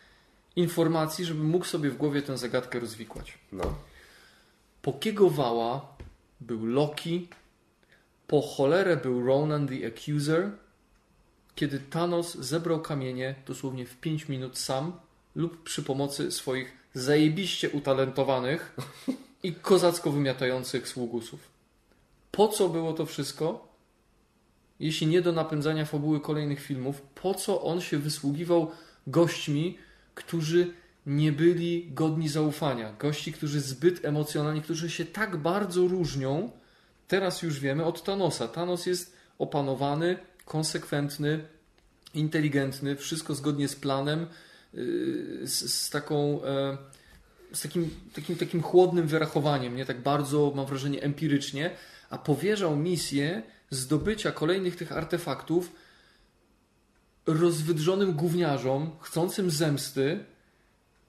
informacji, 0.56 1.26
żebym 1.26 1.46
mógł 1.46 1.66
sobie 1.66 1.90
w 1.90 1.98
głowie 1.98 2.22
tę 2.22 2.38
zagadkę 2.38 2.80
rozwikłać. 2.80 3.38
No. 3.52 3.76
Po 4.82 4.94
kiego 4.94 5.30
wała 5.30 5.96
był 6.42 6.66
Loki, 6.66 7.28
po 8.28 8.42
cholerę 8.42 8.98
był 8.98 9.26
Ronan 9.26 9.68
the 9.68 9.88
Accuser, 9.88 10.52
kiedy 11.56 11.80
Thanos 11.80 12.36
zebrał 12.36 12.82
kamienie 12.82 13.36
dosłownie 13.48 13.86
w 13.86 13.98
5 13.98 14.30
minut 14.30 14.58
sam 14.58 14.92
lub 15.36 15.64
przy 15.64 15.84
pomocy 15.84 16.32
swoich 16.32 16.74
zajebiście 16.94 17.70
utalentowanych 17.70 18.76
i 19.44 19.54
kozacko 19.54 20.12
wymiatających 20.12 20.88
sługusów. 20.88 21.40
Po 22.32 22.48
co 22.48 22.70
było 22.70 22.94
to 22.94 23.06
wszystko? 23.06 23.75
Jeśli 24.80 25.08
nie 25.08 25.22
do 25.22 25.32
napędzania 25.32 25.86
fabuły 25.86 26.20
kolejnych 26.20 26.62
filmów, 26.62 27.02
po 27.02 27.34
co 27.34 27.62
on 27.62 27.82
się 27.82 27.98
wysługiwał 27.98 28.72
gośćmi, 29.08 29.78
którzy 30.16 30.74
nie 31.06 31.32
byli 31.32 31.92
godni 31.94 32.30
zaufania? 32.30 32.94
Gości, 33.00 33.34
którzy 33.34 33.62
zbyt 33.62 34.06
emocjonalni, 34.06 34.62
którzy 34.62 34.90
się 34.90 35.06
tak 35.06 35.38
bardzo 35.38 35.88
różnią, 35.88 36.52
teraz 37.08 37.42
już 37.42 37.60
wiemy, 37.60 37.86
od 37.86 38.04
Thanosa. 38.04 38.48
Thanos 38.48 38.86
jest 38.86 39.16
opanowany, 39.40 40.18
konsekwentny, 40.46 41.46
inteligentny, 42.14 42.96
wszystko 42.96 43.36
zgodnie 43.36 43.68
z 43.68 43.76
planem, 43.76 44.28
yy, 44.74 45.48
z, 45.48 45.74
z 45.74 45.90
taką. 45.90 46.44
e, 46.44 46.78
Z 47.54 47.62
takim, 47.62 47.90
takim, 48.14 48.36
takim 48.36 48.62
chłodnym 48.62 49.08
wyrachowaniem, 49.08 49.76
nie 49.76 49.86
tak 49.86 50.02
bardzo, 50.02 50.52
mam 50.56 50.66
wrażenie, 50.66 51.02
empirycznie, 51.02 51.72
a 52.10 52.18
powierzał 52.18 52.76
misję 52.76 53.44
zdobycia 53.76 54.32
kolejnych 54.32 54.76
tych 54.76 54.92
artefaktów 54.92 55.72
rozwydrzonym 57.26 58.14
gówniarzom, 58.14 58.92
chcącym 59.02 59.52
zemsty, 59.52 60.26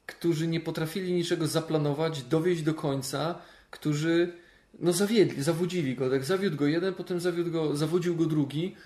którzy 0.06 0.46
nie 0.46 0.60
potrafili 0.60 1.12
niczego 1.12 1.46
zaplanować, 1.46 2.22
dowieść 2.22 2.62
do 2.62 2.74
końca, 2.74 3.38
którzy 3.70 4.32
no 4.78 4.92
zawiedli, 4.92 5.42
zawodzili 5.42 5.96
go. 5.96 6.10
Tak 6.10 6.24
zawiódł 6.24 6.56
go 6.56 6.66
jeden, 6.66 6.94
potem 6.94 7.20
zawiódł 7.20 7.50
go, 7.50 7.76
zawodził 7.76 8.16
go 8.16 8.24
drugi. 8.24 8.76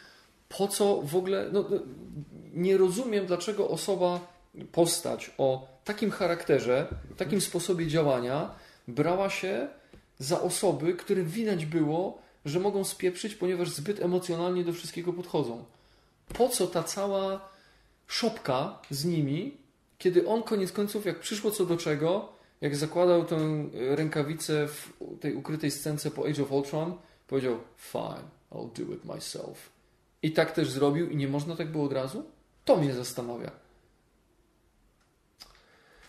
Po 0.49 0.69
co 0.69 1.03
w 1.03 1.17
ogóle, 1.17 1.49
no, 1.53 1.65
no, 1.71 1.77
nie 2.55 2.77
rozumiem, 2.77 3.27
dlaczego 3.27 3.69
osoba, 3.69 4.41
postać 4.73 5.31
o 5.39 5.69
takim 5.85 6.11
charakterze, 6.11 6.87
takim 7.17 7.41
sposobie 7.41 7.87
działania 7.87 8.55
brała 8.89 9.31
się 9.31 9.69
za 10.19 10.41
osoby, 10.41 10.95
które 10.95 11.23
widać 11.23 11.67
było, 11.67 12.23
że 12.45 12.61
mogą 12.61 12.85
spieprzyć, 12.85 13.35
ponieważ 13.35 13.71
zbyt 13.71 14.01
emocjonalnie 14.01 14.65
do 14.65 14.73
wszystkiego 14.73 15.13
podchodzą. 15.13 15.65
Po 16.35 16.49
co 16.49 16.67
ta 16.67 16.83
cała 16.83 17.49
szopka 18.07 18.79
z 18.91 19.05
nimi, 19.05 19.57
kiedy 19.99 20.29
on 20.29 20.43
koniec 20.43 20.73
końców, 20.73 21.07
jak 21.07 21.21
przyszło 21.21 21.51
co 21.51 21.67
do 21.67 21.77
czego, 21.77 22.33
jak 22.61 22.77
zakładał 22.77 23.25
tę 23.25 23.37
e, 23.37 23.97
rękawicę 23.97 24.69
w 24.69 24.93
tej 25.21 25.35
ukrytej 25.35 25.71
scence 25.71 26.11
po 26.11 26.27
Age 26.27 26.43
of 26.43 26.53
Ultron, 26.53 26.97
powiedział 27.27 27.59
fine, 27.77 28.23
I'll 28.53 28.87
do 28.87 28.95
it 28.95 29.05
myself. 29.05 29.71
I 30.23 30.33
tak 30.33 30.53
też 30.53 30.71
zrobił 30.71 31.11
i 31.11 31.17
nie 31.17 31.29
można 31.29 31.57
tak 31.57 31.73
było 31.73 31.85
od 31.85 31.93
razu? 31.93 32.25
To 32.65 32.77
mnie 32.77 32.95
zastanawia. 32.95 33.51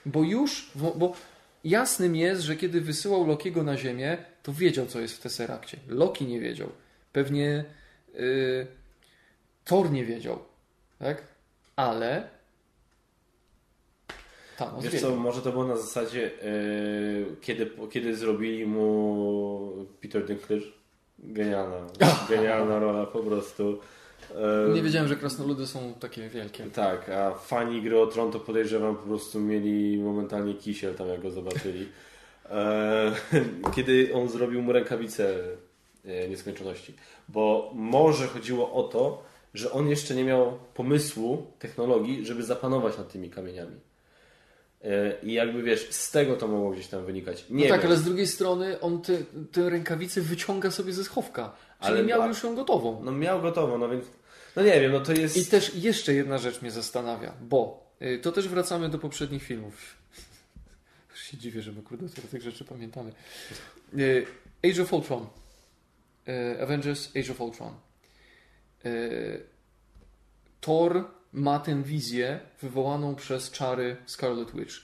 Bo 0.06 0.24
już, 0.24 0.72
bo, 0.76 0.92
bo 0.92 1.14
jasnym 1.64 2.16
jest, 2.16 2.42
że 2.42 2.56
kiedy 2.56 2.82
wysyłał 2.82 3.28
Lokiego 3.28 3.64
na 3.64 3.78
ziemię, 3.78 4.18
to 4.44 4.54
wiedział, 4.54 4.86
co 4.86 5.00
jest 5.00 5.18
w 5.18 5.20
Tesseractie. 5.20 5.78
Loki 5.88 6.26
nie 6.26 6.40
wiedział. 6.40 6.70
Pewnie 7.14 7.66
yy, 8.14 8.68
Thor 9.66 9.92
nie 9.92 10.06
wiedział. 10.06 10.40
Tak? 11.00 11.24
Ale 11.76 12.30
Thanos 14.58 14.84
Wiesz 14.84 14.94
wiedział. 14.94 15.12
co, 15.12 15.18
może 15.18 15.42
to 15.42 15.52
było 15.52 15.68
na 15.68 15.78
zasadzie, 15.78 16.20
yy, 16.20 17.36
kiedy, 17.42 17.72
kiedy 17.90 18.16
zrobili 18.16 18.66
mu 18.66 19.88
Peter 20.02 20.26
Dinklage. 20.26 20.66
Genialna, 21.20 21.88
genialna 22.30 22.80
rola 22.80 23.06
po 23.06 23.20
prostu. 23.20 23.80
Nie 24.74 24.82
wiedziałem, 24.82 25.08
że 25.08 25.16
krasnoludy 25.16 25.68
są 25.68 25.94
takie 25.94 26.30
wielkie. 26.30 26.64
Tak, 26.64 27.10
a 27.10 27.32
fani 27.34 27.82
gry 27.82 28.00
o 28.00 28.08
Tron 28.08 28.32
to 28.32 28.40
podejrzewam 28.40 28.96
po 28.96 29.04
prostu 29.04 29.40
mieli 29.40 29.98
momentalnie 29.98 30.54
kisiel 30.54 30.96
tam 30.96 31.08
jak 31.08 31.22
go 31.22 31.32
zobaczyli. 31.32 31.88
E, 32.52 33.12
kiedy 33.76 34.12
on 34.14 34.30
zrobił 34.30 34.62
mu 34.62 34.72
rękawicę 34.74 35.36
e, 36.06 36.28
nieskończoności. 36.30 36.94
Bo 37.30 37.72
może 37.76 38.28
chodziło 38.28 38.74
o 38.74 38.84
to, 38.84 39.24
że 39.54 39.72
on 39.72 39.90
jeszcze 39.90 40.16
nie 40.16 40.24
miał 40.24 40.60
pomysłu, 40.74 41.48
technologii, 41.60 42.26
żeby 42.26 42.44
zapanować 42.44 42.98
nad 42.98 43.12
tymi 43.12 43.30
kamieniami. 43.30 43.76
E, 44.84 45.14
I 45.24 45.34
jakby 45.34 45.64
wiesz, 45.64 45.88
z 45.92 46.12
tego 46.12 46.36
to 46.36 46.48
mogło 46.48 46.72
gdzieś 46.72 46.88
tam 46.88 47.06
wynikać. 47.06 47.46
Nie 47.50 47.64
no 47.64 47.70
tak, 47.70 47.82
wiem. 47.82 47.90
ale 47.92 48.00
z 48.00 48.04
drugiej 48.04 48.28
strony 48.28 48.80
on 48.80 49.02
te, 49.02 49.18
tę 49.52 49.70
rękawicę 49.70 50.22
wyciąga 50.22 50.72
sobie 50.72 50.94
ze 50.94 51.04
schowka. 51.04 51.56
Czyli 51.82 51.94
Ale- 51.94 52.04
miał 52.04 52.22
a- 52.22 52.28
już 52.28 52.44
ją 52.44 52.56
gotową. 52.56 53.02
No 53.04 53.12
miał 53.12 53.42
gotowo, 53.42 53.78
no 53.78 53.90
więc. 53.90 54.06
No 54.56 54.64
nie 54.64 54.82
wiem, 54.82 54.92
no 54.92 55.00
to 55.00 55.14
jest. 55.14 55.38
I 55.38 55.46
też 55.46 55.76
jeszcze 55.76 56.14
jedna 56.14 56.38
rzecz 56.38 56.62
mnie 56.62 56.72
zastanawia, 56.72 57.34
bo 57.42 57.92
y, 58.02 58.20
to 58.20 58.32
też 58.32 58.48
wracamy 58.48 58.90
do 58.90 59.00
poprzednich 59.00 59.44
filmów. 59.44 60.01
Się 61.32 61.38
dziwię, 61.38 61.62
że 61.62 61.72
my 61.72 61.82
kurde 61.82 62.10
tyle 62.10 62.28
tych 62.28 62.42
rzeczy 62.42 62.66
pamiętamy. 62.66 63.12
Y, 63.98 64.26
Age 64.64 64.82
of 64.82 64.94
Ultron. 64.94 65.28
Y, 66.28 66.64
Avengers 66.64 67.10
Age 67.16 67.32
of 67.32 67.42
Ultron. 67.42 67.74
Y, 68.86 69.44
Thor 70.62 71.06
ma 71.34 71.60
tę 71.60 71.84
wizję 71.84 72.40
wywołaną 72.62 73.16
przez 73.16 73.52
czary 73.52 73.98
Scarlet 74.06 74.52
Witch. 74.56 74.76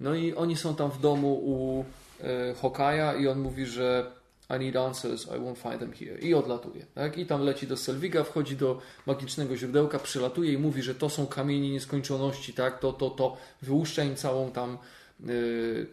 No 0.00 0.14
i 0.14 0.34
oni 0.34 0.56
są 0.56 0.76
tam 0.76 0.90
w 0.90 1.00
domu 1.00 1.34
u 1.34 1.84
e, 2.20 2.54
Hokaja 2.54 3.14
i 3.14 3.28
on 3.28 3.40
mówi, 3.40 3.66
że 3.66 4.12
I 4.56 4.58
need 4.58 4.76
answers, 4.76 5.26
I 5.26 5.38
won't 5.38 5.56
find 5.56 5.78
them 5.80 5.92
here. 5.92 6.18
I 6.18 6.34
odlatuje. 6.34 6.86
Tak? 6.94 7.18
I 7.18 7.26
tam 7.26 7.42
leci 7.42 7.66
do 7.66 7.76
Selviga, 7.76 8.24
wchodzi 8.24 8.56
do 8.56 8.80
magicznego 9.06 9.56
źródełka, 9.56 9.98
przylatuje 9.98 10.52
i 10.52 10.58
mówi, 10.58 10.82
że 10.82 10.94
to 10.94 11.10
są 11.10 11.26
kamienie 11.26 11.70
nieskończoności, 11.70 12.54
tak? 12.54 12.78
To, 12.78 12.92
to, 12.92 13.10
to. 13.10 13.36
Wyłuszcza 13.62 14.04
im 14.04 14.16
całą 14.16 14.50
tam... 14.50 14.78
Yy... 15.26 15.86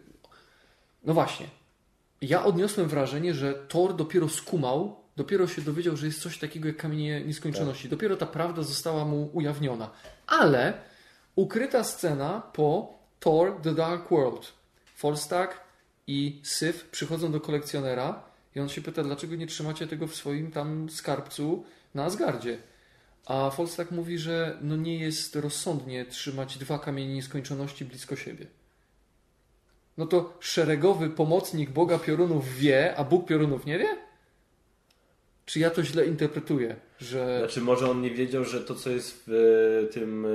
No 1.04 1.14
właśnie. 1.14 1.46
Ja 2.20 2.44
odniosłem 2.44 2.88
wrażenie, 2.88 3.34
że 3.34 3.54
Thor 3.54 3.96
dopiero 3.96 4.28
skumał, 4.28 4.96
dopiero 5.16 5.46
się 5.48 5.62
dowiedział, 5.62 5.96
że 5.96 6.06
jest 6.06 6.20
coś 6.20 6.38
takiego 6.38 6.68
jak 6.68 6.76
kamienie 6.76 7.24
nieskończoności. 7.24 7.88
Dopiero 7.88 8.16
ta 8.16 8.26
prawda 8.26 8.62
została 8.62 9.04
mu 9.04 9.30
ujawniona. 9.32 9.90
Ale 10.26 10.72
ukryta 11.34 11.84
scena 11.84 12.42
po 12.52 12.98
Thor 13.20 13.60
The 13.62 13.74
Dark 13.74 14.10
World. 14.10 14.52
Forstak 14.96 15.60
i 16.06 16.40
Syf 16.42 16.88
przychodzą 16.90 17.32
do 17.32 17.40
kolekcjonera 17.40 18.22
i 18.54 18.60
on 18.60 18.68
się 18.68 18.82
pyta, 18.82 19.02
dlaczego 19.02 19.36
nie 19.36 19.46
trzymacie 19.46 19.86
tego 19.86 20.06
w 20.06 20.14
swoim 20.14 20.50
tam 20.50 20.90
skarbcu 20.90 21.64
na 21.94 22.04
Asgardzie. 22.04 22.58
A 23.26 23.50
Forstak 23.50 23.90
mówi, 23.90 24.18
że 24.18 24.58
no 24.60 24.76
nie 24.76 24.98
jest 24.98 25.36
rozsądnie 25.36 26.04
trzymać 26.04 26.58
dwa 26.58 26.78
kamienie 26.78 27.14
nieskończoności 27.14 27.84
blisko 27.84 28.16
siebie. 28.16 28.46
No 29.98 30.06
to 30.06 30.32
szeregowy 30.40 31.10
pomocnik 31.10 31.70
Boga 31.70 31.98
Piorunów 31.98 32.56
wie, 32.56 32.96
a 32.96 33.04
Bóg 33.04 33.26
Piorunów 33.26 33.66
nie 33.66 33.78
wie? 33.78 34.07
Czy 35.48 35.60
ja 35.60 35.70
to 35.70 35.82
źle 35.82 36.06
interpretuję? 36.06 36.76
Że... 36.98 37.38
Znaczy 37.38 37.60
może 37.60 37.90
on 37.90 38.00
nie 38.00 38.10
wiedział, 38.10 38.44
że 38.44 38.60
to 38.60 38.74
co 38.74 38.90
jest 38.90 39.24
w 39.26 39.32
e, 39.32 39.92
tym 39.92 40.26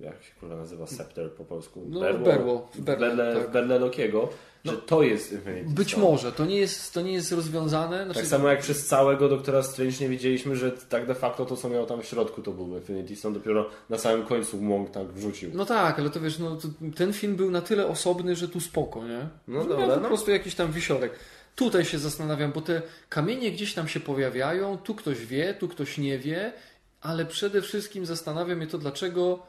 e, 0.00 0.04
jak 0.04 0.22
się 0.22 0.34
kurwa 0.40 0.56
nazywa 0.56 0.86
Scepter 0.86 1.30
po 1.30 1.44
polsku? 1.44 1.82
No, 1.88 2.00
berło, 2.00 2.24
berło 2.24 2.70
w 2.74 2.80
berle, 2.80 3.16
berle, 3.16 3.40
tak. 3.40 3.50
berle 3.50 3.78
Lokiego, 3.78 4.28
no, 4.64 4.72
że 4.72 4.78
to 4.78 5.02
jest 5.02 5.32
Infinity 5.32 5.74
Być 5.74 5.88
Stone. 5.88 6.06
może, 6.06 6.32
to 6.32 6.46
nie 6.46 6.56
jest, 6.56 6.94
to 6.94 7.02
nie 7.02 7.12
jest 7.12 7.32
rozwiązane. 7.32 8.04
Znaczy... 8.04 8.20
Tak 8.20 8.28
samo 8.28 8.48
jak 8.48 8.60
przez 8.60 8.86
całego 8.86 9.28
Doktora 9.28 9.62
Strange 9.62 9.96
nie 10.00 10.08
wiedzieliśmy, 10.08 10.56
że 10.56 10.72
tak 10.72 11.06
de 11.06 11.14
facto 11.14 11.44
to 11.44 11.56
co 11.56 11.68
miało 11.68 11.86
tam 11.86 12.02
w 12.02 12.06
środku 12.06 12.42
to 12.42 12.52
był 12.52 12.76
Infinity 12.76 13.16
Stone, 13.16 13.34
dopiero 13.34 13.70
na 13.88 13.98
samym 13.98 14.26
końcu 14.26 14.58
Wong 14.58 14.90
tak 14.90 15.06
wrzucił. 15.06 15.50
No 15.54 15.64
tak, 15.64 15.98
ale 15.98 16.10
to 16.10 16.20
wiesz, 16.20 16.38
no, 16.38 16.56
to, 16.56 16.68
ten 16.96 17.12
film 17.12 17.36
był 17.36 17.50
na 17.50 17.60
tyle 17.60 17.86
osobny, 17.86 18.36
że 18.36 18.48
tu 18.48 18.60
spoko, 18.60 19.04
nie? 19.04 19.28
No 19.48 19.64
dobra. 19.64 19.88
po 19.88 20.00
no. 20.00 20.08
prostu 20.08 20.30
jakiś 20.30 20.54
tam 20.54 20.72
wisiorek. 20.72 21.12
Tutaj 21.56 21.84
się 21.84 21.98
zastanawiam, 21.98 22.52
bo 22.52 22.60
te 22.60 22.82
kamienie 23.08 23.52
gdzieś 23.52 23.74
tam 23.74 23.88
się 23.88 24.00
pojawiają, 24.00 24.78
tu 24.78 24.94
ktoś 24.94 25.26
wie, 25.26 25.54
tu 25.54 25.68
ktoś 25.68 25.98
nie 25.98 26.18
wie, 26.18 26.52
ale 27.00 27.26
przede 27.26 27.62
wszystkim 27.62 28.06
zastanawia 28.06 28.54
mnie 28.54 28.66
to, 28.66 28.78
dlaczego 28.78 29.46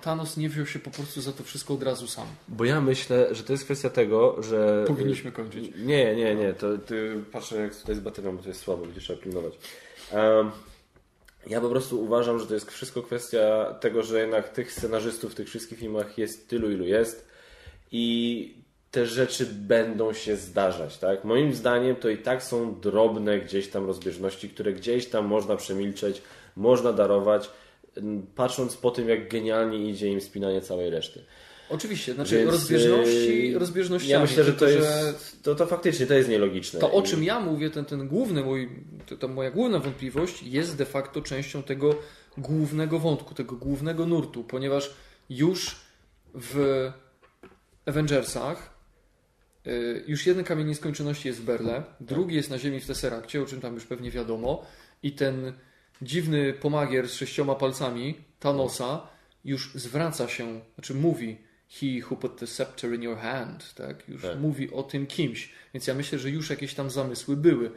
Thanos 0.00 0.36
nie 0.36 0.48
wziął 0.48 0.66
się 0.66 0.78
po 0.78 0.90
prostu 0.90 1.20
za 1.20 1.32
to 1.32 1.44
wszystko 1.44 1.74
od 1.74 1.82
razu 1.82 2.06
sam. 2.06 2.26
Bo 2.48 2.64
ja 2.64 2.80
myślę, 2.80 3.34
że 3.34 3.42
to 3.42 3.52
jest 3.52 3.64
kwestia 3.64 3.90
tego, 3.90 4.42
że... 4.42 4.84
Powinniśmy 4.86 5.32
kończyć. 5.32 5.70
Nie, 5.76 6.16
nie, 6.16 6.34
nie. 6.34 6.54
To, 6.54 6.78
ty 6.78 7.24
patrzę 7.32 7.60
jak 7.60 7.76
tutaj 7.76 7.94
z 7.94 8.00
baterią, 8.00 8.36
bo 8.36 8.42
to 8.42 8.48
jest 8.48 8.60
słabo, 8.60 8.84
będzie 8.86 9.00
trzeba 9.00 9.22
pilnować. 9.22 9.52
Um, 10.12 10.50
ja 11.46 11.60
po 11.60 11.68
prostu 11.68 12.02
uważam, 12.02 12.38
że 12.38 12.46
to 12.46 12.54
jest 12.54 12.70
wszystko 12.70 13.02
kwestia 13.02 13.74
tego, 13.80 14.02
że 14.02 14.20
jednak 14.20 14.48
tych 14.48 14.72
scenarzystów 14.72 15.32
w 15.32 15.34
tych 15.34 15.48
wszystkich 15.48 15.78
filmach 15.78 16.18
jest 16.18 16.48
tylu, 16.48 16.70
ilu 16.70 16.84
jest 16.84 17.28
i 17.92 18.63
te 18.94 19.06
rzeczy 19.06 19.46
będą 19.46 20.12
się 20.12 20.36
zdarzać, 20.36 20.98
tak? 20.98 21.24
Moim 21.24 21.54
zdaniem 21.54 21.96
to 21.96 22.08
i 22.08 22.18
tak 22.18 22.42
są 22.42 22.80
drobne 22.80 23.40
gdzieś 23.40 23.68
tam 23.68 23.86
rozbieżności, 23.86 24.48
które 24.48 24.72
gdzieś 24.72 25.06
tam 25.06 25.26
można 25.26 25.56
przemilczeć, 25.56 26.22
można 26.56 26.92
darować, 26.92 27.50
patrząc 28.34 28.76
po 28.76 28.90
tym, 28.90 29.08
jak 29.08 29.28
genialnie 29.28 29.90
idzie 29.90 30.08
im 30.08 30.20
spinanie 30.20 30.60
całej 30.60 30.90
reszty. 30.90 31.24
Oczywiście, 31.70 32.14
znaczy 32.14 32.38
Więc, 32.38 32.50
rozbieżności, 32.50 33.54
y, 33.54 33.58
rozbieżnościami. 33.58 34.12
Ja 34.12 34.20
myślę, 34.20 34.44
że 34.44 34.52
to 34.52 34.68
jest, 34.68 35.42
to, 35.42 35.54
to 35.54 35.66
faktycznie 35.66 36.06
to 36.06 36.14
jest 36.14 36.28
nielogiczne. 36.28 36.80
To 36.80 36.92
o 36.92 37.02
czym 37.02 37.24
ja 37.24 37.40
mówię, 37.40 37.70
ten, 37.70 37.84
ten 37.84 38.08
główny 38.08 38.44
mój, 38.44 38.68
to, 39.18 39.28
moja 39.28 39.50
główna 39.50 39.78
wątpliwość 39.78 40.42
jest 40.42 40.76
de 40.76 40.84
facto 40.84 41.22
częścią 41.22 41.62
tego 41.62 41.94
głównego 42.38 42.98
wątku, 42.98 43.34
tego 43.34 43.56
głównego 43.56 44.06
nurtu, 44.06 44.44
ponieważ 44.44 44.94
już 45.30 45.76
w 46.34 46.90
Avengersach 47.86 48.73
już 50.06 50.26
jeden 50.26 50.44
kamień 50.44 50.66
nieskończoności 50.66 51.28
jest 51.28 51.40
w 51.40 51.44
Berle, 51.44 51.82
drugi 52.00 52.36
jest 52.36 52.50
na 52.50 52.58
ziemi 52.58 52.80
w 52.80 52.86
Tesseractie, 52.86 53.42
o 53.42 53.46
czym 53.46 53.60
tam 53.60 53.74
już 53.74 53.84
pewnie 53.84 54.10
wiadomo 54.10 54.66
i 55.02 55.12
ten 55.12 55.52
dziwny 56.02 56.52
pomagier 56.52 57.08
z 57.08 57.14
sześcioma 57.14 57.54
palcami, 57.54 58.14
Thanosa, 58.40 59.06
już 59.44 59.74
zwraca 59.74 60.28
się, 60.28 60.60
znaczy 60.74 60.94
mówi 60.94 61.38
he 61.68 61.86
who 62.10 62.16
put 62.16 62.36
the 62.36 62.46
scepter 62.46 62.94
in 62.94 63.02
your 63.02 63.18
hand, 63.18 63.74
tak? 63.74 64.08
Już 64.08 64.22
tak. 64.22 64.40
mówi 64.40 64.72
o 64.72 64.82
tym 64.82 65.06
kimś, 65.06 65.52
więc 65.74 65.86
ja 65.86 65.94
myślę, 65.94 66.18
że 66.18 66.30
już 66.30 66.50
jakieś 66.50 66.74
tam 66.74 66.90
zamysły 66.90 67.36
były. 67.36 67.70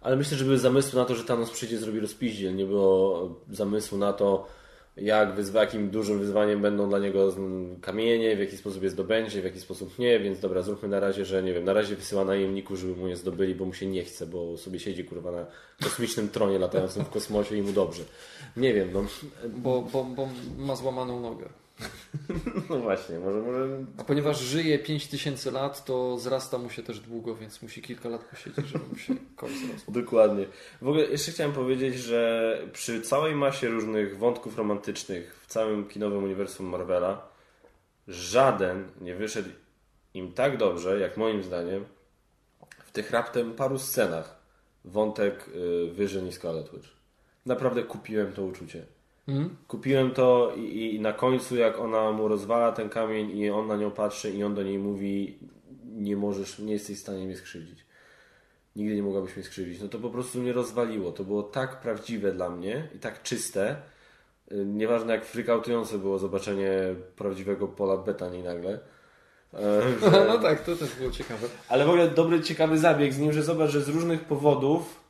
Ale 0.00 0.16
myślę, 0.16 0.38
że 0.38 0.44
były 0.44 0.58
zamysły 0.58 1.00
na 1.00 1.04
to, 1.04 1.14
że 1.14 1.24
Thanos 1.24 1.50
przyjdzie 1.50 1.78
zrobi 1.78 2.00
rozpiździel, 2.00 2.56
nie 2.56 2.64
było 2.64 3.44
zamysłu 3.50 3.98
na 3.98 4.12
to, 4.12 4.48
jak 5.00 5.34
wyzwa, 5.34 5.60
jakim 5.60 5.90
dużym 5.90 6.18
wyzwaniem 6.18 6.62
będą 6.62 6.88
dla 6.88 6.98
niego 6.98 7.34
kamienie, 7.80 8.36
w 8.36 8.38
jaki 8.38 8.56
sposób 8.56 8.82
je 8.82 8.90
zdobędzie, 8.90 9.40
w 9.40 9.44
jaki 9.44 9.60
sposób 9.60 9.98
nie, 9.98 10.20
więc 10.20 10.40
dobra, 10.40 10.62
zróbmy 10.62 10.88
na 10.88 11.00
razie, 11.00 11.24
że 11.24 11.42
nie 11.42 11.52
wiem, 11.52 11.64
na 11.64 11.72
razie 11.72 11.96
wysyła 11.96 12.24
najemników, 12.24 12.78
żeby 12.78 12.96
mu 12.96 13.08
je 13.08 13.16
zdobyli, 13.16 13.54
bo 13.54 13.64
mu 13.64 13.74
się 13.74 13.86
nie 13.86 14.04
chce, 14.04 14.26
bo 14.26 14.56
sobie 14.56 14.78
siedzi 14.78 15.04
kurwa 15.04 15.32
na 15.32 15.46
kosmicznym 15.82 16.28
tronie 16.28 16.58
latającym 16.58 17.04
w 17.04 17.10
kosmosie 17.10 17.56
i 17.56 17.62
mu 17.62 17.72
dobrze. 17.72 18.02
Nie 18.56 18.74
wiem, 18.74 18.88
no. 18.92 19.04
Bo, 19.48 19.82
bo, 19.82 20.04
bo 20.04 20.28
ma 20.58 20.76
złamaną 20.76 21.20
nogę. 21.20 21.48
No 22.70 22.78
właśnie, 22.78 23.18
może, 23.18 23.38
może... 23.38 23.84
A 23.98 24.04
ponieważ 24.04 24.40
żyje 24.40 24.78
5000 24.78 25.50
lat, 25.50 25.84
to 25.84 26.18
zrasta 26.18 26.58
mu 26.58 26.70
się 26.70 26.82
też 26.82 27.00
długo, 27.00 27.34
więc 27.34 27.62
musi 27.62 27.82
kilka 27.82 28.08
lat 28.08 28.24
posiedzieć, 28.24 28.66
żeby 28.66 28.86
mu 28.86 28.96
się 28.96 29.14
kość 29.36 29.54
zrosł. 29.54 29.92
Dokładnie. 29.92 30.46
W 30.82 30.88
ogóle 30.88 31.04
jeszcze 31.04 31.32
chciałem 31.32 31.52
powiedzieć, 31.52 31.94
że 31.94 32.52
przy 32.72 33.00
całej 33.00 33.34
masie 33.34 33.68
różnych 33.68 34.18
wątków 34.18 34.58
romantycznych 34.58 35.40
w 35.42 35.46
całym 35.46 35.88
kinowym 35.88 36.24
uniwersum 36.24 36.66
Marvela 36.66 37.28
żaden 38.08 38.88
nie 39.00 39.14
wyszedł 39.14 39.48
im 40.14 40.32
tak 40.32 40.56
dobrze, 40.56 41.00
jak 41.00 41.16
moim 41.16 41.42
zdaniem 41.42 41.84
w 42.84 42.90
tych 42.90 43.10
raptem 43.10 43.54
paru 43.54 43.78
scenach 43.78 44.38
wątek 44.84 45.48
y, 45.48 45.90
Vision 45.92 46.28
i 46.28 46.32
Scarlet 46.32 46.70
Witch. 46.72 46.88
Naprawdę 47.46 47.82
kupiłem 47.82 48.32
to 48.32 48.42
uczucie. 48.42 48.86
Mhm. 49.28 49.56
Kupiłem 49.68 50.10
to 50.10 50.52
i, 50.56 50.94
i, 50.94 51.00
na 51.00 51.12
końcu, 51.12 51.56
jak 51.56 51.78
ona 51.78 52.12
mu 52.12 52.28
rozwala 52.28 52.72
ten 52.72 52.88
kamień 52.88 53.38
i 53.38 53.50
on 53.50 53.66
na 53.66 53.76
nią 53.76 53.90
patrzy 53.90 54.30
i 54.30 54.44
on 54.44 54.54
do 54.54 54.62
niej 54.62 54.78
mówi 54.78 55.38
nie 55.84 56.16
możesz, 56.16 56.58
nie 56.58 56.72
jesteś 56.72 56.98
w 56.98 57.00
stanie 57.00 57.26
mnie 57.26 57.36
skrzywdzić. 57.36 57.84
Nigdy 58.76 58.96
nie 58.96 59.02
mogłabyś 59.02 59.36
mnie 59.36 59.44
skrzywdzić. 59.44 59.80
No 59.80 59.88
to 59.88 59.98
po 59.98 60.10
prostu 60.10 60.40
mnie 60.40 60.52
rozwaliło. 60.52 61.12
To 61.12 61.24
było 61.24 61.42
tak 61.42 61.80
prawdziwe 61.80 62.32
dla 62.32 62.50
mnie 62.50 62.88
i 62.94 62.98
tak 62.98 63.22
czyste. 63.22 63.76
Y, 64.52 64.64
nieważne 64.66 65.12
jak 65.12 65.24
frykautujące 65.24 65.98
było 65.98 66.18
zobaczenie 66.18 66.70
prawdziwego 67.16 67.68
pola 67.68 67.96
Betanii 67.96 68.42
nagle. 68.42 68.80
E, 69.54 69.82
że... 70.10 70.26
No 70.28 70.38
tak, 70.38 70.64
to 70.64 70.76
też 70.76 70.94
było 70.94 71.10
ciekawe. 71.10 71.46
Ale 71.68 71.84
w 71.84 71.88
ogóle 71.88 72.10
dobry, 72.10 72.42
ciekawy 72.42 72.78
zabieg 72.78 73.12
z 73.12 73.18
nim, 73.18 73.32
że 73.32 73.42
zobacz, 73.42 73.70
że 73.70 73.80
z 73.80 73.88
różnych 73.88 74.24
powodów 74.24 75.00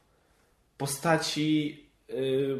postaci 0.78 1.87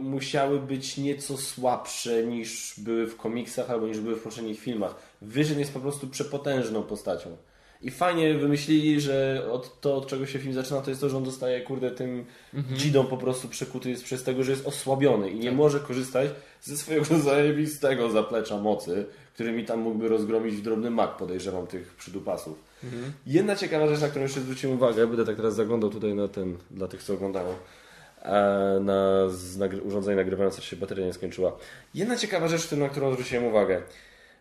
musiały 0.00 0.60
być 0.60 0.96
nieco 0.96 1.36
słabsze 1.36 2.24
niż 2.24 2.74
były 2.78 3.06
w 3.06 3.16
komiksach 3.16 3.70
albo 3.70 3.86
niż 3.86 4.00
były 4.00 4.16
w 4.16 4.22
poprzednich 4.22 4.60
filmach. 4.60 4.94
Vision 5.22 5.58
jest 5.58 5.72
po 5.72 5.80
prostu 5.80 6.06
przepotężną 6.06 6.82
postacią. 6.82 7.36
I 7.82 7.90
fajnie 7.90 8.34
wymyślili, 8.34 9.00
że 9.00 9.46
od 9.52 9.80
to, 9.80 9.96
od 9.96 10.06
czego 10.06 10.26
się 10.26 10.38
film 10.38 10.54
zaczyna, 10.54 10.80
to 10.80 10.90
jest 10.90 11.00
to, 11.00 11.08
że 11.08 11.16
on 11.16 11.24
dostaje, 11.24 11.60
kurde, 11.60 11.90
tym 11.90 12.24
mhm. 12.54 12.78
dzidą 12.78 13.04
po 13.04 13.16
prostu 13.16 13.48
przekuty 13.48 13.90
jest 13.90 14.04
przez 14.04 14.22
tego, 14.22 14.42
że 14.44 14.50
jest 14.50 14.66
osłabiony 14.66 15.30
i 15.30 15.38
nie 15.38 15.48
tak. 15.48 15.56
może 15.56 15.80
korzystać 15.80 16.30
ze 16.62 16.76
swojego 16.76 17.18
zajebistego 17.30 18.10
zaplecza 18.10 18.58
mocy, 18.58 19.06
którymi 19.34 19.64
tam 19.64 19.80
mógłby 19.80 20.08
rozgromić 20.08 20.54
w 20.54 20.62
drobny 20.62 20.90
mak, 20.90 21.16
podejrzewam, 21.16 21.66
tych 21.66 21.94
przydupasów. 21.94 22.58
Mhm. 22.84 23.12
Jedna 23.26 23.56
ciekawa 23.56 23.88
rzecz, 23.88 24.00
na 24.00 24.08
którą 24.08 24.22
jeszcze 24.22 24.40
zwróciłem 24.40 24.76
uwagę, 24.76 25.06
będę 25.06 25.24
tak 25.24 25.36
teraz 25.36 25.54
zaglądał 25.54 25.90
tutaj 25.90 26.14
na 26.14 26.28
ten, 26.28 26.56
dla 26.70 26.88
tych, 26.88 27.02
co 27.02 27.14
oglądają 27.14 27.54
na 28.80 29.28
nagry 29.58 29.82
urządzenie 29.82 30.16
nagrywające 30.16 30.62
się 30.62 30.76
bateria 30.76 31.06
nie 31.06 31.12
skończyła. 31.12 31.56
Jedna 31.94 32.16
ciekawa 32.16 32.48
rzecz, 32.48 32.72
na 32.72 32.88
którą 32.88 33.12
zwróciłem 33.12 33.44
uwagę. 33.44 33.82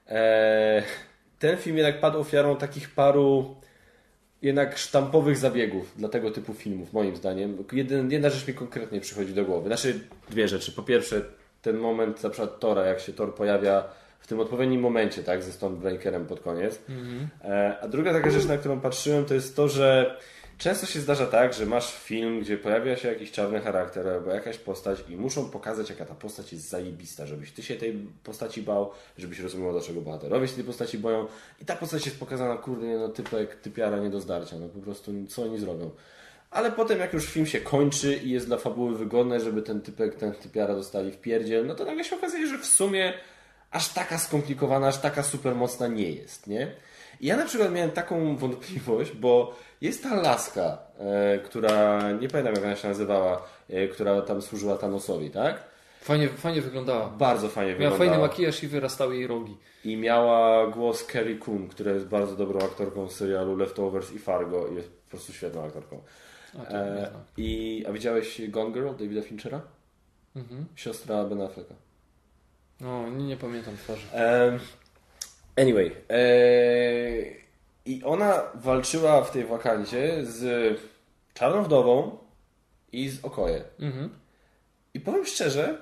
E, 0.08 0.84
ten 1.40 1.58
film 1.58 1.78
jednak 1.78 2.00
padł 2.00 2.20
ofiarą 2.20 2.56
takich 2.56 2.90
paru 2.90 3.56
jednak 4.42 4.78
sztampowych 4.78 5.38
zabiegów 5.38 5.94
dla 5.98 6.10
tego 6.10 6.32
typu 6.32 6.54
filmów, 6.54 6.94
moim 6.94 7.16
zdaniem. 7.16 7.58
Jeden, 7.72 8.12
jedna 8.12 8.30
rzecz 8.30 8.48
mi 8.48 8.54
konkretnie 8.54 9.02
przychodzi 9.02 9.34
do 9.34 9.46
głowy. 9.46 9.68
Znaczy 9.68 10.00
dwie 10.30 10.48
rzeczy. 10.48 10.72
Po 10.72 10.84
pierwsze, 10.84 11.22
ten 11.62 11.78
moment 11.78 12.24
na 12.24 12.30
przykład 12.30 12.60
Tora, 12.60 12.86
jak 12.86 13.00
się 13.00 13.14
Tor 13.14 13.36
pojawia 13.36 13.84
w 14.20 14.28
tym 14.28 14.40
odpowiednim 14.40 14.82
momencie, 14.82 15.24
tak, 15.24 15.44
ze 15.44 15.52
Stonebreakerem 15.52 16.26
pod 16.26 16.40
koniec. 16.40 16.80
Mm 16.90 17.06
-hmm. 17.06 17.48
A 17.82 17.88
druga 17.88 18.14
taka 18.14 18.30
rzecz, 18.30 18.46
na 18.46 18.58
którą 18.58 18.80
patrzyłem, 18.80 19.26
to 19.26 19.34
jest 19.34 19.56
to, 19.56 19.68
że 19.68 20.18
Często 20.58 20.86
się 20.86 21.00
zdarza 21.00 21.26
tak, 21.26 21.54
że 21.54 21.66
masz 21.66 21.96
film, 21.96 22.40
gdzie 22.40 22.58
pojawia 22.58 22.98
się 22.98 23.08
jakiś 23.08 23.32
czarny 23.32 23.62
charakter 23.62 24.08
albo 24.08 24.32
jakaś 24.32 24.58
postać 24.58 25.04
i 25.10 25.16
muszą 25.16 25.50
pokazać, 25.50 25.90
jaka 25.90 26.06
ta 26.06 26.16
postać 26.16 26.54
jest 26.54 26.70
zajebista, 26.70 27.28
żebyś 27.28 27.52
ty 27.52 27.64
się 27.64 27.76
tej 27.76 28.08
postaci 28.24 28.62
bał, 28.62 28.92
żebyś 29.18 29.40
rozumiał, 29.40 29.72
dlaczego 29.72 30.02
bohaterowie 30.02 30.48
się 30.48 30.56
tej 30.56 30.64
postaci 30.64 30.98
boją. 30.98 31.28
I 31.62 31.66
ta 31.66 31.76
postać 31.76 32.06
jest 32.06 32.20
pokazana, 32.20 32.58
kurde, 32.58 32.86
no 32.86 33.10
typek, 33.10 33.56
typiara 33.56 33.98
nie 33.98 34.10
do 34.10 34.22
zdarcia, 34.22 34.56
no 34.60 34.70
po 34.70 34.80
prostu 34.80 35.12
co 35.30 35.44
oni 35.44 35.60
zrobią. 35.60 35.92
Ale 36.52 36.72
potem 36.72 37.00
jak 37.00 37.14
już 37.14 37.26
film 37.26 37.46
się 37.46 37.62
kończy 37.62 38.16
i 38.16 38.30
jest 38.30 38.46
dla 38.46 38.58
fabuły 38.58 38.98
wygodne, 38.98 39.40
żeby 39.40 39.62
ten 39.62 39.82
typek, 39.82 40.16
ten 40.16 40.34
typiara 40.34 40.76
dostali 40.76 41.12
w 41.12 41.18
pierdziel, 41.18 41.68
no 41.68 41.76
to 41.76 41.86
nagle 41.86 42.04
się 42.04 42.16
okazuje, 42.16 42.48
że 42.48 42.58
w 42.58 42.66
sumie 42.66 43.14
aż 43.72 43.94
taka 43.94 44.18
skomplikowana, 44.18 44.88
aż 44.88 44.98
taka 44.98 45.24
super 45.24 45.56
mocna 45.56 45.88
nie 45.88 46.12
jest, 46.12 46.48
nie? 46.48 46.72
I 47.22 47.28
ja 47.28 47.38
na 47.38 47.46
przykład 47.46 47.72
miałem 47.72 47.92
taką 47.92 48.36
wątpliwość, 48.38 49.12
bo 49.12 49.56
jest 49.82 50.04
ta 50.04 50.16
laska, 50.16 50.78
e, 51.00 51.40
która, 51.40 52.02
nie 52.12 52.28
pamiętam 52.28 52.56
jak 52.56 52.64
ona 52.64 52.76
się 52.76 52.88
nazywała, 52.88 53.42
e, 53.70 53.88
która 53.88 54.22
tam 54.22 54.42
służyła 54.42 54.78
Thanosowi, 54.78 55.30
tak? 55.32 55.64
Fajnie, 56.02 56.30
fajnie 56.30 56.62
wyglądała. 56.62 57.10
Bardzo 57.10 57.50
fajnie 57.50 57.72
Miała 57.72 57.82
wyglądała. 57.92 58.10
fajny 58.12 58.28
makijaż 58.28 58.64
i 58.64 58.68
wyrastały 58.68 59.16
jej 59.16 59.28
rogi. 59.28 59.58
I 59.86 59.98
miała 59.98 60.68
głos 60.68 61.04
Kerry 61.04 61.36
Coon, 61.36 61.68
która 61.68 61.92
jest 61.92 62.06
bardzo 62.06 62.36
dobrą 62.36 62.60
aktorką 62.60 63.08
z 63.10 63.16
serialu 63.16 63.56
Leftovers 63.58 64.12
i 64.14 64.20
Fargo 64.20 64.68
i 64.68 64.76
jest 64.76 64.90
po 64.90 65.10
prostu 65.10 65.34
świetną 65.34 65.66
aktorką. 65.66 66.02
A, 66.60 66.66
to 66.66 66.76
E. 66.78 67.12
I, 67.38 67.86
a 67.90 67.92
widziałeś 67.92 68.42
Gone 68.50 68.72
Girl 68.72 68.90
Davida 68.90 69.22
Finchera? 69.22 69.62
Mhm. 70.36 70.66
Siostra 70.76 71.24
Ben 71.24 71.42
Afflecka. 71.42 71.74
No, 72.82 73.10
nie, 73.10 73.26
nie 73.26 73.38
pamiętam 73.38 73.78
twarzy. 73.78 74.08
Em, 74.14 74.60
anyway. 75.58 75.92
e, 76.10 76.20
I 77.86 78.04
ona 78.04 78.44
walczyła 78.56 79.24
w 79.24 79.32
tej 79.32 79.46
wakancie 79.46 80.26
z 80.26 80.80
Czarną 81.34 81.64
Wdową 81.64 82.18
i 82.92 83.10
z 83.10 83.26
Okoje. 83.26 83.64
Mhm. 83.80 84.10
I 84.94 85.00
powiem 85.00 85.26
szczerze, 85.26 85.82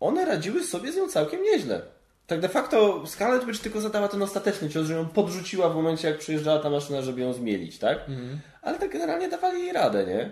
one 0.00 0.24
radziły 0.24 0.64
sobie 0.64 0.92
z 0.92 0.96
nią 0.96 1.08
całkiem 1.08 1.42
nieźle. 1.42 1.82
Tak 2.26 2.40
de 2.40 2.48
facto 2.48 3.06
Scarlet 3.06 3.44
Witch 3.44 3.62
tylko 3.62 3.80
zadała 3.80 4.08
ten 4.08 4.22
ostateczny 4.22 4.70
cios, 4.70 4.86
że 4.86 4.94
ją 4.94 5.08
podrzuciła 5.08 5.68
w 5.68 5.74
momencie, 5.74 6.08
jak 6.08 6.18
przyjeżdżała 6.18 6.58
ta 6.58 6.70
maszyna, 6.70 7.02
żeby 7.02 7.20
ją 7.20 7.32
zmielić, 7.32 7.78
tak? 7.78 7.98
Mhm. 7.98 8.40
Ale 8.62 8.78
tak 8.78 8.92
generalnie 8.92 9.28
dawali 9.28 9.62
jej 9.62 9.72
radę, 9.72 10.06
nie? 10.06 10.30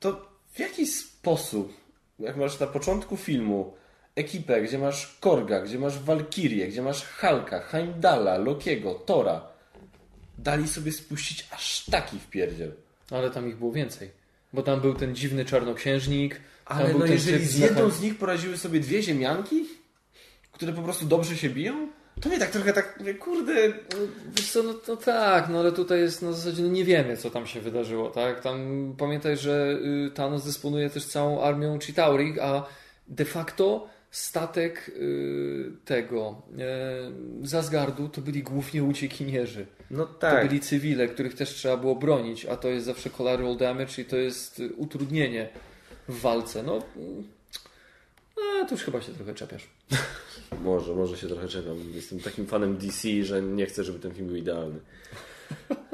To 0.00 0.28
w 0.52 0.58
jaki 0.58 0.86
sposób, 0.86 1.72
jak 2.18 2.36
masz 2.36 2.60
na 2.60 2.66
początku 2.66 3.16
filmu 3.16 3.74
ekipę, 4.16 4.62
gdzie 4.62 4.78
masz 4.78 5.16
Korga, 5.20 5.60
gdzie 5.60 5.78
masz 5.78 5.98
Walkirię, 5.98 6.68
gdzie 6.68 6.82
masz 6.82 7.04
Halka, 7.04 7.60
Heimdalla, 7.60 8.38
Lokiego, 8.38 8.94
Tora, 8.94 9.46
dali 10.38 10.68
sobie 10.68 10.92
spuścić 10.92 11.46
aż 11.50 11.84
taki 11.84 12.18
wpierdziel. 12.18 12.72
Ale 13.10 13.30
tam 13.30 13.48
ich 13.48 13.56
było 13.56 13.72
więcej. 13.72 14.10
Bo 14.52 14.62
tam 14.62 14.80
był 14.80 14.94
ten 14.94 15.14
dziwny 15.14 15.44
czarnoksiężnik. 15.44 16.40
Ale 16.64 16.94
no 16.94 17.06
jeżeli 17.06 17.46
z 17.46 17.58
jedną 17.58 17.90
z 17.90 18.00
nich 18.00 18.18
poraziły 18.18 18.56
sobie 18.56 18.80
dwie 18.80 19.02
ziemianki, 19.02 19.64
które 20.52 20.72
po 20.72 20.82
prostu 20.82 21.06
dobrze 21.06 21.36
się 21.36 21.50
biją, 21.50 21.88
to 22.20 22.28
mnie 22.28 22.38
tak 22.38 22.50
trochę 22.50 22.72
tak, 22.72 22.98
kurde, 23.18 23.72
Wiesz 24.36 24.50
co, 24.50 24.62
no 24.62 24.74
to 24.74 24.96
tak, 24.96 25.48
no 25.48 25.60
ale 25.60 25.72
tutaj 25.72 26.00
jest 26.00 26.22
na 26.22 26.32
zasadzie, 26.32 26.62
no 26.62 26.68
nie 26.68 26.84
wiemy, 26.84 27.16
co 27.16 27.30
tam 27.30 27.46
się 27.46 27.60
wydarzyło, 27.60 28.10
tak? 28.10 28.40
Tam 28.40 28.94
pamiętaj, 28.98 29.36
że 29.36 29.78
y, 30.06 30.10
Thanos 30.10 30.44
dysponuje 30.44 30.90
też 30.90 31.06
całą 31.06 31.42
armią 31.42 31.78
Chitauri, 31.78 32.40
a 32.40 32.66
de 33.08 33.24
facto 33.24 33.88
statek 34.14 34.88
y, 34.88 35.72
tego 35.84 36.42
y, 37.42 37.48
z 37.48 37.54
Asgardu 37.54 38.08
to 38.08 38.20
byli 38.20 38.42
głównie 38.42 38.84
uciekinierzy. 38.84 39.66
no 39.90 40.06
To 40.06 40.14
tak. 40.14 40.48
byli 40.48 40.60
cywile, 40.60 41.08
których 41.08 41.34
też 41.34 41.50
trzeba 41.50 41.76
było 41.76 41.96
bronić, 41.96 42.46
a 42.46 42.56
to 42.56 42.68
jest 42.68 42.86
zawsze 42.86 43.10
collateral 43.10 43.56
damage 43.56 44.02
i 44.02 44.04
to 44.04 44.16
jest 44.16 44.62
utrudnienie 44.76 45.48
w 46.08 46.20
walce. 46.20 46.62
No, 46.62 46.82
mm, 46.96 47.24
a, 48.36 48.64
to 48.64 48.74
już 48.74 48.84
chyba 48.84 49.00
się 49.00 49.12
trochę 49.12 49.34
czepiasz. 49.34 49.68
Może, 50.64 50.94
może 50.94 51.16
się 51.16 51.28
trochę 51.28 51.48
czepiam. 51.48 51.76
Jestem 51.94 52.20
takim 52.20 52.46
fanem 52.46 52.76
DC, 52.76 53.08
że 53.22 53.42
nie 53.42 53.66
chcę, 53.66 53.84
żeby 53.84 53.98
ten 53.98 54.14
film 54.14 54.26
był 54.26 54.36
idealny. 54.36 54.80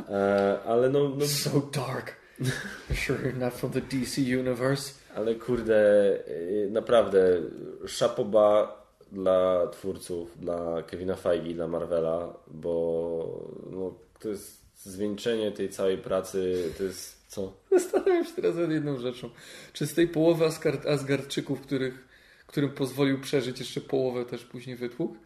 E, 0.09 0.59
ale 0.67 0.89
no, 0.89 1.09
no, 1.09 1.27
So 1.27 1.61
dark. 1.61 2.17
Sure 3.07 3.19
you're 3.19 3.39
not 3.39 3.55
from 3.55 3.71
the 3.71 3.81
DC 3.81 4.39
universe. 4.39 5.00
Ale 5.15 5.35
kurde, 5.35 6.13
y, 6.29 6.69
naprawdę 6.71 7.41
szapoba 7.87 8.81
dla 9.13 9.67
twórców, 9.67 10.41
dla 10.41 10.83
Kevina 10.83 11.17
Feige, 11.17 11.55
dla 11.55 11.69
Marvela, 11.69 12.37
bo 12.47 13.51
no, 13.71 13.95
to 14.21 14.29
jest 14.29 14.61
zwieńczenie 14.85 15.53
tej 15.53 15.69
całej 15.69 15.99
pracy, 15.99 16.73
to 16.79 16.85
jest 16.85 17.21
co? 17.29 17.53
Zastanawiam 17.79 18.25
się 18.25 18.33
teraz 18.33 18.57
nad 18.57 18.71
jedną 18.71 18.99
rzeczą. 18.99 19.31
Czy 19.73 19.87
z 19.87 19.95
tej 19.95 20.09
połowy 20.09 20.45
Asgard, 20.45 20.87
Asgardczyków, 20.87 21.61
których, 21.61 22.09
którym 22.47 22.71
pozwolił 22.71 23.21
przeżyć, 23.21 23.61
jeszcze 23.61 23.81
połowę 23.81 24.25
też 24.25 24.45
później 24.45 24.77
wytłukł? 24.77 25.17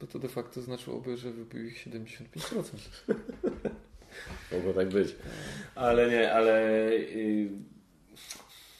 Bo 0.00 0.06
to 0.06 0.18
de 0.18 0.28
facto 0.28 0.62
znaczyłoby, 0.62 1.16
że 1.16 1.30
wybił 1.30 1.66
ich 1.66 1.86
75%. 1.86 2.62
Mogło 4.52 4.72
tak 4.72 4.88
być. 4.88 5.14
Ale 5.74 6.10
nie, 6.10 6.32
ale. 6.32 6.70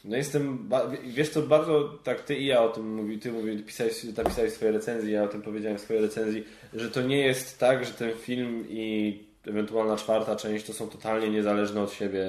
No 0.04 0.16
jestem. 0.16 0.68
Wiesz 1.06 1.28
co, 1.28 1.42
bardzo 1.42 1.98
tak 2.04 2.20
ty 2.20 2.36
i 2.36 2.46
ja 2.46 2.62
o 2.62 2.68
tym 2.68 2.94
mówi, 2.94 3.18
ty 3.18 3.32
mówi, 3.32 3.58
pisałeś, 3.58 4.04
napisałeś 4.04 4.52
swoje 4.52 4.72
recenzje, 4.72 5.10
ja 5.10 5.22
o 5.22 5.28
tym 5.28 5.42
powiedziałem 5.42 5.78
w 5.78 5.80
swojej 5.80 6.02
recenzji, 6.02 6.44
że 6.74 6.90
to 6.90 7.02
nie 7.02 7.18
jest 7.18 7.58
tak, 7.58 7.84
że 7.84 7.92
ten 7.92 8.12
film 8.14 8.64
i 8.68 9.18
ewentualna 9.46 9.96
czwarta 9.96 10.36
część 10.36 10.66
to 10.66 10.72
są 10.72 10.88
totalnie 10.88 11.30
niezależne 11.30 11.82
od 11.82 11.92
siebie 11.92 12.28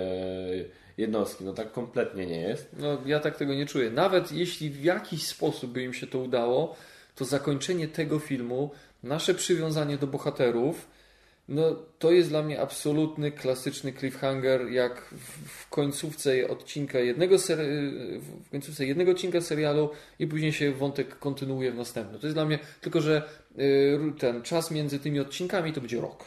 jednostki. 0.97 1.43
No 1.43 1.53
tak 1.53 1.71
kompletnie 1.71 2.25
nie 2.25 2.41
jest. 2.41 2.69
No, 2.79 2.97
ja 3.05 3.19
tak 3.19 3.37
tego 3.37 3.53
nie 3.53 3.65
czuję. 3.65 3.89
Nawet 3.89 4.31
jeśli 4.31 4.69
w 4.69 4.83
jakiś 4.83 5.27
sposób 5.27 5.71
by 5.71 5.83
im 5.83 5.93
się 5.93 6.07
to 6.07 6.19
udało, 6.19 6.75
to 7.15 7.25
zakończenie 7.25 7.87
tego 7.87 8.19
filmu, 8.19 8.71
nasze 9.03 9.33
przywiązanie 9.33 9.97
do 9.97 10.07
bohaterów, 10.07 10.87
no 11.49 11.75
to 11.99 12.11
jest 12.11 12.29
dla 12.29 12.43
mnie 12.43 12.61
absolutny, 12.61 13.31
klasyczny 13.31 13.93
cliffhanger, 13.93 14.69
jak 14.69 15.01
w, 15.47 15.69
końcówce 15.69 16.47
odcinka 16.49 16.99
jednego 16.99 17.37
w 18.45 18.49
końcówce 18.51 18.85
jednego 18.85 19.11
odcinka 19.11 19.41
serialu 19.41 19.89
i 20.19 20.27
później 20.27 20.53
się 20.53 20.71
wątek 20.71 21.19
kontynuuje 21.19 21.71
w 21.71 21.75
następnym. 21.75 22.19
To 22.19 22.27
jest 22.27 22.35
dla 22.35 22.45
mnie, 22.45 22.59
tylko 22.81 23.01
że 23.01 23.23
y, 23.59 23.99
ten 24.19 24.41
czas 24.41 24.71
między 24.71 24.99
tymi 24.99 25.19
odcinkami 25.19 25.73
to 25.73 25.81
będzie 25.81 26.01
rok. 26.01 26.25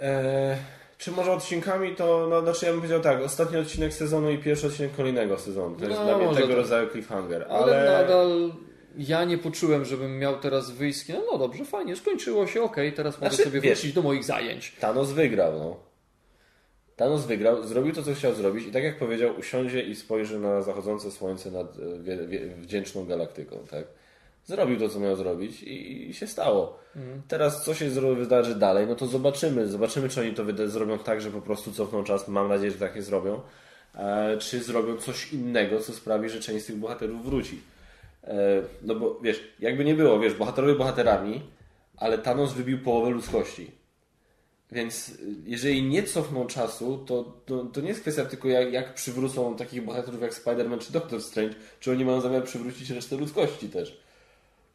Eee, 0.00 0.56
czy 0.98 1.10
może 1.10 1.32
odcinkami 1.32 1.94
to, 1.96 2.26
no 2.30 2.42
znaczy 2.42 2.66
ja 2.66 2.72
bym 2.72 2.80
powiedział 2.80 3.00
tak, 3.00 3.20
ostatni 3.22 3.58
odcinek 3.58 3.92
sezonu 3.94 4.30
i 4.30 4.38
pierwszy 4.38 4.66
odcinek 4.66 4.96
kolejnego 4.96 5.38
sezonu. 5.38 5.76
To 5.76 5.84
jest 5.84 5.96
No, 6.00 6.04
dla 6.04 6.18
mnie 6.18 6.28
tego 6.28 6.48
tak. 6.48 6.56
rodzaju 6.56 6.90
cliffhanger. 6.90 7.46
Ale, 7.50 7.78
Ale, 7.78 8.02
nadal 8.02 8.52
ja 8.98 9.24
nie 9.24 9.38
poczułem, 9.38 9.84
żebym 9.84 10.18
miał 10.18 10.40
teraz 10.40 10.70
wyjść. 10.70 11.08
No, 11.08 11.22
no 11.32 11.38
dobrze, 11.38 11.64
fajnie, 11.64 11.96
skończyło 11.96 12.46
się, 12.46 12.62
okej, 12.62 12.92
teraz 12.92 13.20
mogę 13.20 13.28
Znaczy, 13.30 13.44
sobie 13.44 13.60
wiesz- 13.60 13.78
wrócić 13.78 13.92
do 13.94 14.02
moich 14.02 14.24
zajęć. 14.24 14.76
Thanos 14.80 15.12
wygrał, 15.12 15.58
no. 15.58 15.76
Thanos 16.96 17.26
wygrał, 17.26 17.66
zrobił 17.66 17.94
to, 17.94 18.02
co 18.02 18.14
chciał 18.14 18.34
zrobić 18.34 18.66
i 18.66 18.72
tak 18.72 18.84
jak 18.84 18.98
powiedział, 18.98 19.36
usiądzie 19.38 19.82
i 19.82 19.94
spojrzy 19.96 20.38
na 20.38 20.62
zachodzące 20.62 21.10
słońce 21.10 21.50
nad 21.50 21.76
e, 21.78 22.02
wie, 22.02 22.16
wie, 22.26 22.46
wdzięczną 22.46 23.06
galaktyką, 23.06 23.56
tak? 23.70 23.84
Zrobił 24.46 24.78
to, 24.78 24.88
co 24.88 25.00
miał 25.00 25.16
zrobić 25.16 25.62
i, 25.62 26.08
i 26.10 26.14
się 26.14 26.26
stało. 26.26 26.78
Teraz 27.28 27.64
co 27.64 27.74
się 27.74 27.90
wydarzy 27.90 28.54
dalej, 28.54 28.86
no 28.86 28.94
to 28.94 29.06
zobaczymy. 29.06 29.68
Zobaczymy, 29.68 30.08
czy 30.08 30.20
oni 30.20 30.34
to 30.34 30.44
zrobią 30.68 30.98
tak, 30.98 31.20
że 31.20 31.30
po 31.30 31.40
prostu 31.40 31.72
cofną 31.72 32.04
czas. 32.04 32.28
Mam 32.28 32.48
nadzieję, 32.48 32.70
że 32.70 32.78
tak 32.78 32.96
nie 32.96 33.02
zrobią. 33.02 33.40
E, 33.94 34.36
czy 34.38 34.62
zrobią 34.62 34.96
coś 34.96 35.32
innego, 35.32 35.80
co 35.80 35.92
sprawi, 35.92 36.28
że 36.28 36.40
część 36.40 36.64
z 36.64 36.66
tych 36.66 36.76
bohaterów 36.76 37.24
wróci. 37.24 37.60
E, 38.24 38.62
no 38.82 38.94
bo 38.94 39.20
wiesz, 39.22 39.40
jakby 39.60 39.84
nie 39.84 39.94
było, 39.94 40.20
wiesz, 40.20 40.34
bohaterowie 40.34 40.74
bohaterami, 40.74 41.42
ale 41.96 42.18
Thanos 42.18 42.52
wybił 42.52 42.78
połowę 42.78 43.10
ludzkości. 43.10 43.70
Więc 44.72 45.08
y, 45.08 45.14
jeżeli 45.46 45.82
nie 45.82 46.02
cofną 46.02 46.46
czasu, 46.46 47.04
to, 47.06 47.32
to, 47.46 47.64
to 47.64 47.80
nie 47.80 47.88
jest 47.88 48.00
kwestia 48.00 48.24
tylko 48.24 48.48
jak, 48.48 48.72
jak 48.72 48.94
przywrócą 48.94 49.56
takich 49.56 49.84
bohaterów 49.84 50.22
jak 50.22 50.34
Spider-Man 50.34 50.78
czy 50.78 50.92
Doctor 50.92 51.22
Strange, 51.22 51.54
czy 51.80 51.90
oni 51.90 52.04
mają 52.04 52.20
zamiar 52.20 52.44
przywrócić 52.44 52.90
resztę 52.90 53.16
ludzkości 53.16 53.68
też. 53.68 54.00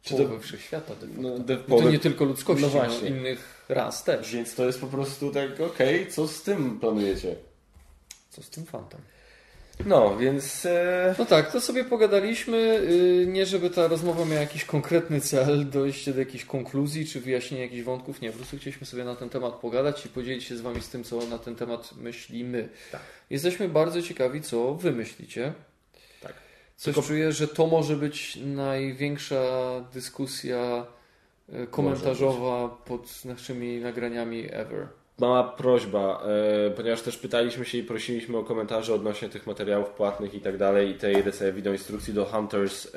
Czy 0.02 0.10
to, 0.10 0.16
Połowę 0.16 0.40
wszechświata. 0.40 0.94
de 0.94 1.06
facto. 1.06 1.22
no, 1.22 1.38
de, 1.38 1.56
to 1.56 1.90
nie 1.90 1.98
tylko 1.98 2.24
ludzkości, 2.24 2.62
No 2.62 2.68
no 2.68 2.86
właśnie. 2.86 3.08
innych 3.08 3.64
ras 3.68 4.04
też. 4.04 4.32
Więc 4.32 4.54
to 4.54 4.66
jest 4.66 4.80
po 4.80 4.86
prostu 4.86 5.30
tak, 5.30 5.60
okej, 5.60 6.06
co 6.12 6.28
z 6.28 6.42
tym 6.42 6.80
planujecie? 6.80 7.36
Co 8.30 8.42
z 8.42 8.50
tym 8.50 8.66
fantem? 8.66 9.00
No, 9.86 10.16
więc 10.16 10.66
e, 10.66 11.14
No 11.18 11.24
tak, 11.26 11.52
to 11.52 11.60
sobie 11.60 11.84
pogadaliśmy. 11.84 12.56
yy, 12.56 13.26
Nie, 13.26 13.46
żeby 13.46 13.70
ta 13.70 13.88
rozmowa 13.88 14.24
miała 14.24 14.40
jakiś 14.40 14.64
konkretny 14.64 15.20
cel, 15.20 15.70
dojście 15.70 16.12
do 16.12 16.18
jakiejś 16.20 16.44
konkluzji 16.44 17.06
czy 17.06 17.20
wyjaśnienie 17.20 17.62
jakichś 17.64 17.82
wątków. 17.82 18.20
Nie, 18.20 18.30
po 18.30 18.36
prostu 18.36 18.56
chcieliśmy 18.56 18.86
sobie 18.86 19.04
na 19.04 19.16
ten 19.16 19.28
temat 19.28 19.54
pogadać 19.54 20.06
i 20.06 20.08
podzielić 20.08 20.44
się 20.44 20.56
z 20.56 20.60
Wami 20.60 20.82
z 20.82 20.88
tym, 20.88 21.04
co 21.04 21.26
na 21.26 21.38
ten 21.38 21.54
temat 21.56 21.90
myślimy. 21.96 22.68
Tak. 22.92 23.00
Jesteśmy 23.30 23.68
bardzo 23.68 24.02
ciekawi, 24.02 24.42
co 24.42 24.74
Wy 24.74 24.92
myślicie. 24.92 25.52
Tak. 26.22 26.32
Coś 26.76 26.94
Tylko- 26.94 27.08
czuję, 27.08 27.32
że 27.32 27.48
to 27.48 27.66
może 27.66 27.96
być 27.96 28.38
największa 28.44 29.44
dyskusja 29.92 30.86
e, 31.52 31.66
komentarzowa 31.66 32.68
pod 32.68 33.24
naszymi 33.24 33.80
nagraniami 33.80 34.44
ever. 34.50 34.88
Mała 35.20 35.44
prośba, 35.44 36.22
e, 36.66 36.70
ponieważ 36.70 37.02
też 37.02 37.16
pytaliśmy 37.16 37.64
się 37.64 37.78
i 37.78 37.82
prosiliśmy 37.82 38.38
o 38.38 38.44
komentarze 38.44 38.94
odnośnie 38.94 39.28
tych 39.28 39.46
materiałów 39.46 39.88
płatnych 39.88 40.34
i 40.34 40.40
tak 40.40 40.56
dalej 40.56 40.90
i 40.90 40.94
tej 40.94 41.24
DC 41.24 41.52
wideo 41.52 41.72
instrukcji 41.72 42.14
do 42.14 42.24
Hunters, 42.24 42.86
e, 42.86 42.90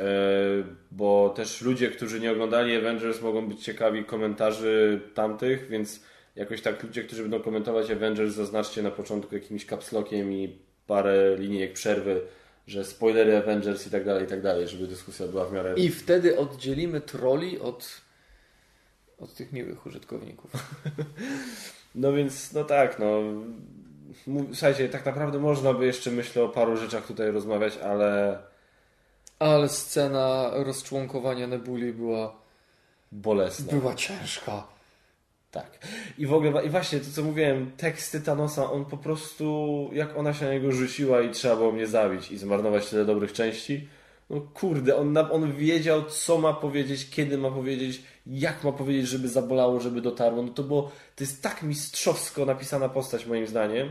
bo 0.92 1.34
też 1.36 1.62
ludzie, 1.62 1.90
którzy 1.90 2.20
nie 2.20 2.32
oglądali 2.32 2.76
Avengers 2.76 3.22
mogą 3.22 3.48
być 3.48 3.64
ciekawi 3.64 4.06
komentarzy 4.06 5.02
tamtych, 5.14 5.68
więc 5.68 6.04
jakoś 6.36 6.62
tak 6.62 6.84
ludzie, 6.84 7.04
którzy 7.04 7.22
będą 7.22 7.40
komentować 7.40 7.92
Avengers 7.92 8.34
zaznaczcie 8.34 8.82
na 8.82 8.92
początku 8.92 9.36
jakimś 9.36 9.66
kapslokiem 9.66 10.34
i 10.34 10.58
parę 10.88 11.36
linijek 11.38 11.74
przerwy, 11.74 12.22
że 12.68 12.86
spoilery 12.86 13.38
Avengers 13.38 13.88
i 13.88 13.90
tak 13.90 14.06
dalej, 14.06 14.24
i 14.24 14.28
tak 14.28 14.42
dalej, 14.42 14.68
żeby 14.68 14.88
dyskusja 14.88 15.28
była 15.28 15.46
w 15.46 15.54
miarę... 15.54 15.74
I 15.78 15.90
wtedy 15.90 16.38
oddzielimy 16.38 17.02
troli 17.02 17.60
od, 17.60 18.02
od 19.20 19.34
tych 19.34 19.54
miłych 19.54 19.86
użytkowników. 19.86 20.52
No 21.96 22.14
więc, 22.14 22.54
no 22.54 22.64
tak, 22.64 23.00
no. 23.00 23.22
Słuchajcie, 24.54 24.90
tak 24.90 25.06
naprawdę 25.06 25.40
można 25.40 25.74
by 25.74 25.86
jeszcze, 25.86 26.12
myślę, 26.12 26.44
o 26.44 26.50
paru 26.50 26.78
rzeczach 26.78 27.08
tutaj 27.08 27.32
rozmawiać, 27.32 27.78
ale. 27.78 28.38
Ale 29.40 29.70
scena 29.70 30.52
rozczłonkowania 30.54 31.48
Nebuli 31.48 31.94
była. 31.94 32.36
Bolesna. 33.12 33.72
Była 33.74 33.96
ciężka. 33.96 34.68
Tak. 35.52 35.88
I 36.18 36.28
w 36.28 36.34
ogóle, 36.34 36.66
i 36.66 36.70
właśnie 36.70 37.00
to 37.00 37.06
co 37.16 37.24
mówiłem, 37.24 37.72
teksty 37.78 38.22
Thanosa, 38.22 38.72
on 38.72 38.86
po 38.86 38.98
prostu, 38.98 39.90
jak 39.94 40.18
ona 40.18 40.34
się 40.34 40.46
na 40.46 40.52
niego 40.52 40.72
rzuciła 40.72 41.22
i 41.22 41.32
trzeba 41.32 41.56
było 41.56 41.72
mnie 41.72 41.88
zabić 41.88 42.32
i 42.32 42.38
zmarnować 42.38 42.90
tyle 42.90 43.06
dobrych 43.06 43.34
części, 43.34 43.88
no 44.30 44.42
kurde, 44.54 44.96
on, 44.96 45.18
on 45.18 45.56
wiedział, 45.56 46.06
co 46.06 46.38
ma 46.38 46.54
powiedzieć, 46.54 47.10
kiedy 47.10 47.38
ma 47.38 47.52
powiedzieć, 47.52 48.04
jak 48.28 48.64
ma 48.64 48.72
powiedzieć, 48.72 49.08
żeby 49.08 49.28
zabolało, 49.28 49.80
żeby 49.80 50.02
dotarło. 50.02 50.44
No 50.44 50.52
to 50.52 50.64
było, 50.64 50.92
to 51.16 51.24
jest 51.24 51.44
tak 51.44 51.64
mistrzowsko 51.64 52.46
napisana 52.46 52.90
postać 52.90 53.26
moim 53.26 53.48
zdaniem, 53.48 53.90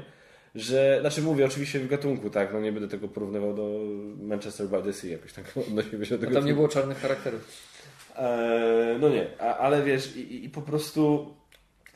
że, 0.55 0.99
znaczy 1.01 1.23
mówię 1.23 1.45
oczywiście 1.47 1.81
w 1.81 1.89
gatunku, 1.89 2.31
tak, 2.31 2.53
no 2.53 2.61
nie 2.61 2.73
będę 2.73 2.89
tego 2.89 3.09
porównywał 3.09 3.55
do 3.55 3.81
Manchester 4.21 4.69
by 4.69 4.83
the 4.83 4.93
Sea, 4.93 5.11
jakoś 5.11 5.33
tak 5.33 5.45
odnosimy 5.69 6.07
się 6.07 6.19
do 6.19 6.21
tego. 6.21 6.35
tam 6.35 6.47
nie 6.47 6.55
było 6.55 6.69
czarnych 6.69 7.01
charakterów. 7.01 7.49
Eee, 8.17 8.99
no 9.01 9.09
nie, 9.09 9.27
a, 9.41 9.57
ale 9.57 9.83
wiesz, 9.83 10.17
i, 10.17 10.45
i 10.45 10.49
po 10.49 10.63
prostu 10.63 11.35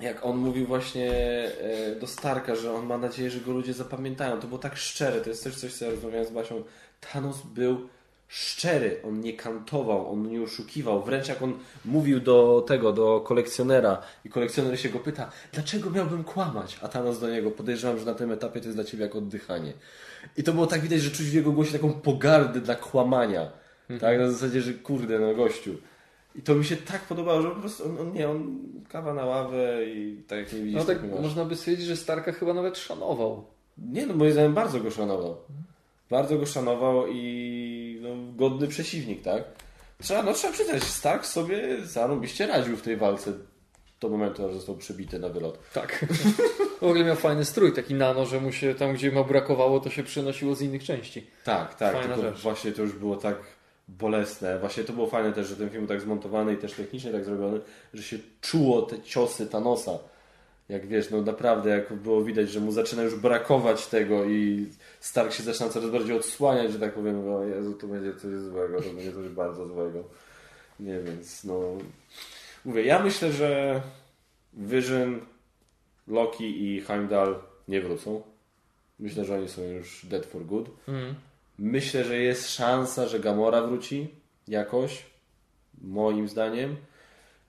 jak 0.00 0.24
on 0.26 0.36
mówił 0.36 0.66
właśnie 0.66 1.12
e, 1.60 1.96
do 2.00 2.06
Starka, 2.06 2.54
że 2.54 2.72
on 2.72 2.86
ma 2.86 2.98
nadzieję, 2.98 3.30
że 3.30 3.40
go 3.40 3.52
ludzie 3.52 3.72
zapamiętają. 3.72 4.40
To 4.40 4.46
było 4.46 4.58
tak 4.58 4.76
szczere, 4.76 5.20
to 5.20 5.28
jest 5.28 5.44
też 5.44 5.56
coś, 5.56 5.72
co 5.72 5.84
ja 5.84 5.90
rozmawiałem 5.90 6.26
z 6.26 6.30
Basią. 6.30 6.62
Thanos 7.00 7.42
był 7.42 7.88
szczery, 8.28 9.00
on 9.04 9.20
nie 9.20 9.32
kantował, 9.32 10.12
on 10.12 10.30
nie 10.30 10.42
oszukiwał. 10.42 11.02
Wręcz 11.02 11.28
jak 11.28 11.42
on 11.42 11.58
mówił 11.84 12.20
do 12.20 12.64
tego, 12.68 12.92
do 12.92 13.20
kolekcjonera 13.20 14.02
i 14.24 14.28
kolekcjoner 14.28 14.80
się 14.80 14.88
go 14.88 14.98
pyta, 14.98 15.30
dlaczego 15.52 15.90
miałbym 15.90 16.24
kłamać? 16.24 16.78
A 16.82 16.88
Thanos 16.88 17.20
do 17.20 17.30
niego, 17.30 17.50
podejrzewam, 17.50 17.98
że 17.98 18.04
na 18.04 18.14
tym 18.14 18.32
etapie 18.32 18.60
to 18.60 18.66
jest 18.66 18.76
dla 18.76 18.84
ciebie 18.84 19.04
jak 19.04 19.16
oddychanie. 19.16 19.72
I 20.36 20.42
to 20.42 20.52
było 20.52 20.66
tak 20.66 20.80
widać, 20.80 21.00
że 21.00 21.10
czuć 21.10 21.26
w 21.26 21.34
jego 21.34 21.52
głosie 21.52 21.72
taką 21.72 21.92
pogardę 21.92 22.60
dla 22.60 22.74
kłamania. 22.74 23.50
Mhm. 23.90 24.00
Tak, 24.00 24.18
na 24.18 24.30
zasadzie, 24.30 24.60
że 24.60 24.74
kurde, 24.74 25.18
no 25.18 25.34
gościu. 25.34 25.76
I 26.34 26.42
to 26.42 26.54
mi 26.54 26.64
się 26.64 26.76
tak 26.76 27.00
podobało, 27.00 27.42
że 27.42 27.50
po 27.50 27.60
prostu 27.60 27.84
on, 27.84 27.98
on 27.98 28.12
nie, 28.12 28.28
on 28.28 28.58
kawa 28.88 29.14
na 29.14 29.24
ławę 29.24 29.86
i 29.86 30.22
tak 30.28 30.38
jak 30.38 30.52
nie 30.52 30.58
widzisz. 30.58 30.78
No 30.78 30.84
tak, 30.84 31.00
tak 31.00 31.20
można 31.20 31.44
by 31.44 31.56
stwierdzić, 31.56 31.86
że 31.86 31.96
Starka 31.96 32.32
chyba 32.32 32.54
nawet 32.54 32.78
szanował. 32.78 33.44
Nie, 33.78 34.06
no 34.06 34.14
moim 34.14 34.32
zdaniem 34.32 34.54
bardzo 34.54 34.80
go 34.80 34.90
szanował. 34.90 35.36
Bardzo 36.10 36.38
go 36.38 36.46
szanował 36.46 37.06
i 37.08 37.98
no, 38.02 38.08
godny 38.36 38.68
przeciwnik, 38.68 39.22
tak? 39.22 39.44
Trzeba, 40.02 40.22
no, 40.22 40.32
trzeba 40.32 40.52
przyznać, 40.52 40.84
Stark 40.84 41.26
sobie 41.26 41.76
zarobiście 41.84 42.46
radził 42.46 42.76
w 42.76 42.82
tej 42.82 42.96
walce 42.96 43.32
do 44.00 44.08
momentu, 44.08 44.46
aż 44.46 44.52
został 44.54 44.76
przebity 44.76 45.18
na 45.18 45.28
wylot. 45.28 45.58
Tak. 45.72 46.04
w 46.80 46.82
ogóle 46.82 47.04
miał 47.04 47.16
fajny 47.16 47.44
strój, 47.44 47.72
taki 47.72 47.94
nano, 47.94 48.26
że 48.26 48.40
mu 48.40 48.52
się 48.52 48.74
tam, 48.74 48.94
gdzie 48.94 49.10
mu 49.10 49.24
brakowało, 49.24 49.80
to 49.80 49.90
się 49.90 50.02
przynosiło 50.02 50.54
z 50.54 50.62
innych 50.62 50.84
części. 50.84 51.26
Tak, 51.44 51.74
tak. 51.74 51.92
Fajna 51.92 52.14
tylko 52.14 52.30
rzecz. 52.30 52.42
właśnie 52.42 52.72
to 52.72 52.82
już 52.82 52.92
było 52.92 53.16
tak 53.16 53.36
bolesne. 53.88 54.58
Właśnie 54.58 54.84
to 54.84 54.92
było 54.92 55.06
fajne 55.06 55.32
też, 55.32 55.48
że 55.48 55.56
ten 55.56 55.70
film 55.70 55.86
był 55.86 55.96
tak 55.96 56.00
zmontowany 56.00 56.54
i 56.54 56.56
też 56.56 56.72
technicznie 56.72 57.12
tak 57.12 57.24
zrobiony, 57.24 57.60
że 57.94 58.02
się 58.02 58.18
czuło 58.40 58.82
te 58.82 59.02
ciosy 59.02 59.46
Thanosa 59.46 59.98
jak 60.68 60.86
wiesz, 60.86 61.10
no 61.10 61.22
naprawdę, 61.22 61.70
jak 61.70 61.92
było 61.92 62.24
widać, 62.24 62.50
że 62.50 62.60
mu 62.60 62.72
zaczyna 62.72 63.02
już 63.02 63.14
brakować 63.14 63.86
tego 63.86 64.24
i 64.24 64.66
Stark 65.00 65.32
się 65.32 65.42
zaczyna 65.42 65.68
coraz 65.68 65.90
bardziej 65.90 66.16
odsłaniać, 66.16 66.72
że 66.72 66.78
tak 66.78 66.94
powiem, 66.94 67.28
o 67.28 67.44
Jezu, 67.44 67.74
to 67.74 67.86
będzie 67.86 68.14
coś 68.14 68.34
złego, 68.34 68.82
to 68.82 68.90
będzie 68.90 69.12
coś 69.12 69.28
bardzo 69.28 69.66
złego. 69.66 70.04
Nie, 70.80 71.00
więc 71.00 71.44
no... 71.44 71.60
Mówię, 72.64 72.84
ja 72.84 73.02
myślę, 73.02 73.32
że 73.32 73.80
Vision, 74.54 75.20
Loki 76.08 76.64
i 76.64 76.80
Heimdall 76.80 77.38
nie 77.68 77.80
wrócą. 77.80 78.22
Myślę, 78.98 79.24
że 79.24 79.34
oni 79.34 79.48
są 79.48 79.62
już 79.62 80.06
dead 80.06 80.26
for 80.26 80.46
good. 80.46 80.70
Mm. 80.88 81.14
Myślę, 81.58 82.04
że 82.04 82.18
jest 82.18 82.50
szansa, 82.50 83.06
że 83.06 83.20
Gamora 83.20 83.62
wróci 83.62 84.08
jakoś, 84.48 85.02
moim 85.82 86.28
zdaniem. 86.28 86.76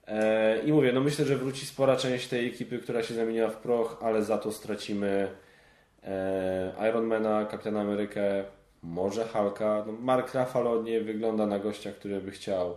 E, 0.08 0.58
I 0.64 0.72
mówię, 0.72 0.92
no 0.92 1.00
myślę, 1.00 1.24
że 1.24 1.36
wróci 1.36 1.66
spora 1.66 1.96
część 1.96 2.28
tej 2.28 2.46
ekipy, 2.46 2.78
która 2.78 3.02
się 3.02 3.14
zamieniła 3.14 3.48
w 3.48 3.56
proch, 3.56 3.98
ale 4.02 4.22
za 4.22 4.38
to 4.38 4.52
stracimy 4.52 5.28
e, 6.04 6.88
Ironmana, 6.90 7.44
Kapitana 7.44 7.80
Amerykę, 7.80 8.44
może 8.82 9.24
Hulka. 9.24 9.84
No 9.86 9.92
Mark 9.92 10.34
Ruffalo 10.34 10.82
nie 10.82 11.00
wygląda 11.00 11.46
na 11.46 11.58
gościa, 11.58 11.92
który 11.92 12.20
by 12.20 12.30
chciał 12.30 12.76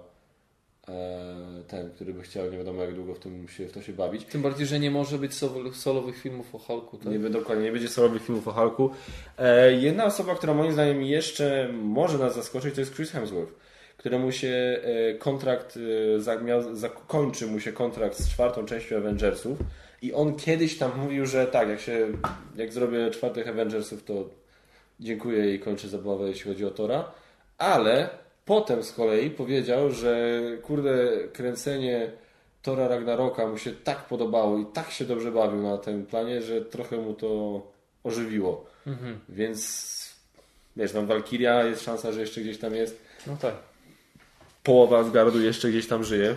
e, 0.87 1.63
ten, 1.67 1.91
który 1.91 2.13
by 2.13 2.21
chciał 2.21 2.51
nie 2.51 2.57
wiadomo 2.57 2.81
jak 2.81 2.95
długo 2.95 3.15
w, 3.15 3.19
tym 3.19 3.47
się, 3.47 3.67
w 3.67 3.71
to 3.71 3.81
się 3.81 3.93
bawić. 3.93 4.25
Tym 4.25 4.41
bardziej, 4.41 4.67
że 4.67 4.79
nie 4.79 4.91
może 4.91 5.17
być 5.17 5.33
solowych 5.73 6.17
filmów 6.17 6.55
o 6.55 6.57
Hulku. 6.57 6.97
Tak? 6.97 7.13
Nie, 7.13 7.19
dokładnie, 7.19 7.63
nie 7.63 7.71
będzie 7.71 7.89
solowych 7.89 8.25
filmów 8.25 8.47
o 8.47 8.51
Hulku. 8.51 8.89
Jedna 9.79 10.05
osoba, 10.05 10.35
która 10.35 10.53
moim 10.53 10.73
zdaniem 10.73 11.03
jeszcze 11.03 11.69
może 11.73 12.17
nas 12.17 12.35
zaskoczyć, 12.35 12.75
to 12.75 12.81
jest 12.81 12.95
Chris 12.95 13.11
Hemsworth 13.11 13.53
któremu 14.01 14.31
się 14.31 14.81
e, 14.83 15.13
kontrakt, 15.13 15.77
e, 16.17 16.73
zakończy 16.73 17.47
mu 17.47 17.59
się 17.59 17.73
kontrakt 17.73 18.17
z 18.17 18.29
czwartą 18.29 18.65
częścią 18.65 18.97
Avengersów 18.97 19.57
i 20.01 20.13
on 20.13 20.35
kiedyś 20.35 20.77
tam 20.77 20.99
mówił, 20.99 21.25
że 21.25 21.47
tak, 21.47 21.69
jak 21.69 21.79
się, 21.79 22.07
jak 22.55 22.73
zrobię 22.73 23.11
czwartych 23.11 23.47
Avengersów, 23.47 24.03
to 24.03 24.29
dziękuję 24.99 25.55
i 25.55 25.59
kończę 25.59 25.87
zabawę, 25.87 26.27
jeśli 26.27 26.51
chodzi 26.51 26.65
o 26.65 26.71
Tora, 26.71 27.11
ale 27.57 28.09
potem 28.45 28.83
z 28.83 28.91
kolei 28.91 29.29
powiedział, 29.29 29.91
że 29.91 30.41
kurde, 30.61 31.09
kręcenie 31.33 32.11
Tora 32.61 32.87
Ragnaroka 32.87 33.47
mu 33.47 33.57
się 33.57 33.71
tak 33.71 34.05
podobało 34.05 34.59
i 34.59 34.65
tak 34.65 34.91
się 34.91 35.05
dobrze 35.05 35.31
bawił 35.31 35.61
na 35.61 35.77
tym 35.77 36.05
planie, 36.05 36.41
że 36.41 36.61
trochę 36.61 36.97
mu 36.97 37.13
to 37.13 37.61
ożywiło. 38.03 38.65
Mhm. 38.87 39.19
Więc 39.29 39.91
wiesz, 40.75 40.91
tam 40.91 41.07
Valkyria 41.07 41.63
jest 41.63 41.83
szansa, 41.83 42.11
że 42.11 42.21
jeszcze 42.21 42.41
gdzieś 42.41 42.59
tam 42.59 42.75
jest. 42.75 43.01
No 43.27 43.37
tak 43.41 43.70
połowa 44.63 44.99
Asgardu 44.99 45.41
jeszcze 45.41 45.69
gdzieś 45.69 45.87
tam 45.87 46.03
żyje. 46.03 46.35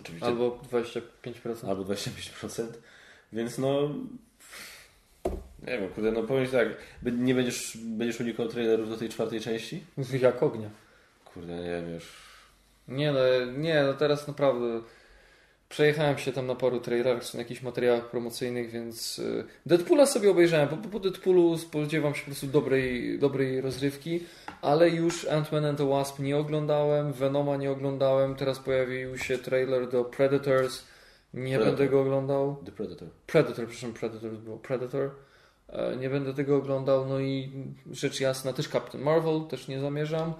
Oczywiście. 0.00 0.26
Albo 0.26 0.60
25%. 0.72 1.68
Albo 1.68 1.82
25%. 1.82 2.66
Więc 3.32 3.58
no... 3.58 3.94
Nie 5.66 5.78
wiem, 5.78 5.88
kurde, 5.88 6.12
no 6.12 6.22
powiem 6.22 6.46
tak, 6.46 6.68
nie 7.02 7.34
będziesz, 7.34 7.78
będziesz 7.82 8.20
unikał 8.20 8.48
trailerów 8.48 8.88
do 8.88 8.96
tej 8.96 9.08
czwartej 9.08 9.40
części? 9.40 9.84
Jak 10.20 10.42
ognia. 10.42 10.70
Kurde, 11.24 11.56
nie 11.56 11.70
wiem 11.70 11.94
już. 11.94 12.12
Nie 12.88 13.12
no, 13.12 13.20
nie, 13.58 13.82
no 13.82 13.94
teraz 13.94 14.28
naprawdę 14.28 14.80
Przejechałem 15.76 16.18
się 16.18 16.32
tam 16.32 16.46
na 16.46 16.54
paru 16.54 16.80
trailerach, 16.80 17.34
na 17.34 17.40
jakichś 17.40 17.62
materiałach 17.62 18.10
promocyjnych, 18.10 18.70
więc 18.70 19.18
y, 19.18 19.44
Deadpoola 19.66 20.06
sobie 20.06 20.30
obejrzałem. 20.30 20.68
Po, 20.68 20.76
po 20.76 21.00
Deadpoolu 21.00 21.58
spodziewam 21.58 22.14
się 22.14 22.20
po 22.20 22.26
prostu 22.26 22.46
dobrej, 22.46 23.18
dobrej 23.18 23.60
rozrywki, 23.60 24.20
ale 24.62 24.90
już 24.90 25.26
Ant-Man 25.26 25.68
and 25.68 25.78
the 25.78 25.88
Wasp 25.88 26.18
nie 26.18 26.36
oglądałem, 26.36 27.12
Venoma 27.12 27.56
nie 27.56 27.70
oglądałem, 27.70 28.34
teraz 28.34 28.58
pojawił 28.58 29.18
się 29.18 29.38
trailer 29.38 29.88
do 29.88 30.04
Predators, 30.04 30.84
nie 31.34 31.42
Predator. 31.42 31.66
będę 31.66 31.88
go 31.88 32.00
oglądał. 32.00 32.56
The 32.64 32.72
Predator. 32.72 33.08
Predator, 33.26 33.66
przepraszam, 33.66 33.92
Predator 33.92 34.30
było 34.30 34.58
Predator. 34.58 35.10
E, 35.68 35.96
nie 35.96 36.10
będę 36.10 36.34
tego 36.34 36.56
oglądał, 36.56 37.06
no 37.06 37.20
i 37.20 37.50
rzecz 37.90 38.20
jasna 38.20 38.52
też 38.52 38.68
Captain 38.68 39.04
Marvel, 39.04 39.40
też 39.50 39.68
nie 39.68 39.80
zamierzam. 39.80 40.34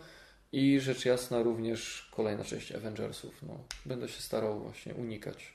I 0.52 0.81
rzecz 0.81 1.05
jasna 1.05 1.43
również 1.43 2.09
kolejna 2.16 2.44
część 2.44 2.73
Avengersów. 2.73 3.43
No, 3.43 3.59
będę 3.86 4.09
się 4.09 4.23
starał 4.23 4.60
właśnie 4.60 4.94
unikać. 4.94 5.52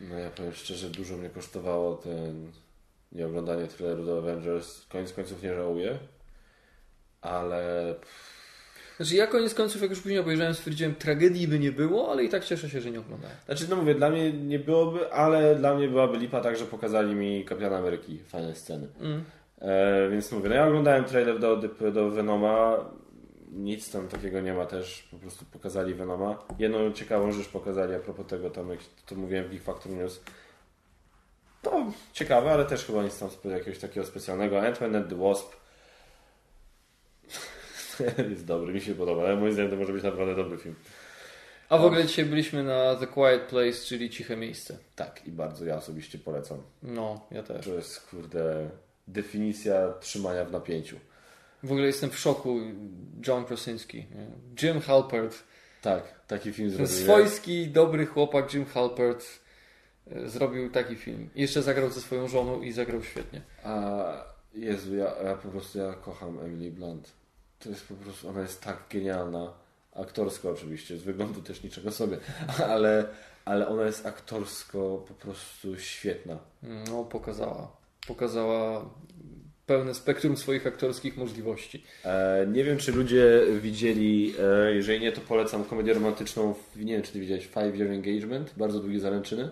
No 0.00 0.18
ja 0.18 0.30
powiem 0.30 0.52
szczerze, 0.52 0.90
dużo 0.90 1.16
mnie 1.16 1.30
kosztowało 1.30 1.96
ten 1.96 2.52
nieoglądanie 3.12 3.66
traileru 3.66 4.06
do 4.06 4.18
Avengers. 4.18 4.86
Koniec 4.86 5.12
końców 5.12 5.42
nie 5.42 5.54
żałuję, 5.54 5.98
ale... 7.20 7.94
Znaczy 8.96 9.14
ja 9.14 9.26
koniec 9.26 9.54
końców, 9.54 9.82
jak 9.82 9.90
już 9.90 10.00
później 10.00 10.18
obejrzałem, 10.18 10.54
stwierdziłem, 10.54 10.94
tragedii 10.94 11.48
by 11.48 11.58
nie 11.58 11.72
było, 11.72 12.12
ale 12.12 12.24
i 12.24 12.28
tak 12.28 12.44
cieszę 12.44 12.70
się, 12.70 12.80
że 12.80 12.90
nie 12.90 13.00
oglądałem. 13.00 13.36
Znaczy, 13.46 13.66
no 13.70 13.76
mówię, 13.76 13.94
dla 13.94 14.10
mnie 14.10 14.32
nie 14.32 14.58
byłoby, 14.58 15.12
ale 15.12 15.54
dla 15.54 15.74
mnie 15.74 15.88
byłaby 15.88 16.18
lipa 16.18 16.40
tak, 16.40 16.56
że 16.56 16.64
pokazali 16.64 17.14
mi 17.14 17.44
Kapitana 17.44 17.76
Ameryki, 17.76 18.18
fajne 18.18 18.54
sceny. 18.54 18.88
Mm. 19.00 19.24
E, 19.58 20.08
więc 20.10 20.32
mówię, 20.32 20.48
no 20.48 20.54
ja 20.54 20.66
oglądałem 20.66 21.04
trailer 21.04 21.38
do, 21.38 21.56
do 21.92 22.10
Venoma, 22.10 22.90
nic 23.52 23.90
tam 23.90 24.08
takiego 24.08 24.40
nie 24.40 24.54
ma 24.54 24.66
też, 24.66 25.08
po 25.10 25.16
prostu 25.16 25.44
pokazali 25.44 25.94
Venoma. 25.94 26.38
Jedną 26.58 26.92
ciekawą 26.92 27.32
rzecz 27.32 27.48
pokazali 27.48 27.94
a 27.94 27.98
propos 27.98 28.26
tego, 28.26 28.50
tam 28.50 28.70
jak 28.70 28.80
to 29.06 29.14
mówiłem 29.14 29.44
w 29.44 29.50
Geek 29.50 29.62
Factor 29.62 29.92
News, 29.92 30.20
to 31.62 31.92
ciekawe, 32.12 32.50
ale 32.50 32.64
też 32.64 32.84
chyba 32.84 33.02
nic 33.02 33.18
tam 33.18 33.28
jakiegoś 33.44 33.78
takiego 33.78 34.06
specjalnego. 34.06 34.56
Ant-Man 34.56 34.96
and 34.96 35.08
the 35.08 35.16
Wasp 35.16 35.52
jest 38.30 38.46
dobry, 38.46 38.72
mi 38.72 38.80
się 38.80 38.94
podoba, 38.94 39.22
ale 39.22 39.36
moim 39.36 39.52
zdaniem 39.52 39.70
to 39.70 39.76
może 39.76 39.92
być 39.92 40.02
naprawdę 40.02 40.34
dobry 40.34 40.58
film. 40.58 40.74
A 41.68 41.78
w 41.78 41.84
ogóle 41.84 42.04
dzisiaj 42.04 42.24
byliśmy 42.24 42.64
na 42.64 42.96
The 42.96 43.06
Quiet 43.06 43.42
Place, 43.42 43.72
czyli 43.72 44.10
Ciche 44.10 44.36
Miejsce. 44.36 44.78
Tak, 44.96 45.26
i 45.26 45.32
bardzo 45.32 45.64
ja 45.64 45.76
osobiście 45.76 46.18
polecam. 46.18 46.62
No, 46.82 47.26
ja 47.30 47.42
też. 47.42 47.66
To 47.66 47.74
jest, 47.74 48.00
kurde, 48.00 48.70
definicja 49.08 49.92
trzymania 50.00 50.44
w 50.44 50.52
napięciu. 50.52 50.96
W 51.62 51.72
ogóle 51.72 51.86
jestem 51.86 52.10
w 52.10 52.18
szoku. 52.18 52.60
John 53.26 53.44
Krasinski. 53.44 54.06
Jim 54.62 54.80
Halpert. 54.80 55.44
Tak, 55.82 56.26
taki 56.26 56.52
film 56.52 56.70
zrobił. 56.70 56.86
swojski, 56.86 57.68
dobry 57.68 58.06
chłopak 58.06 58.54
Jim 58.54 58.64
Halpert 58.64 59.24
e, 60.06 60.28
zrobił 60.28 60.70
taki 60.70 60.96
film. 60.96 61.30
I 61.34 61.40
jeszcze 61.42 61.62
zagrał 61.62 61.90
ze 61.90 62.00
swoją 62.00 62.28
żoną 62.28 62.62
i 62.62 62.72
zagrał 62.72 63.02
świetnie. 63.02 63.42
A 63.64 64.04
Jezu, 64.54 64.96
ja, 64.96 65.14
ja 65.24 65.34
po 65.34 65.48
prostu 65.48 65.78
ja 65.78 65.94
kocham 65.94 66.38
Emily 66.38 66.70
Blunt. 66.70 67.10
To 67.58 67.68
jest 67.68 67.88
po 67.88 67.94
prostu, 67.94 68.28
ona 68.28 68.40
jest 68.40 68.60
tak 68.60 68.76
genialna. 68.90 69.52
Aktorsko 69.94 70.50
oczywiście, 70.50 70.96
z 70.96 71.02
wyglądu 71.02 71.42
też 71.42 71.62
niczego 71.62 71.92
sobie, 71.92 72.18
ale, 72.74 73.08
ale 73.44 73.68
ona 73.68 73.82
jest 73.82 74.06
aktorsko 74.06 75.04
po 75.08 75.14
prostu 75.14 75.78
świetna. 75.78 76.38
No, 76.62 77.04
pokazała. 77.04 77.76
Pokazała 78.06 78.90
pełne 79.70 79.94
spektrum 79.94 80.36
swoich 80.36 80.66
aktorskich 80.66 81.16
możliwości. 81.16 81.84
E, 82.04 82.46
nie 82.46 82.64
wiem, 82.64 82.78
czy 82.78 82.92
ludzie 82.92 83.40
widzieli, 83.60 84.34
e, 84.66 84.74
jeżeli 84.74 85.00
nie, 85.00 85.12
to 85.12 85.20
polecam 85.20 85.64
komedię 85.64 85.94
romantyczną, 85.94 86.54
w, 86.54 86.84
nie 86.84 86.92
wiem, 86.92 87.02
czy 87.02 87.12
ty 87.12 87.20
widziałeś, 87.20 87.46
Five 87.46 87.74
Year 87.78 87.90
Engagement, 87.90 88.54
bardzo 88.56 88.80
długie 88.80 89.00
zaręczyny, 89.00 89.50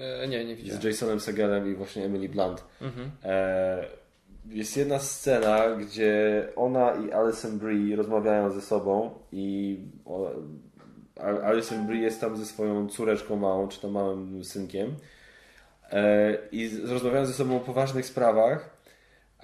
E, 0.00 0.28
nie, 0.28 0.44
nie 0.44 0.56
widziałem. 0.56 0.82
z 0.82 0.84
Jasonem 0.84 1.20
Segelem 1.20 1.72
i 1.72 1.74
właśnie 1.74 2.04
Emily 2.04 2.28
Blunt. 2.28 2.64
Mhm. 2.80 3.10
E, 3.24 3.84
jest 4.50 4.76
jedna 4.76 4.98
scena, 4.98 5.76
gdzie 5.76 6.42
ona 6.56 6.94
i 6.94 7.12
Alison 7.12 7.58
Brie 7.58 7.96
rozmawiają 7.96 8.50
ze 8.50 8.60
sobą 8.60 9.10
i 9.32 9.78
o, 10.04 10.30
Alison 11.44 11.86
Brie 11.86 12.02
jest 12.02 12.20
tam 12.20 12.36
ze 12.36 12.46
swoją 12.46 12.88
córeczką 12.88 13.36
małą, 13.36 13.68
czy 13.68 13.80
to 13.80 13.90
małym 13.90 14.44
synkiem 14.44 14.94
e, 15.90 16.38
i 16.52 16.70
rozmawiają 16.84 17.26
ze 17.26 17.32
sobą 17.32 17.56
o 17.56 17.60
poważnych 17.60 18.06
sprawach, 18.06 18.75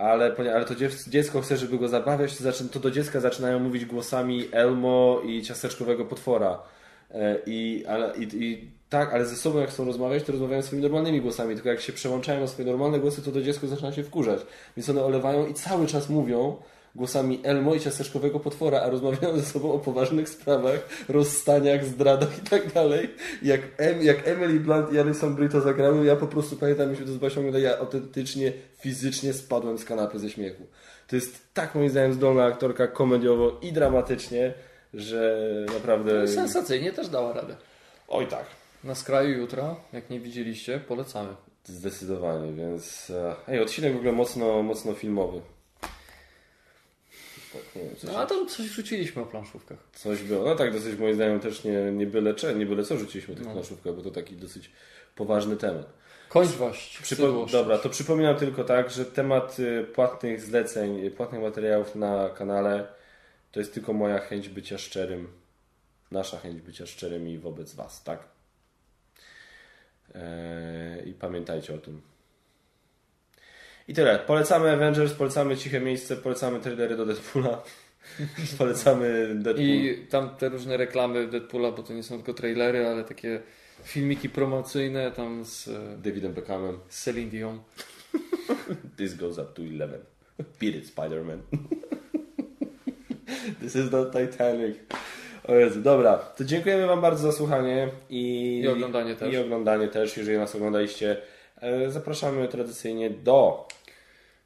ale, 0.02 0.36
ale 0.54 0.64
to 0.64 0.74
dziec- 0.74 1.08
dziecko 1.08 1.40
chce, 1.40 1.56
żeby 1.56 1.78
go 1.78 1.88
zabawiać, 1.88 2.36
to, 2.72 2.80
do 2.80 2.90
dziecka 2.90 3.20
zaczynają 3.20 3.58
mówić 3.58 3.84
głosami 3.84 4.48
Elmo 4.52 5.20
i 5.26 5.42
ciasteczkowego 5.42 6.04
potwora. 6.04 6.62
E, 7.10 7.38
I, 7.46 7.84
ale, 7.88 8.16
i, 8.16 8.44
i 8.44 8.70
tak, 8.88 9.14
ale 9.14 9.26
ze 9.26 9.36
sobą 9.36 9.58
jak 9.58 9.70
chcą 9.70 9.84
rozmawiać, 9.84 10.22
to 10.22 10.32
rozmawiają 10.32 10.62
swoimi 10.62 10.82
normalnymi 10.82 11.20
głosami, 11.20 11.54
tylko 11.54 11.68
jak 11.68 11.80
się 11.80 11.92
przełączają 11.92 12.40
na 12.40 12.46
swoje 12.46 12.68
normalne 12.68 12.98
głosy, 13.00 13.22
to 13.22 13.32
to 13.32 13.42
dziecko 13.42 13.66
zaczyna 13.66 13.92
się 13.92 14.02
wkurzać. 14.02 14.40
Więc 14.76 14.88
one 14.88 15.04
olewają 15.04 15.46
i 15.46 15.54
cały 15.54 15.86
czas 15.86 16.08
mówią 16.08 16.56
głosami 16.94 17.40
Elmo 17.43 17.74
i 17.74 17.81
ciasteczkowego 17.81 18.40
potwora, 18.40 18.81
a 18.81 18.90
rozmawiają 18.90 19.39
ze 19.39 19.44
sobą 19.44 19.73
o 19.73 19.78
poważnych 19.78 20.28
sprawach, 20.28 20.89
rozstaniach, 21.09 21.85
zdradach 21.85 22.39
i 22.39 22.40
tak 22.40 22.73
dalej. 22.73 23.14
Jak, 23.43 23.60
em, 23.78 24.02
jak 24.02 24.28
Emily 24.28 24.60
Blunt 24.60 24.93
i 24.93 24.98
Alison 24.98 25.35
Brie 25.35 25.48
to 25.48 25.60
zagrały, 25.60 26.06
ja 26.06 26.16
po 26.16 26.27
prostu 26.27 26.56
pamiętam, 26.56 26.89
myśmy 26.89 27.06
to 27.06 27.12
z 27.12 27.16
Basią 27.16 27.43
ja 27.43 27.78
autentycznie, 27.78 28.52
fizycznie 28.81 29.32
spadłem 29.32 29.78
z 29.78 29.85
kanapy 29.85 30.19
ze 30.19 30.31
śmiechu. 30.31 30.66
To 31.09 31.16
jest 31.16 31.55
tak 31.55 31.74
moim 31.74 31.90
zdaniem 31.90 32.12
zdolna 32.12 32.44
aktorka 32.44 32.86
komediowo 32.86 33.59
i 33.62 33.73
dramatycznie, 33.73 34.55
że 34.94 35.39
naprawdę... 35.74 36.28
Sensacyjnie 36.28 36.93
też 36.93 37.09
dała 37.09 37.32
radę. 37.32 37.56
Oj 38.09 38.27
tak. 38.27 38.47
Na 38.85 38.94
skraju 38.94 39.39
jutra, 39.39 39.77
jak 39.93 40.10
nie 40.10 40.20
widzieliście, 40.20 40.81
polecamy. 40.89 41.28
Zdecydowanie, 41.64 42.52
więc... 42.52 43.10
e, 43.10 43.35
Ej, 43.48 43.60
odcinek 43.60 43.93
w 43.93 43.97
ogóle 43.97 44.12
mocno, 44.12 44.62
mocno 44.62 44.93
filmowy. 44.93 45.40
Tak, 47.52 47.62
nie 47.76 47.82
wiem, 47.82 47.96
coś, 47.96 48.10
No 48.10 48.18
a 48.18 48.26
tam 48.26 48.48
coś 48.48 48.66
wrzuciliśmy 48.68 49.22
o 49.22 49.26
planszówkach. 49.26 49.78
coś 49.94 50.22
było. 50.22 50.44
No 50.44 50.54
tak, 50.54 50.72
dosyć 50.72 50.98
moim 50.98 51.14
zdaniem 51.14 51.40
też 51.40 51.64
nie, 51.64 51.92
nie, 51.92 52.06
byle, 52.06 52.34
cze, 52.34 52.54
nie 52.54 52.66
byle 52.66 52.84
co 52.84 52.96
rzuciliśmy 52.98 53.34
tych 53.34 53.46
No. 53.46 53.52
planszówkach, 53.52 53.94
bo 53.94 54.02
to 54.02 54.10
taki 54.10 54.36
dosyć 54.36 54.70
poważny 55.16 55.56
temat. 55.56 55.86
Kończość. 56.28 56.98
Przypo- 57.02 57.50
dobra, 57.50 57.78
to 57.78 57.88
przypominam 57.88 58.36
tylko 58.36 58.64
tak, 58.64 58.90
że 58.90 59.04
temat 59.04 59.58
y, 59.58 59.84
płatnych 59.94 60.40
zleceń, 60.40 61.06
y, 61.06 61.10
płatnych 61.10 61.42
materiałów 61.42 61.94
na 61.94 62.28
kanale 62.28 62.86
to 63.52 63.60
jest 63.60 63.74
tylko 63.74 63.92
moja 63.92 64.18
chęć 64.18 64.48
bycia 64.48 64.78
szczerym, 64.78 65.28
nasza 66.10 66.38
chęć 66.38 66.60
bycia 66.60 66.86
szczerym 66.86 67.28
i 67.28 67.38
wobec 67.38 67.74
Was, 67.74 68.02
tak? 68.04 68.18
Eee, 70.14 71.08
I 71.08 71.12
pamiętajcie 71.14 71.74
o 71.74 71.78
tym. 71.78 72.00
I 73.88 73.94
tyle. 73.94 74.18
Polecamy 74.18 74.70
Avengers, 74.70 75.12
polecamy 75.12 75.56
Ciche 75.56 75.80
Miejsce, 75.80 76.16
polecamy 76.16 76.60
trailery 76.60 76.96
do 76.96 77.06
Deadpoola, 77.06 77.62
polecamy 78.59 79.34
Deadpool. 79.34 79.66
I 79.66 80.06
tam 80.10 80.36
te 80.36 80.48
różne 80.48 80.76
reklamy 80.76 81.26
Deadpoola, 81.26 81.70
bo 81.70 81.82
to 81.82 81.92
nie 81.92 82.02
są 82.02 82.16
tylko 82.16 82.34
trailery, 82.34 82.86
ale 82.86 83.04
takie 83.04 83.40
filmiki 83.84 84.28
promocyjne 84.28 85.10
tam 85.10 85.44
z, 85.44 85.68
e, 85.68 85.72
Davidem 86.02 86.32
Beckhamem. 86.32 86.78
z 86.88 87.02
Celine 87.02 87.30
Dion. 87.30 87.60
This 88.96 89.14
goes 89.14 89.38
up 89.38 89.52
to 89.54 89.62
11. 89.62 89.98
Beat 90.60 90.74
it, 90.74 90.86
Spider-Man. 90.96 91.38
This 93.60 93.76
is 93.76 93.90
not 93.92 94.12
Titanic. 94.12 94.76
O 95.48 95.54
Jezu, 95.54 95.82
dobra. 95.82 96.16
To 96.16 96.44
dziękujemy 96.44 96.86
Wam 96.86 97.00
bardzo 97.00 97.32
za 97.32 97.38
słuchanie 97.38 97.88
i, 98.10 98.60
I 98.64 98.68
oglądanie 98.68 99.14
też. 99.14 99.34
I 99.34 99.36
oglądanie 99.36 99.88
też, 99.88 100.16
jeżeli 100.16 100.38
nas 100.38 100.54
oglądaliście. 100.54 101.16
E, 101.62 101.90
Zapraszamy 101.90 102.48
tradycyjnie 102.48 103.10
do 103.10 103.68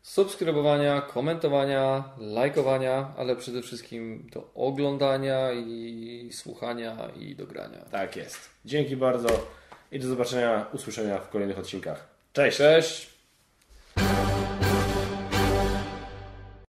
Subskrybowania, 0.03 1.01
komentowania, 1.01 2.05
lajkowania, 2.19 3.13
ale 3.17 3.37
przede 3.37 3.63
wszystkim 3.63 4.29
do 4.33 4.51
oglądania 4.55 5.53
i 5.53 6.31
słuchania 6.33 7.09
i 7.21 7.37
do 7.37 7.47
grania. 7.47 7.79
Tak 7.91 8.17
jest. 8.17 8.39
Dzięki 8.65 8.97
bardzo 8.97 9.29
i 9.93 9.99
do 9.99 10.09
zobaczenia, 10.09 10.67
usłyszenia 10.73 11.19
w 11.19 11.29
kolejnych 11.29 11.59
odcinkach. 11.59 12.09
Cześć! 12.33 12.59
Cześć! 12.59 13.11